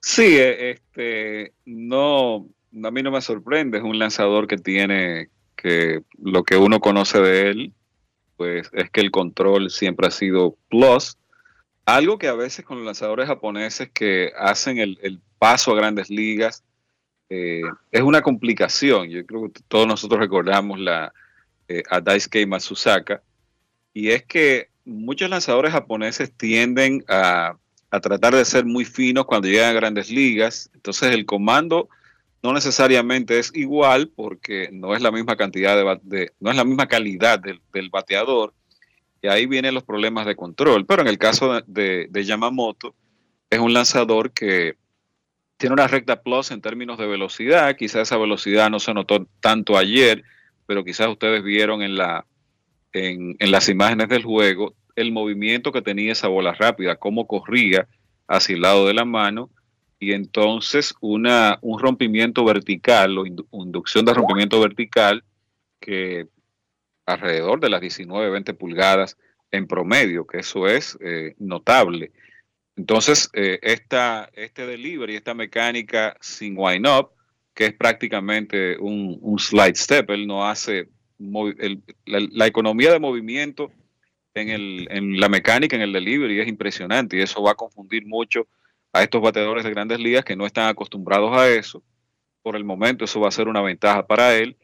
Sí, 0.00 0.36
eh, 0.36 0.72
este, 0.72 1.54
no, 1.64 2.46
a 2.82 2.90
mí 2.90 3.02
no 3.02 3.10
me 3.10 3.22
sorprende, 3.22 3.78
es 3.78 3.84
un 3.84 3.98
lanzador 3.98 4.46
que 4.46 4.58
tiene 4.58 5.30
que 5.56 6.02
lo 6.20 6.44
que 6.44 6.56
uno 6.56 6.80
conoce 6.80 7.20
de 7.20 7.48
él, 7.48 7.72
pues 8.36 8.68
es 8.72 8.90
que 8.90 9.00
el 9.00 9.10
control 9.10 9.70
siempre 9.70 10.06
ha 10.06 10.10
sido 10.10 10.56
plus. 10.68 11.16
Algo 11.86 12.18
que 12.18 12.28
a 12.28 12.34
veces 12.34 12.64
con 12.64 12.78
los 12.78 12.86
lanzadores 12.86 13.28
japoneses 13.28 13.90
que 13.90 14.32
hacen 14.36 14.78
el, 14.78 15.20
paso 15.38 15.72
a 15.72 15.76
grandes 15.76 16.08
ligas 16.10 16.64
eh, 17.28 17.62
es 17.90 18.02
una 18.02 18.22
complicación. 18.22 19.08
Yo 19.08 19.24
creo 19.26 19.52
que 19.52 19.62
todos 19.68 19.86
nosotros 19.86 20.20
recordamos 20.20 20.78
la 20.78 21.12
eh, 21.68 21.82
a 21.90 22.00
Daisuke 22.00 22.46
Matsusaka, 22.46 23.22
y 23.92 24.10
es 24.10 24.24
que 24.24 24.68
muchos 24.84 25.30
lanzadores 25.30 25.72
japoneses 25.72 26.32
tienden 26.36 27.04
a 27.08 27.56
a 27.90 28.00
tratar 28.00 28.34
de 28.34 28.44
ser 28.44 28.64
muy 28.64 28.84
finos 28.84 29.24
cuando 29.24 29.46
llegan 29.46 29.70
a 29.70 29.78
grandes 29.78 30.10
ligas. 30.10 30.68
Entonces 30.74 31.14
el 31.14 31.24
comando 31.26 31.88
no 32.42 32.52
necesariamente 32.52 33.38
es 33.38 33.52
igual 33.54 34.08
porque 34.08 34.68
no 34.72 34.96
es 34.96 35.00
la 35.00 35.12
misma 35.12 35.36
cantidad 35.36 35.76
de, 36.02 36.32
no 36.40 36.50
es 36.50 36.56
la 36.56 36.64
misma 36.64 36.88
calidad 36.88 37.38
del, 37.38 37.60
del 37.72 37.90
bateador 37.90 38.52
y 39.22 39.28
ahí 39.28 39.46
vienen 39.46 39.74
los 39.74 39.84
problemas 39.84 40.26
de 40.26 40.34
control. 40.34 40.86
Pero 40.86 41.02
en 41.02 41.08
el 41.08 41.18
caso 41.18 41.62
de, 41.68 42.08
de- 42.10 42.24
Yamamoto 42.24 42.96
es 43.48 43.60
un 43.60 43.72
lanzador 43.72 44.32
que 44.32 44.74
tiene 45.56 45.74
una 45.74 45.86
recta 45.86 46.20
plus 46.20 46.50
en 46.50 46.60
términos 46.60 46.98
de 46.98 47.06
velocidad. 47.06 47.76
Quizás 47.76 48.02
esa 48.08 48.16
velocidad 48.18 48.70
no 48.70 48.80
se 48.80 48.92
notó 48.92 49.24
tanto 49.38 49.78
ayer, 49.78 50.24
pero 50.66 50.84
quizás 50.84 51.08
ustedes 51.08 51.42
vieron 51.42 51.82
en 51.82 51.96
la 51.96 52.26
en, 52.92 53.36
en 53.38 53.50
las 53.50 53.68
imágenes 53.68 54.08
del 54.08 54.22
juego 54.22 54.74
el 54.96 55.10
movimiento 55.10 55.72
que 55.72 55.82
tenía 55.82 56.12
esa 56.12 56.28
bola 56.28 56.52
rápida, 56.54 56.96
cómo 56.96 57.26
corría 57.26 57.88
hacia 58.28 58.54
el 58.54 58.62
lado 58.62 58.86
de 58.86 58.94
la 58.94 59.04
mano 59.04 59.50
y 59.98 60.12
entonces 60.12 60.94
una, 61.00 61.58
un 61.62 61.78
rompimiento 61.80 62.44
vertical 62.44 63.18
o 63.18 63.24
indu- 63.26 63.46
inducción 63.52 64.04
de 64.04 64.14
rompimiento 64.14 64.60
vertical 64.60 65.24
que 65.80 66.28
alrededor 67.06 67.60
de 67.60 67.70
las 67.70 67.80
19, 67.80 68.30
20 68.30 68.54
pulgadas 68.54 69.18
en 69.50 69.66
promedio, 69.66 70.26
que 70.26 70.38
eso 70.38 70.66
es 70.68 70.96
eh, 71.00 71.34
notable. 71.38 72.12
Entonces, 72.76 73.30
eh, 73.34 73.58
esta, 73.62 74.28
este 74.32 74.66
delivery, 74.66 75.14
esta 75.16 75.34
mecánica 75.34 76.16
sin 76.20 76.54
wind 76.56 76.86
up, 76.86 77.10
que 77.54 77.66
es 77.66 77.72
prácticamente 77.74 78.76
un, 78.78 79.38
slide 79.38 79.76
step, 79.76 80.10
él 80.10 80.26
no 80.26 80.46
hace 80.46 80.88
la, 81.18 82.46
economía 82.46 82.92
de 82.92 82.98
movimiento 82.98 83.70
en, 84.34 84.48
el, 84.48 85.18
la 85.20 85.28
mecánica, 85.28 85.76
en 85.76 85.82
el 85.82 85.92
delivery, 85.92 86.40
es 86.40 86.48
impresionante 86.48 87.16
y 87.16 87.20
eso 87.20 87.42
va 87.42 87.52
a 87.52 87.56
confundir 87.56 88.04
mucho 88.06 88.48
a 88.92 89.02
estos 89.02 89.22
bateadores 89.22 89.64
de 89.64 89.70
grandes 89.70 89.98
ligas 90.00 90.24
que 90.24 90.36
no 90.36 90.46
están 90.46 90.68
acostumbrados 90.68 91.36
a 91.36 91.48
eso. 91.48 91.82
Por 92.42 92.56
el 92.56 92.64
momento 92.64 93.04
eso 93.04 93.20
va 93.20 93.28
a 93.28 93.32
ser 93.32 93.48
una 93.48 93.62
ventaja 93.62 94.06
para 94.06 94.36
él, 94.36 94.56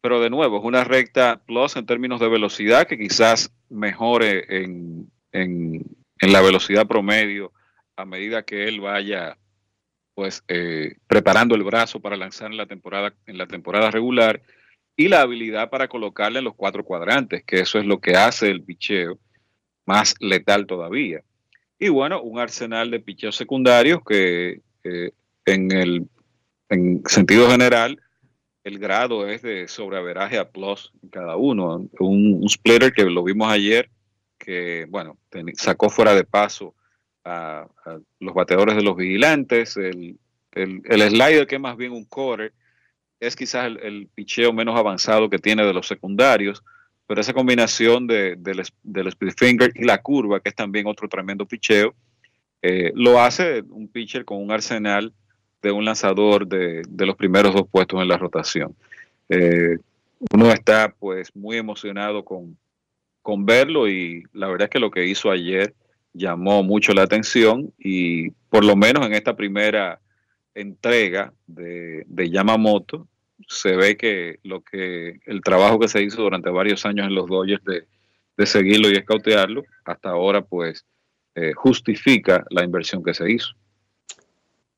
pero 0.00 0.20
de 0.20 0.30
nuevo 0.30 0.58
es 0.58 0.64
una 0.64 0.84
recta 0.84 1.42
plus 1.44 1.76
en 1.76 1.86
términos 1.86 2.20
de 2.20 2.28
velocidad 2.28 2.86
que 2.86 2.96
quizás 2.98 3.52
mejore 3.68 4.44
en, 4.62 5.10
en- 5.32 5.82
en 6.20 6.32
la 6.32 6.40
velocidad 6.40 6.86
promedio 6.86 7.52
a 7.96 8.04
medida 8.04 8.44
que 8.44 8.66
él 8.68 8.80
vaya 8.80 9.36
pues 10.18 10.42
eh, 10.48 10.96
preparando 11.06 11.54
el 11.54 11.62
brazo 11.62 12.00
para 12.00 12.16
lanzar 12.16 12.50
en 12.50 12.56
la 12.56 12.66
temporada 12.66 13.14
en 13.26 13.38
la 13.38 13.46
temporada 13.46 13.88
regular 13.92 14.42
y 14.96 15.06
la 15.06 15.20
habilidad 15.20 15.70
para 15.70 15.86
colocarle 15.86 16.40
en 16.40 16.44
los 16.44 16.56
cuatro 16.56 16.84
cuadrantes, 16.84 17.44
que 17.44 17.60
eso 17.60 17.78
es 17.78 17.86
lo 17.86 18.00
que 18.00 18.16
hace 18.16 18.50
el 18.50 18.64
picheo 18.64 19.20
más 19.86 20.16
letal 20.18 20.66
todavía. 20.66 21.22
Y 21.78 21.88
bueno, 21.90 22.20
un 22.20 22.40
arsenal 22.40 22.90
de 22.90 22.98
picheos 22.98 23.36
secundarios 23.36 24.00
que 24.04 24.60
eh, 24.82 25.12
en 25.46 25.70
el 25.70 26.08
en 26.68 27.00
sentido 27.06 27.48
general 27.48 28.02
el 28.64 28.80
grado 28.80 29.28
es 29.28 29.42
de 29.42 29.68
sobreaveraje 29.68 30.36
a 30.36 30.50
plus 30.50 30.90
en 31.00 31.10
cada 31.10 31.36
uno. 31.36 31.88
Un, 32.00 32.40
un 32.42 32.48
splitter 32.48 32.92
que 32.92 33.04
lo 33.04 33.22
vimos 33.22 33.52
ayer, 33.52 33.88
que 34.36 34.84
bueno, 34.88 35.16
sacó 35.54 35.88
fuera 35.88 36.12
de 36.16 36.24
paso 36.24 36.74
a, 37.24 37.66
a 37.84 37.98
los 38.20 38.34
bateadores 38.34 38.76
de 38.76 38.82
los 38.82 38.96
vigilantes, 38.96 39.76
el, 39.76 40.18
el, 40.52 40.82
el 40.84 41.02
slider 41.02 41.46
que 41.46 41.56
es 41.56 41.60
más 41.60 41.76
bien 41.76 41.92
un 41.92 42.04
core, 42.04 42.52
es 43.20 43.36
quizás 43.36 43.66
el, 43.66 43.78
el 43.78 44.08
picheo 44.14 44.52
menos 44.52 44.78
avanzado 44.78 45.28
que 45.28 45.38
tiene 45.38 45.64
de 45.64 45.72
los 45.72 45.86
secundarios, 45.86 46.62
pero 47.06 47.20
esa 47.20 47.32
combinación 47.32 48.06
de, 48.06 48.36
del, 48.36 48.62
del 48.82 49.06
speed 49.08 49.32
finger 49.36 49.72
y 49.74 49.84
la 49.84 50.02
curva, 50.02 50.40
que 50.40 50.50
es 50.50 50.54
también 50.54 50.86
otro 50.86 51.08
tremendo 51.08 51.46
picheo, 51.46 51.94
eh, 52.62 52.92
lo 52.94 53.20
hace 53.20 53.62
un 53.70 53.88
pitcher 53.88 54.24
con 54.24 54.42
un 54.42 54.50
arsenal 54.50 55.12
de 55.62 55.72
un 55.72 55.84
lanzador 55.84 56.46
de, 56.46 56.82
de 56.88 57.06
los 57.06 57.16
primeros 57.16 57.54
dos 57.54 57.68
puestos 57.68 58.00
en 58.00 58.08
la 58.08 58.18
rotación. 58.18 58.76
Eh, 59.28 59.78
uno 60.32 60.50
está 60.50 60.94
pues 60.98 61.34
muy 61.34 61.56
emocionado 61.56 62.24
con, 62.24 62.56
con 63.22 63.46
verlo 63.46 63.88
y 63.88 64.24
la 64.32 64.48
verdad 64.48 64.64
es 64.64 64.70
que 64.70 64.78
lo 64.78 64.90
que 64.90 65.06
hizo 65.06 65.30
ayer 65.30 65.74
llamó 66.12 66.62
mucho 66.62 66.92
la 66.92 67.02
atención 67.02 67.72
y 67.78 68.30
por 68.50 68.64
lo 68.64 68.76
menos 68.76 69.06
en 69.06 69.14
esta 69.14 69.36
primera 69.36 70.00
entrega 70.54 71.32
de, 71.46 72.04
de 72.06 72.30
Yamamoto 72.30 73.06
se 73.46 73.76
ve 73.76 73.96
que 73.96 74.40
lo 74.42 74.62
que 74.62 75.20
el 75.26 75.42
trabajo 75.42 75.78
que 75.78 75.88
se 75.88 76.02
hizo 76.02 76.22
durante 76.22 76.50
varios 76.50 76.84
años 76.84 77.06
en 77.06 77.14
los 77.14 77.26
Dodgers 77.26 77.64
de, 77.64 77.86
de 78.36 78.46
seguirlo 78.46 78.90
y 78.90 78.94
escautearlo 78.94 79.64
hasta 79.84 80.10
ahora 80.10 80.42
pues 80.42 80.84
eh, 81.34 81.52
justifica 81.54 82.44
la 82.50 82.64
inversión 82.64 83.02
que 83.02 83.14
se 83.14 83.30
hizo. 83.30 83.48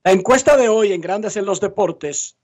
La 0.05 0.13
encuesta 0.13 0.57
de 0.57 0.69
hoy 0.69 0.93
en 0.93 1.01
Grandes 1.01 1.37
en 1.37 1.47
los 1.47 1.61
Deportes, 1.61 2.37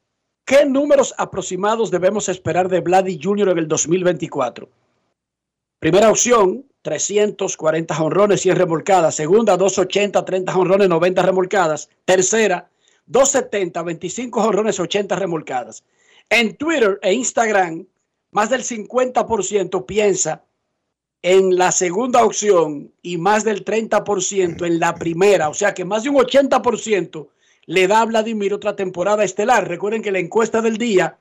¿qué 0.45 0.65
números 0.65 1.15
aproximados 1.19 1.91
debemos 1.91 2.29
esperar 2.29 2.69
de 2.69 2.81
Vladi 2.81 3.19
Jr. 3.23 3.51
en 3.51 3.59
el 3.59 3.69
2024? 3.69 4.69
Primera 5.87 6.11
opción, 6.11 6.67
340 6.83 7.95
jonrones, 7.95 8.41
100 8.41 8.57
remolcadas. 8.57 9.15
Segunda, 9.15 9.57
280, 9.57 10.25
30 10.25 10.53
jonrones, 10.53 10.89
90 10.89 11.23
remolcadas. 11.23 11.89
Tercera, 12.05 12.69
270, 13.07 13.85
25 13.85 14.43
jonrones, 14.43 14.81
80 14.81 15.15
remolcadas. 15.15 15.85
En 16.29 16.57
Twitter 16.57 16.99
e 17.03 17.13
Instagram, 17.13 17.87
más 18.33 18.51
del 18.51 18.65
50% 18.65 19.87
piensa 19.87 20.43
en 21.23 21.57
la 21.57 21.71
segunda 21.71 22.25
opción 22.25 22.93
y 23.01 23.19
más 23.19 23.45
del 23.45 23.65
30% 23.65 24.67
en 24.67 24.81
la 24.81 24.93
primera. 24.97 25.49
O 25.49 25.55
sea 25.55 25.73
que 25.73 25.85
más 25.85 26.03
de 26.03 26.09
un 26.09 26.17
80% 26.17 27.29
le 27.67 27.87
da 27.87 28.01
a 28.01 28.07
Vladimir 28.07 28.53
otra 28.53 28.75
temporada 28.75 29.23
estelar. 29.23 29.69
Recuerden 29.69 30.03
que 30.03 30.11
la 30.11 30.19
encuesta 30.19 30.61
del 30.61 30.79
día 30.79 31.21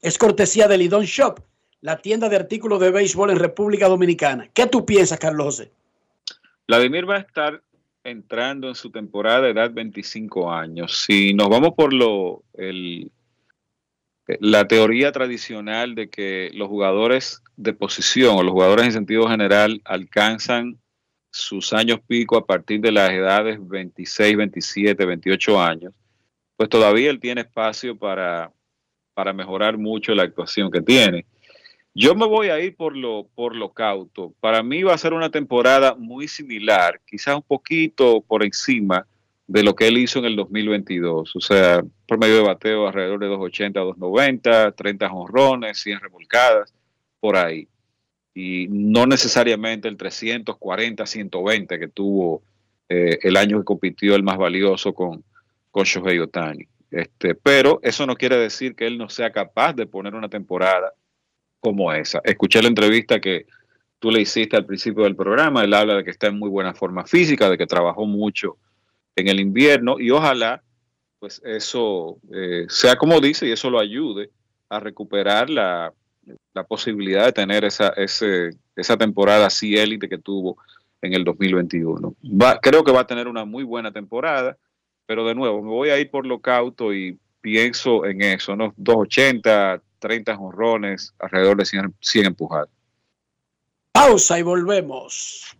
es 0.00 0.16
cortesía 0.16 0.68
de 0.68 0.78
Lidon 0.78 1.04
Shop, 1.04 1.40
la 1.80 1.98
tienda 1.98 2.28
de 2.28 2.36
artículos 2.36 2.80
de 2.80 2.90
béisbol 2.90 3.30
en 3.30 3.38
República 3.38 3.88
Dominicana. 3.88 4.48
¿Qué 4.52 4.66
tú 4.66 4.84
piensas, 4.84 5.18
Carlos 5.18 5.46
José? 5.46 5.70
Vladimir 6.66 7.08
va 7.08 7.16
a 7.16 7.20
estar 7.20 7.62
entrando 8.04 8.68
en 8.68 8.74
su 8.74 8.90
temporada 8.90 9.42
de 9.42 9.50
edad 9.50 9.70
25 9.72 10.50
años. 10.52 11.04
Si 11.06 11.34
nos 11.34 11.48
vamos 11.48 11.72
por 11.76 11.92
lo 11.92 12.42
el, 12.54 13.10
la 14.40 14.66
teoría 14.68 15.12
tradicional 15.12 15.94
de 15.94 16.10
que 16.10 16.50
los 16.54 16.68
jugadores 16.68 17.42
de 17.56 17.72
posición 17.72 18.36
o 18.36 18.42
los 18.42 18.52
jugadores 18.52 18.86
en 18.86 18.92
sentido 18.92 19.28
general 19.28 19.80
alcanzan 19.84 20.78
sus 21.30 21.72
años 21.72 22.00
pico 22.06 22.36
a 22.36 22.46
partir 22.46 22.80
de 22.80 22.92
las 22.92 23.10
edades 23.10 23.58
26, 23.60 24.36
27, 24.36 25.04
28 25.04 25.60
años, 25.60 25.92
pues 26.56 26.68
todavía 26.68 27.10
él 27.10 27.20
tiene 27.20 27.42
espacio 27.42 27.96
para, 27.96 28.50
para 29.14 29.32
mejorar 29.32 29.78
mucho 29.78 30.14
la 30.14 30.24
actuación 30.24 30.70
que 30.70 30.80
tiene. 30.80 31.26
Yo 32.00 32.14
me 32.14 32.26
voy 32.26 32.48
a 32.48 32.60
ir 32.60 32.76
por 32.76 32.96
lo, 32.96 33.26
por 33.34 33.56
lo 33.56 33.72
cauto. 33.72 34.32
Para 34.38 34.62
mí 34.62 34.84
va 34.84 34.94
a 34.94 34.98
ser 34.98 35.12
una 35.14 35.32
temporada 35.32 35.96
muy 35.96 36.28
similar, 36.28 37.00
quizás 37.04 37.34
un 37.34 37.42
poquito 37.42 38.20
por 38.20 38.44
encima 38.44 39.04
de 39.48 39.64
lo 39.64 39.74
que 39.74 39.88
él 39.88 39.98
hizo 39.98 40.20
en 40.20 40.26
el 40.26 40.36
2022. 40.36 41.34
O 41.34 41.40
sea, 41.40 41.82
por 42.06 42.18
medio 42.18 42.36
de 42.36 42.42
bateo 42.42 42.86
alrededor 42.86 43.18
de 43.18 43.26
280 43.26 43.80
290, 43.80 44.72
30 44.76 45.08
jonrones, 45.08 45.78
100 45.78 45.98
revolcadas, 45.98 46.72
por 47.18 47.36
ahí. 47.36 47.66
Y 48.32 48.68
no 48.70 49.04
necesariamente 49.04 49.88
el 49.88 49.96
340, 49.96 51.04
120 51.04 51.78
que 51.80 51.88
tuvo 51.88 52.42
eh, 52.88 53.18
el 53.22 53.36
año 53.36 53.58
que 53.58 53.64
compitió 53.64 54.14
el 54.14 54.22
más 54.22 54.38
valioso 54.38 54.94
con, 54.94 55.24
con 55.72 55.82
Shohei 55.82 56.20
Otani. 56.20 56.64
Este, 56.92 57.34
pero 57.34 57.80
eso 57.82 58.06
no 58.06 58.14
quiere 58.14 58.36
decir 58.36 58.76
que 58.76 58.86
él 58.86 58.98
no 58.98 59.08
sea 59.08 59.32
capaz 59.32 59.72
de 59.72 59.86
poner 59.86 60.14
una 60.14 60.28
temporada 60.28 60.92
como 61.60 61.92
esa. 61.92 62.20
Escuché 62.24 62.62
la 62.62 62.68
entrevista 62.68 63.20
que 63.20 63.46
tú 63.98 64.10
le 64.10 64.20
hiciste 64.20 64.56
al 64.56 64.66
principio 64.66 65.04
del 65.04 65.16
programa, 65.16 65.64
él 65.64 65.74
habla 65.74 65.96
de 65.96 66.04
que 66.04 66.10
está 66.10 66.28
en 66.28 66.38
muy 66.38 66.48
buena 66.48 66.74
forma 66.74 67.04
física, 67.04 67.50
de 67.50 67.58
que 67.58 67.66
trabajó 67.66 68.06
mucho 68.06 68.56
en 69.16 69.28
el 69.28 69.40
invierno 69.40 69.98
y 69.98 70.10
ojalá 70.10 70.62
pues 71.18 71.42
eso 71.44 72.18
eh, 72.32 72.66
sea 72.68 72.94
como 72.94 73.20
dice 73.20 73.48
y 73.48 73.50
eso 73.50 73.70
lo 73.70 73.80
ayude 73.80 74.30
a 74.68 74.78
recuperar 74.78 75.50
la, 75.50 75.92
posibilidad 76.68 77.24
de 77.24 77.32
tener 77.32 77.64
esa, 77.64 77.94
esa 77.96 78.96
temporada 78.98 79.46
así 79.46 79.76
élite 79.76 80.08
que 80.08 80.18
tuvo 80.18 80.58
en 81.00 81.14
el 81.14 81.24
2021. 81.24 82.14
creo 82.60 82.84
que 82.84 82.92
va 82.92 83.00
a 83.00 83.06
tener 83.06 83.28
una 83.28 83.44
muy 83.44 83.64
buena 83.64 83.92
temporada, 83.92 84.56
pero 85.06 85.24
de 85.24 85.34
nuevo, 85.34 85.62
me 85.62 85.70
voy 85.70 85.90
a 85.90 85.98
ir 85.98 86.10
por 86.10 86.26
lo 86.26 86.40
cauto 86.40 86.92
y 86.92 87.16
pienso 87.48 88.04
en 88.04 88.20
eso, 88.20 88.54
¿no? 88.54 88.74
280, 88.76 89.80
30 89.98 90.36
jonrones, 90.36 91.14
alrededor 91.18 91.56
de 91.56 91.64
100, 91.64 91.94
100 91.98 92.26
empujadas. 92.26 92.68
Pausa 93.92 94.38
y 94.38 94.42
volvemos. 94.42 95.56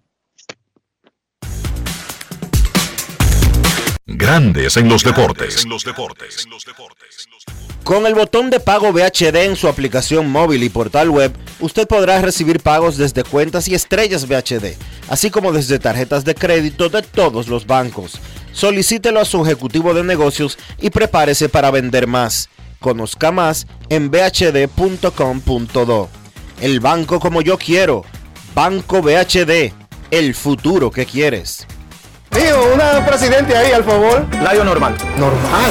Grandes 4.05 4.77
en 4.77 4.89
los 4.89 5.03
deportes. 5.03 5.67
Con 7.85 8.07
el 8.07 8.15
botón 8.15 8.51
de 8.51 8.61
pago 8.61 8.93
VHD 8.93 9.37
en 9.45 9.57
su 9.57 9.67
aplicación 9.67 10.31
móvil 10.31 10.63
y 10.63 10.69
portal 10.69 11.09
web, 11.09 11.33
usted 11.61 11.89
podrá 11.89 12.21
recibir 12.21 12.61
pagos 12.61 12.99
desde 12.99 13.25
cuentas 13.25 13.67
y 13.69 13.75
estrellas 13.75 14.27
VHD, 14.27 14.77
así 15.09 15.31
como 15.31 15.53
desde 15.53 15.79
tarjetas 15.79 16.25
de 16.27 16.35
crédito 16.35 16.91
de 16.91 17.01
todos 17.01 17.49
los 17.49 17.67
bancos. 17.67 18.21
Solicítelo 18.59 19.21
a 19.21 19.25
su 19.25 19.41
ejecutivo 19.45 19.95
de 19.95 20.03
negocios 20.03 20.59
y 20.81 20.91
prepárese 20.91 21.49
para 21.49 21.71
vender 21.71 22.09
más. 22.09 22.49
Conozca 22.81 23.31
más 23.31 23.69
en 23.89 24.11
bhd.com.do. 24.11 26.09
El 26.61 26.81
banco 26.81 27.21
como 27.21 27.41
yo 27.41 27.57
quiero. 27.57 28.05
Banco 28.57 29.01
BHD. 29.01 29.73
El 30.11 30.35
futuro 30.35 30.91
que 30.91 31.07
quieres. 31.07 31.69
Tío, 32.31 32.75
una 32.75 33.07
presidente 33.07 33.57
ahí, 33.57 33.71
al 33.71 33.85
favor. 33.85 34.27
Layo 34.43 34.65
normal. 34.65 34.97
Normal. 35.17 35.71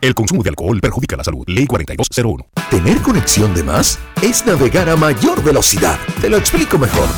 El 0.00 0.14
consumo 0.14 0.44
de 0.44 0.50
alcohol 0.50 0.80
perjudica 0.80 1.16
la 1.16 1.24
salud. 1.24 1.42
Ley 1.48 1.66
4201. 1.66 2.46
¿Tener 2.70 3.02
conexión 3.02 3.52
de 3.52 3.64
más? 3.64 3.98
Es 4.22 4.46
navegar 4.46 4.88
a 4.88 4.96
mayor 4.96 5.42
velocidad. 5.42 5.98
Te 6.20 6.28
lo 6.28 6.36
explico 6.36 6.78
mejor. 6.78 7.08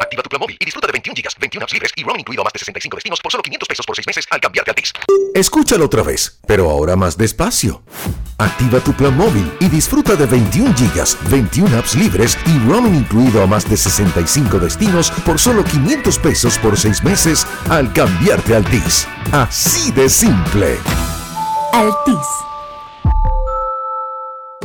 Activa 0.00 0.22
tu 0.24 0.28
plan 0.28 0.40
móvil 0.40 0.56
y 0.58 0.64
disfruta 0.64 0.88
de 0.88 0.92
21 0.92 1.14
gigas, 1.14 1.36
21 1.38 1.62
apps 1.62 1.72
libres 1.72 1.92
y 1.94 2.02
roaming 2.02 2.20
incluido 2.22 2.42
a 2.42 2.44
más 2.44 2.52
de 2.52 2.58
65 2.58 2.96
destinos 2.96 3.20
por 3.20 3.30
solo 3.30 3.42
500 3.44 3.68
pesos 3.68 3.86
por 3.86 3.94
6 3.94 4.06
meses 4.08 4.26
al 4.28 4.40
cambiarte 4.40 4.70
a 4.70 4.72
Altis. 4.72 4.92
Escúchalo 5.34 5.84
otra 5.84 6.02
vez, 6.02 6.40
pero 6.48 6.68
ahora 6.68 6.96
más 6.96 7.16
despacio. 7.16 7.82
Activa 8.38 8.80
tu 8.80 8.92
plan 8.92 9.16
móvil 9.16 9.48
y 9.60 9.68
disfruta 9.68 10.16
de 10.16 10.26
21 10.26 10.74
gigas, 10.74 11.16
21 11.30 11.78
apps 11.78 11.94
libres 11.94 12.36
y 12.46 12.58
roaming 12.68 12.96
incluido 12.96 13.40
a 13.40 13.46
más 13.46 13.70
de 13.70 13.76
65 13.76 14.58
destinos 14.58 15.12
por 15.24 15.38
solo 15.38 15.62
500 15.62 16.18
pesos 16.18 16.58
por 16.58 16.76
6 16.76 17.04
meses 17.04 17.46
al 17.68 17.92
cambiarte 17.92 18.54
a 18.54 18.56
Altis. 18.56 19.06
Así 19.30 19.92
de 19.92 20.08
simple. 20.08 20.76
Altis. 21.72 22.49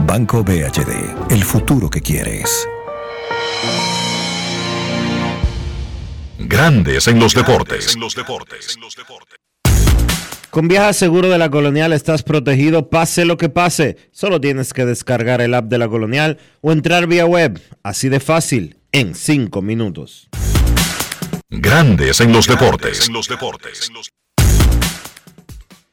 Banco 0.00 0.42
BHD, 0.42 1.30
el 1.30 1.44
futuro 1.44 1.90
que 1.90 2.00
quieres. 2.00 2.66
Grandes 6.38 7.08
en 7.08 7.18
los 7.18 7.34
deportes. 7.34 7.96
Con 10.50 10.68
Viaja 10.68 10.92
Seguro 10.92 11.28
de 11.28 11.38
la 11.38 11.50
Colonial 11.50 11.92
estás 11.92 12.22
protegido 12.22 12.88
pase 12.88 13.24
lo 13.24 13.36
que 13.36 13.48
pase. 13.48 13.96
Solo 14.12 14.40
tienes 14.40 14.72
que 14.72 14.86
descargar 14.86 15.40
el 15.40 15.52
app 15.54 15.66
de 15.66 15.78
la 15.78 15.88
Colonial 15.88 16.38
o 16.60 16.72
entrar 16.72 17.06
vía 17.06 17.26
web. 17.26 17.60
Así 17.82 18.08
de 18.08 18.20
fácil, 18.20 18.78
en 18.92 19.14
5 19.14 19.60
minutos. 19.62 20.28
Grandes 21.50 22.20
en 22.20 22.32
los 22.32 22.46
deportes. 22.46 23.10
Los 23.10 23.28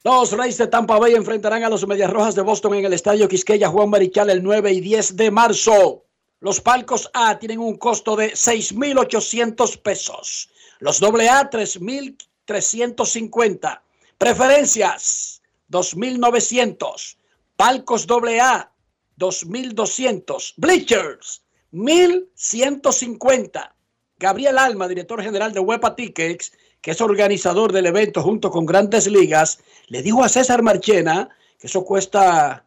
Rays 0.06 0.58
de 0.60 0.68
Tampa 0.68 1.00
Bay 1.00 1.16
enfrentarán 1.16 1.64
a 1.64 1.70
los 1.70 1.88
Medias 1.88 2.12
Rojas 2.12 2.36
de 2.36 2.44
Boston 2.44 2.76
en 2.76 2.86
el 2.86 2.94
Estadio 2.94 3.28
Quisqueya 3.28 3.70
Juan 3.70 3.90
Marichal 3.90 4.30
el 4.30 4.44
9 4.44 4.72
y 4.72 4.80
10 4.80 5.16
de 5.16 5.32
marzo. 5.32 6.04
Los 6.42 6.62
palcos 6.62 7.10
A 7.12 7.40
tienen 7.40 7.58
un 7.58 7.78
costo 7.78 8.16
de 8.16 8.36
6,800 8.36 9.78
pesos. 9.78 10.52
Los 10.78 11.02
AA, 11.02 11.50
3,350. 11.50 13.84
Preferencias, 14.20 15.42
2,900. 15.70 17.18
Palcos 17.56 18.06
AA, 18.08 18.72
2,200. 19.16 20.54
Bleachers, 20.58 21.42
1,150. 21.72 23.76
Gabriel 24.20 24.60
Alma, 24.60 24.88
director 24.88 25.24
general 25.24 25.52
de 25.52 25.62
Huepa 25.62 25.96
Tickets, 25.96 26.52
que 26.86 26.92
es 26.92 27.02
organizador 27.02 27.72
del 27.72 27.88
evento 27.88 28.22
junto 28.22 28.52
con 28.52 28.64
Grandes 28.68 29.08
Ligas, 29.08 29.58
le 29.88 30.04
dijo 30.04 30.24
a 30.24 30.30
César 30.30 30.62
Marchena 30.62 31.30
que 31.58 31.66
eso 31.66 31.84
cuesta 31.84 32.64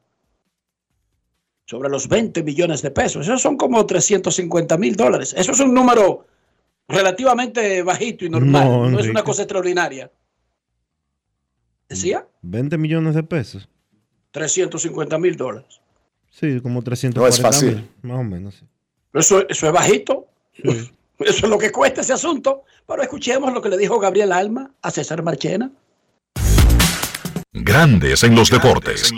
sobre 1.65 1.89
los 1.89 2.09
20 2.09 2.43
millones 2.43 2.83
de 2.83 2.91
pesos. 2.91 3.29
Eso 3.29 3.39
son 3.39 3.57
como 3.57 3.87
350 3.87 4.77
mil 4.77 4.97
dólares. 4.97 5.37
Eso 5.39 5.53
es 5.53 5.61
un 5.61 5.73
número 5.73 6.27
relativamente 6.89 7.81
bajito 7.85 8.25
y 8.25 8.31
normal. 8.31 8.65
No, 8.65 8.91
No, 8.91 8.99
es 8.99 9.07
una 9.07 9.23
cosa 9.23 9.43
extraordinaria. 9.43 10.11
¿Decía? 11.89 12.27
20 12.43 12.77
millones 12.77 13.15
de 13.15 13.23
pesos. 13.23 13.69
350 14.33 15.17
mil 15.19 15.37
dólares. 15.37 15.81
Sí, 16.29 16.61
como 16.61 16.83
340 16.83 17.41
fácil. 17.41 17.77
mil, 17.77 17.89
más 18.03 18.19
o 18.19 18.25
menos. 18.25 18.55
sí. 18.57 18.67
Eso, 19.15 19.49
eso 19.49 19.67
es 19.69 19.73
bajito. 19.73 20.27
Eso 21.19 21.47
es 21.47 21.51
lo 21.51 21.59
que 21.59 21.71
cuesta 21.73 22.01
ese 22.03 22.13
asunto. 22.13 22.63
Pero 22.87 23.03
escuchemos 23.03 23.53
lo 23.53 23.61
que 23.61 23.69
le 23.69 23.77
dijo 23.77 23.99
Gabriel 23.99 24.33
Alma 24.33 24.71
a 24.83 24.91
César 24.91 25.23
Marchena. 25.23 25.71
Grandes 27.53 28.23
en 28.23 28.35
los 28.35 28.51
deportes. 28.51 29.13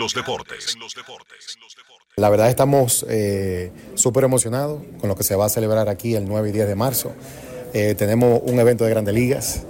La 2.17 2.29
verdad 2.29 2.49
estamos 2.49 3.05
eh, 3.09 3.71
súper 3.95 4.23
emocionados 4.25 4.81
con 4.99 5.09
lo 5.09 5.15
que 5.15 5.23
se 5.23 5.35
va 5.35 5.45
a 5.45 5.49
celebrar 5.49 5.89
aquí 5.89 6.15
el 6.15 6.27
9 6.27 6.49
y 6.49 6.51
10 6.51 6.67
de 6.67 6.75
marzo. 6.75 7.13
Eh, 7.73 7.95
tenemos 7.97 8.41
un 8.45 8.59
evento 8.59 8.83
de 8.83 8.89
grandes 8.89 9.13
ligas. 9.13 9.63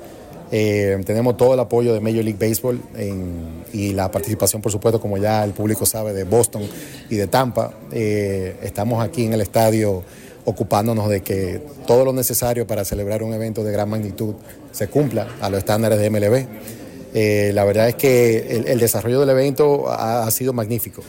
Eh, 0.54 1.00
tenemos 1.06 1.38
todo 1.38 1.54
el 1.54 1.60
apoyo 1.60 1.94
de 1.94 2.02
Major 2.02 2.24
League 2.24 2.38
Baseball 2.40 2.82
en- 2.96 3.64
y 3.72 3.94
la 3.94 4.12
participación, 4.12 4.62
por 4.62 4.72
supuesto, 4.72 5.00
como 5.00 5.18
ya 5.18 5.44
el 5.44 5.52
público 5.52 5.86
sabe, 5.86 6.14
de 6.14 6.24
Boston 6.24 6.64
y 7.10 7.16
de 7.16 7.28
Tampa. 7.28 7.74
Eh, 7.92 8.58
estamos 8.62 9.02
aquí 9.04 9.26
en 9.26 9.34
el 9.34 9.42
estadio 9.42 10.04
ocupándonos 10.46 11.10
de 11.10 11.22
que 11.22 11.62
todo 11.86 12.06
lo 12.06 12.14
necesario 12.14 12.66
para 12.68 12.86
celebrar 12.86 13.24
un 13.24 13.34
evento 13.34 13.64
de 13.64 13.72
gran 13.72 13.90
magnitud 13.90 14.36
se 14.72 14.88
cumpla 14.88 15.28
a 15.42 15.50
los 15.50 15.60
estándares 15.60 16.00
de 16.00 16.10
MLB. 16.10 16.46
Eh, 17.14 17.52
la 17.54 17.64
verdad 17.66 17.90
es 17.90 17.96
que 17.96 18.64
el, 18.68 18.80
desarrollo 18.80 19.20
del 19.20 19.30
evento 19.30 19.90
ha, 19.90 20.26
ha 20.26 20.32
sido 20.32 20.54
magnífico. 20.54 21.02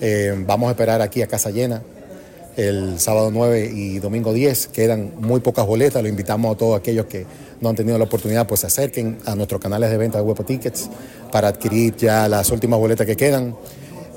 Eh, 0.00 0.34
vamos 0.46 0.68
a 0.68 0.70
esperar 0.72 1.00
aquí 1.00 1.22
a 1.22 1.26
casa 1.26 1.50
llena 1.50 1.82
el 2.56 2.98
sábado 2.98 3.30
9 3.30 3.70
y 3.72 3.98
domingo 3.98 4.32
10. 4.32 4.68
Quedan 4.68 5.12
muy 5.18 5.40
pocas 5.40 5.66
boletas. 5.66 6.02
Lo 6.02 6.08
invitamos 6.08 6.54
a 6.54 6.58
todos 6.58 6.78
aquellos 6.78 7.06
que 7.06 7.26
no 7.60 7.68
han 7.68 7.76
tenido 7.76 7.98
la 7.98 8.04
oportunidad, 8.04 8.46
pues 8.46 8.60
se 8.60 8.66
acerquen 8.66 9.18
a 9.24 9.34
nuestros 9.34 9.60
canales 9.60 9.90
de 9.90 9.96
venta 9.96 10.18
de 10.18 10.24
Huepo 10.24 10.44
Tickets 10.44 10.88
para 11.30 11.48
adquirir 11.48 11.96
ya 11.96 12.28
las 12.28 12.50
últimas 12.50 12.78
boletas 12.78 13.06
que 13.06 13.16
quedan. 13.16 13.54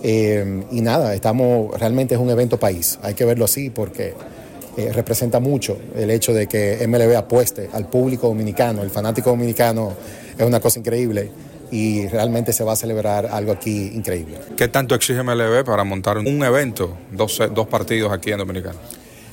Eh, 0.02 0.64
y 0.72 0.82
nada, 0.82 1.14
estamos, 1.14 1.78
realmente 1.80 2.16
es 2.16 2.22
un 2.22 2.30
evento 2.30 2.58
país. 2.58 3.00
Hay 3.02 3.14
que 3.14 3.26
verlo 3.26 3.46
así 3.46 3.70
porque 3.70 4.14
eh, 4.78 4.92
representa 4.94 5.40
mucho 5.40 5.78
el 5.96 6.10
hecho 6.12 6.34
de 6.34 6.48
que 6.48 6.86
MLB 6.88 7.16
apueste 7.16 7.70
al 7.74 7.88
público 7.88 8.28
dominicano. 8.28 8.82
El 8.82 8.90
fanático 8.90 9.30
dominicano 9.30 9.94
es 10.38 10.46
una 10.46 10.60
cosa 10.60 10.80
increíble 10.80 11.32
y 11.72 12.08
realmente 12.08 12.54
se 12.54 12.64
va 12.64 12.74
a 12.74 12.76
celebrar 12.76 13.28
algo 13.28 13.52
aquí 13.52 13.92
increíble. 13.94 14.38
¿Qué 14.56 14.68
tanto 14.68 14.96
exige 14.96 15.22
MLB 15.24 15.64
para 15.66 15.84
montar 15.84 16.18
un 16.18 16.44
evento, 16.44 16.98
dos, 17.12 17.42
dos 17.54 17.68
partidos 17.68 18.12
aquí 18.12 18.32
en 18.32 18.40
Dominicana? 18.40 18.78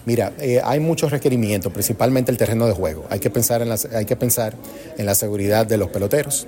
Mira, 0.04 0.32
eh, 0.38 0.60
hay 0.62 0.78
muchos 0.78 1.10
requerimientos, 1.10 1.72
principalmente 1.72 2.30
el 2.30 2.38
terreno 2.38 2.66
de 2.66 2.72
juego. 2.72 3.04
Hay 3.10 3.18
que 3.18 3.28
pensar 3.28 3.62
en 3.62 3.68
la, 3.68 3.78
hay 3.92 4.04
que 4.04 4.14
pensar 4.14 4.54
en 4.96 5.04
la 5.04 5.16
seguridad 5.16 5.66
de 5.66 5.78
los 5.78 5.88
peloteros. 5.88 6.46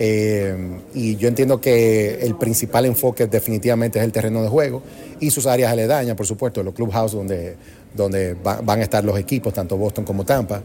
Eh, 0.00 0.80
y 0.94 1.16
yo 1.16 1.28
entiendo 1.28 1.60
que 1.60 2.20
el 2.20 2.36
principal 2.36 2.86
enfoque 2.86 3.26
definitivamente 3.26 3.98
es 3.98 4.04
el 4.04 4.12
terreno 4.12 4.42
de 4.42 4.48
juego 4.48 4.82
y 5.18 5.30
sus 5.30 5.46
áreas 5.46 5.72
aledañas, 5.72 6.16
por 6.16 6.26
supuesto, 6.26 6.62
los 6.62 6.74
clubhouse 6.74 7.12
donde, 7.12 7.56
donde 7.94 8.34
va- 8.34 8.60
van 8.62 8.80
a 8.80 8.82
estar 8.82 9.04
los 9.04 9.18
equipos, 9.18 9.52
tanto 9.54 9.76
Boston 9.76 10.04
como 10.04 10.24
Tampa. 10.24 10.62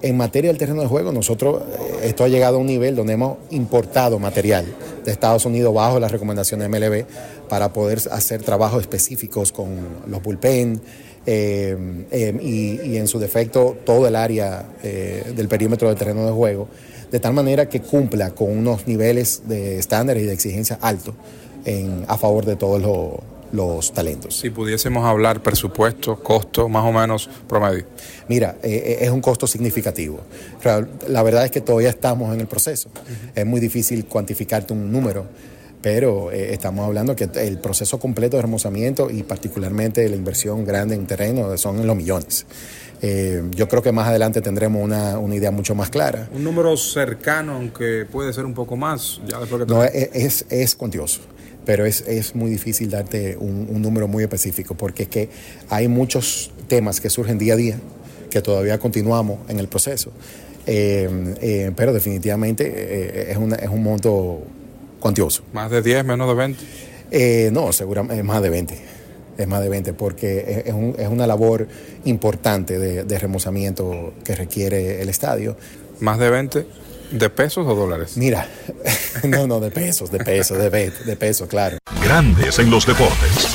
En 0.00 0.16
materia 0.16 0.50
del 0.50 0.58
terreno 0.58 0.80
de 0.82 0.88
juego, 0.88 1.12
nosotros, 1.12 1.62
eh, 1.62 2.08
esto 2.08 2.24
ha 2.24 2.28
llegado 2.28 2.56
a 2.56 2.60
un 2.60 2.66
nivel 2.66 2.96
donde 2.96 3.12
hemos 3.12 3.38
importado 3.50 4.18
material 4.18 4.64
de 5.04 5.12
Estados 5.12 5.44
Unidos 5.46 5.72
bajo 5.72 6.00
las 6.00 6.10
recomendaciones 6.10 6.68
de 6.68 6.78
MLB 6.78 7.04
para 7.48 7.72
poder 7.72 8.00
hacer 8.10 8.42
trabajos 8.42 8.80
específicos 8.80 9.52
con 9.52 9.68
los 10.08 10.22
bullpen 10.22 10.80
eh, 11.24 11.76
eh, 12.10 12.80
y, 12.84 12.96
en 12.96 13.06
su 13.06 13.20
defecto 13.20 13.76
todo 13.84 14.08
el 14.08 14.16
área 14.16 14.66
eh, 14.82 15.32
del 15.36 15.46
perímetro 15.46 15.86
del 15.88 15.96
terreno 15.96 16.26
de 16.26 16.32
juego, 16.32 16.66
de 17.12 17.20
tal 17.20 17.32
manera 17.32 17.68
que 17.68 17.80
cumpla 17.80 18.30
con 18.30 18.50
unos 18.50 18.88
niveles 18.88 19.42
de 19.46 19.78
estándares 19.78 20.24
y 20.24 20.26
de 20.26 20.32
exigencia 20.32 20.78
altos 20.80 21.14
a 22.08 22.18
favor 22.18 22.44
de 22.44 22.56
todos 22.56 22.82
los, 22.82 23.10
los 23.52 23.92
talentos. 23.92 24.38
Si 24.38 24.50
pudiésemos 24.50 25.04
hablar 25.04 25.42
presupuesto, 25.42 26.16
costo, 26.22 26.68
más 26.68 26.84
o 26.84 26.92
menos 26.92 27.28
promedio. 27.48 27.84
Mira, 28.28 28.56
eh, 28.62 28.98
eh, 29.00 29.04
es 29.04 29.10
un 29.10 29.20
costo 29.20 29.46
significativo. 29.46 30.20
La 31.08 31.22
verdad 31.22 31.44
es 31.44 31.50
que 31.50 31.60
todavía 31.60 31.90
estamos 31.90 32.34
en 32.34 32.40
el 32.40 32.46
proceso. 32.46 32.90
Es 33.34 33.46
muy 33.46 33.60
difícil 33.60 34.06
cuantificarte 34.06 34.72
un 34.72 34.90
número, 34.90 35.26
pero 35.82 36.30
eh, 36.30 36.54
estamos 36.54 36.86
hablando 36.86 37.14
que 37.14 37.28
el 37.34 37.58
proceso 37.58 37.98
completo 37.98 38.36
de 38.36 38.42
remozamiento 38.42 39.10
y 39.10 39.24
particularmente 39.24 40.08
la 40.08 40.16
inversión 40.16 40.64
grande 40.64 40.94
en 40.94 41.06
terreno 41.06 41.58
son 41.58 41.80
en 41.80 41.86
los 41.86 41.96
millones. 41.96 42.46
Eh, 43.02 43.42
yo 43.50 43.68
creo 43.68 43.82
que 43.82 43.90
más 43.90 44.06
adelante 44.06 44.40
tendremos 44.40 44.80
una, 44.80 45.18
una, 45.18 45.34
idea 45.34 45.50
mucho 45.50 45.74
más 45.74 45.90
clara. 45.90 46.28
Un 46.32 46.44
número 46.44 46.76
cercano, 46.76 47.54
aunque 47.56 48.06
puede 48.10 48.32
ser 48.32 48.44
un 48.44 48.54
poco 48.54 48.76
más, 48.76 49.20
ya 49.26 49.40
después 49.40 49.66
que 49.66 49.74
No, 49.74 49.82
es, 49.82 50.10
es, 50.12 50.46
es 50.48 50.74
cuantioso 50.76 51.20
pero 51.64 51.86
es, 51.86 52.02
es, 52.06 52.34
muy 52.34 52.50
difícil 52.50 52.90
darte 52.90 53.36
un, 53.36 53.68
un, 53.70 53.82
número 53.82 54.08
muy 54.08 54.22
específico 54.22 54.74
porque 54.74 55.04
es 55.04 55.08
que 55.08 55.28
hay 55.68 55.88
muchos 55.88 56.50
temas 56.68 57.00
que 57.00 57.10
surgen 57.10 57.38
día 57.38 57.54
a 57.54 57.56
día 57.56 57.78
que 58.30 58.40
todavía 58.40 58.78
continuamos 58.78 59.38
en 59.48 59.58
el 59.58 59.68
proceso. 59.68 60.10
Eh, 60.66 61.34
eh, 61.40 61.72
pero 61.74 61.92
definitivamente 61.92 62.64
eh, 62.66 63.32
es, 63.32 63.36
una, 63.36 63.56
es 63.56 63.68
un 63.68 63.82
monto 63.82 64.40
cuantioso. 65.00 65.42
¿Más 65.52 65.70
de 65.70 65.82
10, 65.82 66.04
menos 66.04 66.28
de 66.28 66.34
20? 66.34 66.64
Eh, 67.10 67.50
no, 67.52 67.72
seguramente 67.72 68.18
es 68.18 68.24
más 68.24 68.42
de 68.42 68.50
20. 68.50 68.78
Es 69.38 69.48
más 69.48 69.60
de 69.60 69.68
20 69.68 69.92
porque 69.94 70.62
es, 70.66 70.72
un, 70.72 70.94
es 70.98 71.08
una 71.08 71.26
labor 71.26 71.66
importante 72.04 72.78
de, 72.78 73.04
de, 73.04 73.18
remozamiento 73.18 74.14
que 74.24 74.34
requiere 74.34 75.02
el 75.02 75.08
estadio. 75.08 75.56
¿Más 76.00 76.18
de 76.18 76.30
20? 76.30 76.66
¿De 77.12 77.28
pesos 77.28 77.66
o 77.66 77.74
dólares? 77.74 78.16
Mira, 78.16 78.48
no, 79.24 79.46
no, 79.46 79.60
de 79.60 79.70
pesos, 79.70 80.10
de 80.10 80.18
pesos, 80.18 80.56
de, 80.56 80.70
de 80.70 81.16
pesos, 81.16 81.46
claro. 81.46 81.76
Grandes 82.02 82.58
en 82.58 82.70
los 82.70 82.86
deportes. 82.86 83.48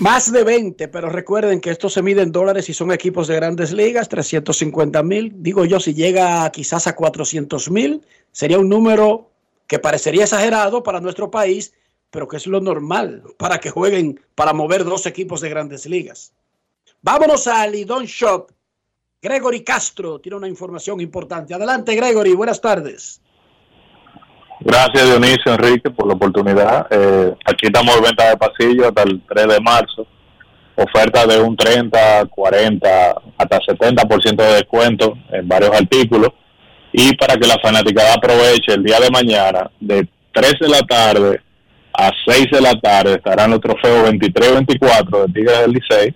Más 0.00 0.32
de 0.32 0.42
20, 0.42 0.88
pero 0.88 1.08
recuerden 1.08 1.60
que 1.60 1.70
esto 1.70 1.88
se 1.88 2.02
mide 2.02 2.22
en 2.22 2.32
dólares 2.32 2.68
y 2.68 2.74
son 2.74 2.90
equipos 2.92 3.28
de 3.28 3.36
grandes 3.36 3.72
ligas, 3.72 4.08
350 4.08 5.02
mil. 5.04 5.32
Digo 5.36 5.64
yo, 5.64 5.78
si 5.78 5.94
llega 5.94 6.50
quizás 6.50 6.88
a 6.88 6.96
400 6.96 7.70
mil, 7.70 8.04
sería 8.32 8.58
un 8.58 8.68
número 8.68 9.30
que 9.68 9.78
parecería 9.78 10.24
exagerado 10.24 10.82
para 10.82 11.00
nuestro 11.00 11.30
país, 11.30 11.74
pero 12.10 12.26
que 12.26 12.38
es 12.38 12.46
lo 12.46 12.60
normal 12.60 13.22
para 13.36 13.58
que 13.58 13.70
jueguen, 13.70 14.20
para 14.34 14.52
mover 14.52 14.84
dos 14.84 15.06
equipos 15.06 15.40
de 15.40 15.48
grandes 15.48 15.86
ligas. 15.86 16.32
Vámonos 17.02 17.46
a 17.46 17.64
Lidón 17.68 18.06
Shop. 18.06 18.50
Gregory 19.20 19.64
Castro 19.64 20.20
tiene 20.20 20.36
una 20.36 20.46
información 20.46 21.00
importante. 21.00 21.52
Adelante, 21.52 21.96
Gregory, 21.96 22.34
buenas 22.34 22.60
tardes. 22.60 23.20
Gracias 24.60 25.06
Dionisio 25.06 25.54
Enrique 25.54 25.90
por 25.90 26.06
la 26.06 26.14
oportunidad. 26.14 26.86
Eh, 26.90 27.34
aquí 27.44 27.66
estamos 27.66 27.96
en 27.96 28.04
venta 28.04 28.30
de 28.30 28.36
pasillo 28.36 28.88
hasta 28.88 29.02
el 29.02 29.20
3 29.28 29.48
de 29.48 29.60
marzo. 29.60 30.06
Oferta 30.76 31.26
de 31.26 31.40
un 31.40 31.56
30, 31.56 32.26
40, 32.26 32.88
hasta 33.36 33.58
70% 33.58 34.36
de 34.36 34.54
descuento 34.54 35.14
en 35.32 35.48
varios 35.48 35.72
artículos. 35.72 36.30
Y 36.92 37.16
para 37.16 37.34
que 37.34 37.48
la 37.48 37.58
fanaticada 37.60 38.14
aproveche 38.14 38.74
el 38.74 38.84
día 38.84 39.00
de 39.00 39.10
mañana, 39.10 39.68
de 39.80 40.08
3 40.32 40.54
de 40.60 40.68
la 40.68 40.80
tarde 40.82 41.40
a 41.92 42.12
6 42.24 42.46
de 42.52 42.60
la 42.60 42.74
tarde, 42.80 43.14
estarán 43.14 43.50
los 43.50 43.60
trofeos 43.60 44.08
23-24 44.10 45.26
de 45.26 45.32
Tigres 45.32 45.58
del 45.58 45.72
Licey 45.72 46.14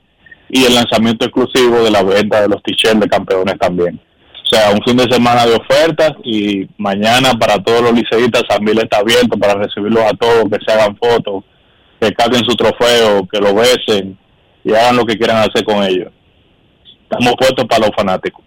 y 0.54 0.66
el 0.66 0.74
lanzamiento 0.74 1.24
exclusivo 1.24 1.82
de 1.82 1.90
la 1.90 2.02
venta 2.02 2.42
de 2.42 2.48
los 2.48 2.62
t-shirts 2.62 3.00
de 3.00 3.08
campeones 3.08 3.58
también. 3.58 3.98
O 4.44 4.54
sea, 4.54 4.70
un 4.70 4.82
fin 4.84 4.98
de 4.98 5.10
semana 5.10 5.46
de 5.46 5.54
ofertas 5.54 6.12
y 6.22 6.68
mañana 6.76 7.32
para 7.40 7.56
todos 7.56 7.80
los 7.80 7.94
liceístas 7.94 8.42
San 8.50 8.62
Mil 8.62 8.78
está 8.78 8.98
abierto 8.98 9.38
para 9.38 9.54
recibirlos 9.54 10.04
a 10.04 10.14
todos, 10.14 10.44
que 10.50 10.58
se 10.62 10.70
hagan 10.70 10.94
fotos, 10.98 11.42
que 11.98 12.12
caquen 12.12 12.44
su 12.44 12.54
trofeo, 12.54 13.26
que 13.26 13.40
lo 13.40 13.54
besen 13.54 14.18
y 14.62 14.74
hagan 14.74 14.96
lo 14.96 15.06
que 15.06 15.16
quieran 15.16 15.38
hacer 15.38 15.64
con 15.64 15.82
ellos. 15.82 16.12
Estamos 17.04 17.32
puestos 17.38 17.64
para 17.64 17.86
los 17.86 17.96
fanáticos. 17.96 18.44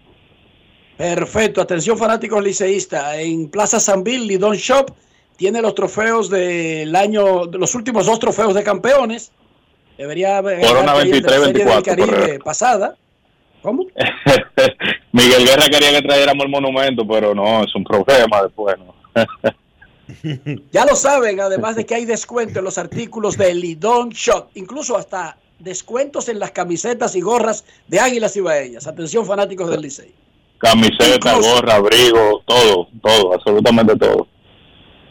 Perfecto, 0.98 1.60
atención 1.60 1.98
fanáticos 1.98 2.44
liceístas. 2.44 3.18
En 3.18 3.50
Plaza 3.50 3.80
San 3.80 4.04
Bill, 4.04 4.28
Lidón 4.28 4.58
Shop 4.58 4.92
tiene 5.38 5.60
los 5.60 5.74
trofeos 5.74 6.30
del 6.30 6.96
año, 6.96 7.46
los 7.46 7.74
últimos 7.74 8.06
dos 8.06 8.20
trofeos 8.20 8.54
de 8.54 8.64
campeones. 8.64 9.32
Debería 9.98 10.38
haber 10.38 10.66
Corona 10.66 10.96
23-24 10.96 11.84
Caribe 11.84 12.40
pasada. 12.40 12.96
¿Cómo? 13.62 13.86
Miguel 15.12 15.46
Guerra 15.46 15.68
quería 15.70 15.92
que 15.92 16.08
trajéramos 16.08 16.46
el 16.46 16.52
monumento, 16.52 17.08
pero 17.08 17.34
no, 17.34 17.64
es 17.64 17.74
un 17.74 17.84
problema 17.84 18.44
después. 18.44 18.76
¿no? 18.78 18.94
ya 20.72 20.86
lo 20.86 20.96
saben, 20.96 21.40
además 21.40 21.76
de 21.76 21.86
que 21.86 21.96
hay 21.96 22.06
descuento 22.06 22.60
en 22.60 22.66
los 22.66 22.78
artículos 22.78 23.38
de 23.38 23.54
Lidón 23.54 24.10
Shop, 24.10 24.50
incluso 24.54 24.98
hasta 24.98 25.38
descuentos 25.60 26.30
en 26.30 26.40
las 26.40 26.52
camisetas 26.52 27.16
y 27.16 27.22
gorras 27.22 27.66
de 27.88 28.00
Águilas 28.00 28.36
y 28.36 28.42
Baellas. 28.42 28.88
Atención, 28.88 29.26
fanáticos 29.26 29.70
del 29.70 29.82
Licey. 29.82 30.14
Camiseta, 30.58 31.16
incluso, 31.16 31.56
gorra, 31.56 31.76
abrigo, 31.76 32.44
todo, 32.46 32.88
todo, 33.02 33.34
absolutamente 33.34 33.96
todo. 33.96 34.28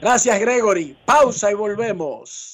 Gracias, 0.01 0.39
Gregory. 0.39 0.97
Pausa 1.05 1.51
y 1.51 1.55
volvemos. 1.55 2.53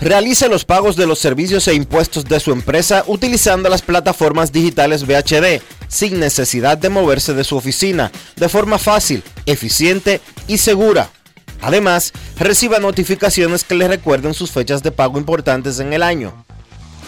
Realice 0.00 0.48
los 0.48 0.64
pagos 0.64 0.94
de 0.94 1.08
los 1.08 1.18
servicios 1.18 1.66
e 1.66 1.74
impuestos 1.74 2.24
de 2.24 2.38
su 2.38 2.52
empresa 2.52 3.02
utilizando 3.08 3.68
las 3.68 3.82
plataformas 3.82 4.52
digitales 4.52 5.04
VHD, 5.04 5.60
sin 5.88 6.20
necesidad 6.20 6.78
de 6.78 6.88
moverse 6.88 7.34
de 7.34 7.42
su 7.42 7.56
oficina, 7.56 8.12
de 8.36 8.48
forma 8.48 8.78
fácil, 8.78 9.24
eficiente 9.44 10.20
y 10.46 10.58
segura. 10.58 11.10
Además, 11.62 12.12
reciba 12.38 12.78
notificaciones 12.78 13.64
que 13.64 13.74
le 13.74 13.88
recuerden 13.88 14.34
sus 14.34 14.52
fechas 14.52 14.84
de 14.84 14.92
pago 14.92 15.18
importantes 15.18 15.80
en 15.80 15.92
el 15.92 16.04
año. 16.04 16.44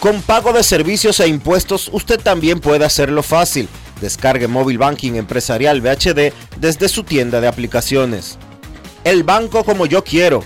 Con 0.01 0.21
pago 0.21 0.51
de 0.51 0.63
servicios 0.63 1.21
e 1.21 1.29
impuestos, 1.29 1.89
usted 1.93 2.19
también 2.19 2.59
puede 2.59 2.83
hacerlo 2.83 3.23
fácil. 3.23 3.69
Descargue 4.01 4.49
Móvil 4.49 4.79
Banking 4.79 5.13
Empresarial 5.13 5.79
VHD 5.79 6.33
desde 6.59 6.89
su 6.89 7.03
tienda 7.03 7.39
de 7.39 7.47
aplicaciones. 7.47 8.37
El 9.05 9.23
banco 9.23 9.63
como 9.63 9.85
yo 9.85 10.03
quiero. 10.03 10.43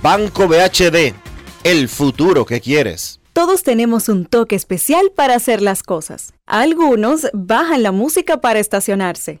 Banco 0.00 0.46
VHD 0.46 1.27
el 1.64 1.88
futuro 1.88 2.44
que 2.44 2.60
quieres. 2.60 3.20
Todos 3.32 3.62
tenemos 3.62 4.08
un 4.08 4.26
toque 4.26 4.56
especial 4.56 5.12
para 5.14 5.34
hacer 5.34 5.62
las 5.62 5.82
cosas. 5.82 6.32
Algunos 6.46 7.28
bajan 7.32 7.82
la 7.82 7.92
música 7.92 8.40
para 8.40 8.58
estacionarse. 8.58 9.40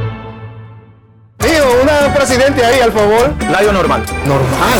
Una 1.79 2.13
presidente 2.13 2.65
ahí, 2.65 2.79
al 2.79 2.91
favor. 2.91 3.33
Layo 3.49 3.71
normal. 3.71 4.03
Normal. 4.25 4.79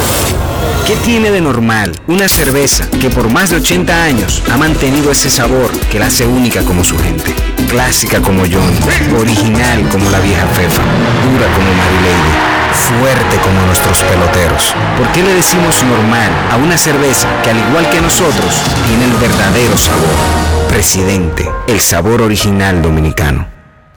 ¿Qué 0.86 0.96
tiene 0.98 1.32
de 1.32 1.42
normal 1.42 1.92
una 2.08 2.28
cerveza 2.28 2.90
que 3.00 3.10
por 3.10 3.30
más 3.30 3.52
de 3.52 3.58
80 3.58 4.04
años 4.04 4.42
ha 4.52 4.58
mantenido 4.58 5.12
ese 5.12 5.30
sabor 5.30 5.72
que 5.90 6.00
la 6.00 6.08
hace 6.08 6.26
única 6.26 6.64
como 6.64 6.84
su 6.84 6.98
gente? 6.98 7.34
Clásica 7.70 8.20
como 8.20 8.44
John, 8.44 8.74
original 9.18 9.88
como 9.90 10.10
la 10.10 10.20
vieja 10.20 10.46
Fefa, 10.48 10.82
dura 11.24 11.48
como 11.54 11.72
Mary 11.72 11.96
Lady, 12.04 12.52
fuerte 12.74 13.38
como 13.38 13.66
nuestros 13.68 14.04
peloteros. 14.04 14.74
¿Por 14.98 15.08
qué 15.14 15.24
le 15.24 15.36
decimos 15.36 15.82
normal 15.84 16.32
a 16.52 16.58
una 16.58 16.78
cerveza 16.78 17.28
que 17.44 17.52
al 17.52 17.60
igual 17.60 17.90
que 17.90 18.02
nosotros 18.02 18.62
tiene 18.88 19.06
el 19.06 19.14
verdadero 19.14 19.78
sabor? 19.78 20.68
Presidente, 20.68 21.50
el 21.68 21.80
sabor 21.80 22.22
original 22.22 22.82
dominicano. 22.82 23.51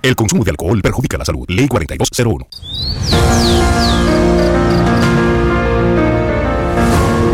El 0.05 0.14
consumo 0.16 0.44
de 0.44 0.51
alcohol 0.51 0.82
perjudica 0.82 1.16
la 1.16 1.24
salud. 1.24 1.47
Ley 1.48 1.66
4201. 1.66 2.47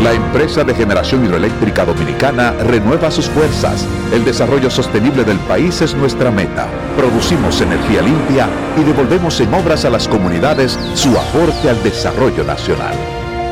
La 0.01 0.13
empresa 0.13 0.63
de 0.63 0.73
generación 0.73 1.25
hidroeléctrica 1.25 1.85
dominicana 1.85 2.53
renueva 2.53 3.11
sus 3.11 3.29
fuerzas. 3.29 3.85
El 4.13 4.25
desarrollo 4.25 4.71
sostenible 4.71 5.25
del 5.25 5.39
país 5.41 5.83
es 5.83 5.97
nuestra 5.97 6.31
meta. 6.31 6.69
Producimos 6.97 7.61
energía 7.61 8.03
limpia 8.03 8.49
y 8.81 8.85
devolvemos 8.85 9.41
en 9.41 9.53
obras 9.53 9.85
a 9.85 9.91
las 9.91 10.07
comunidades 10.07 10.79
su 10.95 11.19
aporte 11.19 11.71
al 11.71 11.83
desarrollo 11.83 12.45
nacional. 12.45 12.95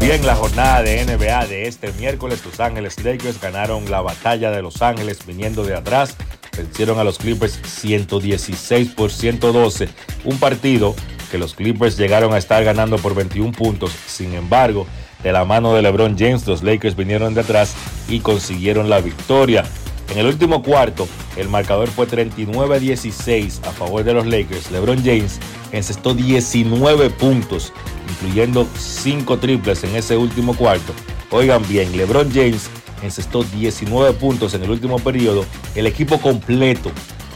Bien, 0.00 0.24
la 0.24 0.34
jornada 0.34 0.82
de 0.82 1.04
NBA 1.04 1.46
de 1.48 1.68
este 1.68 1.92
miércoles, 1.92 2.42
Los 2.46 2.58
Ángeles 2.60 2.96
Lakers 3.04 3.38
ganaron 3.38 3.90
la 3.90 4.00
batalla 4.00 4.50
de 4.50 4.62
Los 4.62 4.80
Ángeles 4.80 5.26
viniendo 5.26 5.64
de 5.64 5.74
atrás. 5.74 6.16
Vencieron 6.56 6.98
a 6.98 7.04
los 7.04 7.18
Clippers 7.18 7.60
116 7.62 8.88
por 8.94 9.10
112. 9.10 9.90
Un 10.24 10.38
partido 10.38 10.94
que 11.30 11.36
los 11.36 11.52
Clippers 11.52 11.98
llegaron 11.98 12.32
a 12.32 12.38
estar 12.38 12.64
ganando 12.64 12.96
por 12.96 13.14
21 13.14 13.52
puntos. 13.52 13.92
Sin 14.06 14.32
embargo, 14.32 14.86
de 15.22 15.32
la 15.32 15.44
mano 15.44 15.74
de 15.74 15.82
LeBron 15.82 16.16
James, 16.18 16.46
los 16.46 16.62
Lakers 16.62 16.96
vinieron 16.96 17.34
de 17.34 17.42
atrás 17.42 17.74
y 18.08 18.20
consiguieron 18.20 18.88
la 18.88 19.02
victoria. 19.02 19.64
En 20.10 20.18
el 20.18 20.26
último 20.26 20.62
cuarto, 20.62 21.06
el 21.36 21.48
marcador 21.48 21.88
fue 21.88 22.08
39-16 22.08 23.66
a 23.66 23.72
favor 23.72 24.04
de 24.04 24.14
los 24.14 24.26
Lakers. 24.26 24.70
LeBron 24.70 25.04
James 25.04 25.38
encestó 25.70 26.14
19 26.14 27.10
puntos, 27.10 27.72
incluyendo 28.10 28.66
5 28.76 29.38
triples 29.38 29.84
en 29.84 29.94
ese 29.94 30.16
último 30.16 30.56
cuarto. 30.56 30.94
Oigan 31.30 31.62
bien, 31.68 31.94
LeBron 31.96 32.30
James 32.32 32.70
encestó 33.02 33.42
19 33.42 34.14
puntos 34.14 34.54
en 34.54 34.62
el 34.62 34.70
último 34.70 34.98
periodo. 34.98 35.44
El 35.74 35.86
equipo 35.86 36.18
completo 36.18 36.90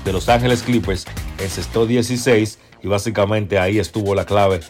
de 0.05 0.12
Los 0.12 0.28
Ángeles 0.31 0.62
Clippers 0.62 1.05
encestó 1.39 1.86
16 1.86 2.59
y 2.82 2.89
básicamente 2.89 3.59
ahí 3.59 3.78
estuvo 3.78 4.15
la 4.15 4.24
clave 4.24 4.61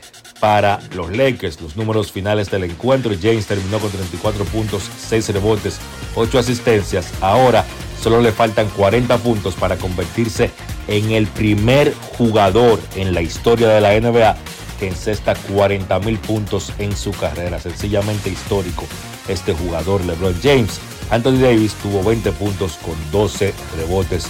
para 0.41 0.81
los 0.95 1.17
Lakers. 1.17 1.61
Los 1.61 1.77
números 1.77 2.11
finales 2.11 2.51
del 2.51 2.65
encuentro, 2.65 3.15
James 3.21 3.47
terminó 3.47 3.79
con 3.79 3.91
34 3.91 4.45
puntos, 4.47 4.83
6 5.09 5.29
rebotes, 5.29 5.79
8 6.17 6.39
asistencias. 6.41 7.13
Ahora 7.21 7.65
solo 8.03 8.21
le 8.21 8.33
faltan 8.33 8.69
40 8.71 9.17
puntos 9.19 9.55
para 9.55 9.77
convertirse 9.77 10.51
en 10.89 11.13
el 11.13 11.27
primer 11.27 11.95
jugador 12.19 12.81
en 12.97 13.15
la 13.15 13.23
historia 13.23 13.69
de 13.69 13.81
la 13.81 13.99
NBA 13.99 14.37
que 14.81 14.89
encesta 14.89 15.35
40 15.35 15.99
mil 16.01 16.19
puntos 16.19 16.73
en 16.79 16.97
su 16.97 17.13
carrera. 17.13 17.61
Sencillamente 17.61 18.31
histórico 18.31 18.85
este 19.29 19.53
jugador 19.53 20.05
LeBron 20.05 20.35
James. 20.43 20.81
Anthony 21.11 21.39
Davis 21.39 21.75
tuvo 21.75 22.03
20 22.03 22.33
puntos 22.33 22.79
con 22.85 22.95
12 23.11 23.55
rebotes 23.77 24.27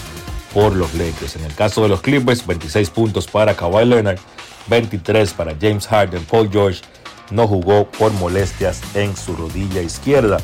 por 0.52 0.74
los 0.74 0.92
Lakers. 0.94 1.36
En 1.36 1.44
el 1.44 1.54
caso 1.54 1.82
de 1.82 1.88
los 1.88 2.02
Clippers, 2.02 2.46
26 2.46 2.90
puntos 2.90 3.26
para 3.26 3.54
Kawhi 3.54 3.86
Leonard, 3.86 4.18
23 4.66 5.32
para 5.32 5.56
James 5.60 5.86
Harden. 5.86 6.24
Paul 6.24 6.50
George 6.50 6.82
no 7.30 7.46
jugó 7.48 7.86
por 7.86 8.12
molestias 8.12 8.82
en 8.94 9.16
su 9.16 9.34
rodilla 9.34 9.80
izquierda. 9.80 10.38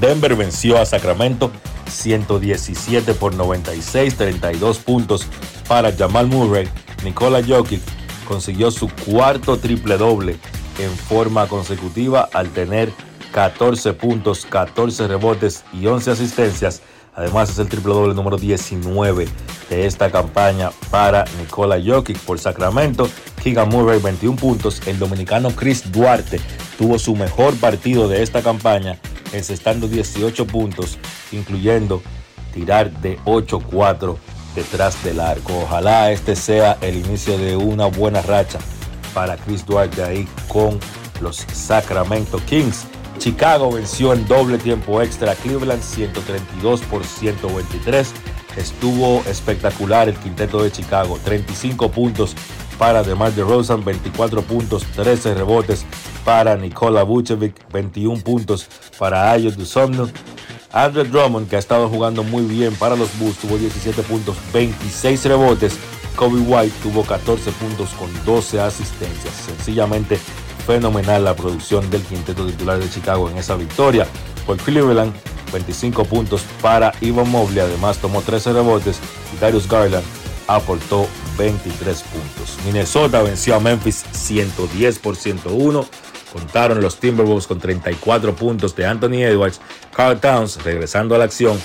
Denver 0.00 0.34
venció 0.36 0.80
a 0.80 0.86
Sacramento 0.86 1.50
117 1.88 3.14
por 3.14 3.34
96, 3.34 4.16
32 4.16 4.78
puntos 4.78 5.26
para 5.68 5.92
Jamal 5.92 6.26
Murray. 6.26 6.68
Nikola 7.04 7.42
Jokic 7.42 7.80
consiguió 8.26 8.70
su 8.70 8.88
cuarto 8.88 9.58
triple 9.58 9.96
doble 9.96 10.36
en 10.78 10.90
forma 10.90 11.46
consecutiva 11.48 12.28
al 12.32 12.50
tener 12.50 12.92
14 13.32 13.94
puntos, 13.94 14.46
14 14.46 15.08
rebotes 15.08 15.64
y 15.72 15.86
11 15.86 16.10
asistencias. 16.10 16.82
Además 17.14 17.50
es 17.50 17.58
el 17.58 17.68
triple 17.68 17.92
doble 17.92 18.14
número 18.14 18.38
19 18.38 19.28
de 19.68 19.86
esta 19.86 20.10
campaña 20.10 20.70
para 20.90 21.24
Nikola 21.38 21.78
Jokic 21.84 22.18
por 22.20 22.38
Sacramento. 22.38 23.08
Keegan 23.42 23.68
Murray 23.68 24.00
21 24.00 24.36
puntos. 24.36 24.80
El 24.86 24.98
dominicano 24.98 25.50
Chris 25.50 25.90
Duarte 25.92 26.40
tuvo 26.78 26.98
su 26.98 27.14
mejor 27.14 27.54
partido 27.56 28.08
de 28.08 28.22
esta 28.22 28.42
campaña 28.42 28.98
encestando 29.32 29.88
18 29.88 30.46
puntos, 30.46 30.98
incluyendo 31.32 32.02
tirar 32.52 32.90
de 33.00 33.18
8-4 33.20 34.16
detrás 34.54 35.02
del 35.02 35.20
arco. 35.20 35.58
Ojalá 35.62 36.12
este 36.12 36.36
sea 36.36 36.78
el 36.80 36.96
inicio 36.96 37.38
de 37.38 37.56
una 37.56 37.86
buena 37.86 38.22
racha 38.22 38.58
para 39.14 39.36
Chris 39.36 39.64
Duarte 39.64 40.02
ahí 40.02 40.28
con 40.48 40.78
los 41.20 41.36
Sacramento 41.52 42.40
Kings. 42.46 42.84
Chicago 43.18 43.70
venció 43.70 44.12
en 44.12 44.26
doble 44.26 44.58
tiempo 44.58 45.00
extra 45.00 45.34
Cleveland 45.34 45.82
132 45.82 46.80
por 46.82 47.04
123. 47.04 48.12
Estuvo 48.56 49.22
espectacular 49.28 50.08
el 50.08 50.16
quinteto 50.16 50.62
de 50.62 50.72
Chicago. 50.72 51.18
35 51.24 51.90
puntos 51.90 52.34
para 52.82 53.04
DeMar 53.04 53.32
DeRozan, 53.32 53.84
24 53.84 54.42
puntos, 54.42 54.84
13 54.96 55.34
rebotes 55.34 55.86
para 56.24 56.56
Nikola 56.56 57.04
Vucevic, 57.04 57.54
21 57.72 58.20
puntos 58.24 58.66
para 58.98 59.30
Ayo 59.30 59.52
Dusomno. 59.52 60.10
Andre 60.72 61.04
Drummond, 61.04 61.48
que 61.48 61.54
ha 61.54 61.60
estado 61.60 61.88
jugando 61.88 62.24
muy 62.24 62.42
bien 62.42 62.74
para 62.74 62.96
los 62.96 63.16
Bulls, 63.20 63.38
tuvo 63.38 63.56
17 63.56 64.02
puntos, 64.02 64.36
26 64.52 65.26
rebotes. 65.26 65.78
Kobe 66.16 66.40
White 66.40 66.74
tuvo 66.82 67.04
14 67.04 67.52
puntos 67.52 67.90
con 67.90 68.10
12 68.24 68.60
asistencias. 68.60 69.32
Sencillamente 69.32 70.18
fenomenal 70.66 71.22
la 71.22 71.36
producción 71.36 71.88
del 71.88 72.02
quinteto 72.02 72.44
titular 72.44 72.80
de 72.80 72.90
Chicago 72.90 73.30
en 73.30 73.38
esa 73.38 73.54
victoria. 73.54 74.08
Por 74.44 74.56
Cleveland, 74.56 75.14
25 75.52 76.04
puntos 76.06 76.42
para 76.60 76.92
Ivan 77.00 77.30
Mobley, 77.30 77.60
además 77.60 77.98
tomó 77.98 78.22
13 78.22 78.54
rebotes 78.54 78.98
Darius 79.40 79.68
Garland 79.68 80.04
aportó 80.48 81.06
23 81.36 82.02
puntos. 82.02 82.58
Minnesota 82.64 83.22
venció 83.22 83.56
a 83.56 83.60
Memphis 83.60 84.04
110 84.12 84.98
por 84.98 85.16
101. 85.16 85.86
Contaron 86.32 86.80
los 86.80 86.98
Timberwolves 86.98 87.46
con 87.46 87.58
34 87.58 88.34
puntos 88.34 88.74
de 88.74 88.86
Anthony 88.86 89.22
Edwards. 89.22 89.60
Carl 89.94 90.18
Towns, 90.18 90.62
regresando 90.64 91.14
a 91.14 91.18
la 91.18 91.24
acción, 91.24 91.60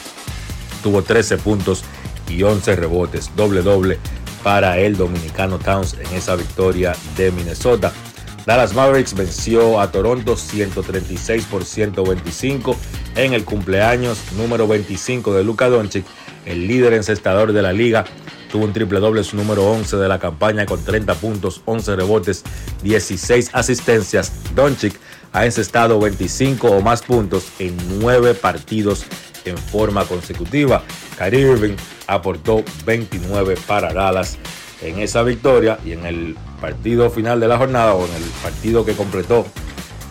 tuvo 0.83 1.01
13 1.01 1.37
puntos 1.37 1.83
y 2.29 2.43
11 2.43 2.75
rebotes. 2.75 3.31
Doble 3.35 3.61
doble 3.61 3.99
para 4.43 4.77
el 4.77 4.97
dominicano 4.97 5.59
Towns 5.59 5.95
en 5.99 6.15
esa 6.15 6.35
victoria 6.35 6.95
de 7.15 7.31
Minnesota. 7.31 7.91
Dallas 8.45 8.73
Mavericks 8.73 9.13
venció 9.13 9.81
a 9.81 9.91
Toronto 9.91 10.37
136 10.37 11.45
por 11.51 11.65
125 11.65 12.77
en 13.17 13.33
el 13.33 13.43
cumpleaños 13.43 14.19
número 14.37 14.69
25 14.69 15.33
de 15.33 15.43
Luka 15.43 15.67
Doncic, 15.67 16.05
el 16.45 16.65
líder 16.65 16.93
encestador 16.93 17.51
de 17.51 17.61
la 17.61 17.73
liga. 17.73 18.05
Tuvo 18.51 18.65
un 18.65 18.73
triple 18.73 18.99
doble, 18.99 19.23
su 19.23 19.35
número 19.35 19.65
11 19.71 19.97
de 19.97 20.07
la 20.07 20.19
campaña 20.19 20.65
con 20.65 20.83
30 20.83 21.15
puntos, 21.15 21.61
11 21.65 21.95
rebotes, 21.95 22.43
16 22.83 23.51
asistencias. 23.53 24.31
Doncic 24.55 24.99
ha 25.33 25.45
encestado 25.45 25.99
25 25.99 26.67
o 26.67 26.81
más 26.81 27.01
puntos 27.01 27.47
en 27.59 27.75
9 27.99 28.33
partidos 28.33 29.05
en 29.45 29.57
forma 29.57 30.05
consecutiva. 30.05 30.83
Kyrie 31.17 31.51
Irving 31.51 31.75
aportó 32.07 32.63
29 32.85 33.55
para 33.67 33.93
Dallas 33.93 34.37
en 34.81 34.99
esa 34.99 35.23
victoria 35.23 35.79
y 35.85 35.91
en 35.91 36.05
el 36.05 36.37
partido 36.61 37.09
final 37.09 37.39
de 37.39 37.47
la 37.47 37.57
jornada 37.57 37.93
o 37.93 38.05
en 38.05 38.13
el 38.13 38.23
partido 38.43 38.85
que 38.85 38.93
completó 38.93 39.45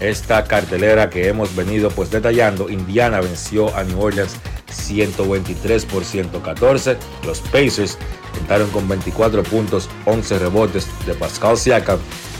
esta 0.01 0.45
cartelera 0.45 1.11
que 1.11 1.29
hemos 1.29 1.55
venido 1.55 1.91
pues 1.91 2.11
detallando, 2.11 2.69
Indiana 2.69 3.21
venció 3.21 3.75
a 3.75 3.85
New 3.85 4.01
Orleans 4.01 4.37
123 4.71 5.85
por 5.87 6.05
114. 6.05 6.97
Los 7.25 7.41
Pacers 7.41 7.99
contaron 8.37 8.69
con 8.71 8.89
24 8.89 9.43
puntos, 9.43 9.89
11 10.05 10.39
rebotes 10.39 10.87
de 11.07 11.15
Pascal 11.15 11.57
Siakam, 11.57 11.99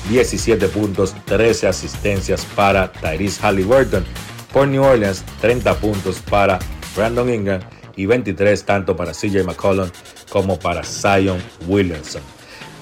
17 0.09 0.69
puntos, 0.69 1.15
13 1.25 1.69
asistencias 1.69 2.45
para 2.55 2.93
Tyrese 2.93 3.41
Halliburton. 3.43 4.05
Por 4.53 4.69
New 4.69 4.83
Orleans, 4.83 5.25
30 5.41 5.75
puntos 5.75 6.19
para 6.19 6.59
Brandon 6.95 7.29
Ingram 7.33 7.61
y 7.97 8.07
23 8.07 8.65
tanto 8.65 8.97
para 8.97 9.13
CJ 9.13 9.45
McCollum 9.45 9.91
como 10.31 10.59
para 10.59 10.83
Zion 10.85 11.43
Williamson. 11.67 12.36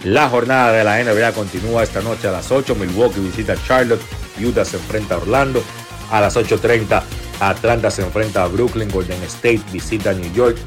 La 0.04 0.28
jornada 0.28 0.70
de 0.70 0.84
la 0.84 1.02
NBA 1.02 1.32
continúa 1.32 1.82
esta 1.82 2.02
noche 2.02 2.28
a 2.28 2.30
las 2.30 2.52
8. 2.52 2.74
Milwaukee 2.74 3.20
visita 3.20 3.54
Charlotte. 3.66 4.02
Utah 4.38 4.66
se 4.66 4.76
enfrenta 4.76 5.14
a 5.14 5.18
Orlando. 5.18 5.62
A 6.10 6.20
las 6.20 6.36
8.30 6.36 7.02
Atlanta 7.40 7.90
se 7.90 8.02
enfrenta 8.02 8.44
a 8.44 8.48
Brooklyn. 8.48 8.90
Golden 8.90 9.22
State 9.22 9.62
visita 9.72 10.12
New 10.12 10.30
York. 10.34 10.58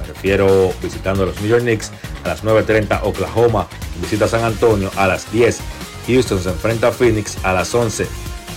Me 0.00 0.06
refiero 0.08 0.74
visitando 0.82 1.22
a 1.22 1.26
los 1.26 1.40
New 1.40 1.48
York 1.48 1.62
Knicks. 1.62 1.92
A 2.24 2.28
las 2.28 2.42
9.30 2.42 2.98
Oklahoma 3.04 3.68
visita 4.00 4.26
San 4.26 4.42
Antonio. 4.42 4.90
A 4.96 5.06
las 5.06 5.30
10 5.30 5.60
Houston 6.08 6.42
se 6.42 6.48
enfrenta 6.48 6.88
a 6.88 6.92
Phoenix. 6.92 7.36
A 7.44 7.52
las 7.52 7.72
11 7.72 8.08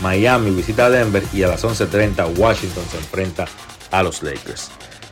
Miami 0.01 0.49
visita 0.49 0.87
a 0.87 0.89
Denver. 0.89 1.21
Y 1.31 1.43
a 1.43 1.49
las 1.49 1.63
11.30 1.63 2.39
Washington 2.39 2.85
se 2.89 2.97
enfrenta 2.97 3.45
a 3.91 4.01
los 4.01 4.23
Lakers. 4.23 4.71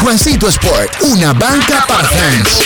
Juancito 0.00 0.48
Sport, 0.48 1.02
una 1.02 1.32
banca 1.32 1.84
para 1.88 2.04
fans. 2.04 2.62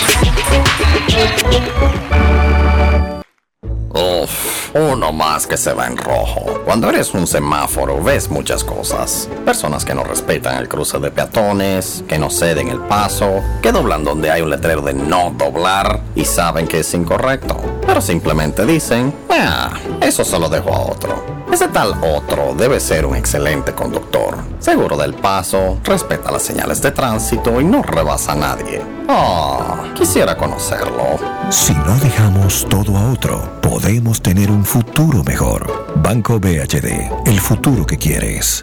Uf, 3.93 4.75
uno 4.75 5.13
más 5.13 5.47
que 5.47 5.57
se 5.57 5.73
va 5.73 5.87
en 5.87 5.97
rojo. 5.97 6.61
Cuando 6.65 6.89
eres 6.91 7.13
un 7.15 7.27
semáforo 7.27 8.03
ves 8.03 8.31
muchas 8.31 8.65
cosas. 8.65 9.29
Personas 9.45 9.85
que 9.85 9.95
no 9.95 10.05
respetan 10.05 10.59
el 10.59 10.69
cruce 10.69 10.99
de 10.99 11.11
peatones, 11.11 12.05
que 12.07 12.19
no 12.19 12.31
ceden 12.31 12.69
el 12.69 12.81
paso, 12.81 13.43
que 13.63 13.73
doblan 13.73 14.05
donde 14.05 14.31
hay 14.31 14.43
un 14.43 14.51
letrero 14.51 14.83
de 14.83 14.95
no 14.95 15.35
doblar 15.37 16.01
y 16.15 16.25
saben 16.25 16.69
que 16.69 16.81
es 16.81 16.95
incorrecto. 16.95 17.80
Pero 17.91 18.01
simplemente 18.01 18.65
dicen, 18.65 19.13
ah, 19.31 19.73
eso 20.01 20.25
se 20.25 20.39
lo 20.39 20.49
dejo 20.49 20.73
a 20.73 20.79
otro. 20.79 21.43
Ese 21.53 21.67
tal 21.67 21.93
otro 22.05 22.55
debe 22.55 22.79
ser 22.79 23.05
un 23.05 23.17
excelente 23.17 23.73
conductor, 23.73 24.39
seguro 24.61 24.97
del 24.97 25.15
paso, 25.15 25.81
respeta 25.83 26.31
las 26.31 26.43
señales 26.43 26.81
de 26.81 26.93
tránsito 26.93 27.61
y 27.61 27.65
no 27.65 27.83
rebasa 27.83 28.31
a 28.31 28.37
nadie. 28.37 28.81
Ah, 29.09 29.93
quisiera 29.97 30.37
conocerlo. 30.37 31.19
Si 31.51 31.73
no 31.73 31.97
dejamos 31.97 32.65
todo 32.69 32.97
a 32.97 33.11
otro, 33.11 33.59
podemos 33.61 34.23
tener 34.23 34.53
un 34.53 34.65
futuro 34.65 35.25
mejor. 35.25 35.93
Banco 35.97 36.39
BHD, 36.39 37.11
el 37.27 37.41
futuro 37.41 37.85
que 37.85 37.99
quieres. 37.99 38.63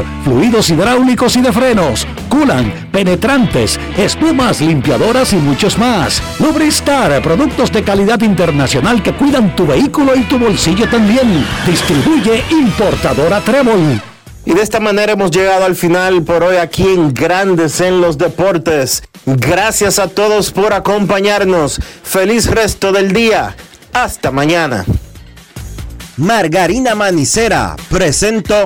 fluidos 0.23 0.69
hidráulicos 0.69 1.35
y 1.35 1.41
de 1.41 1.51
frenos, 1.51 2.07
culan, 2.29 2.89
penetrantes, 2.91 3.79
espumas, 3.97 4.61
limpiadoras 4.61 5.33
y 5.33 5.37
muchos 5.37 5.77
más. 5.77 6.21
Lubristar, 6.39 7.21
productos 7.21 7.71
de 7.71 7.83
calidad 7.83 8.21
internacional 8.21 9.01
que 9.03 9.13
cuidan 9.13 9.55
tu 9.55 9.65
vehículo 9.65 10.15
y 10.15 10.21
tu 10.21 10.37
bolsillo 10.37 10.87
también. 10.89 11.45
Distribuye 11.65 12.43
importadora 12.49 13.41
Trébol. 13.41 14.01
Y 14.45 14.53
de 14.53 14.61
esta 14.61 14.79
manera 14.79 15.13
hemos 15.13 15.31
llegado 15.31 15.65
al 15.65 15.75
final 15.75 16.23
por 16.23 16.43
hoy 16.43 16.57
aquí 16.57 16.83
en 16.83 17.13
Grandes 17.13 17.79
en 17.79 18.01
los 18.01 18.17
Deportes. 18.17 19.03
Gracias 19.25 19.99
a 19.99 20.07
todos 20.07 20.51
por 20.51 20.73
acompañarnos. 20.73 21.79
Feliz 22.03 22.47
resto 22.47 22.91
del 22.91 23.13
día. 23.13 23.55
Hasta 23.93 24.31
mañana. 24.31 24.83
Margarina 26.17 26.95
Manicera 26.95 27.75
presento 27.89 28.65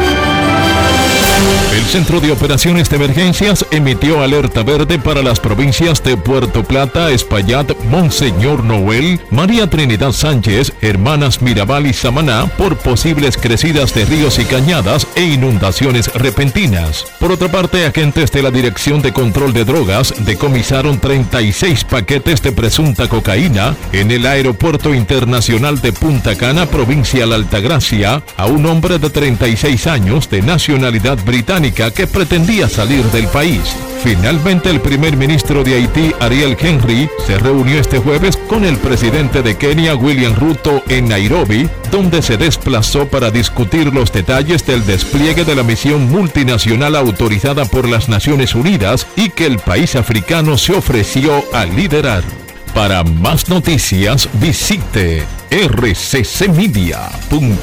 El 1.73 1.83
Centro 1.85 2.19
de 2.19 2.31
Operaciones 2.31 2.89
de 2.89 2.97
Emergencias 2.97 3.65
emitió 3.71 4.21
alerta 4.21 4.61
verde 4.61 4.99
para 4.99 5.23
las 5.23 5.39
provincias 5.39 6.03
de 6.03 6.17
Puerto 6.17 6.63
Plata, 6.63 7.11
Espaillat, 7.11 7.71
Monseñor 7.85 8.63
Noel, 8.63 9.21
María 9.29 9.69
Trinidad 9.69 10.11
Sánchez, 10.11 10.73
Hermanas 10.81 11.41
Mirabal 11.41 11.87
y 11.87 11.93
Samaná 11.93 12.47
por 12.57 12.77
posibles 12.77 13.37
crecidas 13.37 13.93
de 13.93 14.05
ríos 14.05 14.37
y 14.37 14.45
cañadas 14.45 15.07
e 15.15 15.23
inundaciones 15.23 16.13
repentinas. 16.13 17.05
Por 17.19 17.31
otra 17.31 17.49
parte, 17.49 17.85
agentes 17.85 18.31
de 18.31 18.41
la 18.43 18.51
Dirección 18.51 19.01
de 19.01 19.13
Control 19.13 19.53
de 19.53 19.63
Drogas 19.63 20.13
decomisaron 20.19 20.99
36 20.99 21.85
paquetes 21.85 22.41
de 22.41 22.51
presunta 22.51 23.07
cocaína 23.07 23.75
en 23.93 24.11
el 24.11 24.25
Aeropuerto 24.25 24.93
Internacional 24.93 25.79
de 25.79 25.93
Punta 25.93 26.35
Cana, 26.35 26.65
provincia 26.65 27.25
La 27.25 27.35
Altagracia, 27.35 28.21
a 28.35 28.45
un 28.45 28.65
hombre 28.65 28.99
de 28.99 29.09
36 29.09 29.87
años 29.87 30.29
de 30.29 30.41
nacionalidad 30.41 31.17
británica 31.31 31.91
que 31.91 32.07
pretendía 32.07 32.67
salir 32.67 33.05
del 33.05 33.25
país. 33.27 33.61
Finalmente, 34.03 34.69
el 34.69 34.81
primer 34.81 35.15
ministro 35.15 35.63
de 35.63 35.75
Haití, 35.75 36.11
Ariel 36.19 36.57
Henry, 36.59 37.09
se 37.25 37.37
reunió 37.37 37.79
este 37.79 37.99
jueves 37.99 38.35
con 38.35 38.65
el 38.65 38.75
presidente 38.75 39.41
de 39.41 39.55
Kenia, 39.55 39.95
William 39.95 40.35
Ruto, 40.35 40.83
en 40.89 41.07
Nairobi, 41.07 41.69
donde 41.89 42.21
se 42.21 42.35
desplazó 42.35 43.07
para 43.07 43.31
discutir 43.31 43.93
los 43.93 44.11
detalles 44.11 44.65
del 44.65 44.85
despliegue 44.85 45.45
de 45.45 45.55
la 45.55 45.63
misión 45.63 46.09
multinacional 46.09 46.97
autorizada 46.97 47.63
por 47.63 47.87
las 47.87 48.09
Naciones 48.09 48.53
Unidas 48.53 49.07
y 49.15 49.29
que 49.29 49.45
el 49.45 49.59
país 49.59 49.95
africano 49.95 50.57
se 50.57 50.73
ofreció 50.73 51.45
a 51.53 51.63
liderar. 51.63 52.23
Para 52.73 53.05
más 53.05 53.47
noticias, 53.47 54.27
visite 54.33 55.23
rccmedia.com. 55.49 57.55